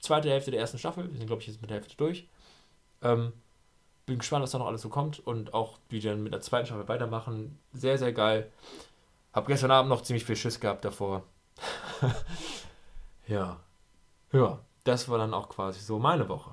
zweite 0.01 0.31
Hälfte 0.31 0.53
der 0.53 0.61
ersten 0.61 0.79
Staffel. 0.79 1.11
Wir 1.11 1.19
sind, 1.19 1.27
glaube 1.27 1.43
ich, 1.43 1.49
jetzt 1.49 1.61
mit 1.61 1.69
der 1.71 1.79
Hälfte 1.79 1.97
durch. 1.97 2.29
Ähm, 3.03 3.33
bin 4.07 4.19
gespannt, 4.19 4.45
was 4.45 4.53
da 4.53 4.59
noch 4.59 4.67
alles 4.69 4.83
so 4.83 4.89
kommt 4.89 5.19
und 5.27 5.53
auch 5.53 5.79
wie 5.89 5.99
die 5.99 6.07
dann 6.07 6.23
mit 6.23 6.33
der 6.33 6.41
zweiten 6.41 6.67
Staffel 6.67 6.87
weitermachen. 6.89 7.59
Sehr, 7.73 7.99
sehr 7.99 8.13
geil. 8.13 8.51
Hab 9.33 9.47
gestern 9.49 9.71
Abend 9.73 9.89
noch 9.89 10.03
ziemlich 10.03 10.25
viel 10.25 10.37
Schiss 10.37 10.61
gehabt 10.61 10.85
davor. 10.85 11.25
ja. 13.27 13.59
Ja, 14.33 14.59
das 14.85 15.09
war 15.09 15.19
dann 15.19 15.35
auch 15.35 15.49
quasi 15.49 15.81
so 15.81 15.99
meine 15.99 16.29
Woche. 16.29 16.51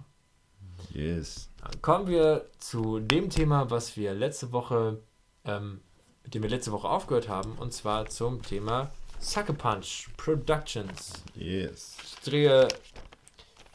Yes. 0.92 1.50
Kommen 1.82 2.08
wir 2.08 2.46
zu 2.60 3.00
dem 3.00 3.30
Thema, 3.30 3.70
was 3.70 3.98
wir 3.98 4.14
letzte 4.14 4.52
Woche, 4.52 5.00
ähm, 5.46 5.82
mit 6.24 6.34
dem 6.34 6.44
wir 6.44 6.50
letzte 6.50 6.72
Woche 6.72 6.90
aufgehört 6.90 7.30
haben, 7.30 7.54
und 7.54 7.74
zwar 7.74 8.08
zum 8.08 8.42
Thema 8.42 8.92
Sucker 9.20 9.54
Punch 9.54 10.08
Productions. 10.18 11.24
Yes. 11.36 11.98
Ich 12.04 12.16
drehe 12.32 12.68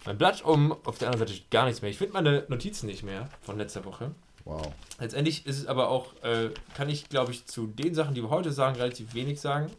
mein 0.05 0.18
Blatt 0.18 0.43
um, 0.45 0.72
auf 0.84 0.99
der 0.99 1.09
anderen 1.09 1.26
Seite 1.26 1.38
steht 1.38 1.51
gar 1.51 1.66
nichts 1.66 1.80
mehr. 1.80 1.90
Ich 1.90 1.99
finde 1.99 2.14
meine 2.14 2.45
Notizen 2.49 2.86
nicht 2.86 3.03
mehr 3.03 3.28
von 3.40 3.57
letzter 3.57 3.84
Woche. 3.84 4.12
Wow. 4.45 4.72
Letztendlich 4.99 5.47
ist 5.47 5.59
es 5.59 5.66
aber 5.66 5.88
auch, 5.88 6.14
äh, 6.22 6.51
kann 6.74 6.88
ich 6.88 7.09
glaube 7.09 7.30
ich 7.30 7.47
zu 7.47 7.66
den 7.66 7.95
Sachen, 7.95 8.14
die 8.14 8.22
wir 8.22 8.30
heute 8.30 8.53
sagen, 8.53 8.76
relativ 8.76 9.14
wenig 9.14 9.40
sagen. 9.40 9.70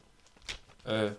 Äh, 0.86 1.12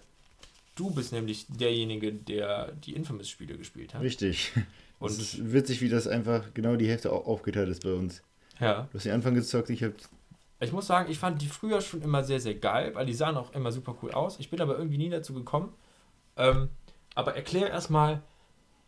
du 0.74 0.90
bist 0.90 1.12
nämlich 1.12 1.46
derjenige, 1.48 2.12
der 2.12 2.72
die 2.72 2.94
Infamous-Spiele 2.94 3.56
gespielt 3.56 3.94
hat. 3.94 4.02
Richtig. 4.02 4.52
Und 4.98 5.10
es 5.10 5.18
ist 5.18 5.52
witzig, 5.52 5.80
wie 5.80 5.88
das 5.88 6.06
einfach 6.06 6.54
genau 6.54 6.76
die 6.76 6.88
Hälfte 6.88 7.12
au- 7.12 7.24
aufgeteilt 7.24 7.68
ist 7.68 7.82
bei 7.82 7.92
uns. 7.92 8.22
ja, 8.60 8.88
Du 8.90 8.96
hast 8.98 9.04
den 9.04 9.12
Anfang 9.12 9.34
gezockt, 9.34 9.70
ich 9.70 9.82
habe 9.82 9.94
Ich 10.60 10.72
muss 10.72 10.86
sagen, 10.86 11.10
ich 11.10 11.18
fand 11.18 11.42
die 11.42 11.46
früher 11.48 11.80
schon 11.80 12.00
immer 12.02 12.24
sehr, 12.24 12.40
sehr 12.40 12.54
geil, 12.54 12.94
weil 12.94 13.04
die 13.06 13.12
sahen 13.14 13.36
auch 13.36 13.52
immer 13.52 13.70
super 13.72 13.96
cool 14.02 14.12
aus. 14.12 14.38
Ich 14.40 14.50
bin 14.50 14.60
aber 14.60 14.76
irgendwie 14.78 14.98
nie 14.98 15.10
dazu 15.10 15.34
gekommen. 15.34 15.72
Ähm, 16.36 16.68
aber 17.14 17.34
erklär 17.36 17.68
erstmal, 17.70 18.22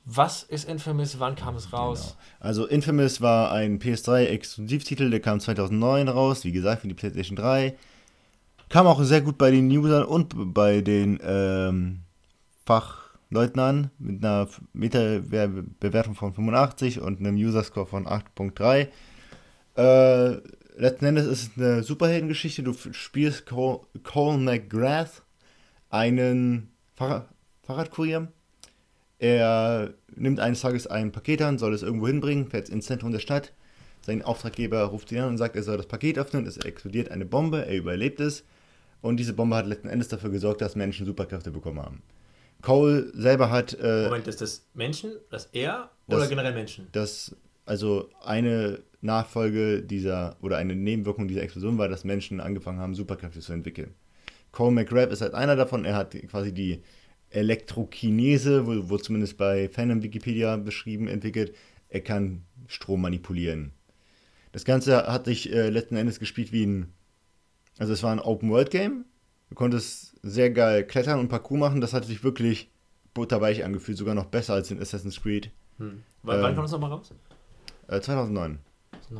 was 0.04 0.42
ist 0.44 0.68
Infamous, 0.68 1.18
wann 1.18 1.34
kam 1.34 1.56
es 1.56 1.72
raus? 1.72 2.16
Genau. 2.16 2.48
Also 2.48 2.66
Infamous 2.66 3.20
war 3.20 3.50
ein 3.52 3.78
PS3-Exklusivtitel, 3.80 5.10
der 5.10 5.20
kam 5.20 5.40
2009 5.40 6.08
raus, 6.08 6.44
wie 6.44 6.52
gesagt, 6.52 6.82
für 6.82 6.88
die 6.88 6.94
PlayStation 6.94 7.36
3. 7.36 7.76
Kam 8.68 8.86
auch 8.88 9.02
sehr 9.04 9.20
gut 9.20 9.38
bei 9.38 9.50
den 9.52 9.70
Usern 9.70 10.04
und 10.04 10.52
bei 10.52 10.80
den 10.80 11.20
ähm, 11.22 12.00
Fachleuten 12.64 13.60
an, 13.60 13.90
mit 13.98 14.24
einer 14.24 14.48
Meta-Bewertung 14.72 16.16
von 16.16 16.34
85 16.34 17.00
und 17.00 17.20
einem 17.20 17.36
User-Score 17.36 17.86
von 17.86 18.06
8.3. 18.06 18.88
Äh, 19.76 20.40
letzten 20.76 21.04
Endes 21.04 21.26
ist 21.26 21.42
es 21.42 21.50
eine 21.56 21.82
Superheldengeschichte. 21.84 22.64
Du 22.64 22.74
spielst 22.90 23.46
Cole, 23.46 23.80
Cole 24.02 24.38
McGrath, 24.38 25.22
einen 25.90 26.70
Fahrrad 26.94 27.28
Fahrradkurier. 27.62 28.28
Er 29.18 29.94
nimmt 30.14 30.40
eines 30.40 30.60
Tages 30.60 30.86
ein 30.86 31.10
Paket 31.12 31.42
an, 31.42 31.58
soll 31.58 31.72
es 31.72 31.82
irgendwo 31.82 32.06
hinbringen, 32.06 32.48
fährt 32.48 32.68
ins 32.68 32.86
Zentrum 32.86 33.12
der 33.12 33.18
Stadt. 33.20 33.52
Sein 34.02 34.22
Auftraggeber 34.22 34.82
ruft 34.84 35.10
ihn 35.10 35.18
an 35.18 35.30
und 35.30 35.38
sagt, 35.38 35.56
er 35.56 35.62
soll 35.62 35.76
das 35.76 35.86
Paket 35.86 36.18
öffnen. 36.18 36.46
Es 36.46 36.58
explodiert 36.58 37.10
eine 37.10 37.24
Bombe, 37.24 37.66
er 37.66 37.76
überlebt 37.76 38.20
es. 38.20 38.44
Und 39.00 39.18
diese 39.18 39.34
Bombe 39.34 39.56
hat 39.56 39.66
letzten 39.66 39.88
Endes 39.88 40.08
dafür 40.08 40.30
gesorgt, 40.30 40.60
dass 40.60 40.76
Menschen 40.76 41.06
Superkräfte 41.06 41.50
bekommen 41.50 41.80
haben. 41.80 42.02
Cole 42.62 43.12
selber 43.14 43.50
hat. 43.50 43.78
Äh, 43.80 44.04
Moment, 44.04 44.26
ist 44.26 44.40
das 44.40 44.66
Menschen, 44.74 45.12
das 45.30 45.46
er 45.52 45.90
oder 46.08 46.18
das, 46.20 46.28
generell 46.28 46.54
Menschen? 46.54 46.88
Das, 46.92 47.36
also 47.64 48.08
eine 48.24 48.82
Nachfolge 49.00 49.82
dieser 49.82 50.36
oder 50.40 50.56
eine 50.56 50.74
Nebenwirkung 50.74 51.28
dieser 51.28 51.42
Explosion 51.42 51.78
war, 51.78 51.88
dass 51.88 52.04
Menschen 52.04 52.40
angefangen 52.40 52.80
haben, 52.80 52.94
Superkräfte 52.94 53.40
zu 53.40 53.52
entwickeln. 53.52 53.94
Cole 54.52 54.72
McGrath 54.72 55.12
ist 55.12 55.20
halt 55.20 55.34
einer 55.34 55.54
davon. 55.54 55.84
Er 55.84 55.94
hat 55.94 56.16
quasi 56.28 56.52
die 56.52 56.82
Elektrokinese, 57.30 58.66
wo, 58.66 58.88
wo 58.88 58.96
zumindest 58.96 59.36
bei 59.36 59.68
Fandom 59.68 60.02
Wikipedia 60.02 60.56
beschrieben, 60.56 61.08
entwickelt. 61.08 61.54
Er 61.88 62.00
kann 62.00 62.42
Strom 62.66 63.02
manipulieren. 63.02 63.72
Das 64.52 64.64
Ganze 64.64 65.06
hat 65.06 65.26
sich 65.26 65.52
äh, 65.52 65.68
letzten 65.68 65.96
Endes 65.96 66.18
gespielt 66.18 66.52
wie 66.52 66.64
ein. 66.64 66.92
Also, 67.78 67.92
es 67.92 68.02
war 68.02 68.12
ein 68.12 68.20
Open-World-Game. 68.20 69.04
Du 69.50 69.54
konntest 69.54 70.16
sehr 70.22 70.50
geil 70.50 70.84
klettern 70.84 71.20
und 71.20 71.28
Parkour 71.28 71.58
machen. 71.58 71.80
Das 71.80 71.92
hat 71.92 72.04
sich 72.04 72.24
wirklich 72.24 72.70
butterweich 73.14 73.64
angefühlt, 73.64 73.98
sogar 73.98 74.14
noch 74.14 74.26
besser 74.26 74.54
als 74.54 74.70
in 74.70 74.80
Assassin's 74.80 75.22
Creed. 75.22 75.50
Hm. 75.78 76.02
Wann, 76.22 76.36
ähm, 76.36 76.42
wann 76.42 76.54
kam 76.54 76.64
das 76.64 76.72
nochmal 76.72 76.90
raus? 76.90 77.12
Äh, 77.88 78.00
2009. 78.00 78.58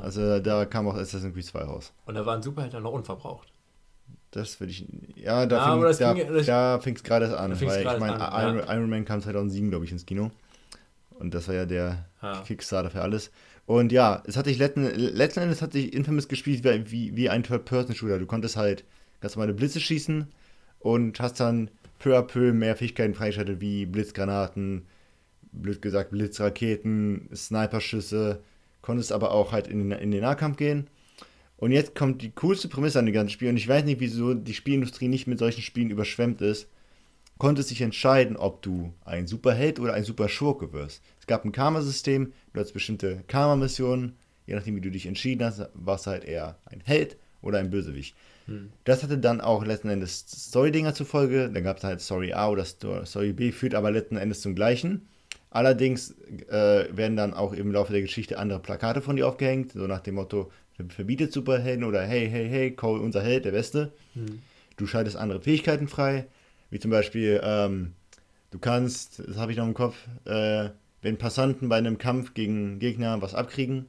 Also, 0.02 0.40
da 0.40 0.64
kam 0.64 0.88
auch 0.88 0.96
Assassin's 0.96 1.34
Creed 1.34 1.44
2 1.44 1.60
raus. 1.60 1.92
Und 2.06 2.14
da 2.14 2.26
waren 2.26 2.42
Superhelden 2.42 2.82
noch 2.82 2.92
unverbraucht. 2.92 3.52
Das 4.32 4.60
würde 4.60 4.72
ich. 4.72 4.86
Ja, 5.14 5.46
da 5.46 5.56
ja, 5.56 5.72
fing 5.72 5.84
es 5.84 5.98
da, 6.46 6.78
da 6.78 6.78
gerade 6.78 7.38
an. 7.38 7.60
Weil 7.60 7.94
ich 7.94 7.98
meine, 7.98 8.16
Iron, 8.16 8.58
ja. 8.58 8.74
Iron, 8.74 8.90
Man 8.90 9.04
kam 9.04 9.20
2007, 9.22 9.70
glaube 9.70 9.84
ich, 9.84 9.92
ins 9.92 10.04
Kino. 10.04 10.30
Und 11.18 11.32
das 11.32 11.48
war 11.48 11.54
ja 11.54 11.64
der 11.64 12.04
ja. 12.20 12.42
Kickstarter 12.42 12.90
für 12.90 13.00
alles. 13.00 13.30
Und 13.66 13.90
ja, 13.90 14.22
es 14.26 14.36
hat 14.36 14.46
sich 14.46 14.58
letzten, 14.58 14.84
letzten 14.84 15.40
Endes 15.40 15.60
hat 15.60 15.72
sich 15.72 15.92
Infamous 15.92 16.28
gespielt 16.28 16.64
wie, 16.64 16.90
wie, 16.90 17.16
wie 17.16 17.28
ein 17.28 17.42
Third-Person-Shooter. 17.42 18.18
Du 18.18 18.26
konntest 18.26 18.56
halt 18.56 18.84
ganz 19.20 19.34
normale 19.34 19.54
Blitze 19.54 19.80
schießen 19.80 20.28
und 20.78 21.20
hast 21.20 21.40
dann 21.40 21.70
peu 21.98 22.16
à 22.16 22.22
peu 22.22 22.52
mehr 22.52 22.76
Fähigkeiten 22.76 23.14
freigeschaltet, 23.14 23.60
wie 23.60 23.86
Blitzgranaten, 23.86 24.86
blöd 25.52 25.82
gesagt 25.82 26.10
Blitzraketen, 26.10 27.28
Sniperschüsse. 27.34 28.40
Konntest 28.82 29.10
aber 29.10 29.32
auch 29.32 29.50
halt 29.50 29.66
in, 29.66 29.90
in 29.90 30.12
den 30.12 30.20
Nahkampf 30.20 30.56
gehen. 30.56 30.86
Und 31.56 31.72
jetzt 31.72 31.94
kommt 31.96 32.22
die 32.22 32.30
coolste 32.30 32.68
Prämisse 32.68 33.00
an 33.00 33.06
dem 33.06 33.14
ganzen 33.14 33.32
Spiel. 33.32 33.48
Und 33.48 33.56
ich 33.56 33.66
weiß 33.66 33.84
nicht, 33.84 33.98
wieso 33.98 34.34
die 34.34 34.54
Spielindustrie 34.54 35.08
nicht 35.08 35.26
mit 35.26 35.38
solchen 35.38 35.62
Spielen 35.62 35.90
überschwemmt 35.90 36.40
ist. 36.40 36.68
Konntest 37.38 37.70
dich 37.70 37.80
entscheiden, 37.80 38.36
ob 38.36 38.62
du 38.62 38.92
ein 39.04 39.26
Superheld 39.26 39.80
oder 39.80 39.94
ein 39.94 40.04
Superschurke 40.04 40.72
wirst. 40.72 41.02
Es 41.26 41.28
gab 41.28 41.44
ein 41.44 41.50
Karma-System, 41.50 42.32
du 42.52 42.60
hattest 42.60 42.72
bestimmte 42.72 43.24
Karma-Missionen. 43.26 44.12
Je 44.46 44.54
nachdem, 44.54 44.76
wie 44.76 44.80
du 44.80 44.92
dich 44.92 45.06
entschieden 45.06 45.44
hast, 45.44 45.68
warst 45.74 46.06
du 46.06 46.12
halt 46.12 46.24
eher 46.24 46.56
ein 46.66 46.80
Held 46.84 47.16
oder 47.42 47.58
ein 47.58 47.68
Bösewicht. 47.68 48.14
Hm. 48.46 48.70
Das 48.84 49.02
hatte 49.02 49.18
dann 49.18 49.40
auch 49.40 49.64
letzten 49.64 49.88
Endes 49.88 50.24
Story-Dinger 50.28 50.94
zufolge. 50.94 51.50
Dann 51.52 51.64
gab 51.64 51.78
es 51.78 51.82
halt 51.82 52.00
Story 52.00 52.32
A 52.32 52.48
oder 52.48 52.64
Story 52.64 53.32
B, 53.32 53.50
führt 53.50 53.74
aber 53.74 53.90
letzten 53.90 54.16
Endes 54.16 54.40
zum 54.40 54.54
gleichen. 54.54 55.08
Allerdings 55.50 56.14
äh, 56.48 56.96
werden 56.96 57.16
dann 57.16 57.34
auch 57.34 57.52
im 57.52 57.72
Laufe 57.72 57.92
der 57.92 58.02
Geschichte 58.02 58.38
andere 58.38 58.60
Plakate 58.60 59.02
von 59.02 59.16
dir 59.16 59.26
aufgehängt, 59.26 59.72
so 59.72 59.88
nach 59.88 60.02
dem 60.02 60.14
Motto, 60.14 60.52
verbietet 60.90 61.32
Superhelden 61.32 61.82
oder 61.82 62.02
hey, 62.02 62.30
hey, 62.30 62.48
hey, 62.48 62.70
Cole, 62.70 63.02
unser 63.02 63.22
Held, 63.22 63.46
der 63.46 63.50
Beste. 63.50 63.90
Mhm. 64.14 64.42
Du 64.76 64.86
schaltest 64.86 65.16
andere 65.16 65.40
Fähigkeiten 65.40 65.88
frei, 65.88 66.28
wie 66.70 66.78
zum 66.78 66.92
Beispiel, 66.92 67.40
ähm, 67.42 67.94
du 68.52 68.60
kannst, 68.60 69.18
das 69.26 69.38
habe 69.38 69.50
ich 69.50 69.58
noch 69.58 69.66
im 69.66 69.74
Kopf, 69.74 69.96
äh, 70.24 70.68
wenn 71.06 71.18
Passanten 71.18 71.68
bei 71.68 71.76
einem 71.76 71.98
Kampf 71.98 72.34
gegen 72.34 72.80
Gegner 72.80 73.22
was 73.22 73.32
abkriegen, 73.32 73.86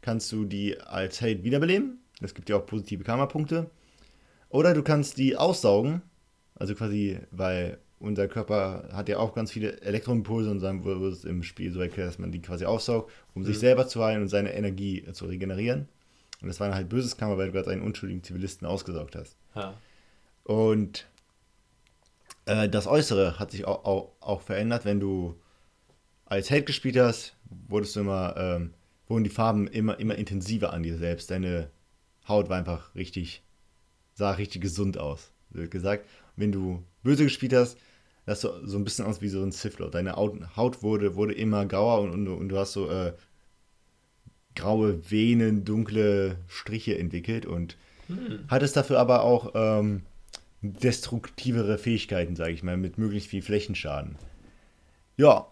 kannst 0.00 0.32
du 0.32 0.46
die 0.46 0.80
als 0.80 1.20
Held 1.20 1.44
wiederbeleben. 1.44 1.98
Das 2.22 2.32
gibt 2.32 2.48
dir 2.48 2.56
auch 2.56 2.64
positive 2.64 3.04
Karma-Punkte. 3.04 3.70
Oder 4.48 4.72
du 4.72 4.82
kannst 4.82 5.18
die 5.18 5.36
aussaugen, 5.36 6.00
also 6.54 6.74
quasi, 6.74 7.18
weil 7.30 7.76
unser 7.98 8.26
Körper 8.26 8.88
hat 8.90 9.10
ja 9.10 9.18
auch 9.18 9.34
ganz 9.34 9.52
viele 9.52 9.82
Elektroimpulse 9.82 10.50
und 10.50 10.62
dann 10.62 10.82
wird 10.82 11.02
es 11.12 11.26
im 11.26 11.42
Spiel 11.42 11.70
so 11.72 11.80
erklärt, 11.82 12.08
dass 12.08 12.18
man 12.18 12.32
die 12.32 12.40
quasi 12.40 12.64
aussaugt, 12.64 13.12
um 13.34 13.42
mhm. 13.42 13.46
sich 13.48 13.58
selber 13.58 13.86
zu 13.86 14.02
heilen 14.02 14.22
und 14.22 14.28
seine 14.28 14.54
Energie 14.54 15.04
zu 15.12 15.26
regenerieren. 15.26 15.88
Und 16.40 16.48
das 16.48 16.58
war 16.58 16.74
halt 16.74 16.88
böses 16.88 17.18
Karma, 17.18 17.36
weil 17.36 17.48
du 17.48 17.52
gerade 17.52 17.70
einen 17.70 17.82
unschuldigen 17.82 18.22
Zivilisten 18.22 18.66
ausgesaugt 18.66 19.14
hast. 19.14 19.36
Ja. 19.54 19.74
Und 20.44 21.06
äh, 22.46 22.66
das 22.66 22.86
Äußere 22.86 23.38
hat 23.38 23.50
sich 23.50 23.66
auch, 23.66 23.84
auch, 23.84 24.12
auch, 24.20 24.40
verändert. 24.40 24.86
Wenn 24.86 25.00
du 25.00 25.38
als 26.26 26.50
Held 26.50 26.66
gespielt 26.66 26.96
hast, 26.96 27.34
wurdest 27.68 27.96
du 27.96 28.00
immer, 28.00 28.34
ähm, 28.36 28.74
wurden 29.08 29.24
die 29.24 29.30
Farben 29.30 29.66
immer, 29.68 29.98
immer 29.98 30.16
intensiver 30.16 30.72
an 30.72 30.82
dir 30.82 30.98
selbst. 30.98 31.30
Deine 31.30 31.70
Haut 32.28 32.48
war 32.48 32.58
einfach 32.58 32.94
richtig, 32.94 33.42
sah 34.14 34.32
richtig 34.32 34.60
gesund 34.60 34.98
aus, 34.98 35.32
wird 35.50 35.70
gesagt. 35.70 36.06
wenn 36.36 36.52
du 36.52 36.82
böse 37.02 37.24
gespielt 37.24 37.54
hast, 37.54 37.78
das 38.26 38.40
so, 38.40 38.66
so 38.66 38.76
ein 38.76 38.84
bisschen 38.84 39.06
aus 39.06 39.22
wie 39.22 39.28
so 39.28 39.42
ein 39.42 39.52
Sith 39.52 39.78
Lord. 39.78 39.94
Deine 39.94 40.16
Haut 40.16 40.82
wurde, 40.82 41.14
wurde 41.14 41.32
immer 41.32 41.64
grauer 41.64 42.00
und, 42.00 42.10
und, 42.10 42.28
und 42.28 42.48
du 42.48 42.58
hast 42.58 42.72
so 42.72 42.90
äh, 42.90 43.12
graue 44.56 45.10
Venen, 45.10 45.64
dunkle 45.64 46.38
Striche 46.48 46.98
entwickelt 46.98 47.46
und 47.46 47.76
hm. 48.08 48.40
hat 48.48 48.62
es 48.62 48.72
dafür 48.72 48.98
aber 48.98 49.22
auch 49.22 49.52
ähm, 49.54 50.02
destruktivere 50.60 51.78
Fähigkeiten, 51.78 52.34
sage 52.34 52.52
ich 52.52 52.64
mal, 52.64 52.76
mit 52.76 52.98
möglichst 52.98 53.30
viel 53.30 53.42
Flächenschaden. 53.42 54.16
Ja, 55.16 55.46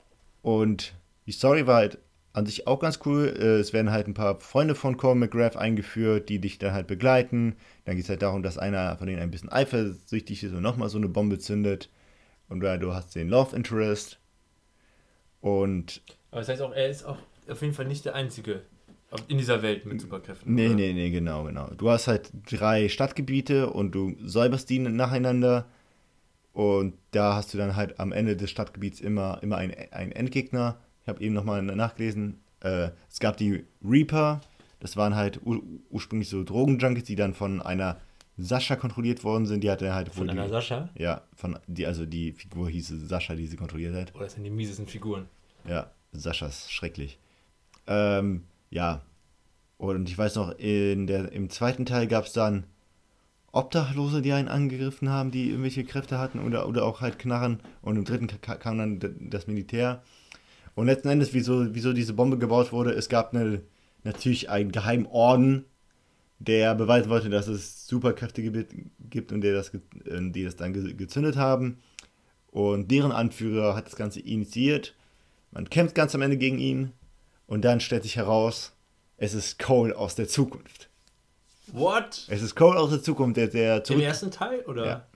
und 0.44 0.94
die 1.26 1.32
Story 1.32 1.66
war 1.66 1.76
halt 1.76 1.98
an 2.34 2.44
sich 2.44 2.66
auch 2.66 2.78
ganz 2.78 3.00
cool. 3.06 3.34
Äh, 3.34 3.60
es 3.60 3.72
werden 3.72 3.90
halt 3.90 4.06
ein 4.06 4.12
paar 4.12 4.40
Freunde 4.40 4.74
von 4.74 4.98
Cole 4.98 5.14
McGrath 5.14 5.56
eingeführt, 5.56 6.28
die 6.28 6.38
dich 6.38 6.58
dann 6.58 6.74
halt 6.74 6.86
begleiten. 6.86 7.56
Dann 7.86 7.96
geht 7.96 8.04
es 8.04 8.10
halt 8.10 8.20
darum, 8.20 8.42
dass 8.42 8.58
einer 8.58 8.98
von 8.98 9.06
denen 9.06 9.22
ein 9.22 9.30
bisschen 9.30 9.50
eifersüchtig 9.50 10.44
ist 10.44 10.52
und 10.52 10.60
nochmal 10.60 10.90
so 10.90 10.98
eine 10.98 11.08
Bombe 11.08 11.38
zündet. 11.38 11.88
Und 12.50 12.60
du 12.60 12.92
hast 12.92 13.14
den 13.14 13.30
Love 13.30 13.56
Interest. 13.56 14.18
Und. 15.40 16.02
Aber 16.30 16.40
das 16.42 16.50
heißt 16.50 16.60
auch, 16.60 16.72
er 16.72 16.90
ist 16.90 17.04
auch 17.04 17.16
auf 17.48 17.62
jeden 17.62 17.72
Fall 17.72 17.86
nicht 17.86 18.04
der 18.04 18.14
Einzige, 18.14 18.64
in 19.28 19.38
dieser 19.38 19.62
Welt 19.62 19.86
mit 19.86 19.98
Superkräften. 19.98 20.54
Nee, 20.54 20.66
oder? 20.66 20.74
nee, 20.74 20.92
nee, 20.92 21.08
genau, 21.08 21.44
genau. 21.44 21.70
Du 21.70 21.88
hast 21.88 22.06
halt 22.06 22.30
drei 22.50 22.90
Stadtgebiete 22.90 23.70
und 23.70 23.92
du 23.94 24.14
säuberst 24.22 24.68
die 24.68 24.78
nacheinander. 24.78 25.70
Und 26.54 26.94
da 27.10 27.34
hast 27.34 27.52
du 27.52 27.58
dann 27.58 27.74
halt 27.74 27.98
am 27.98 28.12
Ende 28.12 28.36
des 28.36 28.48
Stadtgebiets 28.48 29.00
immer, 29.00 29.42
immer 29.42 29.56
einen, 29.56 29.74
einen 29.90 30.12
Endgegner. 30.12 30.78
Ich 31.02 31.08
habe 31.08 31.20
eben 31.20 31.34
nochmal 31.34 31.60
nachgelesen. 31.62 32.40
Äh, 32.60 32.90
es 33.10 33.18
gab 33.18 33.36
die 33.36 33.64
Reaper. 33.84 34.40
Das 34.78 34.96
waren 34.96 35.16
halt 35.16 35.40
ur 35.44 35.62
ursprünglich 35.90 36.28
so 36.28 36.44
Drogenjunkies, 36.44 37.04
die 37.04 37.16
dann 37.16 37.34
von 37.34 37.60
einer 37.60 38.00
Sascha 38.36 38.76
kontrolliert 38.76 39.24
worden 39.24 39.46
sind. 39.46 39.64
Die 39.64 39.70
hatte 39.70 39.94
halt 39.94 40.14
Von 40.14 40.30
einer 40.30 40.44
die, 40.44 40.50
Sascha? 40.50 40.90
Ja, 40.96 41.22
von 41.34 41.58
die, 41.66 41.86
also 41.86 42.06
die 42.06 42.32
Figur 42.32 42.70
hieß 42.70 42.88
Sascha, 42.88 43.34
die 43.34 43.48
sie 43.48 43.56
kontrolliert 43.56 43.94
hat. 43.94 44.12
Oh, 44.14 44.20
das 44.20 44.34
sind 44.34 44.44
die 44.44 44.50
miesesten 44.50 44.86
Figuren. 44.86 45.26
Ja, 45.68 45.90
Sascha 46.12 46.46
ist 46.46 46.70
schrecklich. 46.70 47.18
Ähm, 47.88 48.44
ja. 48.70 49.02
Und 49.76 50.08
ich 50.08 50.16
weiß 50.16 50.36
noch, 50.36 50.56
in 50.56 51.08
der, 51.08 51.32
im 51.32 51.50
zweiten 51.50 51.84
Teil 51.84 52.06
gab 52.06 52.26
es 52.26 52.32
dann 52.32 52.64
Obdachlose, 53.54 54.20
die 54.20 54.32
einen 54.32 54.48
angegriffen 54.48 55.08
haben, 55.08 55.30
die 55.30 55.50
irgendwelche 55.50 55.84
Kräfte 55.84 56.18
hatten 56.18 56.40
oder, 56.40 56.68
oder 56.68 56.84
auch 56.84 57.00
halt 57.00 57.18
Knarren. 57.18 57.60
Und 57.82 57.96
im 57.96 58.04
dritten 58.04 58.28
kam 58.40 58.78
dann 58.78 59.00
das 59.30 59.46
Militär. 59.46 60.02
Und 60.74 60.86
letzten 60.86 61.08
Endes, 61.08 61.34
wieso, 61.34 61.74
wieso 61.74 61.92
diese 61.92 62.14
Bombe 62.14 62.36
gebaut 62.36 62.72
wurde, 62.72 62.92
es 62.92 63.08
gab 63.08 63.32
eine, 63.32 63.62
natürlich 64.02 64.50
einen 64.50 64.72
geheimen 64.72 65.06
Orden, 65.06 65.66
der 66.40 66.74
beweisen 66.74 67.10
wollte, 67.10 67.30
dass 67.30 67.46
es 67.46 67.86
Superkräfte 67.86 68.42
gibt 68.42 69.32
und 69.32 69.40
der 69.40 69.54
das, 69.54 69.70
die 69.72 70.44
das 70.44 70.56
dann 70.56 70.96
gezündet 70.96 71.36
haben. 71.36 71.78
Und 72.50 72.90
deren 72.90 73.12
Anführer 73.12 73.76
hat 73.76 73.86
das 73.86 73.96
Ganze 73.96 74.20
initiiert. 74.20 74.94
Man 75.52 75.70
kämpft 75.70 75.94
ganz 75.94 76.14
am 76.14 76.22
Ende 76.22 76.36
gegen 76.36 76.58
ihn. 76.58 76.92
Und 77.46 77.64
dann 77.64 77.80
stellt 77.80 78.02
sich 78.02 78.16
heraus, 78.16 78.72
es 79.16 79.34
ist 79.34 79.58
Cole 79.58 79.96
aus 79.96 80.14
der 80.14 80.28
Zukunft. 80.28 80.88
What? 81.72 82.26
Es 82.28 82.42
ist 82.42 82.54
Cole 82.54 82.78
aus 82.78 82.90
der 82.90 83.02
Zukunft, 83.02 83.36
der, 83.36 83.48
der 83.48 83.78
Im 83.78 83.84
zurück, 83.84 84.02
ersten 84.02 84.30
Teil, 84.30 84.60
oder? 84.66 84.86
Ja. 84.86 85.06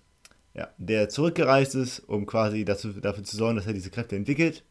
ja, 0.54 0.68
der 0.78 1.08
zurückgereist 1.08 1.74
ist, 1.74 2.00
um 2.00 2.26
quasi 2.26 2.64
dazu, 2.64 2.92
dafür 2.92 3.24
zu 3.24 3.36
sorgen, 3.36 3.56
dass 3.56 3.66
er 3.66 3.72
diese 3.74 3.90
Kräfte 3.90 4.16
entwickelt 4.16 4.64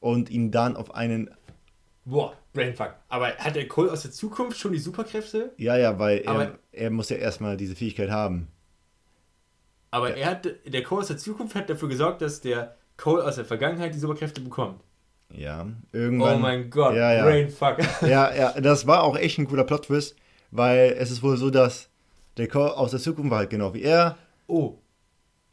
und 0.00 0.30
ihn 0.30 0.50
dann 0.50 0.76
auf 0.76 0.94
einen, 0.94 1.30
Boah, 2.04 2.36
Brainfuck. 2.52 2.94
Aber 3.08 3.28
hat 3.36 3.56
der 3.56 3.66
Cole 3.66 3.90
aus 3.90 4.02
der 4.02 4.12
Zukunft 4.12 4.58
schon 4.58 4.72
die 4.72 4.78
Superkräfte? 4.78 5.52
ja, 5.56 5.76
ja, 5.76 5.98
weil 5.98 6.18
er, 6.18 6.30
Aber- 6.30 6.58
er 6.72 6.90
muss 6.90 7.08
ja 7.08 7.16
erstmal 7.16 7.56
diese 7.56 7.74
Fähigkeit 7.74 8.10
haben. 8.10 8.48
Aber 9.90 10.14
er 10.16 10.30
hat, 10.30 10.48
der 10.66 10.82
Cole 10.82 11.00
aus 11.00 11.08
der 11.08 11.16
Zukunft 11.18 11.54
hat 11.54 11.68
dafür 11.70 11.88
gesorgt, 11.88 12.20
dass 12.22 12.40
der 12.40 12.76
Cole 12.96 13.24
aus 13.24 13.36
der 13.36 13.44
Vergangenheit 13.44 13.94
die 13.94 13.98
Superkräfte 13.98 14.40
bekommt. 14.40 14.80
Ja, 15.32 15.66
Oh 15.66 15.96
irgendwann. 15.96 16.40
mein 16.40 16.70
Gott, 16.70 16.94
Ja, 16.94 17.12
ja. 17.12 17.24
Brainfuck. 17.24 17.78
Ja, 18.02 18.34
ja, 18.34 18.60
das 18.60 18.86
war 18.86 19.02
auch 19.02 19.16
echt 19.16 19.38
ein 19.38 19.46
cooler 19.48 19.64
Plot-Twist, 19.64 20.16
weil 20.50 20.94
es 20.98 21.10
ist 21.10 21.22
wohl 21.22 21.36
so, 21.36 21.50
dass 21.50 21.88
der 22.36 22.48
Cole 22.48 22.76
aus 22.76 22.92
der 22.92 23.00
Zukunft 23.00 23.30
war 23.30 23.38
halt 23.38 23.50
genau 23.50 23.74
wie 23.74 23.82
er. 23.82 24.16
Oh, 24.46 24.74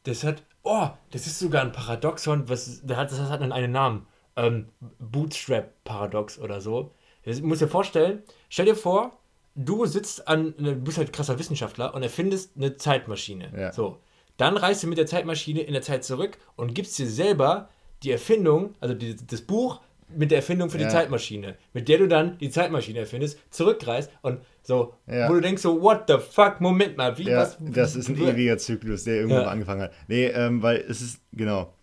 das 0.03 0.23
hat, 0.23 0.43
oh, 0.63 0.89
das 1.11 1.25
ist 1.27 1.39
sogar 1.39 1.61
ein 1.63 1.71
Paradoxon, 1.71 2.47
was, 2.49 2.81
das 2.83 2.97
hat, 2.97 3.11
das 3.11 3.19
hat 3.29 3.41
einen 3.41 3.71
Namen. 3.71 4.05
Ähm, 4.35 4.67
Bootstrap-Paradox 4.99 6.39
oder 6.39 6.61
so. 6.61 6.91
Das 7.25 7.41
muss 7.41 7.59
dir 7.59 7.67
vorstellen, 7.67 8.23
stell 8.49 8.65
dir 8.65 8.75
vor, 8.75 9.17
du 9.55 9.85
sitzt 9.85 10.27
an, 10.27 10.53
ne, 10.57 10.73
du 10.75 10.81
bist 10.81 10.97
halt 10.97 11.13
krasser 11.13 11.39
Wissenschaftler 11.39 11.93
und 11.93 12.03
erfindest 12.03 12.51
eine 12.57 12.75
Zeitmaschine. 12.75 13.51
Ja. 13.55 13.71
So, 13.71 13.99
dann 14.37 14.57
reist 14.57 14.83
du 14.83 14.87
mit 14.87 14.97
der 14.97 15.05
Zeitmaschine 15.05 15.61
in 15.61 15.73
der 15.73 15.81
Zeit 15.81 16.03
zurück 16.03 16.37
und 16.55 16.73
gibst 16.73 16.97
dir 16.97 17.07
selber 17.07 17.69
die 18.03 18.11
Erfindung, 18.11 18.75
also 18.79 18.93
die, 18.93 19.15
das 19.15 19.41
Buch 19.41 19.81
mit 20.15 20.29
der 20.31 20.37
Erfindung 20.39 20.69
für 20.69 20.77
Ja. 20.77 20.85
die 20.87 20.91
Zeitmaschine, 20.91 21.55
mit 21.73 21.87
der 21.87 21.97
du 21.97 22.07
dann 22.07 22.37
die 22.37 22.49
Zeitmaschine 22.51 22.99
erfindest, 22.99 23.39
zurückreist 23.49 24.11
und 24.21 24.39
so, 24.61 24.93
Ja. 25.07 25.27
wo 25.29 25.33
du 25.33 25.41
denkst 25.41 25.61
so, 25.61 25.81
what 25.81 26.03
the 26.07 26.15
fuck, 26.19 26.61
Moment 26.61 26.97
mal, 26.97 27.17
wie, 27.17 27.23
Ja, 27.23 27.37
was? 27.39 27.57
das 27.59 27.95
ist 27.95 28.09
ein 28.09 28.17
ewiger 28.21 28.57
Zyklus, 28.57 29.05
der 29.05 29.25
mal 29.27 29.45
angefangen 29.45 29.81
hat. 29.81 29.91
Nee, 30.07 30.27
ähm, 30.27 30.61
weil 30.61 30.77
es 30.87 31.01
ist, 31.01 31.19
genau. 31.31 31.73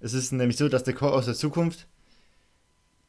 Es 0.00 0.12
ist 0.14 0.32
nämlich 0.32 0.56
so, 0.56 0.68
dass 0.68 0.82
der 0.82 0.94
Cole 0.94 1.12
aus 1.12 1.26
der 1.26 1.34
Zukunft 1.34 1.86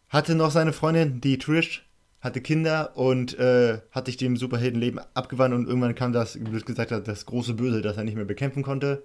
hatte 0.09 0.35
noch 0.35 0.51
seine 0.51 0.73
Freundin, 0.73 1.21
die 1.21 1.39
Trish, 1.39 1.87
hatte 2.21 2.39
Kinder 2.39 2.95
und 2.95 3.37
äh, 3.39 3.79
hat 3.91 4.05
sich 4.05 4.17
dem 4.17 4.37
Superheldenleben 4.37 5.01
abgewandt 5.13 5.53
und 5.55 5.67
irgendwann 5.67 5.95
kam 5.95 6.13
das, 6.13 6.39
wie 6.39 6.43
du 6.43 6.59
gesagt 6.61 6.91
hast, 6.91 7.07
das 7.07 7.25
große 7.25 7.55
Böse, 7.55 7.81
das 7.81 7.97
er 7.97 8.03
nicht 8.03 8.15
mehr 8.15 8.23
bekämpfen 8.25 8.63
konnte. 8.63 9.03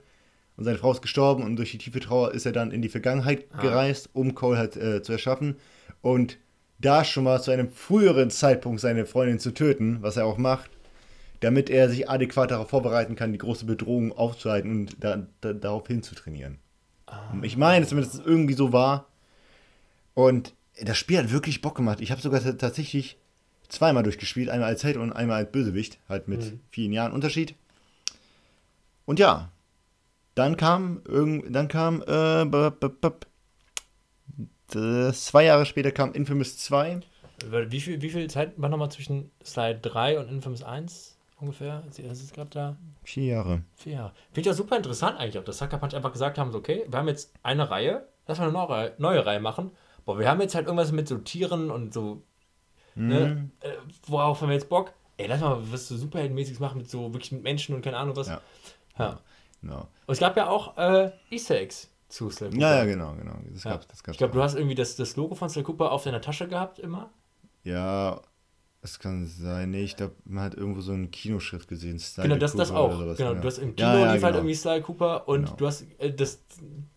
Und 0.59 0.65
seine 0.65 0.77
Frau 0.77 0.93
ist 0.93 1.01
gestorben 1.03 1.43
und 1.45 1.57
durch 1.57 1.71
die 1.71 1.79
tiefe 1.79 2.01
Trauer 2.01 2.33
ist 2.35 2.45
er 2.45 2.53
dann 2.53 2.73
in 2.73 2.83
die 2.83 2.89
Vergangenheit 2.91 3.47
Ah. 3.53 3.61
gereist, 3.63 4.11
um 4.13 4.35
Cole 4.35 4.59
halt 4.59 4.77
äh, 4.77 5.03
zu 5.03 5.13
erschaffen. 5.13 5.57
Und 6.03 6.37
da 6.81 7.05
schon 7.05 7.25
mal 7.25 7.41
zu 7.41 7.51
einem 7.53 7.71
früheren 7.71 8.29
Zeitpunkt 8.31 8.81
seine 8.81 9.07
Freundin 9.07 9.39
zu 9.39 9.53
töten, 9.55 9.99
was 10.03 10.17
er 10.17 10.27
auch 10.27 10.37
macht, 10.37 10.71
damit 11.41 11.71
er 11.71 11.89
sich 11.89 12.11
adäquat 12.11 12.51
darauf 12.51 12.69
vorbereiten 12.71 13.15
kann, 13.17 13.33
die 13.33 13.39
große 13.39 13.65
Bedrohung 13.67 14.13
aufzuhalten 14.13 14.71
und 14.73 14.97
da, 15.03 15.27
da, 15.41 15.53
darauf 15.55 15.87
hinzutrainieren. 15.87 16.59
Ich 17.43 17.57
meine, 17.57 17.87
zumindest 17.87 18.15
dass 18.15 18.21
es 18.21 18.27
irgendwie 18.27 18.55
so 18.55 18.73
war. 18.73 19.07
Und 20.15 20.55
das 20.83 20.99
Spiel 20.99 21.19
hat 21.19 21.31
wirklich 21.33 21.61
Bock 21.63 21.77
gemacht. 21.77 22.01
Ich 22.01 22.11
habe 22.11 22.21
sogar 22.21 22.41
tatsächlich 22.59 23.17
zweimal 23.69 24.03
durchgespielt, 24.03 24.49
einmal 24.51 24.69
als 24.69 24.83
Held 24.85 24.97
und 24.97 25.13
einmal 25.13 25.37
als 25.45 25.53
Bösewicht, 25.53 25.99
halt 26.09 26.27
mit 26.29 26.41
Mhm. 26.41 26.61
vielen 26.71 26.93
Jahren 26.93 27.13
Unterschied. 27.13 27.55
Und 29.07 29.19
ja, 29.19 29.51
dann 30.39 30.57
kam 30.57 31.03
irgend, 31.07 31.55
dann 31.55 31.69
kam 31.69 32.03
äh, 32.03 32.45
b- 32.45 32.71
b- 32.71 32.89
b- 33.01 33.27
das, 34.71 35.27
zwei 35.27 35.45
Jahre 35.45 35.67
später 35.67 35.91
kam 35.93 36.13
Infamous 36.13 36.59
2. 36.59 37.01
Wie 37.51 37.81
viel, 37.81 38.03
wie 38.03 38.11
viel 38.11 38.29
Zeit 38.29 38.53
war 38.57 38.69
nochmal 38.69 38.91
zwischen 38.91 39.31
Slide 39.45 39.79
3 39.81 40.19
und 40.19 40.29
Infamous 40.29 40.63
1 40.63 41.17
ungefähr? 41.41 41.83
Das 41.87 41.99
ist 41.99 42.35
gerade 42.35 42.51
da. 42.51 42.77
Vier 43.05 43.25
Jahre. 43.25 43.63
Vier 43.77 43.93
Jahre. 43.95 44.13
Finde 44.33 44.41
ich 44.49 44.51
auch 44.53 44.57
super 44.59 44.77
interessant 44.77 45.19
eigentlich, 45.19 45.39
auch, 45.39 45.45
dass 45.45 45.59
Sucker 45.59 45.79
Punch 45.79 45.95
einfach 45.95 46.13
gesagt 46.13 46.37
haben, 46.37 46.51
so, 46.53 46.59
okay, 46.59 46.85
wir 46.89 46.99
haben 46.99 47.09
jetzt 47.09 47.33
eine 47.43 47.71
Reihe, 47.71 48.07
lass 48.27 48.39
mal 48.39 48.45
eine 48.45 48.53
neue, 48.53 48.69
Reihe- 48.69 48.93
neue 48.99 49.25
Reihe 49.25 49.41
machen. 49.41 49.71
Boah, 50.05 50.19
wir 50.19 50.29
haben 50.29 50.41
jetzt 50.41 50.55
halt 50.55 50.67
irgendwas 50.67 50.93
mit 50.93 51.07
so 51.09 51.19
Tieren 51.19 51.71
und 51.71 51.95
so, 51.95 52.23
ne, 52.95 53.51
äh, 53.61 53.71
worauf 54.07 54.41
haben 54.43 54.49
wir 54.49 54.55
jetzt 54.55 54.69
Bock? 54.69 54.93
Ey, 55.17 55.29
lass 55.29 55.41
mal 55.41 55.59
was 55.73 55.89
so 55.89 55.97
superheldenmäßiges 55.97 56.61
machen 56.61 56.79
mit 56.79 56.91
so 56.91 57.13
wirklich 57.15 57.33
mit 57.33 57.43
Menschen 57.43 57.75
und 57.75 57.83
keine 57.83 57.97
Ahnung 57.97 58.17
was. 58.17 58.29
Ja. 58.29 58.41
Ja. 58.99 59.21
Genau. 59.63 59.89
Und 60.07 60.13
es 60.13 60.19
gab 60.21 60.37
ja 60.37 60.49
auch 60.49 60.77
äh, 60.79 61.11
Easter 61.31 61.57
Eggs 61.57 61.91
zu 62.09 62.31
Slay 62.31 62.49
Cooper. 62.51 62.61
Ja, 62.61 62.77
ja, 62.79 62.85
genau, 62.85 63.15
genau. 63.15 63.35
Das 63.53 63.65
Ja. 63.65 63.73
gab's, 63.73 63.87
das 63.89 64.03
gab's 64.03 64.15
Ich 64.15 64.19
glaube, 64.19 64.33
auch. 64.33 64.37
du 64.37 64.43
hast 64.43 64.55
irgendwie 64.55 64.75
das, 64.75 64.97
das 64.97 65.17
Logo 65.17 65.35
von 65.35 65.49
Slay 65.51 65.63
Cooper 65.65 65.93
auf 65.93 66.05
deiner 66.05 66.21
Tasche 66.21 66.49
gehabt 66.49 66.79
immer. 66.79 67.11
Ja, 67.65 68.21
es 68.81 68.99
kann 69.01 69.27
sein. 69.27 69.73
Nee, 69.73 69.83
ich 69.83 69.97
glaube, 69.97 70.15
man 70.25 70.45
hat 70.45 70.55
irgendwo 70.55 70.81
so 70.81 70.93
eine 70.93 71.09
Kinoschrift 71.09 71.69
gesehen. 71.69 71.99
Sly 71.99 72.23
Genau, 72.23 72.37
das, 72.37 72.55
das 72.55 72.69
Cooper 72.69 72.81
auch. 72.81 72.89
oder 72.91 72.99
sowas, 73.01 73.19
genau, 73.19 73.33
ja. 73.35 73.41
du 73.41 73.47
hast 73.49 73.59
im 73.59 73.75
Kino 73.77 73.89
Ja, 73.89 73.99
ja, 73.99 74.13
lief 74.15 74.23
halt 74.23 74.33
genau. 74.35 74.39
irgendwie 74.39 74.55
Sly 74.55 74.81
Cooper 74.83 75.29
und 75.29 75.45
Genau. 75.47 75.57
du 75.57 75.67
hast 75.67 75.85
äh, 75.99 76.13
das 76.15 76.41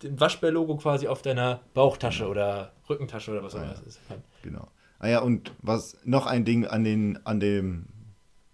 Waschbär-Logo 0.02 0.76
quasi 0.76 1.08
auf 1.08 1.22
deiner 1.22 1.60
Bauchtasche 1.74 2.26
oder 2.28 2.72
Rückentasche 2.88 3.32
oder 3.32 3.42
was 3.42 3.54
auch 3.54 3.62
immer 3.62 3.72
das 3.72 3.80
ist. 3.82 4.00
Genau. 4.42 4.68
Ah 5.00 5.08
ja, 5.08 5.20
und 5.20 5.52
was 5.60 5.96
noch 6.04 6.26
ein 6.26 6.44
Ding 6.44 6.64
an 6.66 6.84
den, 6.84 7.18
an 7.26 7.40
dem, 7.40 7.86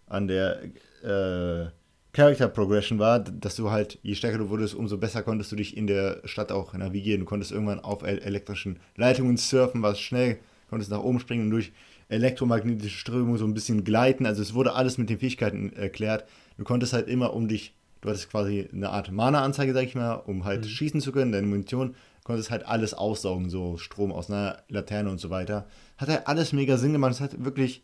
an 0.07 0.27
der 0.29 0.63
äh, 1.05 1.71
Character 2.13 2.49
Progression 2.49 2.99
war, 2.99 3.21
dass 3.21 3.57
du 3.57 3.71
halt, 3.71 3.99
je 4.03 4.15
stärker 4.15 4.39
du 4.39 4.49
wurdest, 4.49 4.75
umso 4.75 4.97
besser 4.97 5.23
konntest 5.23 5.53
du 5.53 5.57
dich 5.57 5.77
in 5.77 5.87
der 5.87 6.23
Stadt 6.25 6.51
auch 6.51 6.73
navigieren. 6.73 7.21
Du 7.21 7.27
konntest 7.27 7.53
irgendwann 7.53 7.81
auf 7.81 8.03
el 8.03 8.19
elektrischen 8.19 8.81
Leitungen 8.97 9.37
surfen, 9.37 9.83
warst 9.83 10.01
schnell, 10.01 10.39
konntest 10.71 10.91
nach 10.91 11.03
oben 11.03 11.21
springen 11.21 11.45
und 11.45 11.51
durch 11.51 11.73
elektromagnetische 12.09 12.97
Strömung 12.97 13.37
so 13.37 13.45
ein 13.45 13.55
bisschen 13.55 13.85
gleiten. 13.85 14.27
Also 14.27 14.43
es 14.43 14.55
wurde 14.55 14.73
alles 14.75 14.99
mit 14.99 15.11
den 15.11 15.19
Fähigkeiten 15.19 15.73
erklärt. 15.75 16.25
Du 16.57 16.65
konntest 16.65 16.93
halt 16.93 17.09
immer 17.09 17.35
um 17.35 17.47
dich, 17.47 17.75
du 18.01 18.09
hattest 18.09 18.31
quasi 18.31 18.69
eine 18.73 18.91
Art 18.91 19.13
Mana-Anzeige, 19.13 19.75
sag 19.75 19.85
ich 19.85 19.95
mal, 19.95 20.15
um 20.15 20.45
halt 20.45 20.67
schießen 20.67 21.01
zu 21.01 21.13
können, 21.13 21.33
deine 21.33 21.47
Munition, 21.47 21.95
konntest 22.25 22.51
halt 22.51 22.67
alles 22.67 22.95
aussaugen, 22.95 23.49
so 23.51 23.77
Strom 23.77 24.13
aus 24.13 24.31
einer 24.31 24.63
Laterne 24.69 25.11
und 25.11 25.19
so 25.19 25.31
weiter. 25.31 25.67
Hat 25.99 26.09
halt 26.09 26.27
alles 26.27 26.53
mega 26.53 26.79
Sinn 26.79 26.93
gemacht. 26.93 27.13
Es 27.13 27.21
hat 27.21 27.45
wirklich, 27.45 27.83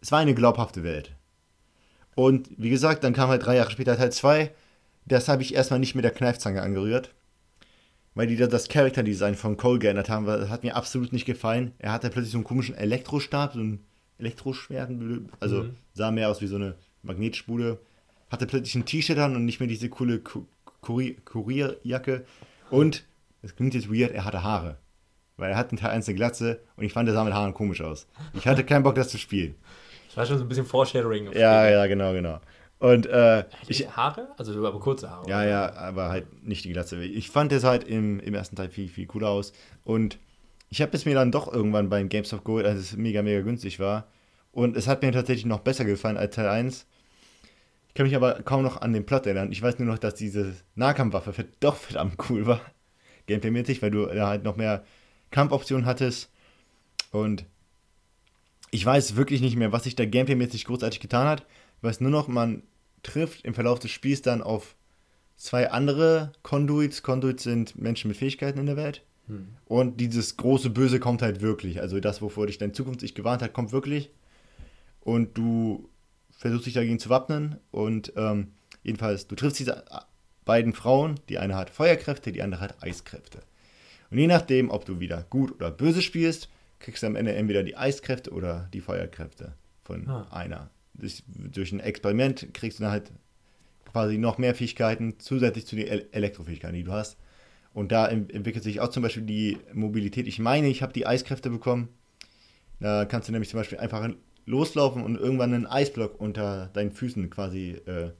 es 0.00 0.10
war 0.10 0.18
eine 0.18 0.34
glaubhafte 0.34 0.82
Welt. 0.82 1.14
Und 2.14 2.48
wie 2.56 2.70
gesagt, 2.70 3.04
dann 3.04 3.12
kam 3.12 3.28
halt 3.30 3.44
drei 3.44 3.56
Jahre 3.56 3.70
später 3.70 3.96
Teil 3.96 4.12
2. 4.12 4.50
Das 5.06 5.28
habe 5.28 5.42
ich 5.42 5.54
erstmal 5.54 5.80
nicht 5.80 5.94
mit 5.94 6.04
der 6.04 6.10
Kneifzange 6.12 6.60
angerührt. 6.62 7.14
Weil 8.14 8.26
die 8.26 8.36
da 8.36 8.46
das 8.48 8.68
Character-Design 8.68 9.36
von 9.36 9.56
Cole 9.56 9.78
geändert 9.78 10.10
haben. 10.10 10.26
weil 10.26 10.40
Das 10.40 10.48
hat 10.50 10.64
mir 10.64 10.76
absolut 10.76 11.12
nicht 11.12 11.24
gefallen. 11.26 11.72
Er 11.78 11.92
hatte 11.92 12.10
plötzlich 12.10 12.32
so 12.32 12.38
einen 12.38 12.44
komischen 12.44 12.74
Elektrostab, 12.74 13.54
so 13.54 13.60
ein 13.60 13.80
Elektroschwert. 14.18 14.90
Also 15.38 15.62
Mhm. 15.64 15.76
sah 15.94 16.10
mehr 16.10 16.28
aus 16.28 16.40
wie 16.42 16.46
so 16.48 16.56
eine 16.56 16.74
Magnetspule. 17.02 17.78
Hatte 18.30 18.46
plötzlich 18.46 18.74
ein 18.74 18.84
T-Shirt 18.84 19.18
an 19.18 19.34
und 19.36 19.44
nicht 19.44 19.60
mehr 19.60 19.68
diese 19.68 19.88
coole 19.88 20.18
Ku- 20.18 20.46
Kurier 20.82 21.14
Kurierjacke. 21.24 22.24
Und, 22.70 23.04
das 23.42 23.56
klingt 23.56 23.74
jetzt 23.74 23.90
weird, 23.92 24.12
er 24.12 24.24
hatte 24.24 24.42
Haare. 24.42 24.76
Weil 25.36 25.50
er 25.52 25.56
hat 25.56 25.72
in 25.72 25.78
Teil 25.78 25.90
1 25.90 26.06
eine 26.08 26.16
Glatze 26.16 26.60
und 26.76 26.84
ich 26.84 26.92
fand, 26.92 27.06
der 27.08 27.14
sah 27.14 27.24
mit 27.24 27.32
Haaren 27.32 27.54
komisch 27.54 27.80
aus. 27.80 28.06
Ich 28.34 28.46
hatte 28.46 28.62
keinen 28.64 28.82
Bock, 28.82 28.94
das 28.96 29.08
zu 29.08 29.18
spielen. 29.18 29.54
Das 30.10 30.16
war 30.16 30.26
schon 30.26 30.38
so 30.38 30.44
ein 30.44 30.48
bisschen 30.48 30.66
Foreshadowing. 30.66 31.32
Ja, 31.32 31.68
ja, 31.68 31.86
genau, 31.86 32.12
genau. 32.12 32.40
Und 32.80 33.06
äh, 33.06 33.44
ich, 33.68 33.88
Haare? 33.96 34.28
Also 34.38 34.66
aber 34.66 34.80
kurze 34.80 35.08
Haare. 35.08 35.28
ja, 35.28 35.44
ja, 35.44 35.72
aber 35.74 36.08
halt 36.08 36.42
nicht 36.42 36.64
die 36.64 36.72
Glatze. 36.72 37.00
Ich 37.04 37.30
fand 37.30 37.52
das 37.52 37.62
halt 37.62 37.84
im, 37.84 38.18
im 38.18 38.34
ersten 38.34 38.56
Teil 38.56 38.70
viel, 38.70 38.88
viel 38.88 39.06
cooler 39.06 39.28
aus. 39.28 39.52
Und 39.84 40.18
ich 40.68 40.82
habe 40.82 40.96
es 40.96 41.04
mir 41.04 41.14
dann 41.14 41.30
doch 41.30 41.52
irgendwann 41.52 41.90
beim 41.90 42.08
GameStop 42.08 42.44
geholt, 42.44 42.66
als 42.66 42.80
es 42.80 42.96
mega, 42.96 43.22
mega 43.22 43.42
günstig 43.42 43.78
war. 43.78 44.08
Und 44.50 44.76
es 44.76 44.88
hat 44.88 45.02
mir 45.02 45.12
tatsächlich 45.12 45.46
noch 45.46 45.60
besser 45.60 45.84
gefallen 45.84 46.16
als 46.16 46.34
Teil 46.34 46.48
1. 46.48 46.86
Ich 47.88 47.94
kann 47.94 48.06
mich 48.06 48.16
aber 48.16 48.42
kaum 48.42 48.62
noch 48.62 48.80
an 48.80 48.92
den 48.92 49.06
Plot 49.06 49.26
erinnern. 49.26 49.52
Ich 49.52 49.62
weiß 49.62 49.78
nur 49.78 49.86
noch, 49.86 49.98
dass 49.98 50.14
diese 50.14 50.54
Nahkampfwaffe 50.74 51.44
doch 51.60 51.76
verdammt 51.76 52.16
cool 52.30 52.46
war. 52.46 52.60
Gameplay-mäßig, 53.26 53.82
weil 53.82 53.90
du 53.90 54.06
da 54.06 54.26
halt 54.26 54.42
noch 54.42 54.56
mehr 54.56 54.84
Kampfoptionen 55.30 55.86
hattest. 55.86 56.30
Und 57.12 57.44
ich 58.70 58.84
weiß 58.84 59.16
wirklich 59.16 59.40
nicht 59.40 59.56
mehr, 59.56 59.72
was 59.72 59.84
sich 59.84 59.96
da 59.96 60.04
gameplay-mäßig 60.04 60.64
großartig 60.64 61.00
getan 61.00 61.26
hat. 61.26 61.46
Ich 61.78 61.82
weiß 61.82 62.00
nur 62.00 62.10
noch, 62.10 62.28
man 62.28 62.62
trifft 63.02 63.44
im 63.44 63.54
Verlauf 63.54 63.78
des 63.78 63.90
Spiels 63.90 64.22
dann 64.22 64.42
auf 64.42 64.76
zwei 65.36 65.70
andere 65.70 66.32
Conduits. 66.42 67.02
Conduits 67.02 67.42
sind 67.42 67.80
Menschen 67.80 68.08
mit 68.08 68.16
Fähigkeiten 68.16 68.58
in 68.58 68.66
der 68.66 68.76
Welt. 68.76 69.02
Hm. 69.26 69.48
Und 69.64 70.00
dieses 70.00 70.36
große 70.36 70.70
Böse 70.70 71.00
kommt 71.00 71.22
halt 71.22 71.40
wirklich. 71.40 71.80
Also 71.80 71.98
das, 72.00 72.22
wovor 72.22 72.46
dich 72.46 72.58
dein 72.58 72.74
Zukunft 72.74 73.00
sich 73.00 73.14
gewarnt 73.14 73.42
hat, 73.42 73.52
kommt 73.52 73.72
wirklich. 73.72 74.10
Und 75.00 75.36
du 75.36 75.88
versuchst 76.30 76.66
dich 76.66 76.74
dagegen 76.74 76.98
zu 76.98 77.08
wappnen. 77.08 77.56
Und 77.70 78.12
ähm, 78.16 78.48
jedenfalls, 78.82 79.26
du 79.26 79.34
triffst 79.34 79.58
diese 79.58 79.78
äh, 79.78 80.00
beiden 80.44 80.74
Frauen. 80.74 81.18
Die 81.28 81.38
eine 81.38 81.56
hat 81.56 81.70
Feuerkräfte, 81.70 82.32
die 82.32 82.42
andere 82.42 82.60
hat 82.60 82.82
Eiskräfte. 82.82 83.40
Und 84.10 84.18
je 84.18 84.26
nachdem, 84.26 84.70
ob 84.70 84.84
du 84.84 85.00
wieder 85.00 85.24
gut 85.30 85.52
oder 85.52 85.70
böse 85.70 86.02
spielst, 86.02 86.48
kriegst 86.80 87.02
du 87.02 87.06
am 87.06 87.16
Ende 87.16 87.34
entweder 87.34 87.62
die 87.62 87.76
Eiskräfte 87.76 88.30
oder 88.32 88.68
die 88.72 88.80
Feuerkräfte 88.80 89.54
von 89.84 90.08
Ah. 90.08 90.26
einer. 90.32 90.70
Durch, 90.94 91.22
durch 91.28 91.72
ein 91.72 91.80
Experiment 91.80 92.48
kriegst 92.52 92.78
du 92.78 92.82
dann 92.82 92.92
halt 92.92 93.12
quasi 93.90 94.18
noch 94.18 94.38
mehr 94.38 94.54
Fähigkeiten 94.54 95.14
zusätzlich 95.18 95.66
zu 95.66 95.76
den 95.76 95.86
El 95.86 96.08
Elektrofähigkeiten, 96.12 96.76
die 96.76 96.84
du 96.84 96.92
hast. 96.92 97.16
Und 97.72 97.92
da 97.92 98.08
ent- 98.08 98.32
entwickelt 98.32 98.64
sich 98.64 98.80
auch 98.80 98.88
zum 98.88 99.02
Beispiel 99.02 99.22
die 99.22 99.58
Mobilität. 99.72 100.26
Ich 100.26 100.38
meine, 100.40 100.68
ich 100.68 100.82
habe 100.82 100.92
die 100.92 101.06
Eiskräfte 101.06 101.50
bekommen. 101.50 101.88
Da 102.80 103.04
kannst 103.04 103.28
du 103.28 103.32
nämlich 103.32 103.48
zum 103.50 103.60
Beispiel 103.60 103.78
einfach 103.78 104.08
loslaufen 104.46 105.02
und 105.04 105.16
irgendwann 105.16 105.54
einen 105.54 105.66
Eisblock 105.66 106.20
unter 106.20 106.68
deinen 106.72 106.90
Füßen 106.92 107.30
quasi, 107.30 107.72
äh, 107.86 108.10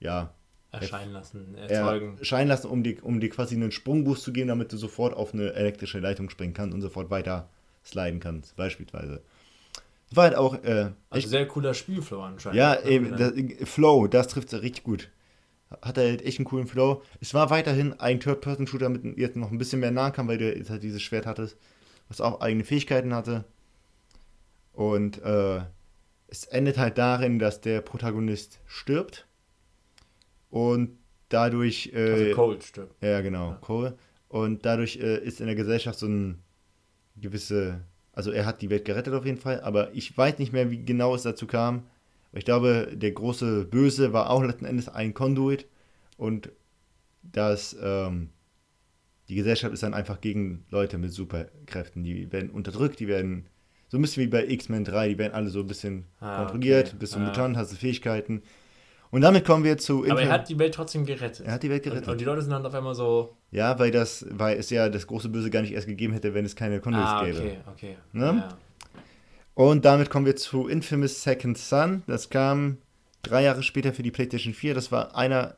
ja. 0.00 0.34
Erscheinen 0.70 1.12
lassen, 1.12 1.54
erzeugen. 1.54 2.18
Erscheinen 2.18 2.48
lassen, 2.48 2.66
um 2.68 2.82
dir, 2.82 3.02
um 3.02 3.20
dir 3.20 3.30
quasi 3.30 3.54
einen 3.54 3.72
Sprungboost 3.72 4.22
zu 4.22 4.32
geben, 4.34 4.48
damit 4.48 4.70
du 4.72 4.76
sofort 4.76 5.14
auf 5.14 5.32
eine 5.32 5.54
elektrische 5.54 5.98
Leitung 5.98 6.28
springen 6.28 6.52
kannst 6.52 6.74
und 6.74 6.82
sofort 6.82 7.08
weiter 7.10 7.48
sliden 7.88 8.20
kannst, 8.20 8.56
beispielsweise. 8.56 9.22
War 10.12 10.24
halt 10.24 10.36
auch. 10.36 10.62
Äh, 10.64 10.90
also 11.10 11.28
sehr 11.28 11.46
cooler 11.46 11.74
Spielflow 11.74 12.22
anscheinend. 12.22 12.56
Ja, 12.56 12.80
eben, 12.82 13.16
das, 13.16 13.32
Flow, 13.68 14.06
das 14.06 14.28
trifft 14.28 14.52
richtig 14.54 14.84
gut. 14.84 15.10
Hat 15.82 15.98
er 15.98 16.08
halt 16.08 16.22
echt 16.22 16.38
einen 16.38 16.46
coolen 16.46 16.66
Flow. 16.66 17.02
Es 17.20 17.34
war 17.34 17.50
weiterhin 17.50 17.92
ein 18.00 18.20
Third-Person-Shooter 18.20 18.88
mit 18.88 19.18
jetzt 19.18 19.36
noch 19.36 19.50
ein 19.50 19.58
bisschen 19.58 19.80
mehr 19.80 19.90
Nahkampf, 19.90 20.30
weil 20.30 20.38
du 20.38 20.54
jetzt 20.54 20.70
halt 20.70 20.82
dieses 20.82 21.02
Schwert 21.02 21.26
hattest, 21.26 21.58
was 22.08 22.22
auch 22.22 22.40
eigene 22.40 22.64
Fähigkeiten 22.64 23.14
hatte. 23.14 23.44
Und 24.72 25.20
äh, 25.22 25.60
es 26.28 26.44
endet 26.44 26.78
halt 26.78 26.96
darin, 26.96 27.38
dass 27.38 27.60
der 27.60 27.82
Protagonist 27.82 28.60
stirbt. 28.66 29.26
Und 30.48 30.96
dadurch. 31.28 31.90
Äh, 31.92 32.12
also 32.12 32.34
Cole 32.34 32.62
stirbt. 32.62 33.02
Ja, 33.02 33.20
genau, 33.20 33.50
ja. 33.50 33.58
Cole. 33.60 33.98
Und 34.28 34.64
dadurch 34.64 34.96
äh, 34.96 35.18
ist 35.18 35.40
in 35.40 35.46
der 35.46 35.56
Gesellschaft 35.56 35.98
so 35.98 36.06
ein 36.06 36.42
gewisse 37.20 37.80
also 38.18 38.32
er 38.32 38.46
hat 38.46 38.62
die 38.62 38.68
Welt 38.68 38.84
gerettet 38.84 39.14
auf 39.14 39.24
jeden 39.24 39.38
Fall, 39.38 39.60
aber 39.60 39.94
ich 39.94 40.18
weiß 40.18 40.40
nicht 40.40 40.52
mehr, 40.52 40.72
wie 40.72 40.84
genau 40.84 41.14
es 41.14 41.22
dazu 41.22 41.46
kam. 41.46 41.84
Ich 42.32 42.44
glaube, 42.44 42.88
der 42.92 43.12
große 43.12 43.64
Böse 43.66 44.12
war 44.12 44.30
auch 44.30 44.42
letzten 44.42 44.64
Endes 44.64 44.88
ein 44.88 45.14
Conduit 45.14 45.66
und 46.16 46.50
das, 47.22 47.76
ähm, 47.80 48.30
die 49.28 49.36
Gesellschaft 49.36 49.72
ist 49.72 49.84
dann 49.84 49.94
einfach 49.94 50.20
gegen 50.20 50.64
Leute 50.70 50.98
mit 50.98 51.12
Superkräften. 51.12 52.02
Die 52.02 52.32
werden 52.32 52.50
unterdrückt, 52.50 52.98
die 52.98 53.06
werden 53.06 53.46
so 53.86 53.98
ein 53.98 54.02
bisschen 54.02 54.24
wie 54.24 54.30
bei 54.30 54.48
X-Men 54.48 54.82
3, 54.82 55.10
die 55.10 55.18
werden 55.18 55.34
alle 55.34 55.50
so 55.50 55.60
ein 55.60 55.68
bisschen 55.68 56.06
ah, 56.18 56.38
kontrolliert, 56.38 56.88
okay. 56.88 56.96
bist 56.98 57.14
du 57.14 57.20
ah. 57.20 57.22
Mutant, 57.22 57.56
hast 57.56 57.70
du 57.70 57.76
Fähigkeiten. 57.76 58.42
Und 59.10 59.22
damit 59.22 59.44
kommen 59.44 59.64
wir 59.64 59.78
zu. 59.78 60.04
Aber 60.08 60.22
er 60.22 60.30
hat 60.30 60.48
die 60.48 60.58
Welt 60.58 60.74
trotzdem 60.74 61.06
gerettet. 61.06 61.46
Er 61.46 61.52
hat 61.52 61.62
die 61.62 61.70
Welt 61.70 61.82
gerettet. 61.82 62.06
Und, 62.06 62.12
und, 62.12 62.20
die 62.20 62.24
Leute 62.24 62.42
sind 62.42 62.50
dann 62.50 62.64
auf 62.66 62.74
einmal 62.74 62.94
so. 62.94 63.36
Ja, 63.50 63.78
weil 63.78 63.90
das, 63.90 64.26
weil 64.30 64.58
es 64.58 64.70
ja 64.70 64.88
das 64.88 65.06
große 65.06 65.28
Böse 65.30 65.50
gar 65.50 65.62
nicht 65.62 65.72
erst 65.72 65.86
gegeben 65.86 66.12
hätte, 66.12 66.34
wenn 66.34 66.44
es 66.44 66.54
keine 66.54 66.80
Conduits 66.80 67.08
ah, 67.08 67.22
okay, 67.22 67.32
gäbe. 67.32 67.56
okay. 67.72 67.96
Ne? 68.12 68.44
Ja. 68.48 68.58
Und 69.54 69.84
damit 69.84 70.10
kommen 70.10 70.26
wir 70.26 70.36
zu 70.36 70.68
Infamous 70.68 71.22
Second 71.22 71.56
Son. 71.58 72.02
Das 72.06 72.28
kam 72.30 72.78
drei 73.22 73.42
Jahre 73.42 73.62
später 73.62 73.92
für 73.92 74.02
die 74.02 74.10
PlayStation 74.10 74.54
4. 74.54 74.74
Das 74.74 74.92
war 74.92 75.16
einer 75.16 75.56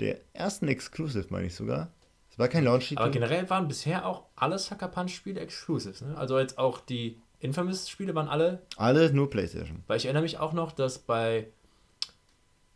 der 0.00 0.18
ersten 0.32 0.68
Exclusive, 0.68 1.26
meine 1.30 1.46
ich 1.46 1.54
sogar. 1.54 1.90
Es 2.30 2.38
war 2.38 2.48
kein 2.48 2.64
Launch-Titel. 2.64 3.00
Aber 3.00 3.10
generell 3.10 3.50
waren 3.50 3.66
bisher 3.66 4.06
auch 4.06 4.26
alle 4.36 4.58
Sucker 4.58 4.88
Punch-Spiele 4.88 5.40
Exclusives. 5.40 6.00
Ne? 6.02 6.16
Also 6.16 6.38
jetzt 6.38 6.56
auch 6.56 6.80
die 6.80 7.20
Infamous-Spiele 7.40 8.14
waren 8.14 8.28
alle. 8.28 8.62
Alle 8.76 9.12
nur 9.12 9.28
PlayStation. 9.28 9.82
Weil 9.86 9.96
ich 9.96 10.04
erinnere 10.04 10.22
mich 10.22 10.38
auch 10.38 10.52
noch, 10.52 10.72
dass 10.72 10.98
bei 10.98 11.48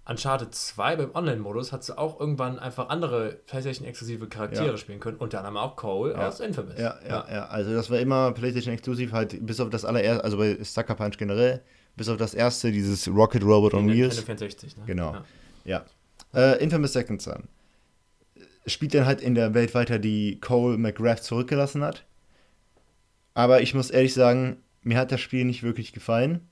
Uncharted 0.05 0.53
2 0.53 0.97
beim 0.97 1.15
Online-Modus 1.15 1.73
hast 1.73 1.89
du 1.89 1.97
auch 1.97 2.19
irgendwann 2.19 2.59
einfach 2.59 2.89
andere 2.89 3.41
PlayStation-exklusive 3.47 4.29
Charaktere 4.29 4.73
ja. 4.73 4.77
spielen 4.77 4.99
können, 4.99 5.17
unter 5.19 5.39
anderem 5.39 5.57
auch 5.57 5.77
Cole 5.77 6.13
ja. 6.13 6.27
aus 6.27 6.41
Infamous. 6.41 6.77
Ja, 6.77 6.99
ja, 7.09 7.27
ja, 7.31 7.47
also 7.47 7.73
das 7.73 7.89
war 7.89 8.01
immer 8.01 8.33
PlayStation-exklusiv, 8.33 9.13
halt 9.13 9.47
bis 9.47 9.61
auf 9.61 9.71
das 9.71 9.85
allererste, 9.85 10.25
also 10.25 10.39
bei 10.39 10.59
Sucker 10.63 10.97
Punch 10.97 11.19
generell, 11.19 11.63
bis 11.97 12.09
auf 12.09 12.17
das 12.17 12.35
erste, 12.35 12.73
dieses 12.73 13.07
Rocket 13.07 13.45
Robot 13.45 13.75
on 13.75 13.89
Wheels. 13.89 14.19
64, 14.19 14.77
ne? 14.79 14.83
Genau, 14.87 15.15
ja. 15.65 15.85
ja. 16.35 16.53
Äh, 16.53 16.63
Infamous 16.63 16.95
Second 16.95 17.23
Son 17.23 17.49
spielt 18.67 18.95
dann 18.95 19.07
halt 19.07 19.21
in 19.21 19.35
der 19.35 19.55
Welt 19.55 19.75
weiter, 19.75 19.99
die 19.99 20.41
Cole 20.41 20.79
McGrath 20.79 21.23
zurückgelassen 21.23 21.83
hat. 21.83 22.05
Aber 23.35 23.61
ich 23.61 23.75
muss 23.75 23.91
ehrlich 23.91 24.15
sagen, 24.15 24.63
mir 24.83 24.99
hat 24.99 25.13
das 25.13 25.21
Spiel 25.21 25.45
nicht 25.45 25.63
wirklich 25.63 25.93
gefallen. 25.93 26.49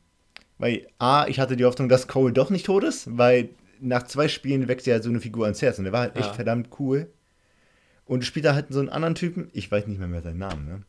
Weil 0.61 0.87
A, 0.99 1.27
ich 1.27 1.41
hatte 1.41 1.57
die 1.57 1.65
Hoffnung, 1.65 1.89
dass 1.89 2.07
Cole 2.07 2.35
doch 2.35 2.51
nicht 2.51 2.67
tot 2.67 2.85
ist, 2.85 3.17
weil 3.17 3.49
nach 3.81 4.03
zwei 4.03 4.29
Spielen 4.29 4.69
wächst 4.69 4.87
ja 4.87 5.01
so 5.01 5.09
eine 5.09 5.21
Figur 5.21 5.45
ans 5.47 5.63
Herz 5.63 5.79
und 5.79 5.85
der 5.85 5.93
war 5.93 6.01
halt 6.01 6.17
echt 6.17 6.29
ja. 6.29 6.33
verdammt 6.35 6.69
cool. 6.79 7.09
Und 8.05 8.45
da 8.45 8.55
halt 8.55 8.67
so 8.69 8.81
einen 8.81 8.91
anderen 8.91 9.15
Typen, 9.15 9.49
ich 9.53 9.71
weiß 9.71 9.87
nicht 9.87 9.99
mehr 9.99 10.09
mehr 10.09 10.21
seinen 10.21 10.39
Namen, 10.39 10.67
ne? 10.67 10.83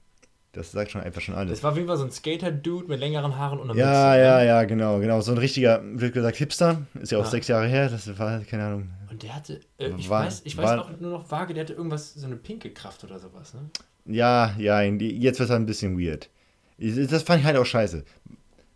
Das 0.52 0.74
sagt 0.74 0.92
schon 0.92 1.00
einfach 1.00 1.22
schon 1.22 1.36
alles. 1.36 1.52
Das 1.52 1.64
war 1.64 1.72
auf 1.72 1.78
jeden 1.78 1.88
Fall 1.88 1.96
so 1.96 2.04
ein 2.04 2.12
Skater-Dude 2.12 2.90
mit 2.90 3.00
längeren 3.00 3.38
Haaren 3.38 3.60
und 3.60 3.70
einer 3.70 3.80
Ja, 3.80 3.86
Mütze, 3.86 4.24
ja, 4.26 4.38
ne? 4.40 4.46
ja, 4.48 4.64
genau, 4.66 5.00
genau. 5.00 5.22
So 5.22 5.32
ein 5.32 5.38
richtiger, 5.38 5.82
wird 5.82 6.14
gesagt, 6.14 6.36
Hipster. 6.36 6.82
Ist 6.96 7.14
ja 7.14 7.20
auch 7.20 7.24
ja. 7.24 7.30
sechs 7.30 7.48
Jahre 7.48 7.68
her, 7.68 7.88
das 7.88 8.20
war, 8.20 8.42
keine 8.42 8.66
Ahnung. 8.66 8.90
Und 9.10 9.24
der 9.24 9.34
hatte, 9.34 9.62
äh, 9.78 9.92
ich 9.98 10.10
war, 10.10 10.26
weiß, 10.26 10.42
ich 10.44 10.58
war, 10.58 10.66
weiß 10.66 10.80
auch 10.80 11.00
nur 11.00 11.12
noch 11.12 11.32
vage, 11.32 11.54
der 11.54 11.64
hatte 11.64 11.74
irgendwas, 11.74 12.14
so 12.16 12.26
eine 12.26 12.36
pinke 12.36 12.72
Kraft 12.72 13.06
oder 13.06 13.18
sowas, 13.20 13.54
ne? 13.54 13.62
Ja, 14.06 14.54
ja, 14.58 14.82
jetzt 14.82 15.40
wird 15.40 15.48
es 15.48 15.50
halt 15.52 15.62
ein 15.62 15.66
bisschen 15.66 15.98
weird. 15.98 16.30
Das 16.78 17.24
fand 17.24 17.40
ich 17.40 17.46
halt 17.46 17.56
auch 17.56 17.66
scheiße. 17.66 18.04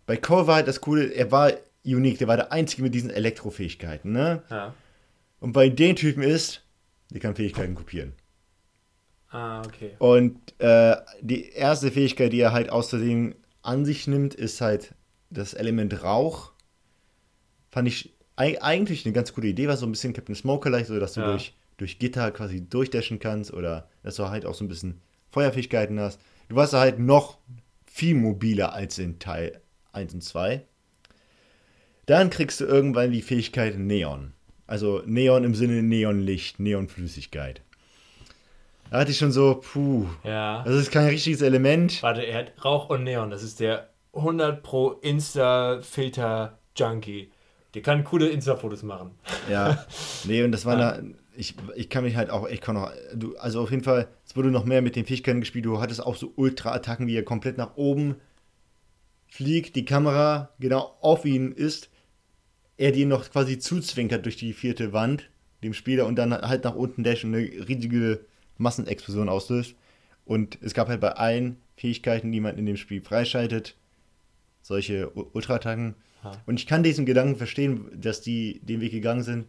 Bei 0.06 0.16
Cole 0.16 0.46
war 0.46 0.56
halt 0.56 0.68
das 0.68 0.80
Coole, 0.80 1.12
er 1.12 1.30
war 1.32 1.52
unique, 1.84 2.18
der 2.18 2.28
war 2.28 2.36
der 2.36 2.52
Einzige 2.52 2.82
mit 2.82 2.94
diesen 2.94 3.10
Elektrofähigkeiten, 3.10 4.12
ne? 4.12 4.42
Ja. 4.50 4.74
Und 5.40 5.52
bei 5.52 5.68
den 5.68 5.96
Typen 5.96 6.22
ist, 6.22 6.62
der 7.10 7.20
kann 7.20 7.34
Fähigkeiten 7.34 7.74
kopieren. 7.74 8.12
Ah, 9.30 9.62
okay. 9.66 9.92
Und 9.98 10.38
äh, 10.60 10.96
die 11.20 11.50
erste 11.50 11.90
Fähigkeit, 11.90 12.32
die 12.32 12.40
er 12.40 12.52
halt 12.52 12.70
außerdem 12.70 13.34
an 13.62 13.84
sich 13.84 14.06
nimmt, 14.06 14.34
ist 14.34 14.60
halt 14.60 14.94
das 15.30 15.54
Element 15.54 16.02
Rauch. 16.02 16.52
Fand 17.70 17.88
ich 17.88 18.14
eigentlich 18.36 19.04
eine 19.04 19.12
ganz 19.12 19.32
coole 19.32 19.48
Idee, 19.48 19.68
war 19.68 19.76
so 19.76 19.86
ein 19.86 19.92
bisschen 19.92 20.12
Captain 20.12 20.34
Smoker 20.34 20.70
leicht, 20.70 20.86
so 20.86 20.98
dass 20.98 21.14
du 21.14 21.20
ja. 21.20 21.26
durch, 21.28 21.54
durch 21.76 21.98
Gitter 21.98 22.30
quasi 22.30 22.66
durchdashen 22.66 23.18
kannst 23.18 23.52
oder 23.52 23.88
dass 24.02 24.16
du 24.16 24.28
halt 24.28 24.46
auch 24.46 24.54
so 24.54 24.64
ein 24.64 24.68
bisschen 24.68 25.00
Feuerfähigkeiten 25.30 25.98
hast. 25.98 26.20
Du 26.48 26.56
warst 26.56 26.72
halt 26.72 26.98
noch 26.98 27.38
viel 27.86 28.14
mobiler 28.14 28.72
als 28.72 28.98
in 28.98 29.18
Teil 29.18 29.60
1 29.96 30.14
und 30.14 30.22
2. 30.22 30.62
Dann 32.06 32.30
kriegst 32.30 32.60
du 32.60 32.64
irgendwann 32.64 33.10
die 33.10 33.22
Fähigkeit 33.22 33.76
Neon. 33.78 34.32
Also 34.66 35.02
Neon 35.06 35.44
im 35.44 35.54
Sinne 35.54 35.82
Neonlicht, 35.82 36.58
Neonflüssigkeit. 36.60 37.60
Da 38.90 39.00
hatte 39.00 39.10
ich 39.10 39.18
schon 39.18 39.32
so, 39.32 39.56
puh. 39.56 40.06
Ja. 40.22 40.62
Das 40.64 40.76
ist 40.76 40.92
kein 40.92 41.08
richtiges 41.08 41.42
Element. 41.42 42.02
Warte, 42.02 42.22
er 42.22 42.38
hat 42.38 42.52
Rauch 42.64 42.88
und 42.88 43.04
Neon. 43.04 43.28
Das 43.30 43.42
ist 43.42 43.60
der 43.60 43.90
100 44.14 44.62
Pro 44.62 44.92
Insta-Filter-Junkie. 44.92 47.30
Der 47.74 47.82
kann 47.82 48.04
coole 48.04 48.28
Insta-Fotos 48.28 48.84
machen. 48.84 49.10
Ja. 49.50 49.84
Nee, 50.24 50.42
und 50.42 50.50
das 50.50 50.64
war 50.64 50.76
ja. 50.78 50.96
da. 50.96 51.02
Ich, 51.36 51.54
ich 51.76 51.88
kann 51.88 52.02
mich 52.02 52.16
halt 52.16 52.30
auch, 52.30 52.48
ich 52.48 52.60
kann 52.60 52.74
noch, 52.74 52.90
du, 53.14 53.36
also 53.36 53.60
auf 53.60 53.70
jeden 53.70 53.84
Fall, 53.84 54.08
es 54.26 54.34
wurde 54.34 54.50
noch 54.50 54.64
mehr 54.64 54.82
mit 54.82 54.96
den 54.96 55.06
Fähigkeiten 55.06 55.38
gespielt. 55.38 55.66
Du 55.66 55.80
hattest 55.80 56.04
auch 56.04 56.16
so 56.16 56.32
Ultra-Attacken, 56.34 57.06
wie 57.06 57.14
er 57.14 57.22
komplett 57.22 57.58
nach 57.58 57.76
oben 57.76 58.16
fliegt, 59.28 59.76
die 59.76 59.84
Kamera 59.84 60.50
genau 60.58 60.96
auf 61.00 61.24
ihn 61.24 61.52
ist, 61.52 61.90
er 62.76 62.92
die 62.92 63.04
noch 63.06 63.30
quasi 63.30 63.58
zuzwinkert 63.58 64.24
durch 64.24 64.36
die 64.36 64.52
vierte 64.52 64.92
Wand, 64.92 65.30
dem 65.62 65.74
Spieler, 65.74 66.06
und 66.06 66.16
dann 66.16 66.32
halt 66.32 66.64
nach 66.64 66.74
unten 66.74 67.02
dash 67.02 67.24
und 67.24 67.34
eine 67.34 67.46
riesige 67.68 68.26
Massenexplosion 68.58 69.28
auslöst. 69.28 69.74
Und 70.24 70.58
es 70.60 70.74
gab 70.74 70.88
halt 70.88 71.00
bei 71.00 71.12
allen 71.12 71.56
Fähigkeiten, 71.76 72.32
die 72.32 72.40
man 72.40 72.58
in 72.58 72.66
dem 72.66 72.76
Spiel 72.76 73.00
freischaltet, 73.00 73.76
solche 74.62 75.10
Ultra-Attacken. 75.10 75.94
Und 76.44 76.58
ich 76.58 76.66
kann 76.66 76.82
diesen 76.82 77.06
Gedanken 77.06 77.36
verstehen, 77.36 77.88
dass 77.94 78.20
die 78.20 78.60
den 78.60 78.80
Weg 78.80 78.90
gegangen 78.90 79.22
sind, 79.22 79.46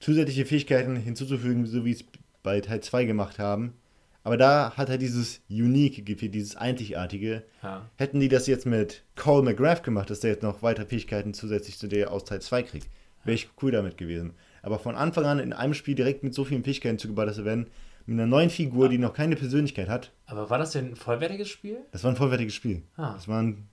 zusätzliche 0.00 0.44
Fähigkeiten 0.44 0.96
hinzuzufügen, 0.96 1.66
so 1.66 1.84
wie 1.84 1.92
es 1.92 2.04
bei 2.42 2.60
Teil 2.60 2.80
2 2.82 3.04
gemacht 3.04 3.38
haben, 3.38 3.74
aber 4.22 4.36
da 4.36 4.76
hat 4.76 4.88
er 4.88 4.98
dieses 4.98 5.40
Unique 5.48 6.04
gefehlt, 6.04 6.34
dieses 6.34 6.56
Einzigartige. 6.56 7.44
Ja. 7.62 7.88
Hätten 7.96 8.20
die 8.20 8.28
das 8.28 8.46
jetzt 8.46 8.66
mit 8.66 9.02
Cole 9.16 9.42
McGrath 9.42 9.82
gemacht, 9.82 10.10
dass 10.10 10.20
der 10.20 10.30
jetzt 10.30 10.42
noch 10.42 10.62
weitere 10.62 10.86
Fähigkeiten 10.86 11.32
zusätzlich 11.34 11.78
zu 11.78 11.88
der 11.88 12.12
aus 12.12 12.24
Teil 12.24 12.42
2 12.42 12.62
kriegt, 12.64 12.88
wäre 13.24 13.34
ich 13.34 13.48
cool 13.62 13.70
damit 13.70 13.96
gewesen. 13.96 14.34
Aber 14.62 14.78
von 14.78 14.94
Anfang 14.94 15.24
an 15.24 15.38
in 15.38 15.52
einem 15.52 15.74
Spiel 15.74 15.94
direkt 15.94 16.22
mit 16.22 16.34
so 16.34 16.44
vielen 16.44 16.64
Fähigkeiten 16.64 16.98
zugebaut 16.98 17.34
zu 17.34 17.44
werden, 17.44 17.68
mit 18.06 18.18
einer 18.18 18.26
neuen 18.26 18.50
Figur, 18.50 18.88
die 18.88 18.98
noch 18.98 19.14
keine 19.14 19.36
Persönlichkeit 19.36 19.88
hat. 19.88 20.12
Aber 20.26 20.50
war 20.50 20.58
das 20.58 20.72
denn 20.72 20.90
ein 20.90 20.96
vollwertiges 20.96 21.48
Spiel? 21.48 21.78
Das 21.92 22.04
war 22.04 22.10
ein 22.10 22.16
vollwertiges 22.16 22.54
Spiel. 22.54 22.82
Ah. 22.96 23.14
Das 23.14 23.28
war 23.28 23.42
ein 23.42 23.68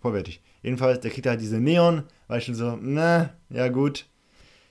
vollwertig. 0.00 0.40
Jedenfalls, 0.62 1.00
der 1.00 1.10
kriegt 1.10 1.26
halt 1.26 1.40
diese 1.40 1.60
Neon, 1.60 2.04
war 2.26 2.38
ich 2.38 2.44
schon 2.44 2.54
so, 2.54 2.78
na, 2.80 3.30
ja 3.50 3.68
gut. 3.68 4.06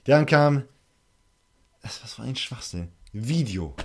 Dann 0.05 0.25
kam, 0.25 0.63
das, 1.81 2.03
was 2.03 2.19
war 2.19 2.25
ein 2.25 2.35
Schwachsinn? 2.35 2.89
Video. 3.11 3.75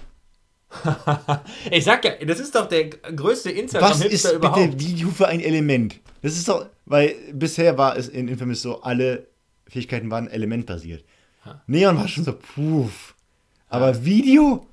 ich 1.70 1.84
sag 1.84 2.04
ja, 2.04 2.12
das 2.24 2.40
ist 2.40 2.54
doch 2.54 2.68
der 2.68 2.90
größte 2.90 3.50
Instagram-Hipster 3.50 4.34
überhaupt. 4.34 4.58
Was 4.58 4.64
ist 4.64 4.76
bitte 4.76 4.90
Video 4.90 5.08
für 5.10 5.28
ein 5.28 5.40
Element? 5.40 5.98
Das 6.22 6.34
ist 6.34 6.46
doch, 6.48 6.66
weil 6.86 7.14
bisher 7.32 7.76
war 7.78 7.96
es 7.96 8.08
in 8.08 8.26
Infamous 8.28 8.62
so, 8.62 8.82
alle 8.82 9.26
Fähigkeiten 9.66 10.10
waren 10.10 10.28
elementbasiert. 10.28 11.04
Ha. 11.44 11.62
Neon 11.66 11.96
war 11.96 12.08
schon 12.08 12.24
so, 12.24 12.34
puh. 12.34 12.90
Aber 13.68 13.88
ha. 13.88 14.04
Video? 14.04 14.66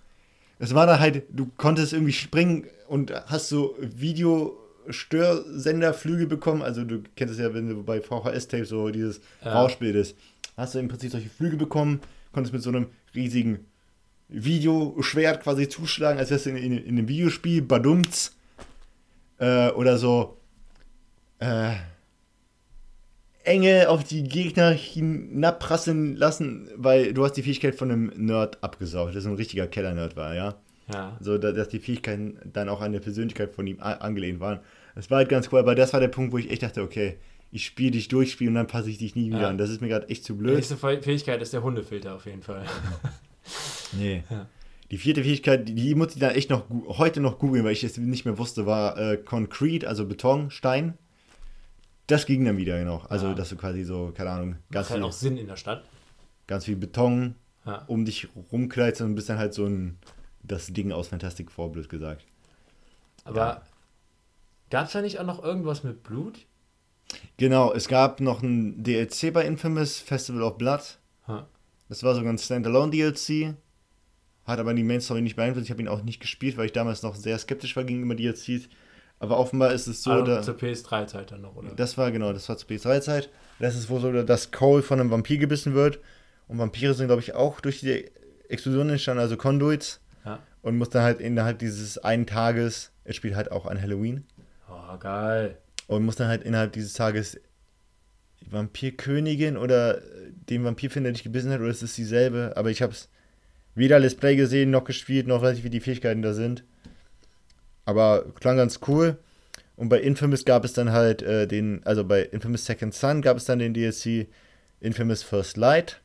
Es 0.59 0.73
war 0.73 0.87
da 0.87 0.99
halt, 0.99 1.23
du 1.29 1.49
konntest 1.57 1.93
irgendwie 1.93 2.13
springen 2.13 2.65
und 2.87 3.13
hast 3.27 3.49
so 3.49 3.75
Video-Störsenderflügel 3.79 6.27
bekommen. 6.27 6.61
Also 6.61 6.83
du 6.83 7.03
kennst 7.15 7.33
es 7.33 7.39
ja, 7.39 7.51
wenn 7.53 7.69
du 7.69 7.83
bei 7.83 8.01
VHS-Tape 8.01 8.65
so 8.65 8.89
dieses 8.89 9.21
ja. 9.43 9.53
Rauschbildest. 9.53 10.15
Hast 10.57 10.75
du 10.75 10.79
im 10.79 10.87
Prinzip 10.87 11.11
solche 11.11 11.29
Flügel 11.29 11.57
bekommen, 11.57 11.99
konntest 12.31 12.53
mit 12.53 12.63
so 12.63 12.69
einem 12.69 12.87
riesigen 13.13 13.65
Videoschwert 14.27 15.43
quasi 15.43 15.67
zuschlagen, 15.69 16.17
als 16.19 16.31
wärst 16.31 16.45
du 16.47 16.49
in, 16.51 16.57
in, 16.57 16.77
in 16.77 16.97
einem 16.97 17.07
Videospiel, 17.07 17.61
badumts. 17.61 18.35
Äh, 19.37 19.69
oder 19.71 19.97
so, 19.97 20.37
äh, 21.39 21.73
Enge 23.43 23.89
auf 23.89 24.03
die 24.03 24.23
Gegner 24.23 24.71
hinabprasseln 24.71 26.15
lassen, 26.15 26.69
weil 26.75 27.13
du 27.13 27.23
hast 27.23 27.33
die 27.33 27.43
Fähigkeit 27.43 27.75
von 27.75 27.91
einem 27.91 28.11
Nerd 28.15 28.63
abgesaugt, 28.63 29.15
das 29.15 29.25
ein 29.25 29.35
richtiger 29.35 29.67
Keller-Nerd 29.67 30.15
war, 30.15 30.33
ja. 30.33 30.55
Ja. 30.91 31.17
So, 31.19 31.37
da- 31.37 31.51
dass 31.51 31.67
die 31.69 31.79
Fähigkeiten 31.79 32.37
dann 32.53 32.69
auch 32.69 32.81
an 32.81 32.91
der 32.93 32.99
Persönlichkeit 33.01 33.51
von 33.53 33.67
ihm 33.67 33.79
angelehnt 33.81 34.39
waren. 34.39 34.59
Das 34.95 35.11
war 35.11 35.17
halt 35.17 35.29
ganz 35.29 35.49
cool, 35.51 35.59
aber 35.59 35.75
das 35.75 35.93
war 35.93 35.99
der 35.99 36.07
Punkt, 36.07 36.31
wo 36.31 36.37
ich 36.37 36.49
echt 36.49 36.63
dachte, 36.63 36.81
okay, 36.81 37.17
ich 37.51 37.65
spiele 37.65 37.91
dich 37.91 38.07
durch, 38.07 38.31
spiele 38.31 38.49
und 38.49 38.55
dann 38.55 38.67
passe 38.67 38.89
ich 38.89 38.97
dich 38.99 39.15
nie 39.15 39.27
wieder 39.27 39.41
Ja. 39.41 39.49
an. 39.49 39.57
Das 39.57 39.69
ist 39.69 39.81
mir 39.81 39.89
gerade 39.89 40.09
echt 40.09 40.23
zu 40.23 40.33
Die 40.33 40.39
blöd. 40.39 40.55
nächste 40.55 40.75
Fäh- 40.75 41.01
Fähigkeit 41.01 41.41
ist 41.41 41.53
der 41.53 41.61
Hundefilter 41.63 42.15
auf 42.15 42.25
jeden 42.25 42.41
Fall. 42.41 42.63
Nee. 43.93 44.23
Ja. 44.29 44.47
Die 44.91 44.97
vierte 44.97 45.23
Fähigkeit, 45.23 45.67
die, 45.67 45.95
muss 45.95 46.13
ich 46.13 46.19
dann 46.19 46.35
echt 46.35 46.49
noch 46.49 46.65
heute 46.87 47.19
noch 47.19 47.39
googeln, 47.39 47.63
weil 47.65 47.71
ich 47.73 47.83
es 47.83 47.97
nicht 47.97 48.25
mehr 48.25 48.37
wusste, 48.37 48.65
war 48.65 48.97
äh, 48.97 49.17
Concrete, 49.17 49.87
also 49.87 50.05
Beton, 50.05 50.51
Stein. 50.51 50.97
Das 52.07 52.25
ging 52.27 52.45
dann 52.45 52.57
wieder 52.57 52.83
noch. 52.85 53.09
Also, 53.09 53.27
Ja. 53.27 53.33
dass 53.33 53.49
du 53.49 53.55
quasi 53.55 53.83
so, 53.83 54.13
keine 54.15 54.29
Ahnung, 54.29 54.55
ganz 54.71 54.89
halt 54.91 54.99
viel, 54.99 55.05
auch 55.07 55.11
Sinn 55.11 55.37
in 55.37 55.47
der 55.47 55.55
Stadt. 55.55 55.83
ganz 56.47 56.65
viel 56.65 56.75
Beton 56.75 57.35
Ja. 57.65 57.83
um 57.87 58.05
dich 58.05 58.27
rumkleidest 58.51 59.01
und 59.01 59.15
bist 59.15 59.27
dann 59.29 59.39
halt 59.39 59.55
so 59.55 59.65
ein, 59.65 59.97
das 60.43 60.67
Ding 60.67 60.91
aus 60.91 61.07
Fantastic 61.07 61.51
Four, 61.51 61.71
blöd 61.71 61.89
gesagt. 61.89 62.23
Aber 63.23 63.37
Ja. 63.39 63.61
gab 64.69 64.85
es 64.85 64.93
da 64.93 65.01
nicht 65.01 65.19
auch 65.19 65.25
noch 65.25 65.43
irgendwas 65.43 65.83
mit 65.83 66.03
Blut? 66.03 66.45
Genau, 67.37 67.73
es 67.73 67.87
gab 67.87 68.19
noch 68.19 68.43
ein 68.43 68.83
DLC 68.83 69.31
bei 69.33 69.45
Infamous, 69.45 69.97
Festival 69.99 70.43
of 70.43 70.57
Blood. 70.59 70.99
Das 71.89 72.03
war 72.03 72.15
sogar 72.15 72.31
ein 72.33 72.37
Standalone-DLC. 72.37 73.55
Hat 74.45 74.59
aber 74.59 74.73
die 74.73 74.83
Main 74.83 75.01
Story 75.01 75.21
nicht 75.21 75.35
beeinflusst. 75.35 75.65
Ich 75.65 75.71
habe 75.71 75.81
ihn 75.81 75.87
auch 75.87 76.03
nicht 76.03 76.19
gespielt, 76.19 76.57
weil 76.57 76.67
ich 76.67 76.71
damals 76.71 77.01
noch 77.03 77.15
sehr 77.15 77.37
skeptisch 77.37 77.75
war 77.75 77.83
gegenüber 77.83 78.15
DLCs. 78.15 78.69
Aber 79.19 79.37
offenbar 79.39 79.71
ist 79.73 79.87
es 79.87 80.03
so, 80.03 80.11
also 80.11 80.25
da, 80.25 80.41
zur 80.41 80.55
PS3-Zeit 80.55 81.31
dann 81.31 81.41
noch, 81.41 81.55
oder? 81.55 81.69
das 81.75 81.97
war 81.97 82.11
genau, 82.11 82.33
das 82.33 82.47
war 82.49 82.57
zur 82.57 82.69
PS3-Zeit. 82.69 83.29
Das 83.59 83.75
ist 83.75 83.89
wohl 83.89 84.01
so, 84.01 84.11
dass 84.23 84.51
Cole 84.51 84.83
von 84.83 84.99
einem 84.99 85.09
Vampir 85.09 85.37
gebissen 85.37 85.73
wird. 85.73 85.99
Und 86.47 86.59
Vampire 86.59 86.93
sind, 86.93 87.07
glaube 87.07 87.21
ich, 87.21 87.33
auch 87.33 87.59
durch 87.61 87.79
die 87.79 88.11
Explosion 88.49 88.89
entstanden, 88.89 89.21
also 89.21 89.37
Conduits. 89.37 90.01
Ja. 90.25 90.39
Und 90.61 90.77
muss 90.77 90.89
dann 90.89 91.03
halt 91.03 91.21
innerhalb 91.21 91.59
dieses 91.59 91.97
einen 91.97 92.27
Tages, 92.27 92.91
es 93.03 93.15
spielt 93.15 93.35
halt 93.35 93.51
auch 93.51 93.65
an 93.65 93.81
Halloween, 93.81 94.25
Oh, 94.69 94.97
geil. 94.97 95.57
und 95.87 96.03
muss 96.05 96.15
dann 96.17 96.27
halt 96.27 96.43
innerhalb 96.43 96.73
dieses 96.73 96.93
Tages 96.93 97.39
die 98.45 98.51
Vampirkönigin 98.51 99.57
oder 99.57 99.97
äh, 99.97 100.01
den 100.49 100.63
Vampirfinder, 100.63 101.09
der 101.09 101.13
dich 101.13 101.23
gebissen 101.23 101.51
hat, 101.51 101.59
oder 101.59 101.69
ist 101.69 101.83
es 101.83 101.95
dieselbe? 101.95 102.53
Aber 102.55 102.69
ich 102.69 102.81
habe 102.81 102.93
es 102.93 103.09
weder 103.73 103.99
Let's 103.99 104.15
Play 104.15 104.35
gesehen, 104.35 104.71
noch 104.71 104.83
gespielt, 104.83 105.27
noch 105.27 105.41
weiß 105.41 105.57
ich, 105.57 105.63
wie 105.63 105.69
die 105.69 105.79
Fähigkeiten 105.79 106.21
da 106.21 106.33
sind. 106.33 106.63
Aber 107.85 108.25
klang 108.39 108.57
ganz 108.57 108.79
cool. 108.87 109.17
Und 109.75 109.89
bei 109.89 109.99
Infamous 109.99 110.45
gab 110.45 110.63
es 110.63 110.73
dann 110.73 110.91
halt 110.91 111.21
äh, 111.21 111.47
den, 111.47 111.81
also 111.85 112.05
bei 112.05 112.23
Infamous 112.23 112.65
Second 112.65 112.93
Son 112.93 113.21
gab 113.21 113.37
es 113.37 113.45
dann 113.45 113.59
den 113.59 113.73
DLC 113.73 114.27
Infamous 114.79 115.23
First 115.23 115.57
Light. 115.57 116.01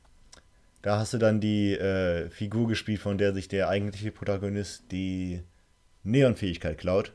Da 0.82 0.98
hast 0.98 1.14
du 1.14 1.18
dann 1.18 1.40
die 1.40 1.74
äh, 1.74 2.28
Figur 2.30 2.66
gespielt, 2.66 3.00
von 3.00 3.18
der 3.18 3.34
sich 3.34 3.48
der 3.48 3.68
eigentliche 3.68 4.10
Protagonist 4.10 4.84
die 4.90 5.42
Neon-Fähigkeit 6.02 6.78
klaut. 6.78 7.12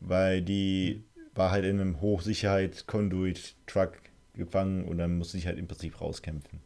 Weil 0.00 0.42
die 0.42 1.02
war 1.34 1.50
halt 1.50 1.64
in 1.64 1.80
einem 1.80 2.00
Hochsicherheit-Conduit-Truck 2.00 4.03
gefangen 4.34 4.84
und 4.84 4.98
dann 4.98 5.16
musste 5.18 5.32
sich 5.36 5.46
halt 5.46 5.58
im 5.58 5.66
Prinzip 5.66 6.00
rauskämpfen. 6.00 6.60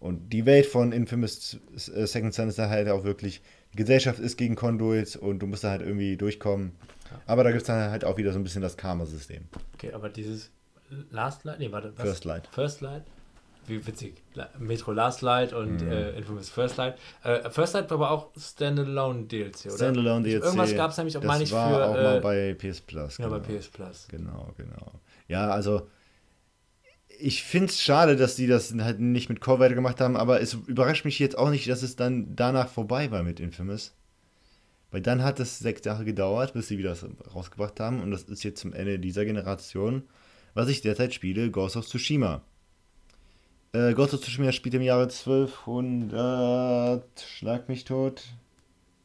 Und 0.00 0.32
die 0.32 0.46
Welt 0.46 0.66
von 0.66 0.92
Infamous 0.92 1.58
äh, 1.74 2.06
Second 2.06 2.32
Son 2.32 2.48
ist 2.48 2.58
da 2.58 2.68
halt 2.68 2.88
auch 2.88 3.02
wirklich, 3.04 3.42
die 3.72 3.76
Gesellschaft 3.78 4.20
ist 4.20 4.36
gegen 4.36 4.54
Conduits 4.54 5.16
und 5.16 5.40
du 5.40 5.46
musst 5.46 5.64
da 5.64 5.70
halt 5.70 5.82
irgendwie 5.82 6.16
durchkommen. 6.16 6.72
Aber 7.26 7.42
da 7.42 7.50
gibt 7.50 7.62
es 7.62 7.66
dann 7.66 7.90
halt 7.90 8.04
auch 8.04 8.16
wieder 8.16 8.32
so 8.32 8.38
ein 8.38 8.44
bisschen 8.44 8.62
das 8.62 8.76
Karma-System. 8.76 9.44
Okay, 9.74 9.92
aber 9.92 10.08
dieses 10.08 10.50
Last 11.10 11.44
Light, 11.44 11.58
nee, 11.58 11.72
warte, 11.72 11.92
was? 11.96 12.02
First 12.06 12.24
Light. 12.24 12.46
First 12.52 12.80
Light? 12.80 13.02
Wie 13.66 13.86
witzig. 13.86 14.22
Metro 14.58 14.92
Last 14.92 15.20
Light 15.20 15.52
und 15.52 15.82
Mhm. 15.82 15.90
äh, 15.90 16.10
Infamous 16.12 16.48
First 16.48 16.76
Light. 16.78 16.96
Äh, 17.24 17.50
First 17.50 17.74
Light 17.74 17.90
war 17.90 17.96
aber 17.96 18.10
auch 18.12 18.28
Standalone 18.38 19.24
DLC, 19.24 19.66
oder? 19.66 19.74
Standalone 19.76 20.22
DLC. 20.24 20.44
Irgendwas 20.44 20.74
gab 20.74 20.90
es 20.92 20.96
nämlich 20.96 21.16
auch, 21.18 21.22
meine 21.24 21.44
ich, 21.44 21.52
war 21.52 21.68
für. 21.70 21.84
auch 21.86 21.96
äh, 21.96 22.02
mal 22.02 22.20
bei 22.20 22.54
PS 22.54 22.80
Plus. 22.80 23.18
ja, 23.18 23.28
bei 23.28 23.40
genau. 23.40 23.58
PS 23.58 23.68
Plus. 23.68 24.08
Genau, 24.08 24.52
genau. 24.56 24.92
Ja, 25.26 25.50
also 25.50 25.88
ich 27.18 27.42
finde 27.42 27.66
es 27.66 27.82
schade, 27.82 28.16
dass 28.16 28.36
die 28.36 28.46
das 28.46 28.72
halt 28.74 29.00
nicht 29.00 29.28
mit 29.28 29.40
Core 29.40 29.58
weitergemacht 29.60 30.00
haben, 30.00 30.16
aber 30.16 30.40
es 30.40 30.54
überrascht 30.54 31.04
mich 31.04 31.18
jetzt 31.18 31.36
auch 31.36 31.50
nicht, 31.50 31.68
dass 31.68 31.82
es 31.82 31.96
dann 31.96 32.34
danach 32.34 32.68
vorbei 32.68 33.10
war 33.10 33.22
mit 33.22 33.40
Infamous. 33.40 33.94
Weil 34.90 35.02
dann 35.02 35.22
hat 35.22 35.38
es 35.38 35.58
sechs 35.58 35.84
Jahre 35.84 36.06
gedauert, 36.06 36.54
bis 36.54 36.68
sie 36.68 36.78
wieder 36.78 36.96
rausgebracht 37.34 37.78
haben 37.80 38.02
und 38.02 38.10
das 38.10 38.22
ist 38.22 38.42
jetzt 38.42 38.60
zum 38.60 38.72
Ende 38.72 38.98
dieser 38.98 39.26
Generation, 39.26 40.04
was 40.54 40.68
ich 40.68 40.80
derzeit 40.80 41.12
spiele, 41.12 41.50
Ghost 41.50 41.76
of 41.76 41.86
Tsushima. 41.86 42.40
Äh, 43.72 43.92
Ghost 43.92 44.14
of 44.14 44.20
Tsushima 44.20 44.50
spielt 44.52 44.76
im 44.76 44.82
Jahre 44.82 45.02
1200, 45.02 47.04
schlag 47.20 47.68
mich 47.68 47.84
tot. 47.84 48.22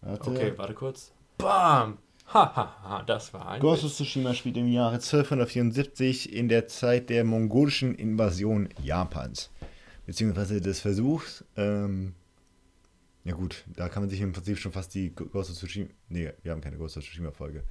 Warte. 0.02 0.30
Okay, 0.30 0.54
warte 0.56 0.74
kurz. 0.74 1.12
Bam! 1.38 1.98
Ha, 2.28 2.56
ha, 2.56 2.78
ha, 2.84 3.04
das 3.04 3.34
war 3.34 3.48
ein. 3.50 3.60
Ghost 3.62 3.84
of 3.84 3.94
Tsushima 3.94 4.34
spielt 4.34 4.58
im 4.58 4.68
Jahre 4.68 4.96
1274 4.96 6.34
in 6.34 6.48
der 6.48 6.68
Zeit 6.68 7.10
der 7.10 7.24
mongolischen 7.24 7.96
Invasion 7.96 8.70
Japans. 8.82 9.52
Beziehungsweise 10.06 10.62
des 10.62 10.80
Versuchs. 10.80 11.44
Ähm, 11.56 12.14
ja 13.24 13.34
gut, 13.34 13.64
da 13.76 13.88
kann 13.90 14.04
man 14.04 14.10
sich 14.10 14.20
im 14.22 14.34
Prinzip 14.34 14.58
schon 14.58 14.72
fast 14.72 14.94
die 14.96 15.12
Ghost 15.12 15.52
of 15.52 15.58
Tsushima... 15.58 15.88
Nee, 16.10 16.32
wir 16.44 16.52
haben 16.52 16.62
keine 16.62 16.78
Ghost 16.78 16.98
of 16.98 17.04
Tsushima-Folge. 17.04 17.64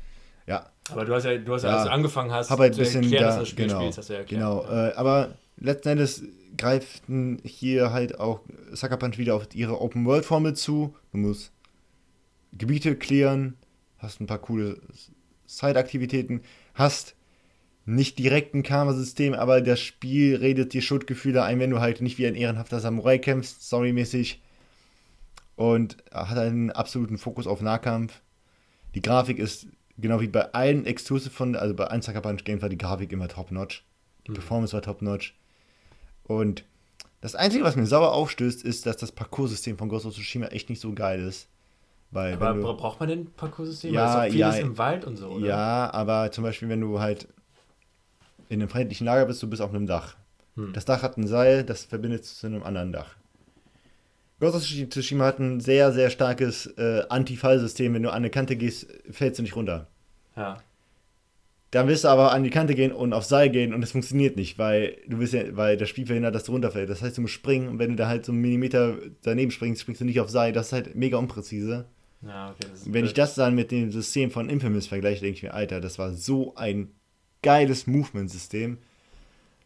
Ja, 0.46 0.70
Aber 0.90 1.04
du 1.04 1.14
hast 1.14 1.24
ja, 1.24 1.38
du 1.38 1.54
hast 1.54 1.62
ja, 1.62 1.70
Ja, 1.70 1.76
als 1.76 1.84
du 1.84 1.92
angefangen 1.92 2.32
hast, 2.32 2.50
habe 2.50 2.64
ein 2.64 2.72
zu 2.72 2.80
bisschen 2.80 3.02
erklären, 3.02 3.24
dass 3.24 3.34
da, 3.34 3.38
du 3.38 3.42
das 3.42 3.48
Spiel 3.48 3.66
genau, 3.66 3.80
spielst, 3.80 3.98
hast 3.98 4.08
du 4.08 4.12
ja 4.14 4.18
erklärt. 4.20 4.40
genau. 4.40 4.64
Ja. 4.64 4.88
Äh, 4.88 4.94
aber 4.94 5.34
letzten 5.56 5.88
Endes 5.90 6.22
greifen 6.56 7.40
hier 7.44 7.92
halt 7.92 8.18
auch 8.18 8.40
Sucker 8.72 8.96
Punch 8.96 9.18
wieder 9.18 9.34
auf 9.34 9.54
ihre 9.54 9.80
Open-World-Formel 9.80 10.54
zu. 10.54 10.96
Du 11.12 11.18
musst 11.18 11.52
Gebiete 12.52 12.96
klären, 12.96 13.56
hast 14.02 14.20
ein 14.20 14.26
paar 14.26 14.38
coole 14.40 14.80
Side-Aktivitäten, 15.46 16.42
hast 16.74 17.14
nicht 17.84 18.18
direkt 18.18 18.54
ein 18.54 18.62
Karma-System, 18.62 19.34
aber 19.34 19.60
das 19.60 19.80
Spiel 19.80 20.36
redet 20.36 20.72
dir 20.72 20.82
Schuldgefühle 20.82 21.42
ein, 21.42 21.58
wenn 21.58 21.70
du 21.70 21.80
halt 21.80 22.00
nicht 22.00 22.18
wie 22.18 22.26
ein 22.26 22.36
ehrenhafter 22.36 22.80
Samurai 22.80 23.18
kämpfst, 23.18 23.62
storymäßig. 23.62 24.40
Und 25.56 25.96
hat 26.12 26.38
einen 26.38 26.70
absoluten 26.70 27.18
Fokus 27.18 27.46
auf 27.46 27.60
Nahkampf. 27.60 28.20
Die 28.94 29.02
Grafik 29.02 29.38
ist, 29.38 29.66
genau 29.98 30.20
wie 30.20 30.28
bei 30.28 30.52
allen 30.52 30.86
Exclusive 30.86 31.30
von, 31.30 31.56
also 31.56 31.74
bei 31.74 31.84
allen 31.84 32.02
Sucker 32.02 32.20
Punch 32.20 32.44
Games 32.44 32.62
war 32.62 32.68
die 32.68 32.78
Grafik 32.78 33.12
immer 33.12 33.28
top-notch. 33.28 33.84
Die 34.26 34.30
Mhm. 34.30 34.34
Performance 34.34 34.72
war 34.72 34.82
top-notch. 34.82 35.34
Und 36.24 36.64
das 37.20 37.34
Einzige, 37.34 37.64
was 37.64 37.76
mir 37.76 37.86
sauer 37.86 38.12
aufstößt, 38.12 38.62
ist, 38.64 38.86
dass 38.86 38.96
das 38.96 39.12
Parcours-System 39.12 39.76
von 39.76 39.88
Ghost 39.88 40.06
of 40.06 40.14
Tsushima 40.14 40.46
echt 40.46 40.70
nicht 40.70 40.80
so 40.80 40.92
geil 40.92 41.20
ist. 41.20 41.48
Weil 42.12 42.34
Aber 42.34 42.52
du, 42.52 42.62
bra- 42.62 42.72
braucht 42.74 43.00
man 43.00 43.08
den 43.08 43.32
Parcours-System? 43.32 43.94
Ja, 43.94 44.14
Weil 44.14 44.28
es 44.28 44.34
ist 44.34 44.40
vieles 44.40 44.56
ja. 44.56 44.62
im 44.62 44.78
Wald 44.78 45.04
und 45.06 45.16
so, 45.16 45.28
oder? 45.28 45.46
Ja, 45.46 45.90
aber 45.92 46.30
zum 46.30 46.44
Beispiel, 46.44 46.68
wenn 46.68 46.80
du 46.80 47.00
halt 47.00 47.26
in 48.48 48.60
einem 48.60 48.68
feindlichen 48.68 49.06
Lager 49.06 49.24
bist, 49.26 49.42
du 49.42 49.48
bist 49.48 49.62
auf 49.62 49.70
einem 49.70 49.86
Dach. 49.86 50.14
Hm. 50.56 50.72
Das 50.74 50.84
Dach 50.84 51.02
hat 51.02 51.16
ein 51.16 51.26
Seil, 51.26 51.64
das 51.64 51.84
verbindet 51.84 52.24
zu 52.26 52.46
einem 52.46 52.62
anderen 52.62 52.92
Dach. 52.92 53.16
Ghost 54.40 54.56
of 54.56 54.62
Tsushima 54.90 55.24
hat 55.24 55.38
ein 55.38 55.60
sehr, 55.60 55.92
sehr 55.92 56.10
starkes 56.10 56.66
äh, 56.76 57.04
Anti-Fall-System. 57.08 57.94
Wenn 57.94 58.02
du 58.02 58.10
an 58.10 58.16
eine 58.16 58.30
Kante 58.30 58.56
gehst, 58.56 58.88
fällst 59.10 59.38
du 59.38 59.42
nicht 59.42 59.56
runter. 59.56 59.86
Ja. 60.36 60.60
Dann 61.70 61.86
willst 61.88 62.04
du 62.04 62.08
aber 62.08 62.32
an 62.32 62.42
die 62.42 62.50
Kante 62.50 62.74
gehen 62.74 62.92
und 62.92 63.14
aufs 63.14 63.28
Seil 63.30 63.48
gehen 63.48 63.72
und 63.72 63.82
es 63.82 63.92
funktioniert 63.92 64.36
nicht, 64.36 64.58
weil 64.58 64.98
du 65.08 65.18
willst 65.18 65.32
ja, 65.32 65.56
weil 65.56 65.78
das 65.78 65.88
Spiel 65.88 66.04
verhindert, 66.04 66.34
dass 66.34 66.44
du 66.44 66.52
runterfällst. 66.52 66.90
Das 66.90 67.00
heißt, 67.00 67.16
du 67.16 67.22
musst 67.22 67.32
springen 67.32 67.68
und 67.68 67.78
wenn 67.78 67.90
du 67.90 67.96
da 67.96 68.08
halt 68.08 68.26
so 68.26 68.32
einen 68.32 68.42
Millimeter 68.42 68.96
daneben 69.22 69.50
springst, 69.50 69.80
springst 69.80 70.02
du 70.02 70.04
nicht 70.04 70.20
aufs 70.20 70.32
Seil. 70.32 70.52
Das 70.52 70.66
ist 70.66 70.72
halt 70.72 70.94
mega 70.96 71.16
unpräzise. 71.16 71.86
Ja, 72.26 72.50
okay. 72.50 72.68
Das 72.70 72.80
ist 72.80 72.86
Und 72.86 72.94
wenn 72.94 73.04
ich 73.04 73.14
das 73.14 73.34
dann 73.34 73.54
mit 73.54 73.70
dem 73.70 73.90
System 73.90 74.30
von 74.30 74.48
Infamous 74.48 74.86
vergleiche, 74.86 75.20
denke 75.20 75.36
ich 75.36 75.42
mir, 75.42 75.54
Alter, 75.54 75.80
das 75.80 75.98
war 75.98 76.12
so 76.12 76.54
ein 76.54 76.94
geiles 77.42 77.86
Movement-System. 77.86 78.78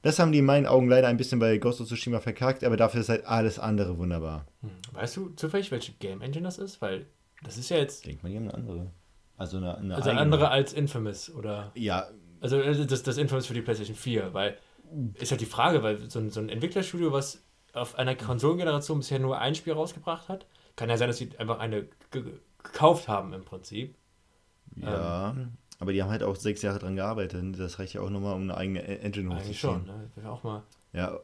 Das 0.02 0.18
haben 0.18 0.32
die 0.32 0.38
in 0.38 0.44
meinen 0.44 0.66
Augen 0.66 0.88
leider 0.88 1.08
ein 1.08 1.16
bisschen 1.16 1.38
bei 1.38 1.58
Ghost 1.58 1.80
of 1.80 1.88
Tsushima 1.88 2.20
verkackt, 2.20 2.64
aber 2.64 2.76
dafür 2.76 3.00
ist 3.00 3.08
halt 3.08 3.26
alles 3.26 3.58
andere 3.58 3.98
wunderbar. 3.98 4.46
Hm. 4.60 4.70
Weißt 4.92 5.16
du 5.16 5.30
zufällig, 5.30 5.70
welche 5.70 5.92
Game 5.92 6.22
Engine 6.22 6.44
das 6.44 6.58
ist? 6.58 6.80
Weil 6.80 7.06
das 7.42 7.58
ist 7.58 7.68
ja 7.68 7.76
jetzt 7.76 8.06
Denkt 8.06 8.22
man, 8.22 8.32
die 8.32 8.38
haben 8.38 8.44
eine 8.44 8.54
andere. 8.54 8.92
Also 9.36 9.58
eine, 9.58 9.76
eine 9.76 9.94
also 9.94 10.08
eigene. 10.08 10.22
andere 10.22 10.48
als 10.50 10.72
Infamous, 10.72 11.28
oder? 11.34 11.72
Ja, 11.74 12.08
Also 12.40 12.60
äh, 12.60 12.86
das, 12.86 13.02
das 13.02 13.18
Infamous 13.18 13.46
für 13.46 13.54
die 13.54 13.60
PlayStation 13.60 13.96
4, 13.96 14.32
weil 14.32 14.56
ist 15.14 15.30
halt 15.30 15.40
die 15.40 15.46
Frage, 15.46 15.82
weil 15.82 16.08
so 16.08 16.20
ein, 16.20 16.30
so 16.30 16.40
ein 16.40 16.48
Entwicklerstudio, 16.48 17.12
was 17.12 17.42
auf 17.72 17.98
einer 17.98 18.14
Konsolengeneration 18.14 18.98
bisher 18.98 19.18
nur 19.18 19.38
ein 19.38 19.54
Spiel 19.54 19.72
rausgebracht 19.72 20.28
hat, 20.28 20.46
kann 20.76 20.88
ja 20.88 20.96
sein, 20.96 21.08
dass 21.08 21.18
sie 21.18 21.30
einfach 21.38 21.58
eine 21.58 21.88
gekauft 22.72 23.08
haben 23.08 23.32
im 23.32 23.44
Prinzip. 23.44 23.94
ja. 24.76 25.30
Ähm. 25.30 25.52
aber 25.78 25.92
die 25.92 26.02
haben 26.02 26.10
halt 26.10 26.22
auch 26.22 26.36
sechs 26.36 26.62
Jahre 26.62 26.78
dran 26.78 26.96
gearbeitet. 26.96 27.58
Das 27.58 27.78
reicht 27.78 27.94
ja 27.94 28.00
auch 28.00 28.10
nochmal, 28.10 28.34
um 28.34 28.42
eine 28.42 28.56
eigene 28.56 28.80
E- 28.86 28.98
Engine 28.98 29.30
Eigentlich 29.34 29.62
hochzuziehen. 29.62 29.86
schon, 29.86 29.86
ne? 29.86 30.10
Wäre 30.16 30.30
auch 30.30 30.42
mal. 30.44 30.62
Ja, 30.92 31.18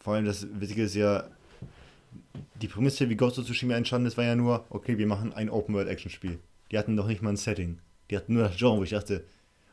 vor 0.00 0.14
allem 0.14 0.24
das 0.24 0.46
Witzige 0.60 0.82
ist 0.84 0.94
ja, 0.94 1.24
die 2.60 2.68
Prämisse, 2.68 3.08
wie 3.08 3.16
Ghost 3.16 3.38
of 3.38 3.46
Tsushima 3.46 3.74
entstanden 3.74 4.06
ist, 4.06 4.16
war 4.16 4.24
ja 4.24 4.34
nur, 4.34 4.64
okay, 4.70 4.98
wir 4.98 5.06
machen 5.06 5.32
ein 5.32 5.48
Open-World-Action-Spiel. 5.50 6.38
Die 6.70 6.78
hatten 6.78 6.96
doch 6.96 7.06
nicht 7.06 7.22
mal 7.22 7.30
ein 7.30 7.36
Setting. 7.36 7.78
Die 8.10 8.16
hatten 8.16 8.34
nur 8.34 8.44
das 8.44 8.56
Genre, 8.56 8.78
wo 8.78 8.82
ich 8.82 8.90
dachte, 8.90 9.24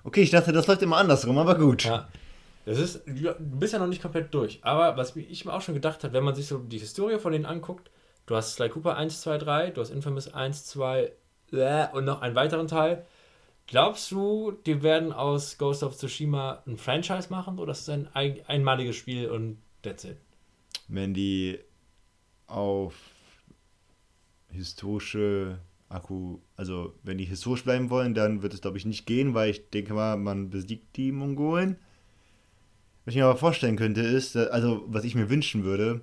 okay, 0.04 0.22
ich 0.22 0.30
dachte, 0.32 0.52
das 0.52 0.68
läuft 0.68 0.82
immer 0.82 0.98
andersrum, 0.98 1.38
aber 1.38 1.56
gut. 1.56 1.84
Ja. 1.86 2.08
Das 2.66 2.78
ist, 2.78 3.02
du 3.08 3.34
bist 3.40 3.74
ja 3.74 3.80
noch 3.80 3.88
nicht 3.88 4.02
komplett 4.02 4.32
durch. 4.34 4.60
Aber 4.62 4.96
was 4.98 5.16
ich 5.16 5.44
mir 5.46 5.54
auch 5.54 5.62
schon 5.62 5.74
gedacht 5.74 6.04
habe, 6.04 6.14
wenn 6.14 6.24
man 6.24 6.36
sich 6.36 6.46
so 6.48 6.60
die 6.60 6.78
Historie 6.78 7.18
von 7.18 7.32
denen 7.32 7.46
anguckt, 7.46 7.90
du 8.30 8.36
hast 8.36 8.54
Sly 8.54 8.70
Cooper 8.70 8.96
1, 8.96 9.22
2, 9.22 9.38
3, 9.40 9.72
du 9.72 9.82
hast 9.82 9.90
Infamous 9.90 10.32
1, 10.32 10.66
2 10.68 11.12
äh, 11.52 11.88
und 11.94 12.06
noch 12.06 12.22
einen 12.22 12.36
weiteren 12.36 12.68
Teil. 12.68 13.06
Glaubst 13.66 14.12
du, 14.12 14.52
die 14.66 14.84
werden 14.84 15.12
aus 15.12 15.58
Ghost 15.58 15.84
of 15.84 15.98
Tsushima 15.98 16.64
ein 16.68 16.78
Franchise 16.78 17.30
machen 17.30 17.58
oder 17.58 17.72
ist 17.72 17.82
es 17.82 17.90
ein 17.90 18.08
ein 18.14 18.40
einmaliges 18.48 18.96
Spiel 18.96 19.30
und 19.30 19.58
that's 19.82 20.04
it? 20.04 20.18
Wenn 20.88 21.14
die 21.14 21.60
auf 22.46 22.94
historische 24.50 25.60
Akku, 25.88 26.38
also 26.56 26.94
wenn 27.02 27.18
die 27.18 27.26
historisch 27.26 27.64
bleiben 27.64 27.90
wollen, 27.90 28.14
dann 28.14 28.44
wird 28.44 28.54
es 28.54 28.62
glaube 28.62 28.78
ich 28.78 28.86
nicht 28.86 29.08
gehen, 29.08 29.34
weil 29.34 29.50
ich 29.50 29.70
denke 29.72 29.94
mal, 29.96 30.18
man 30.18 30.52
besiegt 30.52 30.96
die 30.98 31.12
Mongolen. 31.12 31.78
Was 33.06 33.14
ich 33.14 33.20
mir 33.20 33.26
aber 33.26 33.38
vorstellen 33.38 33.76
könnte, 33.76 34.02
ist, 34.02 34.36
also 34.36 34.84
was 34.88 35.04
ich 35.04 35.16
mir 35.16 35.32
wünschen 35.32 35.64
würde, 35.64 36.02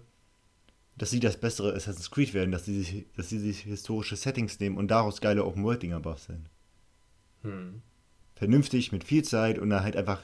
dass 0.96 1.10
sie 1.10 1.20
das 1.20 1.38
bessere 1.38 1.74
Assassin's 1.74 2.10
Creed 2.10 2.32
werden, 2.34 2.52
dass 2.52 2.64
sie 2.64 2.82
sich, 2.82 3.06
dass 3.16 3.28
sie 3.28 3.38
sich 3.38 3.60
historische 3.60 4.16
Settings 4.16 4.58
nehmen 4.60 4.78
und 4.78 4.88
daraus 4.88 5.20
geile 5.20 5.44
Open 5.44 5.64
World 5.64 5.82
Dinger 5.82 6.00
basteln. 6.00 6.48
Hm. 7.42 7.82
Vernünftig, 8.34 8.92
mit 8.92 9.04
viel 9.04 9.22
Zeit 9.22 9.58
und 9.58 9.70
dann 9.70 9.82
halt 9.82 9.96
einfach 9.96 10.22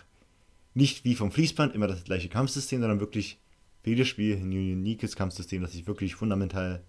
nicht 0.74 1.04
wie 1.04 1.14
vom 1.14 1.30
Fließband 1.30 1.74
immer 1.74 1.86
das 1.86 2.04
gleiche 2.04 2.28
Kampfsystem, 2.28 2.80
sondern 2.80 3.00
wirklich 3.00 3.38
für 3.82 3.90
jedes 3.90 4.08
Spiel 4.08 4.36
ein 4.36 4.50
uniques 4.50 5.16
Kampfsystem, 5.16 5.60
das 5.60 5.72
sich 5.72 5.86
wirklich 5.86 6.14
fundamental 6.14 6.82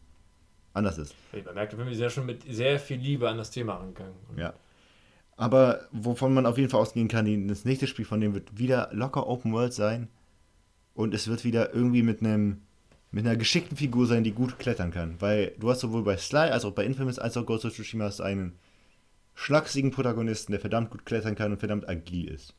anders 0.73 0.97
ist. 0.97 1.15
Man 1.45 1.53
merkt, 1.53 1.77
wir 1.77 1.85
sind 1.85 1.99
ja 1.99 2.09
schon 2.09 2.25
mit 2.25 2.43
sehr 2.49 2.79
viel 2.79 2.97
Liebe 2.97 3.29
an 3.29 3.37
das 3.37 3.51
Thema 3.51 3.75
rangegangen. 3.75 4.15
Ja. 4.37 4.53
Aber 5.35 5.87
wovon 5.91 6.33
man 6.33 6.45
auf 6.45 6.57
jeden 6.57 6.69
Fall 6.69 6.79
ausgehen 6.79 7.07
kann, 7.07 7.47
das 7.47 7.65
nächste 7.65 7.87
Spiel 7.87 8.05
von 8.05 8.21
dem 8.21 8.33
wird 8.33 8.57
wieder 8.57 8.89
locker 8.93 9.27
Open 9.27 9.51
World 9.51 9.73
sein. 9.73 10.07
Und 10.93 11.13
es 11.13 11.27
wird 11.27 11.43
wieder 11.43 11.73
irgendwie 11.73 12.03
mit 12.03 12.21
einem 12.21 12.61
mit 13.13 13.25
einer 13.25 13.37
geschickten 13.37 13.77
Figur 13.77 14.07
sein, 14.07 14.23
die 14.23 14.31
gut 14.31 14.57
klettern 14.57 14.91
kann. 14.91 15.21
Weil 15.21 15.53
du 15.59 15.69
hast 15.69 15.81
sowohl 15.81 16.03
bei 16.03 16.17
Sly 16.17 16.49
als 16.49 16.65
auch 16.65 16.71
bei 16.71 16.83
Infamous 16.83 17.19
als 17.19 17.37
auch 17.37 17.45
Ghost 17.45 17.63
of 17.63 17.73
Tsushima 17.73 18.05
hast 18.05 18.21
einen 18.21 18.57
schlagsigen 19.35 19.91
Protagonisten, 19.91 20.51
der 20.51 20.59
verdammt 20.59 20.89
gut 20.89 21.05
klettern 21.05 21.35
kann 21.35 21.51
und 21.51 21.59
verdammt 21.59 21.87
agil 21.87 22.27
ist. 22.27 22.55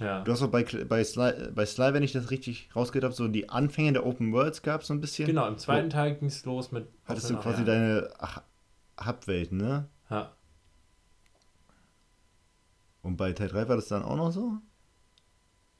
Ja. 0.00 0.22
Du 0.24 0.32
hast 0.32 0.42
auch 0.42 0.48
bei, 0.48 0.64
bei, 0.64 1.04
Sly, 1.04 1.50
bei 1.54 1.64
Sly, 1.64 1.94
wenn 1.94 2.02
ich 2.02 2.10
das 2.10 2.32
richtig 2.32 2.68
rausgehört 2.74 3.04
habe, 3.04 3.14
so 3.14 3.28
die 3.28 3.48
Anfänge 3.48 3.92
der 3.92 4.04
Open 4.04 4.32
Worlds 4.32 4.62
gab 4.62 4.82
so 4.82 4.92
ein 4.92 5.00
bisschen. 5.00 5.26
Genau, 5.26 5.46
im 5.46 5.58
zweiten 5.58 5.90
Teil 5.90 6.16
ging 6.16 6.28
es 6.28 6.44
los 6.44 6.72
mit. 6.72 6.88
Hattest 7.04 7.30
du 7.30 7.36
quasi 7.36 7.64
deine 7.64 8.10
Hubwelt, 8.98 9.52
ne? 9.52 9.88
Ja. 10.10 10.32
Und 13.02 13.16
bei 13.16 13.32
Teil 13.32 13.48
3 13.48 13.68
war 13.68 13.76
das 13.76 13.86
dann 13.86 14.02
auch 14.02 14.16
noch 14.16 14.32
so? 14.32 14.58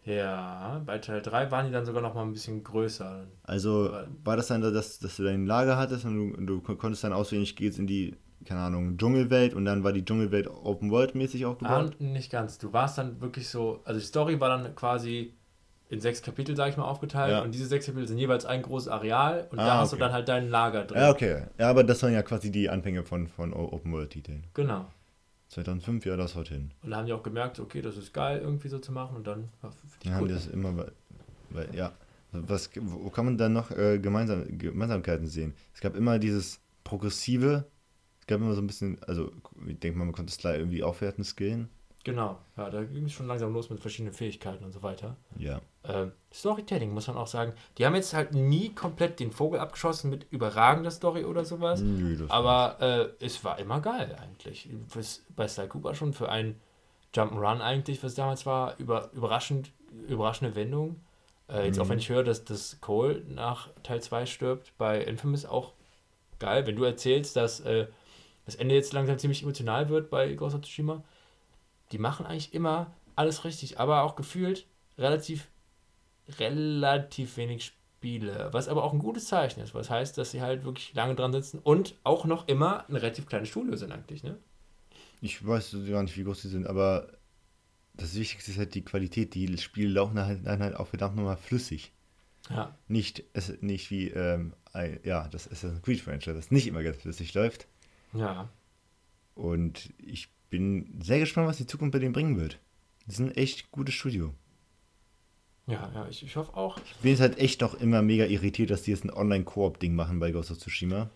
Ja, 0.05 0.83
bei 0.85 0.99
Teil 0.99 1.23
3 1.23 1.51
waren 1.51 1.67
die 1.67 1.73
dann 1.73 1.85
sogar 1.87 2.03
noch 2.03 2.15
mal 2.15 2.23
ein 2.23 2.33
bisschen 2.33 2.65
größer. 2.65 3.27
Also 3.45 3.93
war 4.25 4.37
das 4.37 4.49
dann, 4.49 4.61
dass, 4.61 4.99
dass 4.99 5.17
du 5.17 5.23
dein 5.23 5.47
Lager 5.47 5.77
hattest 5.77 6.05
und 6.05 6.17
du, 6.17 6.37
und 6.37 6.47
du 6.47 6.61
konntest 6.61 7.05
dann 7.05 7.13
auswählen, 7.13 7.43
ich 7.45 7.55
gehe 7.55 7.69
jetzt 7.69 7.79
in 7.79 7.87
die, 7.87 8.17
keine 8.45 8.61
Ahnung, 8.61 8.97
Dschungelwelt 8.99 9.55
und 9.55 9.65
dann 9.65 9.85
war 9.85 9.93
die 9.93 10.05
Dschungelwelt 10.05 10.49
Open 10.49 10.91
World 10.91 11.15
mäßig 11.15 11.47
aufgebaut? 11.47 11.97
Ah, 12.01 12.03
nicht 12.03 12.33
ganz. 12.33 12.59
Du 12.59 12.73
warst 12.73 12.99
dann 12.99 13.21
wirklich 13.21 13.49
so, 13.49 13.81
also 13.85 14.01
die 14.01 14.07
Story 14.07 14.41
war 14.41 14.49
dann 14.49 14.75
quasi 14.75 15.35
in 15.89 16.01
sechs 16.01 16.23
Kapitel, 16.23 16.57
sag 16.57 16.71
ich 16.71 16.77
mal, 16.77 16.85
aufgeteilt 16.85 17.33
Ja. 17.33 17.43
und 17.43 17.55
diese 17.55 17.67
sechs 17.67 17.87
Kapitel 17.87 18.09
sind 18.09 18.19
jeweils 18.19 18.45
ein 18.45 18.63
großes 18.63 18.89
Areal 18.89 19.47
und 19.53 19.61
Ah, 19.61 19.67
da 19.67 19.79
hast 19.79 19.93
du 19.93 19.97
dann 19.99 20.11
halt 20.13 20.27
dein 20.27 20.49
Lager 20.49 20.85
drin. 20.85 20.99
Ja, 20.99 21.11
okay. 21.11 21.45
Ja, 21.59 21.71
aber 21.71 21.85
das 21.85 22.03
waren 22.03 22.13
ja 22.13 22.23
quasi 22.23 22.51
die 22.51 22.69
Anfänge 22.71 23.05
von, 23.05 23.29
von 23.29 23.53
Open 23.53 23.93
World 23.93 24.11
Titeln. 24.11 24.47
Genau. 24.55 24.87
2005, 25.53 26.07
ja, 26.07 26.17
das 26.17 26.35
haut 26.35 26.49
hin. 26.49 26.71
Und 26.83 26.91
da 26.91 26.97
haben 26.97 27.07
die 27.07 27.13
auch 27.13 27.23
gemerkt, 27.23 27.61
okay, 27.61 27.83
das 27.83 27.97
ist 27.97 28.13
geil 28.15 28.41
irgendwie 28.41 28.69
so 28.69 28.79
zu 28.79 28.91
machen 28.91 29.17
und 29.17 29.27
dann 29.27 29.49
ja, 30.03 30.13
haben 30.13 30.27
die 30.27 30.35
das 30.35 30.47
immer, 30.47 30.77
weil, 30.77 30.93
weil 31.51 31.75
ja. 31.75 31.93
Was, 32.35 32.71
wo 32.81 33.11
kann 33.11 33.27
man 33.27 33.37
dann 33.37 33.53
noch 33.53 33.71
äh, 33.71 33.99
Gemeinsam, 33.99 34.47
Gemeinsamkeiten 34.57 35.27
sehen? 35.27 35.53
Es 35.75 35.83
gab 35.83 35.95
immer 35.95 36.19
dieses 36.19 36.61
Progressive, 36.83 37.67
es 38.21 38.27
gab 38.27 38.41
immer 38.41 38.55
so 38.55 38.63
ein 38.63 38.67
bisschen, 38.67 39.03
also 39.03 39.33
ich 39.67 39.79
denke 39.79 39.99
mal, 39.99 40.07
man 40.07 40.15
konnte 40.15 40.33
Sly 40.33 40.57
irgendwie 40.57 40.83
aufwerten, 40.83 41.25
skillen. 41.25 41.69
Genau, 42.05 42.39
ja, 42.57 42.69
da 42.69 42.83
ging 42.83 43.05
es 43.05 43.13
schon 43.13 43.29
langsam 43.29 43.53
los 43.53 43.71
mit 43.71 43.79
verschiedenen 43.79 44.13
Fähigkeiten 44.13 44.65
und 44.65 44.73
so 44.73 44.83
weiter. 44.83 45.17
Ja. 45.37 45.61
Ähm, 45.85 46.13
Storytelling 46.33 46.93
muss 46.93 47.07
man 47.07 47.17
auch 47.17 47.29
sagen. 47.29 47.53
Die 47.79 47.87
haben 47.87 47.95
jetzt 47.95 48.13
halt 48.13 48.35
nie 48.35 48.75
komplett 48.75 49.21
den 49.21 49.31
Vogel 49.31 49.61
abgeschossen 49.61 50.11
mit 50.11 50.27
überragender 50.31 50.91
Story 50.91 51.25
oder 51.25 51.45
sowas. 51.45 51.81
Nö, 51.81 52.17
das 52.17 52.31
Aber 52.31 52.77
äh, 52.81 53.25
es 53.25 53.45
war 53.45 53.59
immer 53.59 53.81
geil 53.81 54.17
eigentlich. 54.21 54.69
Fürs, 54.89 55.25
bei 55.37 55.47
Sly 55.47 55.69
Cooper 55.69 55.95
schon 55.95 56.13
für 56.13 56.29
ein 56.29 56.61
Jump'n'Run 57.15 57.61
eigentlich, 57.61 58.03
was 58.03 58.15
damals 58.15 58.47
war, 58.47 58.77
über, 58.79 59.11
überraschend, 59.13 59.71
überraschende 60.09 60.57
Wendung. 60.57 61.01
Äh, 61.49 61.67
jetzt 61.67 61.79
auch 61.79 61.89
wenn 61.89 61.99
ich 61.99 62.09
höre, 62.09 62.25
dass, 62.25 62.45
dass 62.45 62.81
Cole 62.81 63.23
nach 63.29 63.69
Teil 63.83 64.03
2 64.03 64.27
stirbt, 64.27 64.73
bei 64.79 65.03
Infamous 65.03 65.45
auch 65.45 65.73
geil. 66.39 66.67
Wenn 66.67 66.77
du 66.77 66.85
erzählst, 66.85 67.37
dass 67.37 67.61
äh, 67.61 67.87
das 68.45 68.57
Ende 68.57 68.75
jetzt 68.75 68.93
langsam 68.93 69.19
ziemlich 69.19 69.43
emotional 69.43 69.89
wird 69.89 70.11
bei 70.11 70.33
Ghost 70.35 70.57
of 70.57 70.63
Tsushima, 70.63 71.05
die 71.93 71.99
machen 71.99 72.27
eigentlich 72.27 72.55
immer 72.55 72.93
alles 73.15 73.45
richtig, 73.45 73.79
aber 73.79 74.03
auch 74.03 74.17
gefühlt 74.17 74.67
relativ, 74.99 75.49
relativ 76.39 77.37
wenig 77.37 77.65
Spiele. 77.65 78.49
Was 78.53 78.69
aber 78.69 78.85
auch 78.85 78.93
ein 78.93 78.99
gutes 78.99 79.27
Zeichen 79.27 79.61
ist, 79.61 79.75
was 79.75 79.91
heißt, 79.91 80.19
dass 80.19 80.31
sie 80.31 80.41
halt 80.41 80.65
wirklich 80.65 80.95
lange 80.95 81.15
dran 81.15 81.33
sitzen 81.33 81.61
und 81.63 81.95
auch 82.05 82.25
noch 82.25 82.49
immer 82.49 82.89
ein 82.89 82.97
relativ 82.97 83.27
kleines 83.27 83.49
Studio 83.49 83.77
sind 83.77 83.93
eigentlich, 83.93 84.23
ne? 84.23 84.39
Ich 85.21 85.47
weiß 85.47 85.77
gar 85.89 86.03
nicht, 86.03 86.17
wie 86.17 86.25
groß 86.25 86.43
die 86.43 86.49
sind, 86.49 86.67
aber 86.67 87.07
das 87.95 88.17
Wichtigste 88.17 88.51
ist 88.51 88.59
halt 88.59 88.75
die 88.75 88.85
Qualität. 88.85 89.35
Die 89.35 89.57
Spiele 89.59 89.91
laufen 89.91 90.19
halt, 90.19 90.45
dann 90.45 90.61
halt 90.61 90.75
auch 90.75 90.89
verdammt 90.89 91.15
nochmal 91.15 91.37
flüssig. 91.37 91.93
Ja. 92.51 92.77
Nicht, 92.89 93.23
es, 93.33 93.61
nicht 93.61 93.93
wie, 93.93 94.09
ähm, 94.09 94.55
ein, 94.73 94.99
ja, 95.05 95.29
das 95.29 95.47
Assassin's 95.47 95.83
Creed 95.83 96.01
Franchise, 96.01 96.35
das 96.35 96.51
nicht 96.51 96.67
immer 96.67 96.83
ganz 96.83 96.97
flüssig 96.97 97.35
läuft. 97.35 97.69
Ja. 98.15 98.49
Und 99.35 99.93
ich 99.99 100.29
bin 100.53 101.01
sehr 101.03 101.19
gespannt, 101.19 101.49
was 101.49 101.57
die 101.57 101.67
Zukunft 101.67 101.93
bei 101.93 101.99
denen 101.99 102.13
bringen 102.13 102.39
wird. 102.39 102.59
Die 103.07 103.15
sind 103.15 103.37
echt 103.37 103.73
gutes 103.73 103.95
Studio. 103.95 104.33
Ja, 105.67 105.91
ja, 105.95 106.07
ich, 106.09 106.23
ich 106.23 106.37
hoffe 106.37 106.57
auch. 106.57 106.79
Ich 106.85 106.95
bin 106.97 107.11
jetzt 107.13 107.21
halt 107.21 107.39
echt 107.39 107.61
noch 107.61 107.75
immer 107.75 108.03
mega 108.03 108.25
irritiert, 108.27 108.71
dass 108.71 108.83
die 108.83 108.91
jetzt 108.91 109.05
ein 109.05 109.11
Online-Koop-Ding 109.13 109.95
machen 109.95 110.21
bei 110.21 110.31
Ghost 110.31 110.51
of 110.51 110.59
Tsushima. 110.59 111.09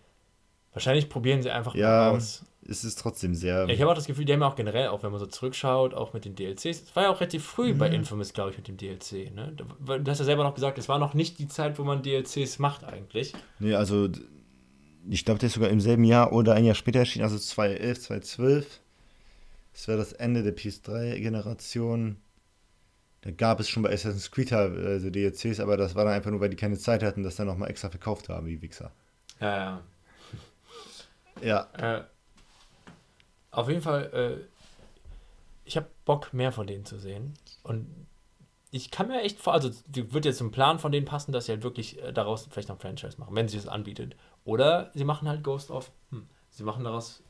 Wahrscheinlich 0.73 1.09
probieren 1.09 1.41
sie 1.41 1.49
einfach 1.51 1.75
Ja, 1.75 1.87
mal 2.11 2.17
aus. 2.17 2.45
es 2.67 2.83
ist 2.83 2.99
trotzdem 2.99 3.35
sehr. 3.35 3.65
Ja, 3.67 3.73
ich 3.73 3.81
habe 3.81 3.91
auch 3.91 3.95
das 3.95 4.05
Gefühl, 4.05 4.25
die 4.25 4.33
haben 4.33 4.41
ja 4.41 4.47
auch 4.47 4.55
generell, 4.55 4.87
auch 4.87 5.03
wenn 5.03 5.11
man 5.11 5.19
so 5.19 5.25
zurückschaut, 5.25 5.93
auch 5.93 6.13
mit 6.13 6.23
den 6.25 6.35
DLCs. 6.35 6.65
Es 6.65 6.95
war 6.95 7.03
ja 7.03 7.09
auch 7.09 7.19
relativ 7.19 7.43
früh 7.45 7.73
bei 7.73 7.89
Infamous, 7.89 8.33
glaube 8.33 8.51
ich, 8.51 8.57
mit 8.57 8.67
dem 8.67 8.77
DLC. 8.77 9.33
Ne? 9.33 9.53
Du 9.55 9.65
hast 10.11 10.19
ja 10.19 10.25
selber 10.25 10.43
noch 10.43 10.55
gesagt, 10.55 10.77
es 10.77 10.87
war 10.89 10.99
noch 10.99 11.13
nicht 11.13 11.39
die 11.39 11.47
Zeit, 11.47 11.77
wo 11.77 11.83
man 11.83 12.01
DLCs 12.03 12.59
macht 12.59 12.83
eigentlich. 12.83 13.33
Nee, 13.59 13.73
also 13.75 14.09
ich 15.09 15.25
glaube, 15.25 15.39
der 15.39 15.47
ist 15.47 15.53
sogar 15.53 15.69
im 15.69 15.81
selben 15.81 16.03
Jahr 16.03 16.31
oder 16.31 16.53
ein 16.53 16.65
Jahr 16.65 16.75
später 16.75 16.99
erschienen, 16.99 17.23
also 17.23 17.37
2011, 17.37 18.01
2012. 18.01 18.81
Das 19.77 19.87
war 19.87 19.95
das 19.95 20.11
Ende 20.11 20.41
der 20.41 20.55
PS3-Generation. 20.55 22.17
Da 23.21 23.29
gab 23.29 23.59
es 23.59 23.69
schon 23.69 23.83
bei 23.83 23.93
Assassin's 23.93 24.31
Creed 24.31 24.51
also 24.51 25.11
DLCs, 25.11 25.59
aber 25.59 25.77
das 25.77 25.93
war 25.93 26.03
dann 26.03 26.15
einfach 26.15 26.31
nur, 26.31 26.39
weil 26.39 26.49
die 26.49 26.55
keine 26.55 26.79
Zeit 26.79 27.03
hatten, 27.03 27.21
das 27.21 27.35
dann 27.35 27.45
nochmal 27.45 27.69
extra 27.69 27.91
verkauft 27.91 28.27
haben, 28.27 28.47
wie 28.47 28.59
Wichser. 28.63 28.91
Ja, 29.39 29.55
ja. 29.55 29.83
Ja, 31.43 31.69
Äh, 31.77 32.03
auf 33.51 33.69
jeden 33.69 33.83
Fall, 33.83 34.11
äh, 34.13 34.47
ich 35.63 35.77
habe 35.77 35.87
Bock, 36.05 36.33
mehr 36.33 36.51
von 36.51 36.65
denen 36.65 36.85
zu 36.85 36.97
sehen. 36.97 37.35
Und 37.61 37.87
ich 38.71 38.89
kann 38.89 39.09
mir 39.09 39.21
echt 39.21 39.39
vor, 39.39 39.53
also 39.53 39.69
die 39.85 40.11
wird 40.11 40.25
jetzt 40.25 40.39
zum 40.39 40.51
Plan 40.51 40.79
von 40.79 40.91
denen 40.91 41.05
passen, 41.05 41.31
dass 41.31 41.45
sie 41.45 41.51
halt 41.51 41.61
wirklich 41.61 42.01
äh, 42.01 42.11
daraus 42.13 42.47
vielleicht 42.49 42.69
noch 42.69 42.77
ein 42.77 42.81
Franchise 42.81 43.19
machen, 43.19 43.35
wenn 43.35 43.47
sie 43.47 43.57
es 43.57 43.67
anbietet. 43.67 44.15
Oder 44.43 44.89
sie 44.95 45.03
machen 45.03 45.27
halt 45.27 45.43
Ghost 45.43 45.69
of, 45.69 45.91
hm, 46.09 46.27
sie 46.49 46.63
machen 46.63 46.83
daraus 46.83 47.21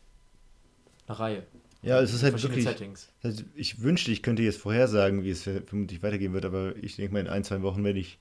eine 1.07 1.19
Reihe. 1.19 1.47
Ja 1.81 2.01
es 2.01 2.13
ist 2.13 2.23
halt 2.23 2.41
wirklich. 2.41 2.65
Settings. 2.65 3.09
Also 3.21 3.43
ich 3.55 3.81
wünschte, 3.81 4.11
ich 4.11 4.23
könnte 4.23 4.43
jetzt 4.43 4.59
vorhersagen, 4.59 5.23
wie 5.23 5.31
es 5.31 5.43
vermutlich 5.43 6.03
weitergehen 6.03 6.33
wird, 6.33 6.45
aber 6.45 6.75
ich 6.77 6.95
denke 6.95 7.13
mal, 7.13 7.19
in 7.19 7.27
ein, 7.27 7.43
zwei 7.43 7.61
Wochen 7.61 7.83
werde 7.83 7.99
ich 7.99 8.19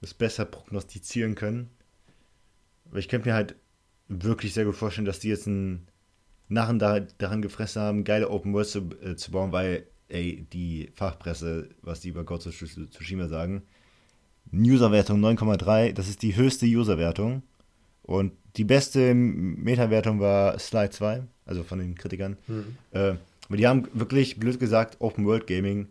es 0.00 0.14
besser 0.14 0.44
prognostizieren 0.44 1.34
können. 1.34 1.70
Aber 2.86 2.98
ich 2.98 3.08
könnte 3.08 3.28
mir 3.28 3.34
halt 3.34 3.54
wirklich 4.08 4.54
sehr 4.54 4.64
gut 4.64 4.76
vorstellen, 4.76 5.04
dass 5.04 5.20
die 5.20 5.28
jetzt 5.28 5.46
einen 5.46 5.86
Narren 6.48 6.78
da, 6.78 7.00
daran 7.00 7.42
gefressen 7.42 7.82
haben, 7.82 8.04
geile 8.04 8.28
Open 8.28 8.52
Worlds 8.52 8.72
zu, 8.72 8.90
äh, 9.02 9.14
zu 9.14 9.30
bauen, 9.30 9.52
weil, 9.52 9.86
ey, 10.08 10.46
die 10.52 10.90
Fachpresse, 10.94 11.68
was 11.82 12.00
die 12.00 12.08
über 12.08 12.24
Ghost 12.24 12.46
of 12.46 12.54
Tsushima 12.54 13.28
sagen, 13.28 13.62
Userwertung 14.52 15.20
9,3, 15.20 15.92
das 15.92 16.08
ist 16.08 16.22
die 16.22 16.34
höchste 16.34 16.66
Userwertung. 16.66 17.42
Und 18.02 18.32
die 18.56 18.64
beste 18.64 19.14
Meta-Wertung 19.14 20.18
war 20.18 20.58
Slide 20.58 20.90
2, 20.90 21.22
also 21.50 21.64
von 21.64 21.78
den 21.78 21.94
Kritikern. 21.96 22.38
Hm. 22.46 22.76
Äh, 22.92 23.14
aber 23.48 23.56
die 23.56 23.66
haben 23.66 23.88
wirklich, 23.92 24.38
blöd 24.38 24.58
gesagt, 24.60 24.96
Open 25.00 25.26
World 25.26 25.46
Gaming 25.46 25.88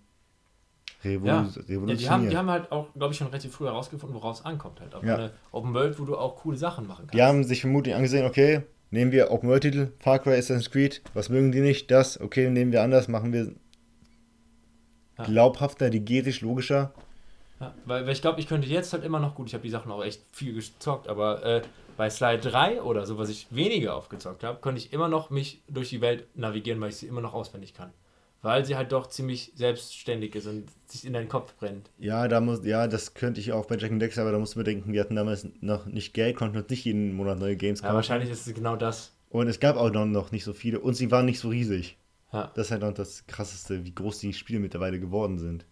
revolu 1.03 1.27
Ja. 1.27 1.33
Ja, 1.43 1.61
revolutioniert. 1.67 1.99
die, 2.01 2.09
haben, 2.09 2.29
die 2.29 2.37
haben 2.37 2.49
halt 2.49 2.71
auch, 2.71 2.87
glaube 2.95 3.11
ich, 3.13 3.17
schon 3.17 3.27
relativ 3.27 3.51
früh 3.53 3.65
herausgefunden, 3.65 4.15
woraus 4.15 4.39
es 4.39 4.45
ankommt. 4.45 4.79
Halt. 4.79 4.95
Auf 4.95 5.03
Ja. 5.03 5.15
eine 5.15 5.31
Open 5.51 5.73
World, 5.73 5.99
wo 5.99 6.05
du 6.05 6.17
auch 6.17 6.37
coole 6.37 6.57
Sachen 6.57 6.87
machen 6.87 7.01
kannst. 7.07 7.13
Die 7.13 7.21
haben 7.21 7.43
sich 7.43 7.61
vermutlich 7.61 7.93
angesehen, 7.95 8.25
okay, 8.25 8.61
nehmen 8.91 9.11
wir 9.11 9.31
Open 9.31 9.49
World 9.49 9.61
Titel, 9.63 9.91
Far 9.99 10.19
Cry, 10.19 10.31
Assassin's 10.35 10.71
Creed, 10.71 11.01
was 11.13 11.29
mögen 11.29 11.51
die 11.51 11.61
nicht? 11.61 11.91
Das, 11.91 12.19
okay, 12.19 12.49
nehmen 12.49 12.71
wir 12.71 12.81
anders, 12.81 13.07
machen 13.07 13.33
wir. 13.33 13.51
glaubhafter, 15.25 15.89
digetisch, 15.89 16.41
logischer. 16.41 16.93
Ja, 17.59 17.73
weil, 17.85 18.05
weil 18.05 18.13
ich 18.13 18.21
glaube, 18.21 18.39
ich 18.39 18.47
könnte 18.47 18.67
jetzt 18.69 18.93
halt 18.93 19.03
immer 19.03 19.19
noch 19.19 19.35
gut, 19.35 19.47
ich 19.47 19.53
habe 19.53 19.63
die 19.63 19.69
Sachen 19.69 19.91
auch 19.91 20.03
echt 20.03 20.21
viel 20.31 20.53
gezockt, 20.53 21.09
aber 21.09 21.43
äh, 21.45 21.61
bei 21.99 22.09
Slide 22.09 22.39
3 22.39 22.81
oder 22.81 23.05
so, 23.05 23.17
was 23.17 23.27
ich 23.27 23.47
weniger 23.49 23.93
aufgezockt 23.93 24.45
habe, 24.45 24.61
könnte 24.61 24.79
ich 24.79 24.93
immer 24.93 25.09
noch 25.09 25.31
mich 25.31 25.61
durch 25.67 25.89
die 25.89 25.99
Welt 25.99 26.27
navigieren, 26.33 26.79
weil 26.79 26.91
ich 26.91 26.95
sie 26.95 27.07
immer 27.07 27.19
noch 27.19 27.33
auswendig 27.33 27.73
kann. 27.73 27.91
Weil 28.41 28.63
sie 28.63 28.77
halt 28.77 28.93
doch 28.93 29.07
ziemlich 29.07 29.51
selbstständig 29.55 30.33
ist 30.33 30.47
und 30.47 30.69
sich 30.85 31.03
in 31.03 31.11
deinen 31.11 31.27
Kopf 31.27 31.55
brennt. 31.55 31.89
Ja, 31.97 32.29
da 32.29 32.39
muss, 32.39 32.63
ja, 32.63 32.87
das 32.87 33.15
könnte 33.15 33.41
ich 33.41 33.51
auch 33.51 33.65
bei 33.65 33.75
Jack 33.75 33.91
and 33.91 34.01
Dex, 34.01 34.17
aber 34.17 34.31
da 34.31 34.39
musst 34.39 34.55
du 34.55 34.59
bedenken, 34.59 34.93
wir 34.93 35.01
hatten 35.01 35.17
damals 35.17 35.45
noch 35.59 35.87
nicht 35.87 36.13
Geld, 36.13 36.37
konnten 36.37 36.55
uns 36.55 36.69
nicht 36.69 36.85
jeden 36.85 37.13
Monat 37.15 37.37
neue 37.37 37.57
Games 37.57 37.81
Ja, 37.81 37.93
wahrscheinlich 37.93 38.29
ist 38.29 38.47
es 38.47 38.55
genau 38.55 38.77
das. 38.77 39.11
Und 39.29 39.49
es 39.49 39.59
gab 39.59 39.75
auch 39.75 39.91
noch, 39.91 40.05
noch 40.05 40.31
nicht 40.31 40.45
so 40.45 40.53
viele 40.53 40.79
und 40.79 40.93
sie 40.93 41.11
waren 41.11 41.25
nicht 41.25 41.41
so 41.41 41.49
riesig. 41.49 41.97
Ja. 42.31 42.49
Das 42.55 42.67
ist 42.67 42.71
halt 42.71 42.83
noch 42.83 42.93
das 42.93 43.27
Krasseste, 43.27 43.83
wie 43.83 43.93
groß 43.93 44.19
die 44.19 44.31
Spiele 44.31 44.61
mittlerweile 44.61 45.01
geworden 45.01 45.37
sind. 45.37 45.65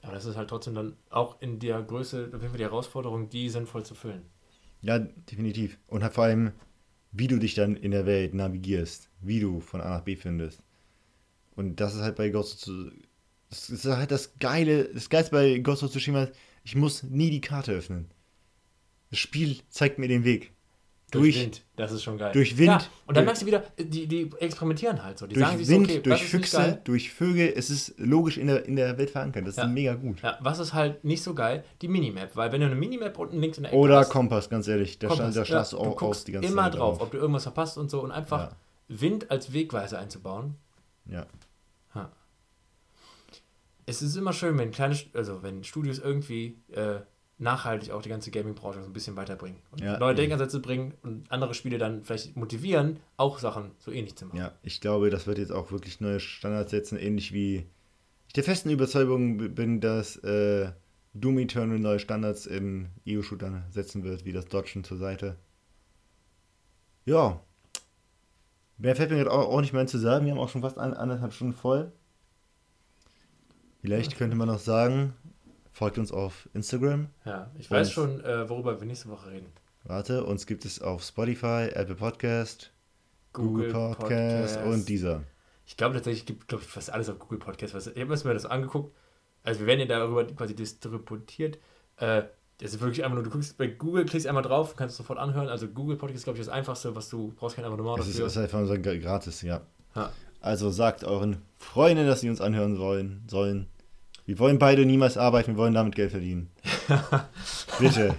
Aber 0.00 0.14
das 0.14 0.24
ist 0.24 0.38
halt 0.38 0.48
trotzdem 0.48 0.74
dann 0.74 0.96
auch 1.10 1.38
in 1.42 1.58
der 1.58 1.82
Größe 1.82 2.30
auf 2.34 2.40
jeden 2.40 2.48
Fall 2.48 2.56
die 2.56 2.64
Herausforderung, 2.64 3.28
die 3.28 3.50
sinnvoll 3.50 3.84
zu 3.84 3.94
füllen. 3.94 4.22
Ja, 4.82 4.98
definitiv. 4.98 5.78
Und 5.86 6.02
halt 6.02 6.14
vor 6.14 6.24
allem, 6.24 6.52
wie 7.12 7.26
du 7.26 7.38
dich 7.38 7.54
dann 7.54 7.76
in 7.76 7.90
der 7.90 8.06
Welt 8.06 8.34
navigierst, 8.34 9.10
wie 9.20 9.40
du 9.40 9.60
von 9.60 9.80
A 9.80 9.90
nach 9.90 10.02
B 10.02 10.16
findest. 10.16 10.62
Und 11.56 11.80
das 11.80 11.94
ist 11.94 12.00
halt 12.00 12.16
bei 12.16 12.30
Ghost 12.30 12.68
of 12.68 12.92
das 13.50 13.68
ist 13.68 13.84
halt 13.84 14.12
das 14.12 14.38
Geile, 14.38 14.84
das 14.94 15.10
Geilste 15.10 15.32
bei 15.32 15.58
Ghost 15.58 15.82
of 15.82 15.90
Tsushima, 15.90 16.28
ich 16.64 16.76
muss 16.76 17.02
nie 17.02 17.30
die 17.30 17.40
Karte 17.40 17.72
öffnen. 17.72 18.08
Das 19.10 19.18
Spiel 19.18 19.58
zeigt 19.68 19.98
mir 19.98 20.06
den 20.06 20.24
Weg. 20.24 20.52
Durch, 21.10 21.34
Durch, 21.34 21.42
Wind, 21.42 21.62
das 21.76 21.92
ist 21.92 22.02
schon 22.02 22.18
geil. 22.18 22.32
durch 22.32 22.56
Wind, 22.56 22.68
Ja, 22.68 22.80
und 23.06 23.16
dann 23.16 23.24
merkst 23.24 23.42
du 23.42 23.46
wieder, 23.46 23.64
die, 23.78 24.06
die 24.06 24.30
experimentieren 24.38 25.02
halt 25.02 25.18
so. 25.18 25.26
Die 25.26 25.34
durch 25.34 25.46
sagen 25.46 25.58
sich 25.58 25.66
so, 25.66 25.72
Wind, 25.74 25.90
okay, 25.90 26.00
durch 26.00 26.24
Füchse, 26.26 26.80
durch 26.84 27.10
Vögel, 27.12 27.52
es 27.56 27.70
ist 27.70 27.94
logisch 27.98 28.38
in 28.38 28.46
der, 28.46 28.64
in 28.66 28.76
der 28.76 28.96
Welt 28.98 29.10
verankert. 29.10 29.46
Das 29.46 29.56
Ja. 29.56 29.64
ist 29.64 29.70
mega 29.70 29.94
gut. 29.94 30.20
Ja, 30.22 30.38
was 30.40 30.58
ist 30.58 30.72
halt 30.72 31.04
nicht 31.04 31.22
so 31.22 31.34
geil? 31.34 31.64
Die 31.82 31.88
Minimap. 31.88 32.36
Weil 32.36 32.52
wenn 32.52 32.60
du 32.60 32.66
eine 32.66 32.74
Minimap 32.76 33.18
unten 33.18 33.40
links 33.40 33.58
in 33.58 33.64
der 33.64 33.72
Ecke 33.72 33.80
Oder 33.80 33.98
hast, 33.98 34.10
Kompass, 34.10 34.48
ganz 34.48 34.68
ehrlich. 34.68 34.98
Da, 34.98 35.08
Kompass, 35.08 35.32
stand, 35.34 35.48
da 35.48 35.54
ja, 35.56 35.64
du 35.64 35.78
auch 35.78 36.02
aus 36.02 36.24
die 36.24 36.32
ganze 36.32 36.48
immer 36.48 36.64
Zeit 36.64 36.74
drauf, 36.74 37.00
ob 37.00 37.10
du 37.10 37.18
irgendwas 37.18 37.42
verpasst 37.44 37.76
und 37.78 37.90
so 37.90 38.00
und 38.02 38.10
einfach. 38.12 38.54
Wind 38.88 39.30
als 39.30 39.52
Wegweiser 39.52 39.98
einzubauen. 40.00 40.56
Ja. 41.06 41.26
Es 43.86 44.02
ist 44.02 44.14
immer 44.16 44.32
schön, 44.32 44.56
wenn 44.58 44.70
kleine, 44.70 44.96
also 45.14 45.42
wenn 45.42 45.64
Studios 45.64 45.98
irgendwie 45.98 46.58
äh, 46.72 47.00
nachhaltig 47.40 47.90
auch 47.90 48.02
die 48.02 48.08
ganze 48.08 48.30
Gaming-Branche 48.30 48.82
so 48.82 48.86
ein 48.88 48.92
bisschen 48.92 49.16
weiterbringen 49.16 49.58
und 49.72 49.80
Ja, 49.80 49.98
neue. 49.98 50.14
Denkansätze 50.14 50.60
bringen 50.60 50.94
und 51.02 51.30
andere 51.32 51.54
Spiele 51.54 51.78
dann 51.78 52.04
vielleicht 52.04 52.36
motivieren, 52.36 52.98
auch 53.16 53.38
Sachen 53.38 53.72
so 53.78 53.90
ähnlich 53.90 54.16
zu 54.16 54.26
machen. 54.26 54.38
Ja, 54.38 54.52
ich 54.62 54.80
glaube, 54.80 55.10
das 55.10 55.26
wird 55.26 55.38
jetzt 55.38 55.52
auch 55.52 55.72
wirklich 55.72 56.00
neue 56.00 56.20
Standards 56.20 56.70
setzen, 56.70 56.98
ähnlich 56.98 57.32
wie 57.32 57.66
ich 58.26 58.34
der 58.34 58.44
festen 58.44 58.70
Überzeugung 58.70 59.54
bin, 59.54 59.80
dass 59.80 60.16
äh, 60.18 60.70
Doom 61.14 61.38
Eternal 61.38 61.78
neue 61.78 61.98
Standards 61.98 62.46
in 62.46 62.88
EU-Shootern 63.08 63.64
setzen 63.70 64.04
wird, 64.04 64.24
wie 64.24 64.32
das 64.32 64.46
Dodgen 64.46 64.84
zur 64.84 64.98
Seite. 64.98 65.36
Ja. 67.06 67.40
Mehr 68.78 68.94
fällt 68.94 69.10
mir 69.10 69.16
gerade 69.16 69.32
auch, 69.32 69.48
auch 69.48 69.60
nicht 69.60 69.72
mehr 69.72 69.80
ein 69.80 69.88
zu 69.88 69.98
sagen. 69.98 70.26
Wir 70.26 70.32
haben 70.32 70.38
auch 70.38 70.48
schon 70.48 70.62
fast 70.62 70.78
ein, 70.78 70.94
anderthalb 70.94 71.32
Stunden 71.32 71.54
voll. 71.54 71.90
Vielleicht 73.80 74.16
könnte 74.16 74.36
man 74.36 74.46
noch 74.46 74.58
sagen, 74.58 75.14
folgt 75.80 75.96
uns 75.96 76.12
auf 76.12 76.46
Instagram. 76.52 77.08
Ja, 77.24 77.50
ich 77.58 77.70
weiß 77.70 77.90
schon, 77.90 78.22
äh, 78.22 78.46
worüber 78.50 78.78
wir 78.78 78.86
nächste 78.86 79.08
Woche 79.08 79.30
reden. 79.30 79.46
Warte, 79.84 80.24
uns 80.24 80.44
gibt 80.44 80.66
es 80.66 80.82
auf 80.82 81.02
Spotify, 81.02 81.70
Apple 81.72 81.94
Podcast, 81.94 82.70
Google, 83.32 83.72
Podcast, 83.72 84.58
und 84.66 84.86
dieser. 84.90 85.22
Ich 85.66 85.78
glaube 85.78 85.94
tatsächlich, 85.94 86.26
gibt 86.26 86.48
glaube 86.48 86.62
ich 86.64 86.68
fast 86.70 86.92
alles 86.92 87.08
auf 87.08 87.18
Google 87.18 87.38
Podcast. 87.38 87.72
Was, 87.72 87.86
ich 87.86 87.98
habe 87.98 88.14
mir 88.28 88.34
das 88.34 88.44
angeguckt. 88.44 88.94
Also 89.42 89.60
wir 89.60 89.66
werden 89.68 89.80
ja 89.80 89.86
darüber 89.86 90.26
quasi 90.26 90.54
distributiert. 90.54 91.56
Äh, 91.96 92.24
das 92.58 92.74
ist 92.74 92.80
wirklich 92.82 93.02
einfach 93.02 93.14
nur, 93.14 93.24
du 93.24 93.30
guckst 93.30 93.56
bei 93.56 93.68
Google, 93.68 94.04
klickst 94.04 94.26
einmal 94.26 94.42
drauf, 94.42 94.76
kannst 94.76 94.92
es 94.92 94.98
sofort 94.98 95.18
anhören. 95.18 95.48
Also 95.48 95.66
Google 95.66 95.96
Podcast 95.96 96.18
ist, 96.18 96.24
glaube 96.24 96.38
ich, 96.38 96.44
das 96.44 96.52
Einfachste, 96.52 96.94
was 96.94 97.08
du 97.08 97.32
brauchst 97.34 97.56
kein 97.56 97.64
Abonnement 97.64 97.98
Das 97.98 98.06
ist, 98.06 98.16
dafür. 98.16 98.26
ist 98.26 98.36
einfach 98.36 98.66
so 98.66 98.74
gra- 98.74 99.00
gratis, 99.00 99.40
ja. 99.40 99.62
Ja. 99.96 100.12
Also 100.42 100.68
sagt 100.70 101.04
euren 101.04 101.40
Freunden, 101.56 102.06
dass 102.06 102.20
sie 102.20 102.28
uns 102.28 102.42
anhören 102.42 102.78
wollen, 102.78 103.22
sollen. 103.30 103.66
Wir 104.30 104.38
wollen 104.38 104.60
beide 104.60 104.86
niemals 104.86 105.18
arbeiten, 105.18 105.54
wir 105.54 105.56
wollen 105.56 105.74
damit 105.74 105.96
Geld 105.96 106.12
verdienen. 106.12 106.52
Bitte. 107.80 108.14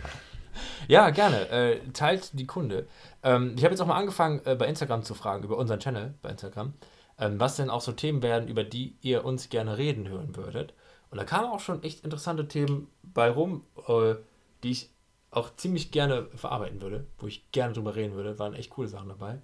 Ja, 0.90 1.10
gerne. 1.10 1.48
Äh, 1.48 1.80
teilt 1.94 2.38
die 2.38 2.46
Kunde. 2.46 2.86
Ähm, 3.24 3.54
ich 3.56 3.64
habe 3.64 3.74
jetzt 3.74 3.80
auch 3.80 3.88
mal 3.88 3.96
angefangen, 3.96 4.42
äh, 4.44 4.56
bei 4.56 4.68
Instagram 4.68 5.04
zu 5.04 5.14
fragen, 5.14 5.46
über 5.46 5.56
unseren 5.56 5.80
Channel 5.80 6.14
bei 6.22 6.32
Instagram, 6.32 6.74
ähm, 7.18 7.40
was 7.40 7.56
denn 7.56 7.70
auch 7.70 7.80
so 7.80 7.94
Themen 7.94 8.22
werden, 8.22 8.50
über 8.50 8.66
die 8.66 8.98
ihr 9.00 9.24
uns 9.24 9.48
gerne 9.48 9.78
reden 9.78 10.10
hören 10.10 10.36
würdet. 10.36 10.74
Und 11.12 11.18
da 11.18 11.24
kamen 11.24 11.48
auch 11.48 11.62
schon 11.62 11.82
echt 11.82 12.04
interessante 12.04 12.46
Themen 12.46 12.90
bei 13.04 13.30
rum, 13.30 13.64
äh, 13.88 14.16
die 14.64 14.72
ich 14.72 14.90
auch 15.30 15.56
ziemlich 15.56 15.92
gerne 15.92 16.28
verarbeiten 16.36 16.82
würde, 16.82 17.08
wo 17.20 17.28
ich 17.28 17.50
gerne 17.54 17.74
drüber 17.74 17.96
reden 17.96 18.16
würde. 18.16 18.38
Waren 18.38 18.54
echt 18.54 18.72
coole 18.72 18.90
Sachen 18.90 19.08
dabei. 19.08 19.40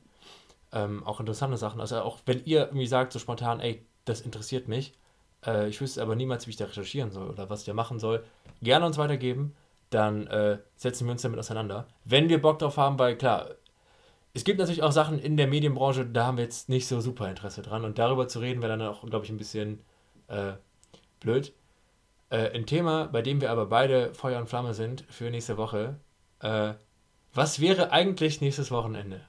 Ähm, 0.73 1.06
auch 1.06 1.22
interessante 1.22 1.56
Sachen. 1.56 1.80
Also 1.80 2.02
auch 2.02 2.19
wenn 2.26 2.44
ihr 2.44 2.65
irgendwie 2.65 2.88
sagt 2.88 3.14
so 3.14 3.19
spontan, 3.19 3.61
ey, 3.61 3.85
das 4.03 4.19
interessiert 4.19 4.68
mich, 4.68 4.91
äh, 5.46 5.68
ich 5.70 5.80
wüsste 5.82 6.02
aber 6.02 6.16
niemals, 6.16 6.48
wie 6.48 6.52
ich 6.52 6.58
da 6.58 6.66
recherchieren 6.66 7.12
soll 7.12 7.30
oder 7.30 7.50
was 7.50 7.62
ich 7.62 7.66
da 7.66 7.74
machen 7.74 8.00
soll, 8.00 8.24
gerne 8.62 8.86
uns 8.86 8.98
weitergeben 8.98 9.56
dann 9.90 10.28
äh, 10.28 10.60
setzen 10.76 11.06
wir 11.06 11.12
uns 11.14 11.22
damit 11.22 11.40
auseinander. 11.40 11.88
Wenn 12.04 12.30
wir 12.30 12.42
Bock 12.42 12.60
drauf 12.60 12.78
haben, 12.78 13.00
weil 13.00 13.18
klar, 13.18 13.52
es 14.34 14.44
gibt 14.44 14.60
natürlich 14.60 14.84
auch 14.84 14.92
Sachen 14.92 15.20
in 15.20 15.38
der 15.38 15.48
Medienbranche, 15.48 16.06
da 16.06 16.26
haben 16.26 16.38
wir 16.38 16.44
jetzt 16.44 16.70
nicht 16.70 16.88
so 16.88 17.00
super 17.02 17.30
Interesse 17.30 17.62
dran 17.62 17.86
und 17.86 17.98
darüber 17.98 18.28
zu 18.28 18.40
reden 18.40 18.62
wäre 18.62 18.78
dann 18.78 18.88
auch, 18.88 19.06
glaube 19.06 19.26
ich, 19.26 19.32
ein 19.32 19.38
bisschen 19.38 19.82
äh, 20.28 20.54
blöd. 21.20 21.54
Äh, 22.30 22.52
ein 22.52 22.66
Thema, 22.66 23.06
bei 23.06 23.22
dem 23.22 23.42
wir 23.42 23.52
aber 23.52 23.68
beide 23.68 24.14
Feuer 24.14 24.40
und 24.40 24.50
Flamme 24.50 24.74
sind 24.74 25.06
für 25.10 25.32
nächste 25.32 25.58
Woche. 25.58 26.00
Äh, 26.42 26.74
was 27.34 27.60
wäre 27.62 27.92
eigentlich 27.92 28.42
nächstes 28.42 28.70
Wochenende? 28.70 29.22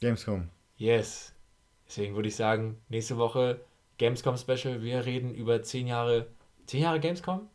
Gamescom. 0.00 0.48
Yes. 0.76 1.32
Deswegen 1.86 2.16
würde 2.16 2.28
ich 2.28 2.36
sagen, 2.36 2.80
nächste 2.88 3.16
Woche 3.16 3.60
Gamescom 3.98 4.36
Special. 4.36 4.82
Wir 4.82 5.04
reden 5.06 5.34
über 5.34 5.62
10 5.62 5.86
Jahre. 5.86 6.26
10 6.66 6.80
Jahre 6.82 7.00
Gamescom? 7.00 7.48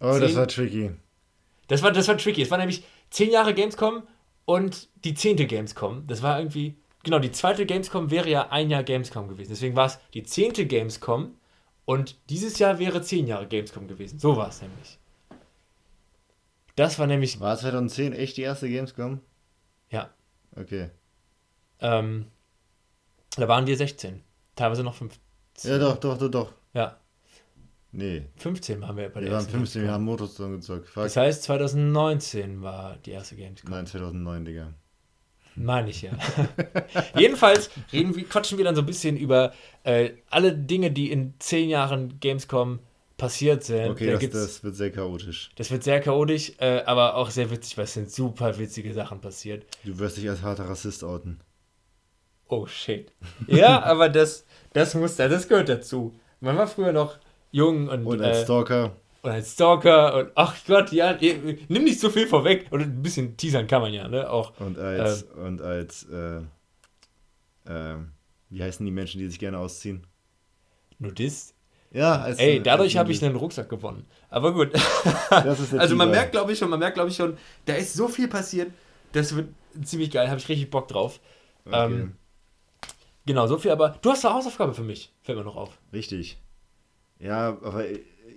Oh, 0.00 0.16
das 0.18 0.20
Zehn- 0.30 0.36
war 0.36 0.48
tricky. 0.48 0.90
Das 1.68 1.82
war, 1.82 1.92
das 1.92 2.08
war 2.08 2.16
tricky. 2.18 2.42
Es 2.42 2.50
war 2.50 2.58
nämlich 2.58 2.84
10 3.10 3.30
Jahre 3.30 3.54
Gamescom 3.54 4.02
und 4.44 4.88
die 5.04 5.14
10. 5.14 5.36
Gamescom. 5.48 6.06
Das 6.06 6.22
war 6.22 6.38
irgendwie. 6.38 6.76
Genau, 7.04 7.18
die 7.20 7.30
zweite 7.32 7.64
Gamescom 7.64 8.10
wäre 8.10 8.28
ja 8.28 8.48
ein 8.50 8.70
Jahr 8.70 8.82
Gamescom 8.82 9.28
gewesen. 9.28 9.50
Deswegen 9.50 9.76
war 9.76 9.86
es 9.86 9.98
die 10.14 10.22
10. 10.24 10.52
Gamescom 10.68 11.34
und 11.84 12.16
dieses 12.28 12.58
Jahr 12.58 12.78
wäre 12.78 13.00
10 13.02 13.26
Jahre 13.26 13.46
Gamescom 13.46 13.88
gewesen. 13.88 14.18
So 14.18 14.36
war 14.36 14.48
es 14.48 14.60
nämlich. 14.60 14.98
Das 16.76 16.98
war 16.98 17.06
nämlich. 17.06 17.40
War 17.40 17.56
2010 17.56 18.12
echt 18.12 18.36
die 18.36 18.42
erste 18.42 18.68
Gamescom? 18.68 19.20
Ja. 19.90 20.10
Okay. 20.56 20.90
Ähm, 21.80 22.26
da 23.36 23.48
waren 23.48 23.66
wir 23.66 23.76
16. 23.76 24.22
Teilweise 24.56 24.82
noch 24.82 24.94
15. 24.94 25.20
Ja, 25.64 25.78
doch, 25.78 25.96
doch, 25.98 26.18
doch, 26.18 26.30
doch. 26.30 26.52
Ja, 26.74 26.98
Nee. 27.90 28.26
15 28.36 28.80
waren 28.82 28.96
wir 28.96 29.08
bei 29.08 29.20
der 29.20 29.30
Wir 29.30 29.32
waren 29.32 29.44
ersten 29.44 29.52
15, 29.52 29.82
wir 29.82 29.92
haben 29.92 30.04
Motorstorm 30.04 30.52
gezockt. 30.52 30.88
Fuck. 30.88 31.04
Das 31.04 31.16
heißt, 31.16 31.42
2019 31.44 32.62
war 32.62 32.96
die 33.04 33.12
erste 33.12 33.34
Gamescom. 33.36 33.70
Nein, 33.70 33.86
2009, 33.86 34.44
Digga. 34.44 34.74
Meine 35.54 35.90
ich 35.90 36.02
ja. 36.02 36.12
Jedenfalls 37.18 37.70
reden 37.92 38.14
wir, 38.14 38.24
quatschen 38.24 38.58
wir 38.58 38.64
dann 38.64 38.76
so 38.76 38.82
ein 38.82 38.86
bisschen 38.86 39.16
über 39.16 39.52
äh, 39.82 40.10
alle 40.30 40.52
Dinge, 40.54 40.90
die 40.92 41.10
in 41.10 41.34
zehn 41.38 41.68
Jahren 41.68 42.20
Gamescom 42.20 42.78
passiert 43.16 43.64
sind. 43.64 43.90
Okay, 43.90 44.12
da 44.12 44.18
das, 44.18 44.30
das 44.30 44.62
wird 44.62 44.76
sehr 44.76 44.92
chaotisch. 44.92 45.50
das 45.56 45.70
wird 45.72 45.82
sehr 45.82 46.00
chaotisch, 46.00 46.52
äh, 46.58 46.82
aber 46.82 47.16
auch 47.16 47.30
sehr 47.30 47.50
witzig, 47.50 47.76
weil 47.76 47.84
es 47.84 47.94
sind 47.94 48.12
super 48.12 48.56
witzige 48.58 48.94
Sachen 48.94 49.20
passiert. 49.20 49.66
Du 49.82 49.98
wirst 49.98 50.18
dich 50.18 50.28
als 50.28 50.42
harter 50.42 50.68
Rassist 50.68 51.02
outen. 51.02 51.40
Oh 52.48 52.66
shit. 52.66 53.12
Ja, 53.46 53.82
aber 53.82 54.08
das, 54.08 54.46
das 54.78 54.94
muss 54.94 55.16
da, 55.16 55.28
das 55.28 55.48
gehört 55.48 55.68
dazu. 55.68 56.14
Man 56.40 56.56
war 56.56 56.66
früher 56.66 56.92
noch 56.92 57.18
jung 57.50 57.88
und, 57.88 58.06
Und 58.06 58.22
als 58.22 58.38
äh, 58.38 58.44
Stalker. 58.44 58.92
und 59.22 59.30
als 59.30 59.52
Stalker 59.52 60.14
und 60.14 60.30
ach 60.34 60.56
Gott, 60.66 60.92
ja, 60.92 61.18
nimm 61.68 61.84
nicht 61.84 62.00
so 62.00 62.10
viel 62.10 62.26
vorweg. 62.26 62.66
Und 62.70 62.82
ein 62.82 63.02
bisschen 63.02 63.36
teasern 63.36 63.66
kann 63.66 63.82
man 63.82 63.92
ja, 63.92 64.08
ne? 64.08 64.30
Auch. 64.30 64.52
Und 64.60 64.78
als, 64.78 65.24
und 65.24 65.60
als, 65.60 66.04
äh, 66.04 66.40
ähm, 67.66 68.12
wie 68.50 68.62
heißen 68.62 68.84
die 68.86 68.92
Menschen, 68.92 69.18
die 69.20 69.26
sich 69.26 69.38
gerne 69.38 69.58
ausziehen? 69.58 70.06
Nudist. 70.98 71.54
Ja, 71.90 72.20
als. 72.20 72.38
Ey, 72.38 72.62
dadurch 72.62 72.96
als 72.96 73.00
habe 73.00 73.12
ich 73.12 73.24
einen 73.24 73.36
Rucksack 73.36 73.68
gewonnen. 73.68 74.06
Aber 74.30 74.52
gut. 74.52 74.72
Also 75.30 75.96
man 75.96 76.10
merkt, 76.10 76.32
glaube 76.32 76.52
ich 76.52 76.58
schon, 76.58 76.70
man 76.70 76.78
merkt, 76.78 76.94
glaube 76.94 77.10
ich 77.10 77.16
schon, 77.16 77.36
da 77.64 77.74
ist 77.74 77.94
so 77.94 78.08
viel 78.08 78.28
passiert. 78.28 78.70
Das 79.12 79.34
wird 79.34 79.48
ziemlich 79.82 80.10
geil, 80.10 80.28
habe 80.28 80.38
ich 80.38 80.48
richtig 80.48 80.70
Bock 80.70 80.88
drauf. 80.88 81.20
Okay, 81.64 81.86
ähm, 81.86 82.14
Genau, 83.28 83.46
so 83.46 83.58
viel, 83.58 83.70
aber 83.70 83.90
du 84.00 84.10
hast 84.10 84.24
eine 84.24 84.34
Hausaufgabe 84.34 84.72
für 84.72 84.82
mich, 84.82 85.12
fällt 85.20 85.36
mir 85.36 85.44
noch 85.44 85.56
auf. 85.56 85.78
richtig. 85.92 86.38
Ja, 87.18 87.58
aber 87.62 87.84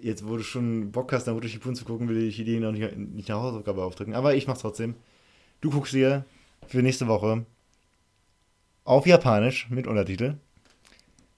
jetzt, 0.01 0.27
wo 0.27 0.35
du 0.35 0.43
schon 0.43 0.91
Bock 0.91 1.13
hast, 1.13 1.23
dann 1.23 1.39
durch 1.39 1.53
die 1.53 1.59
Punkt 1.59 1.77
zu 1.77 1.85
gucken, 1.85 2.09
will 2.09 2.27
ich 2.27 2.35
dir 2.35 2.59
noch 2.59 2.73
nicht, 2.73 2.97
nicht 2.97 3.31
eine 3.31 3.39
Hausaufgabe 3.39 3.85
aufdrücken. 3.85 4.15
Aber 4.15 4.35
ich 4.35 4.47
mach's 4.47 4.59
trotzdem. 4.59 4.95
Du 5.61 5.69
guckst 5.69 5.93
dir 5.93 6.25
für 6.67 6.81
nächste 6.81 7.07
Woche 7.07 7.45
auf 8.83 9.07
Japanisch 9.07 9.69
mit 9.69 9.87
Untertitel 9.87 10.35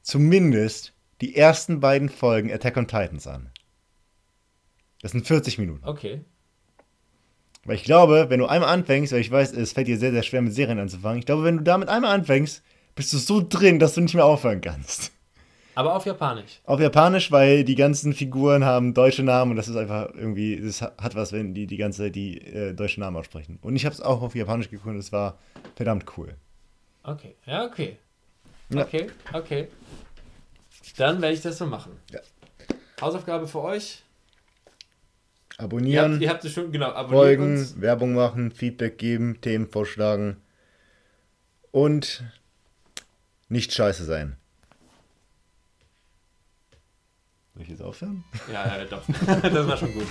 zumindest 0.01 0.93
die 1.21 1.35
ersten 1.35 1.79
beiden 1.79 2.09
Folgen 2.09 2.51
Attack 2.51 2.75
on 2.77 2.87
Titans 2.87 3.27
an. 3.27 3.51
Das 5.03 5.11
sind 5.11 5.27
40 5.27 5.59
Minuten. 5.59 5.87
Okay. 5.87 6.25
Weil 7.65 7.75
ich 7.75 7.83
glaube, 7.83 8.25
wenn 8.29 8.39
du 8.39 8.47
einmal 8.47 8.69
anfängst, 8.69 9.13
weil 9.13 9.21
ich 9.21 9.29
weiß, 9.29 9.53
es 9.53 9.73
fällt 9.73 9.87
dir 9.87 9.99
sehr, 9.99 10.11
sehr 10.11 10.23
schwer 10.23 10.41
mit 10.41 10.55
Serien 10.55 10.79
anzufangen, 10.79 11.19
ich 11.19 11.27
glaube, 11.27 11.43
wenn 11.43 11.57
du 11.57 11.63
damit 11.63 11.87
einmal 11.87 12.15
anfängst, 12.15 12.63
bist 12.95 13.13
du 13.13 13.17
so 13.17 13.45
drin, 13.47 13.79
dass 13.79 13.95
du 13.95 14.01
nicht 14.01 14.15
mehr 14.15 14.25
aufhören 14.25 14.61
kannst. 14.61 15.11
Aber 15.75 15.95
auf 15.95 16.05
Japanisch. 16.05 16.61
Auf 16.65 16.79
Japanisch, 16.79 17.31
weil 17.31 17.63
die 17.63 17.75
ganzen 17.75 18.13
Figuren 18.13 18.63
haben 18.63 18.93
deutsche 18.93 19.23
Namen 19.23 19.51
und 19.51 19.57
das 19.57 19.67
ist 19.67 19.75
einfach 19.75 20.09
irgendwie, 20.13 20.61
das 20.61 20.81
hat 20.81 21.15
was, 21.15 21.31
wenn 21.31 21.55
die 21.55 21.65
die 21.65 21.77
ganze 21.77 22.03
Zeit 22.03 22.15
die 22.15 22.39
äh, 22.39 22.73
deutschen 22.73 23.01
Namen 23.01 23.17
aussprechen. 23.17 23.57
Und 23.61 23.75
ich 23.75 23.85
habe 23.85 23.93
es 23.93 24.01
auch 24.01 24.21
auf 24.21 24.35
Japanisch 24.35 24.69
geguckt 24.69 24.89
und 24.89 24.99
es 24.99 25.11
war 25.11 25.39
verdammt 25.75 26.05
cool. 26.17 26.35
Okay, 27.03 27.35
ja, 27.45 27.65
okay. 27.65 27.97
Ja. 28.69 28.83
Okay, 28.83 29.07
okay. 29.33 29.67
Dann 30.97 31.21
werde 31.21 31.33
ich 31.33 31.41
das 31.41 31.57
so 31.57 31.65
machen. 31.65 31.93
Ja. 32.11 32.19
Hausaufgabe 33.01 33.47
für 33.47 33.61
euch. 33.61 34.03
Ihr 35.57 35.63
Abonnieren, 35.63 36.13
habt, 36.13 36.21
ihr 36.21 36.29
habt 36.29 36.45
es 36.45 36.53
schon, 36.53 36.71
genau, 36.71 36.89
abonniert 36.89 37.11
folgen, 37.11 37.57
uns. 37.57 37.81
Werbung 37.81 38.13
machen, 38.13 38.51
Feedback 38.51 38.97
geben, 38.97 39.39
Themen 39.41 39.67
vorschlagen 39.67 40.37
und 41.71 42.23
nicht 43.53 43.71
scheiße 43.71 44.03
sein. 44.03 44.35
Soll 47.53 47.63
ich 47.63 47.69
jetzt 47.69 47.81
aufhören? 47.81 48.25
Ja, 48.51 48.77
ja, 48.77 48.85
doch. 48.85 49.03
das 49.41 49.67
war 49.67 49.77
schon 49.77 49.93
gut. 49.93 50.07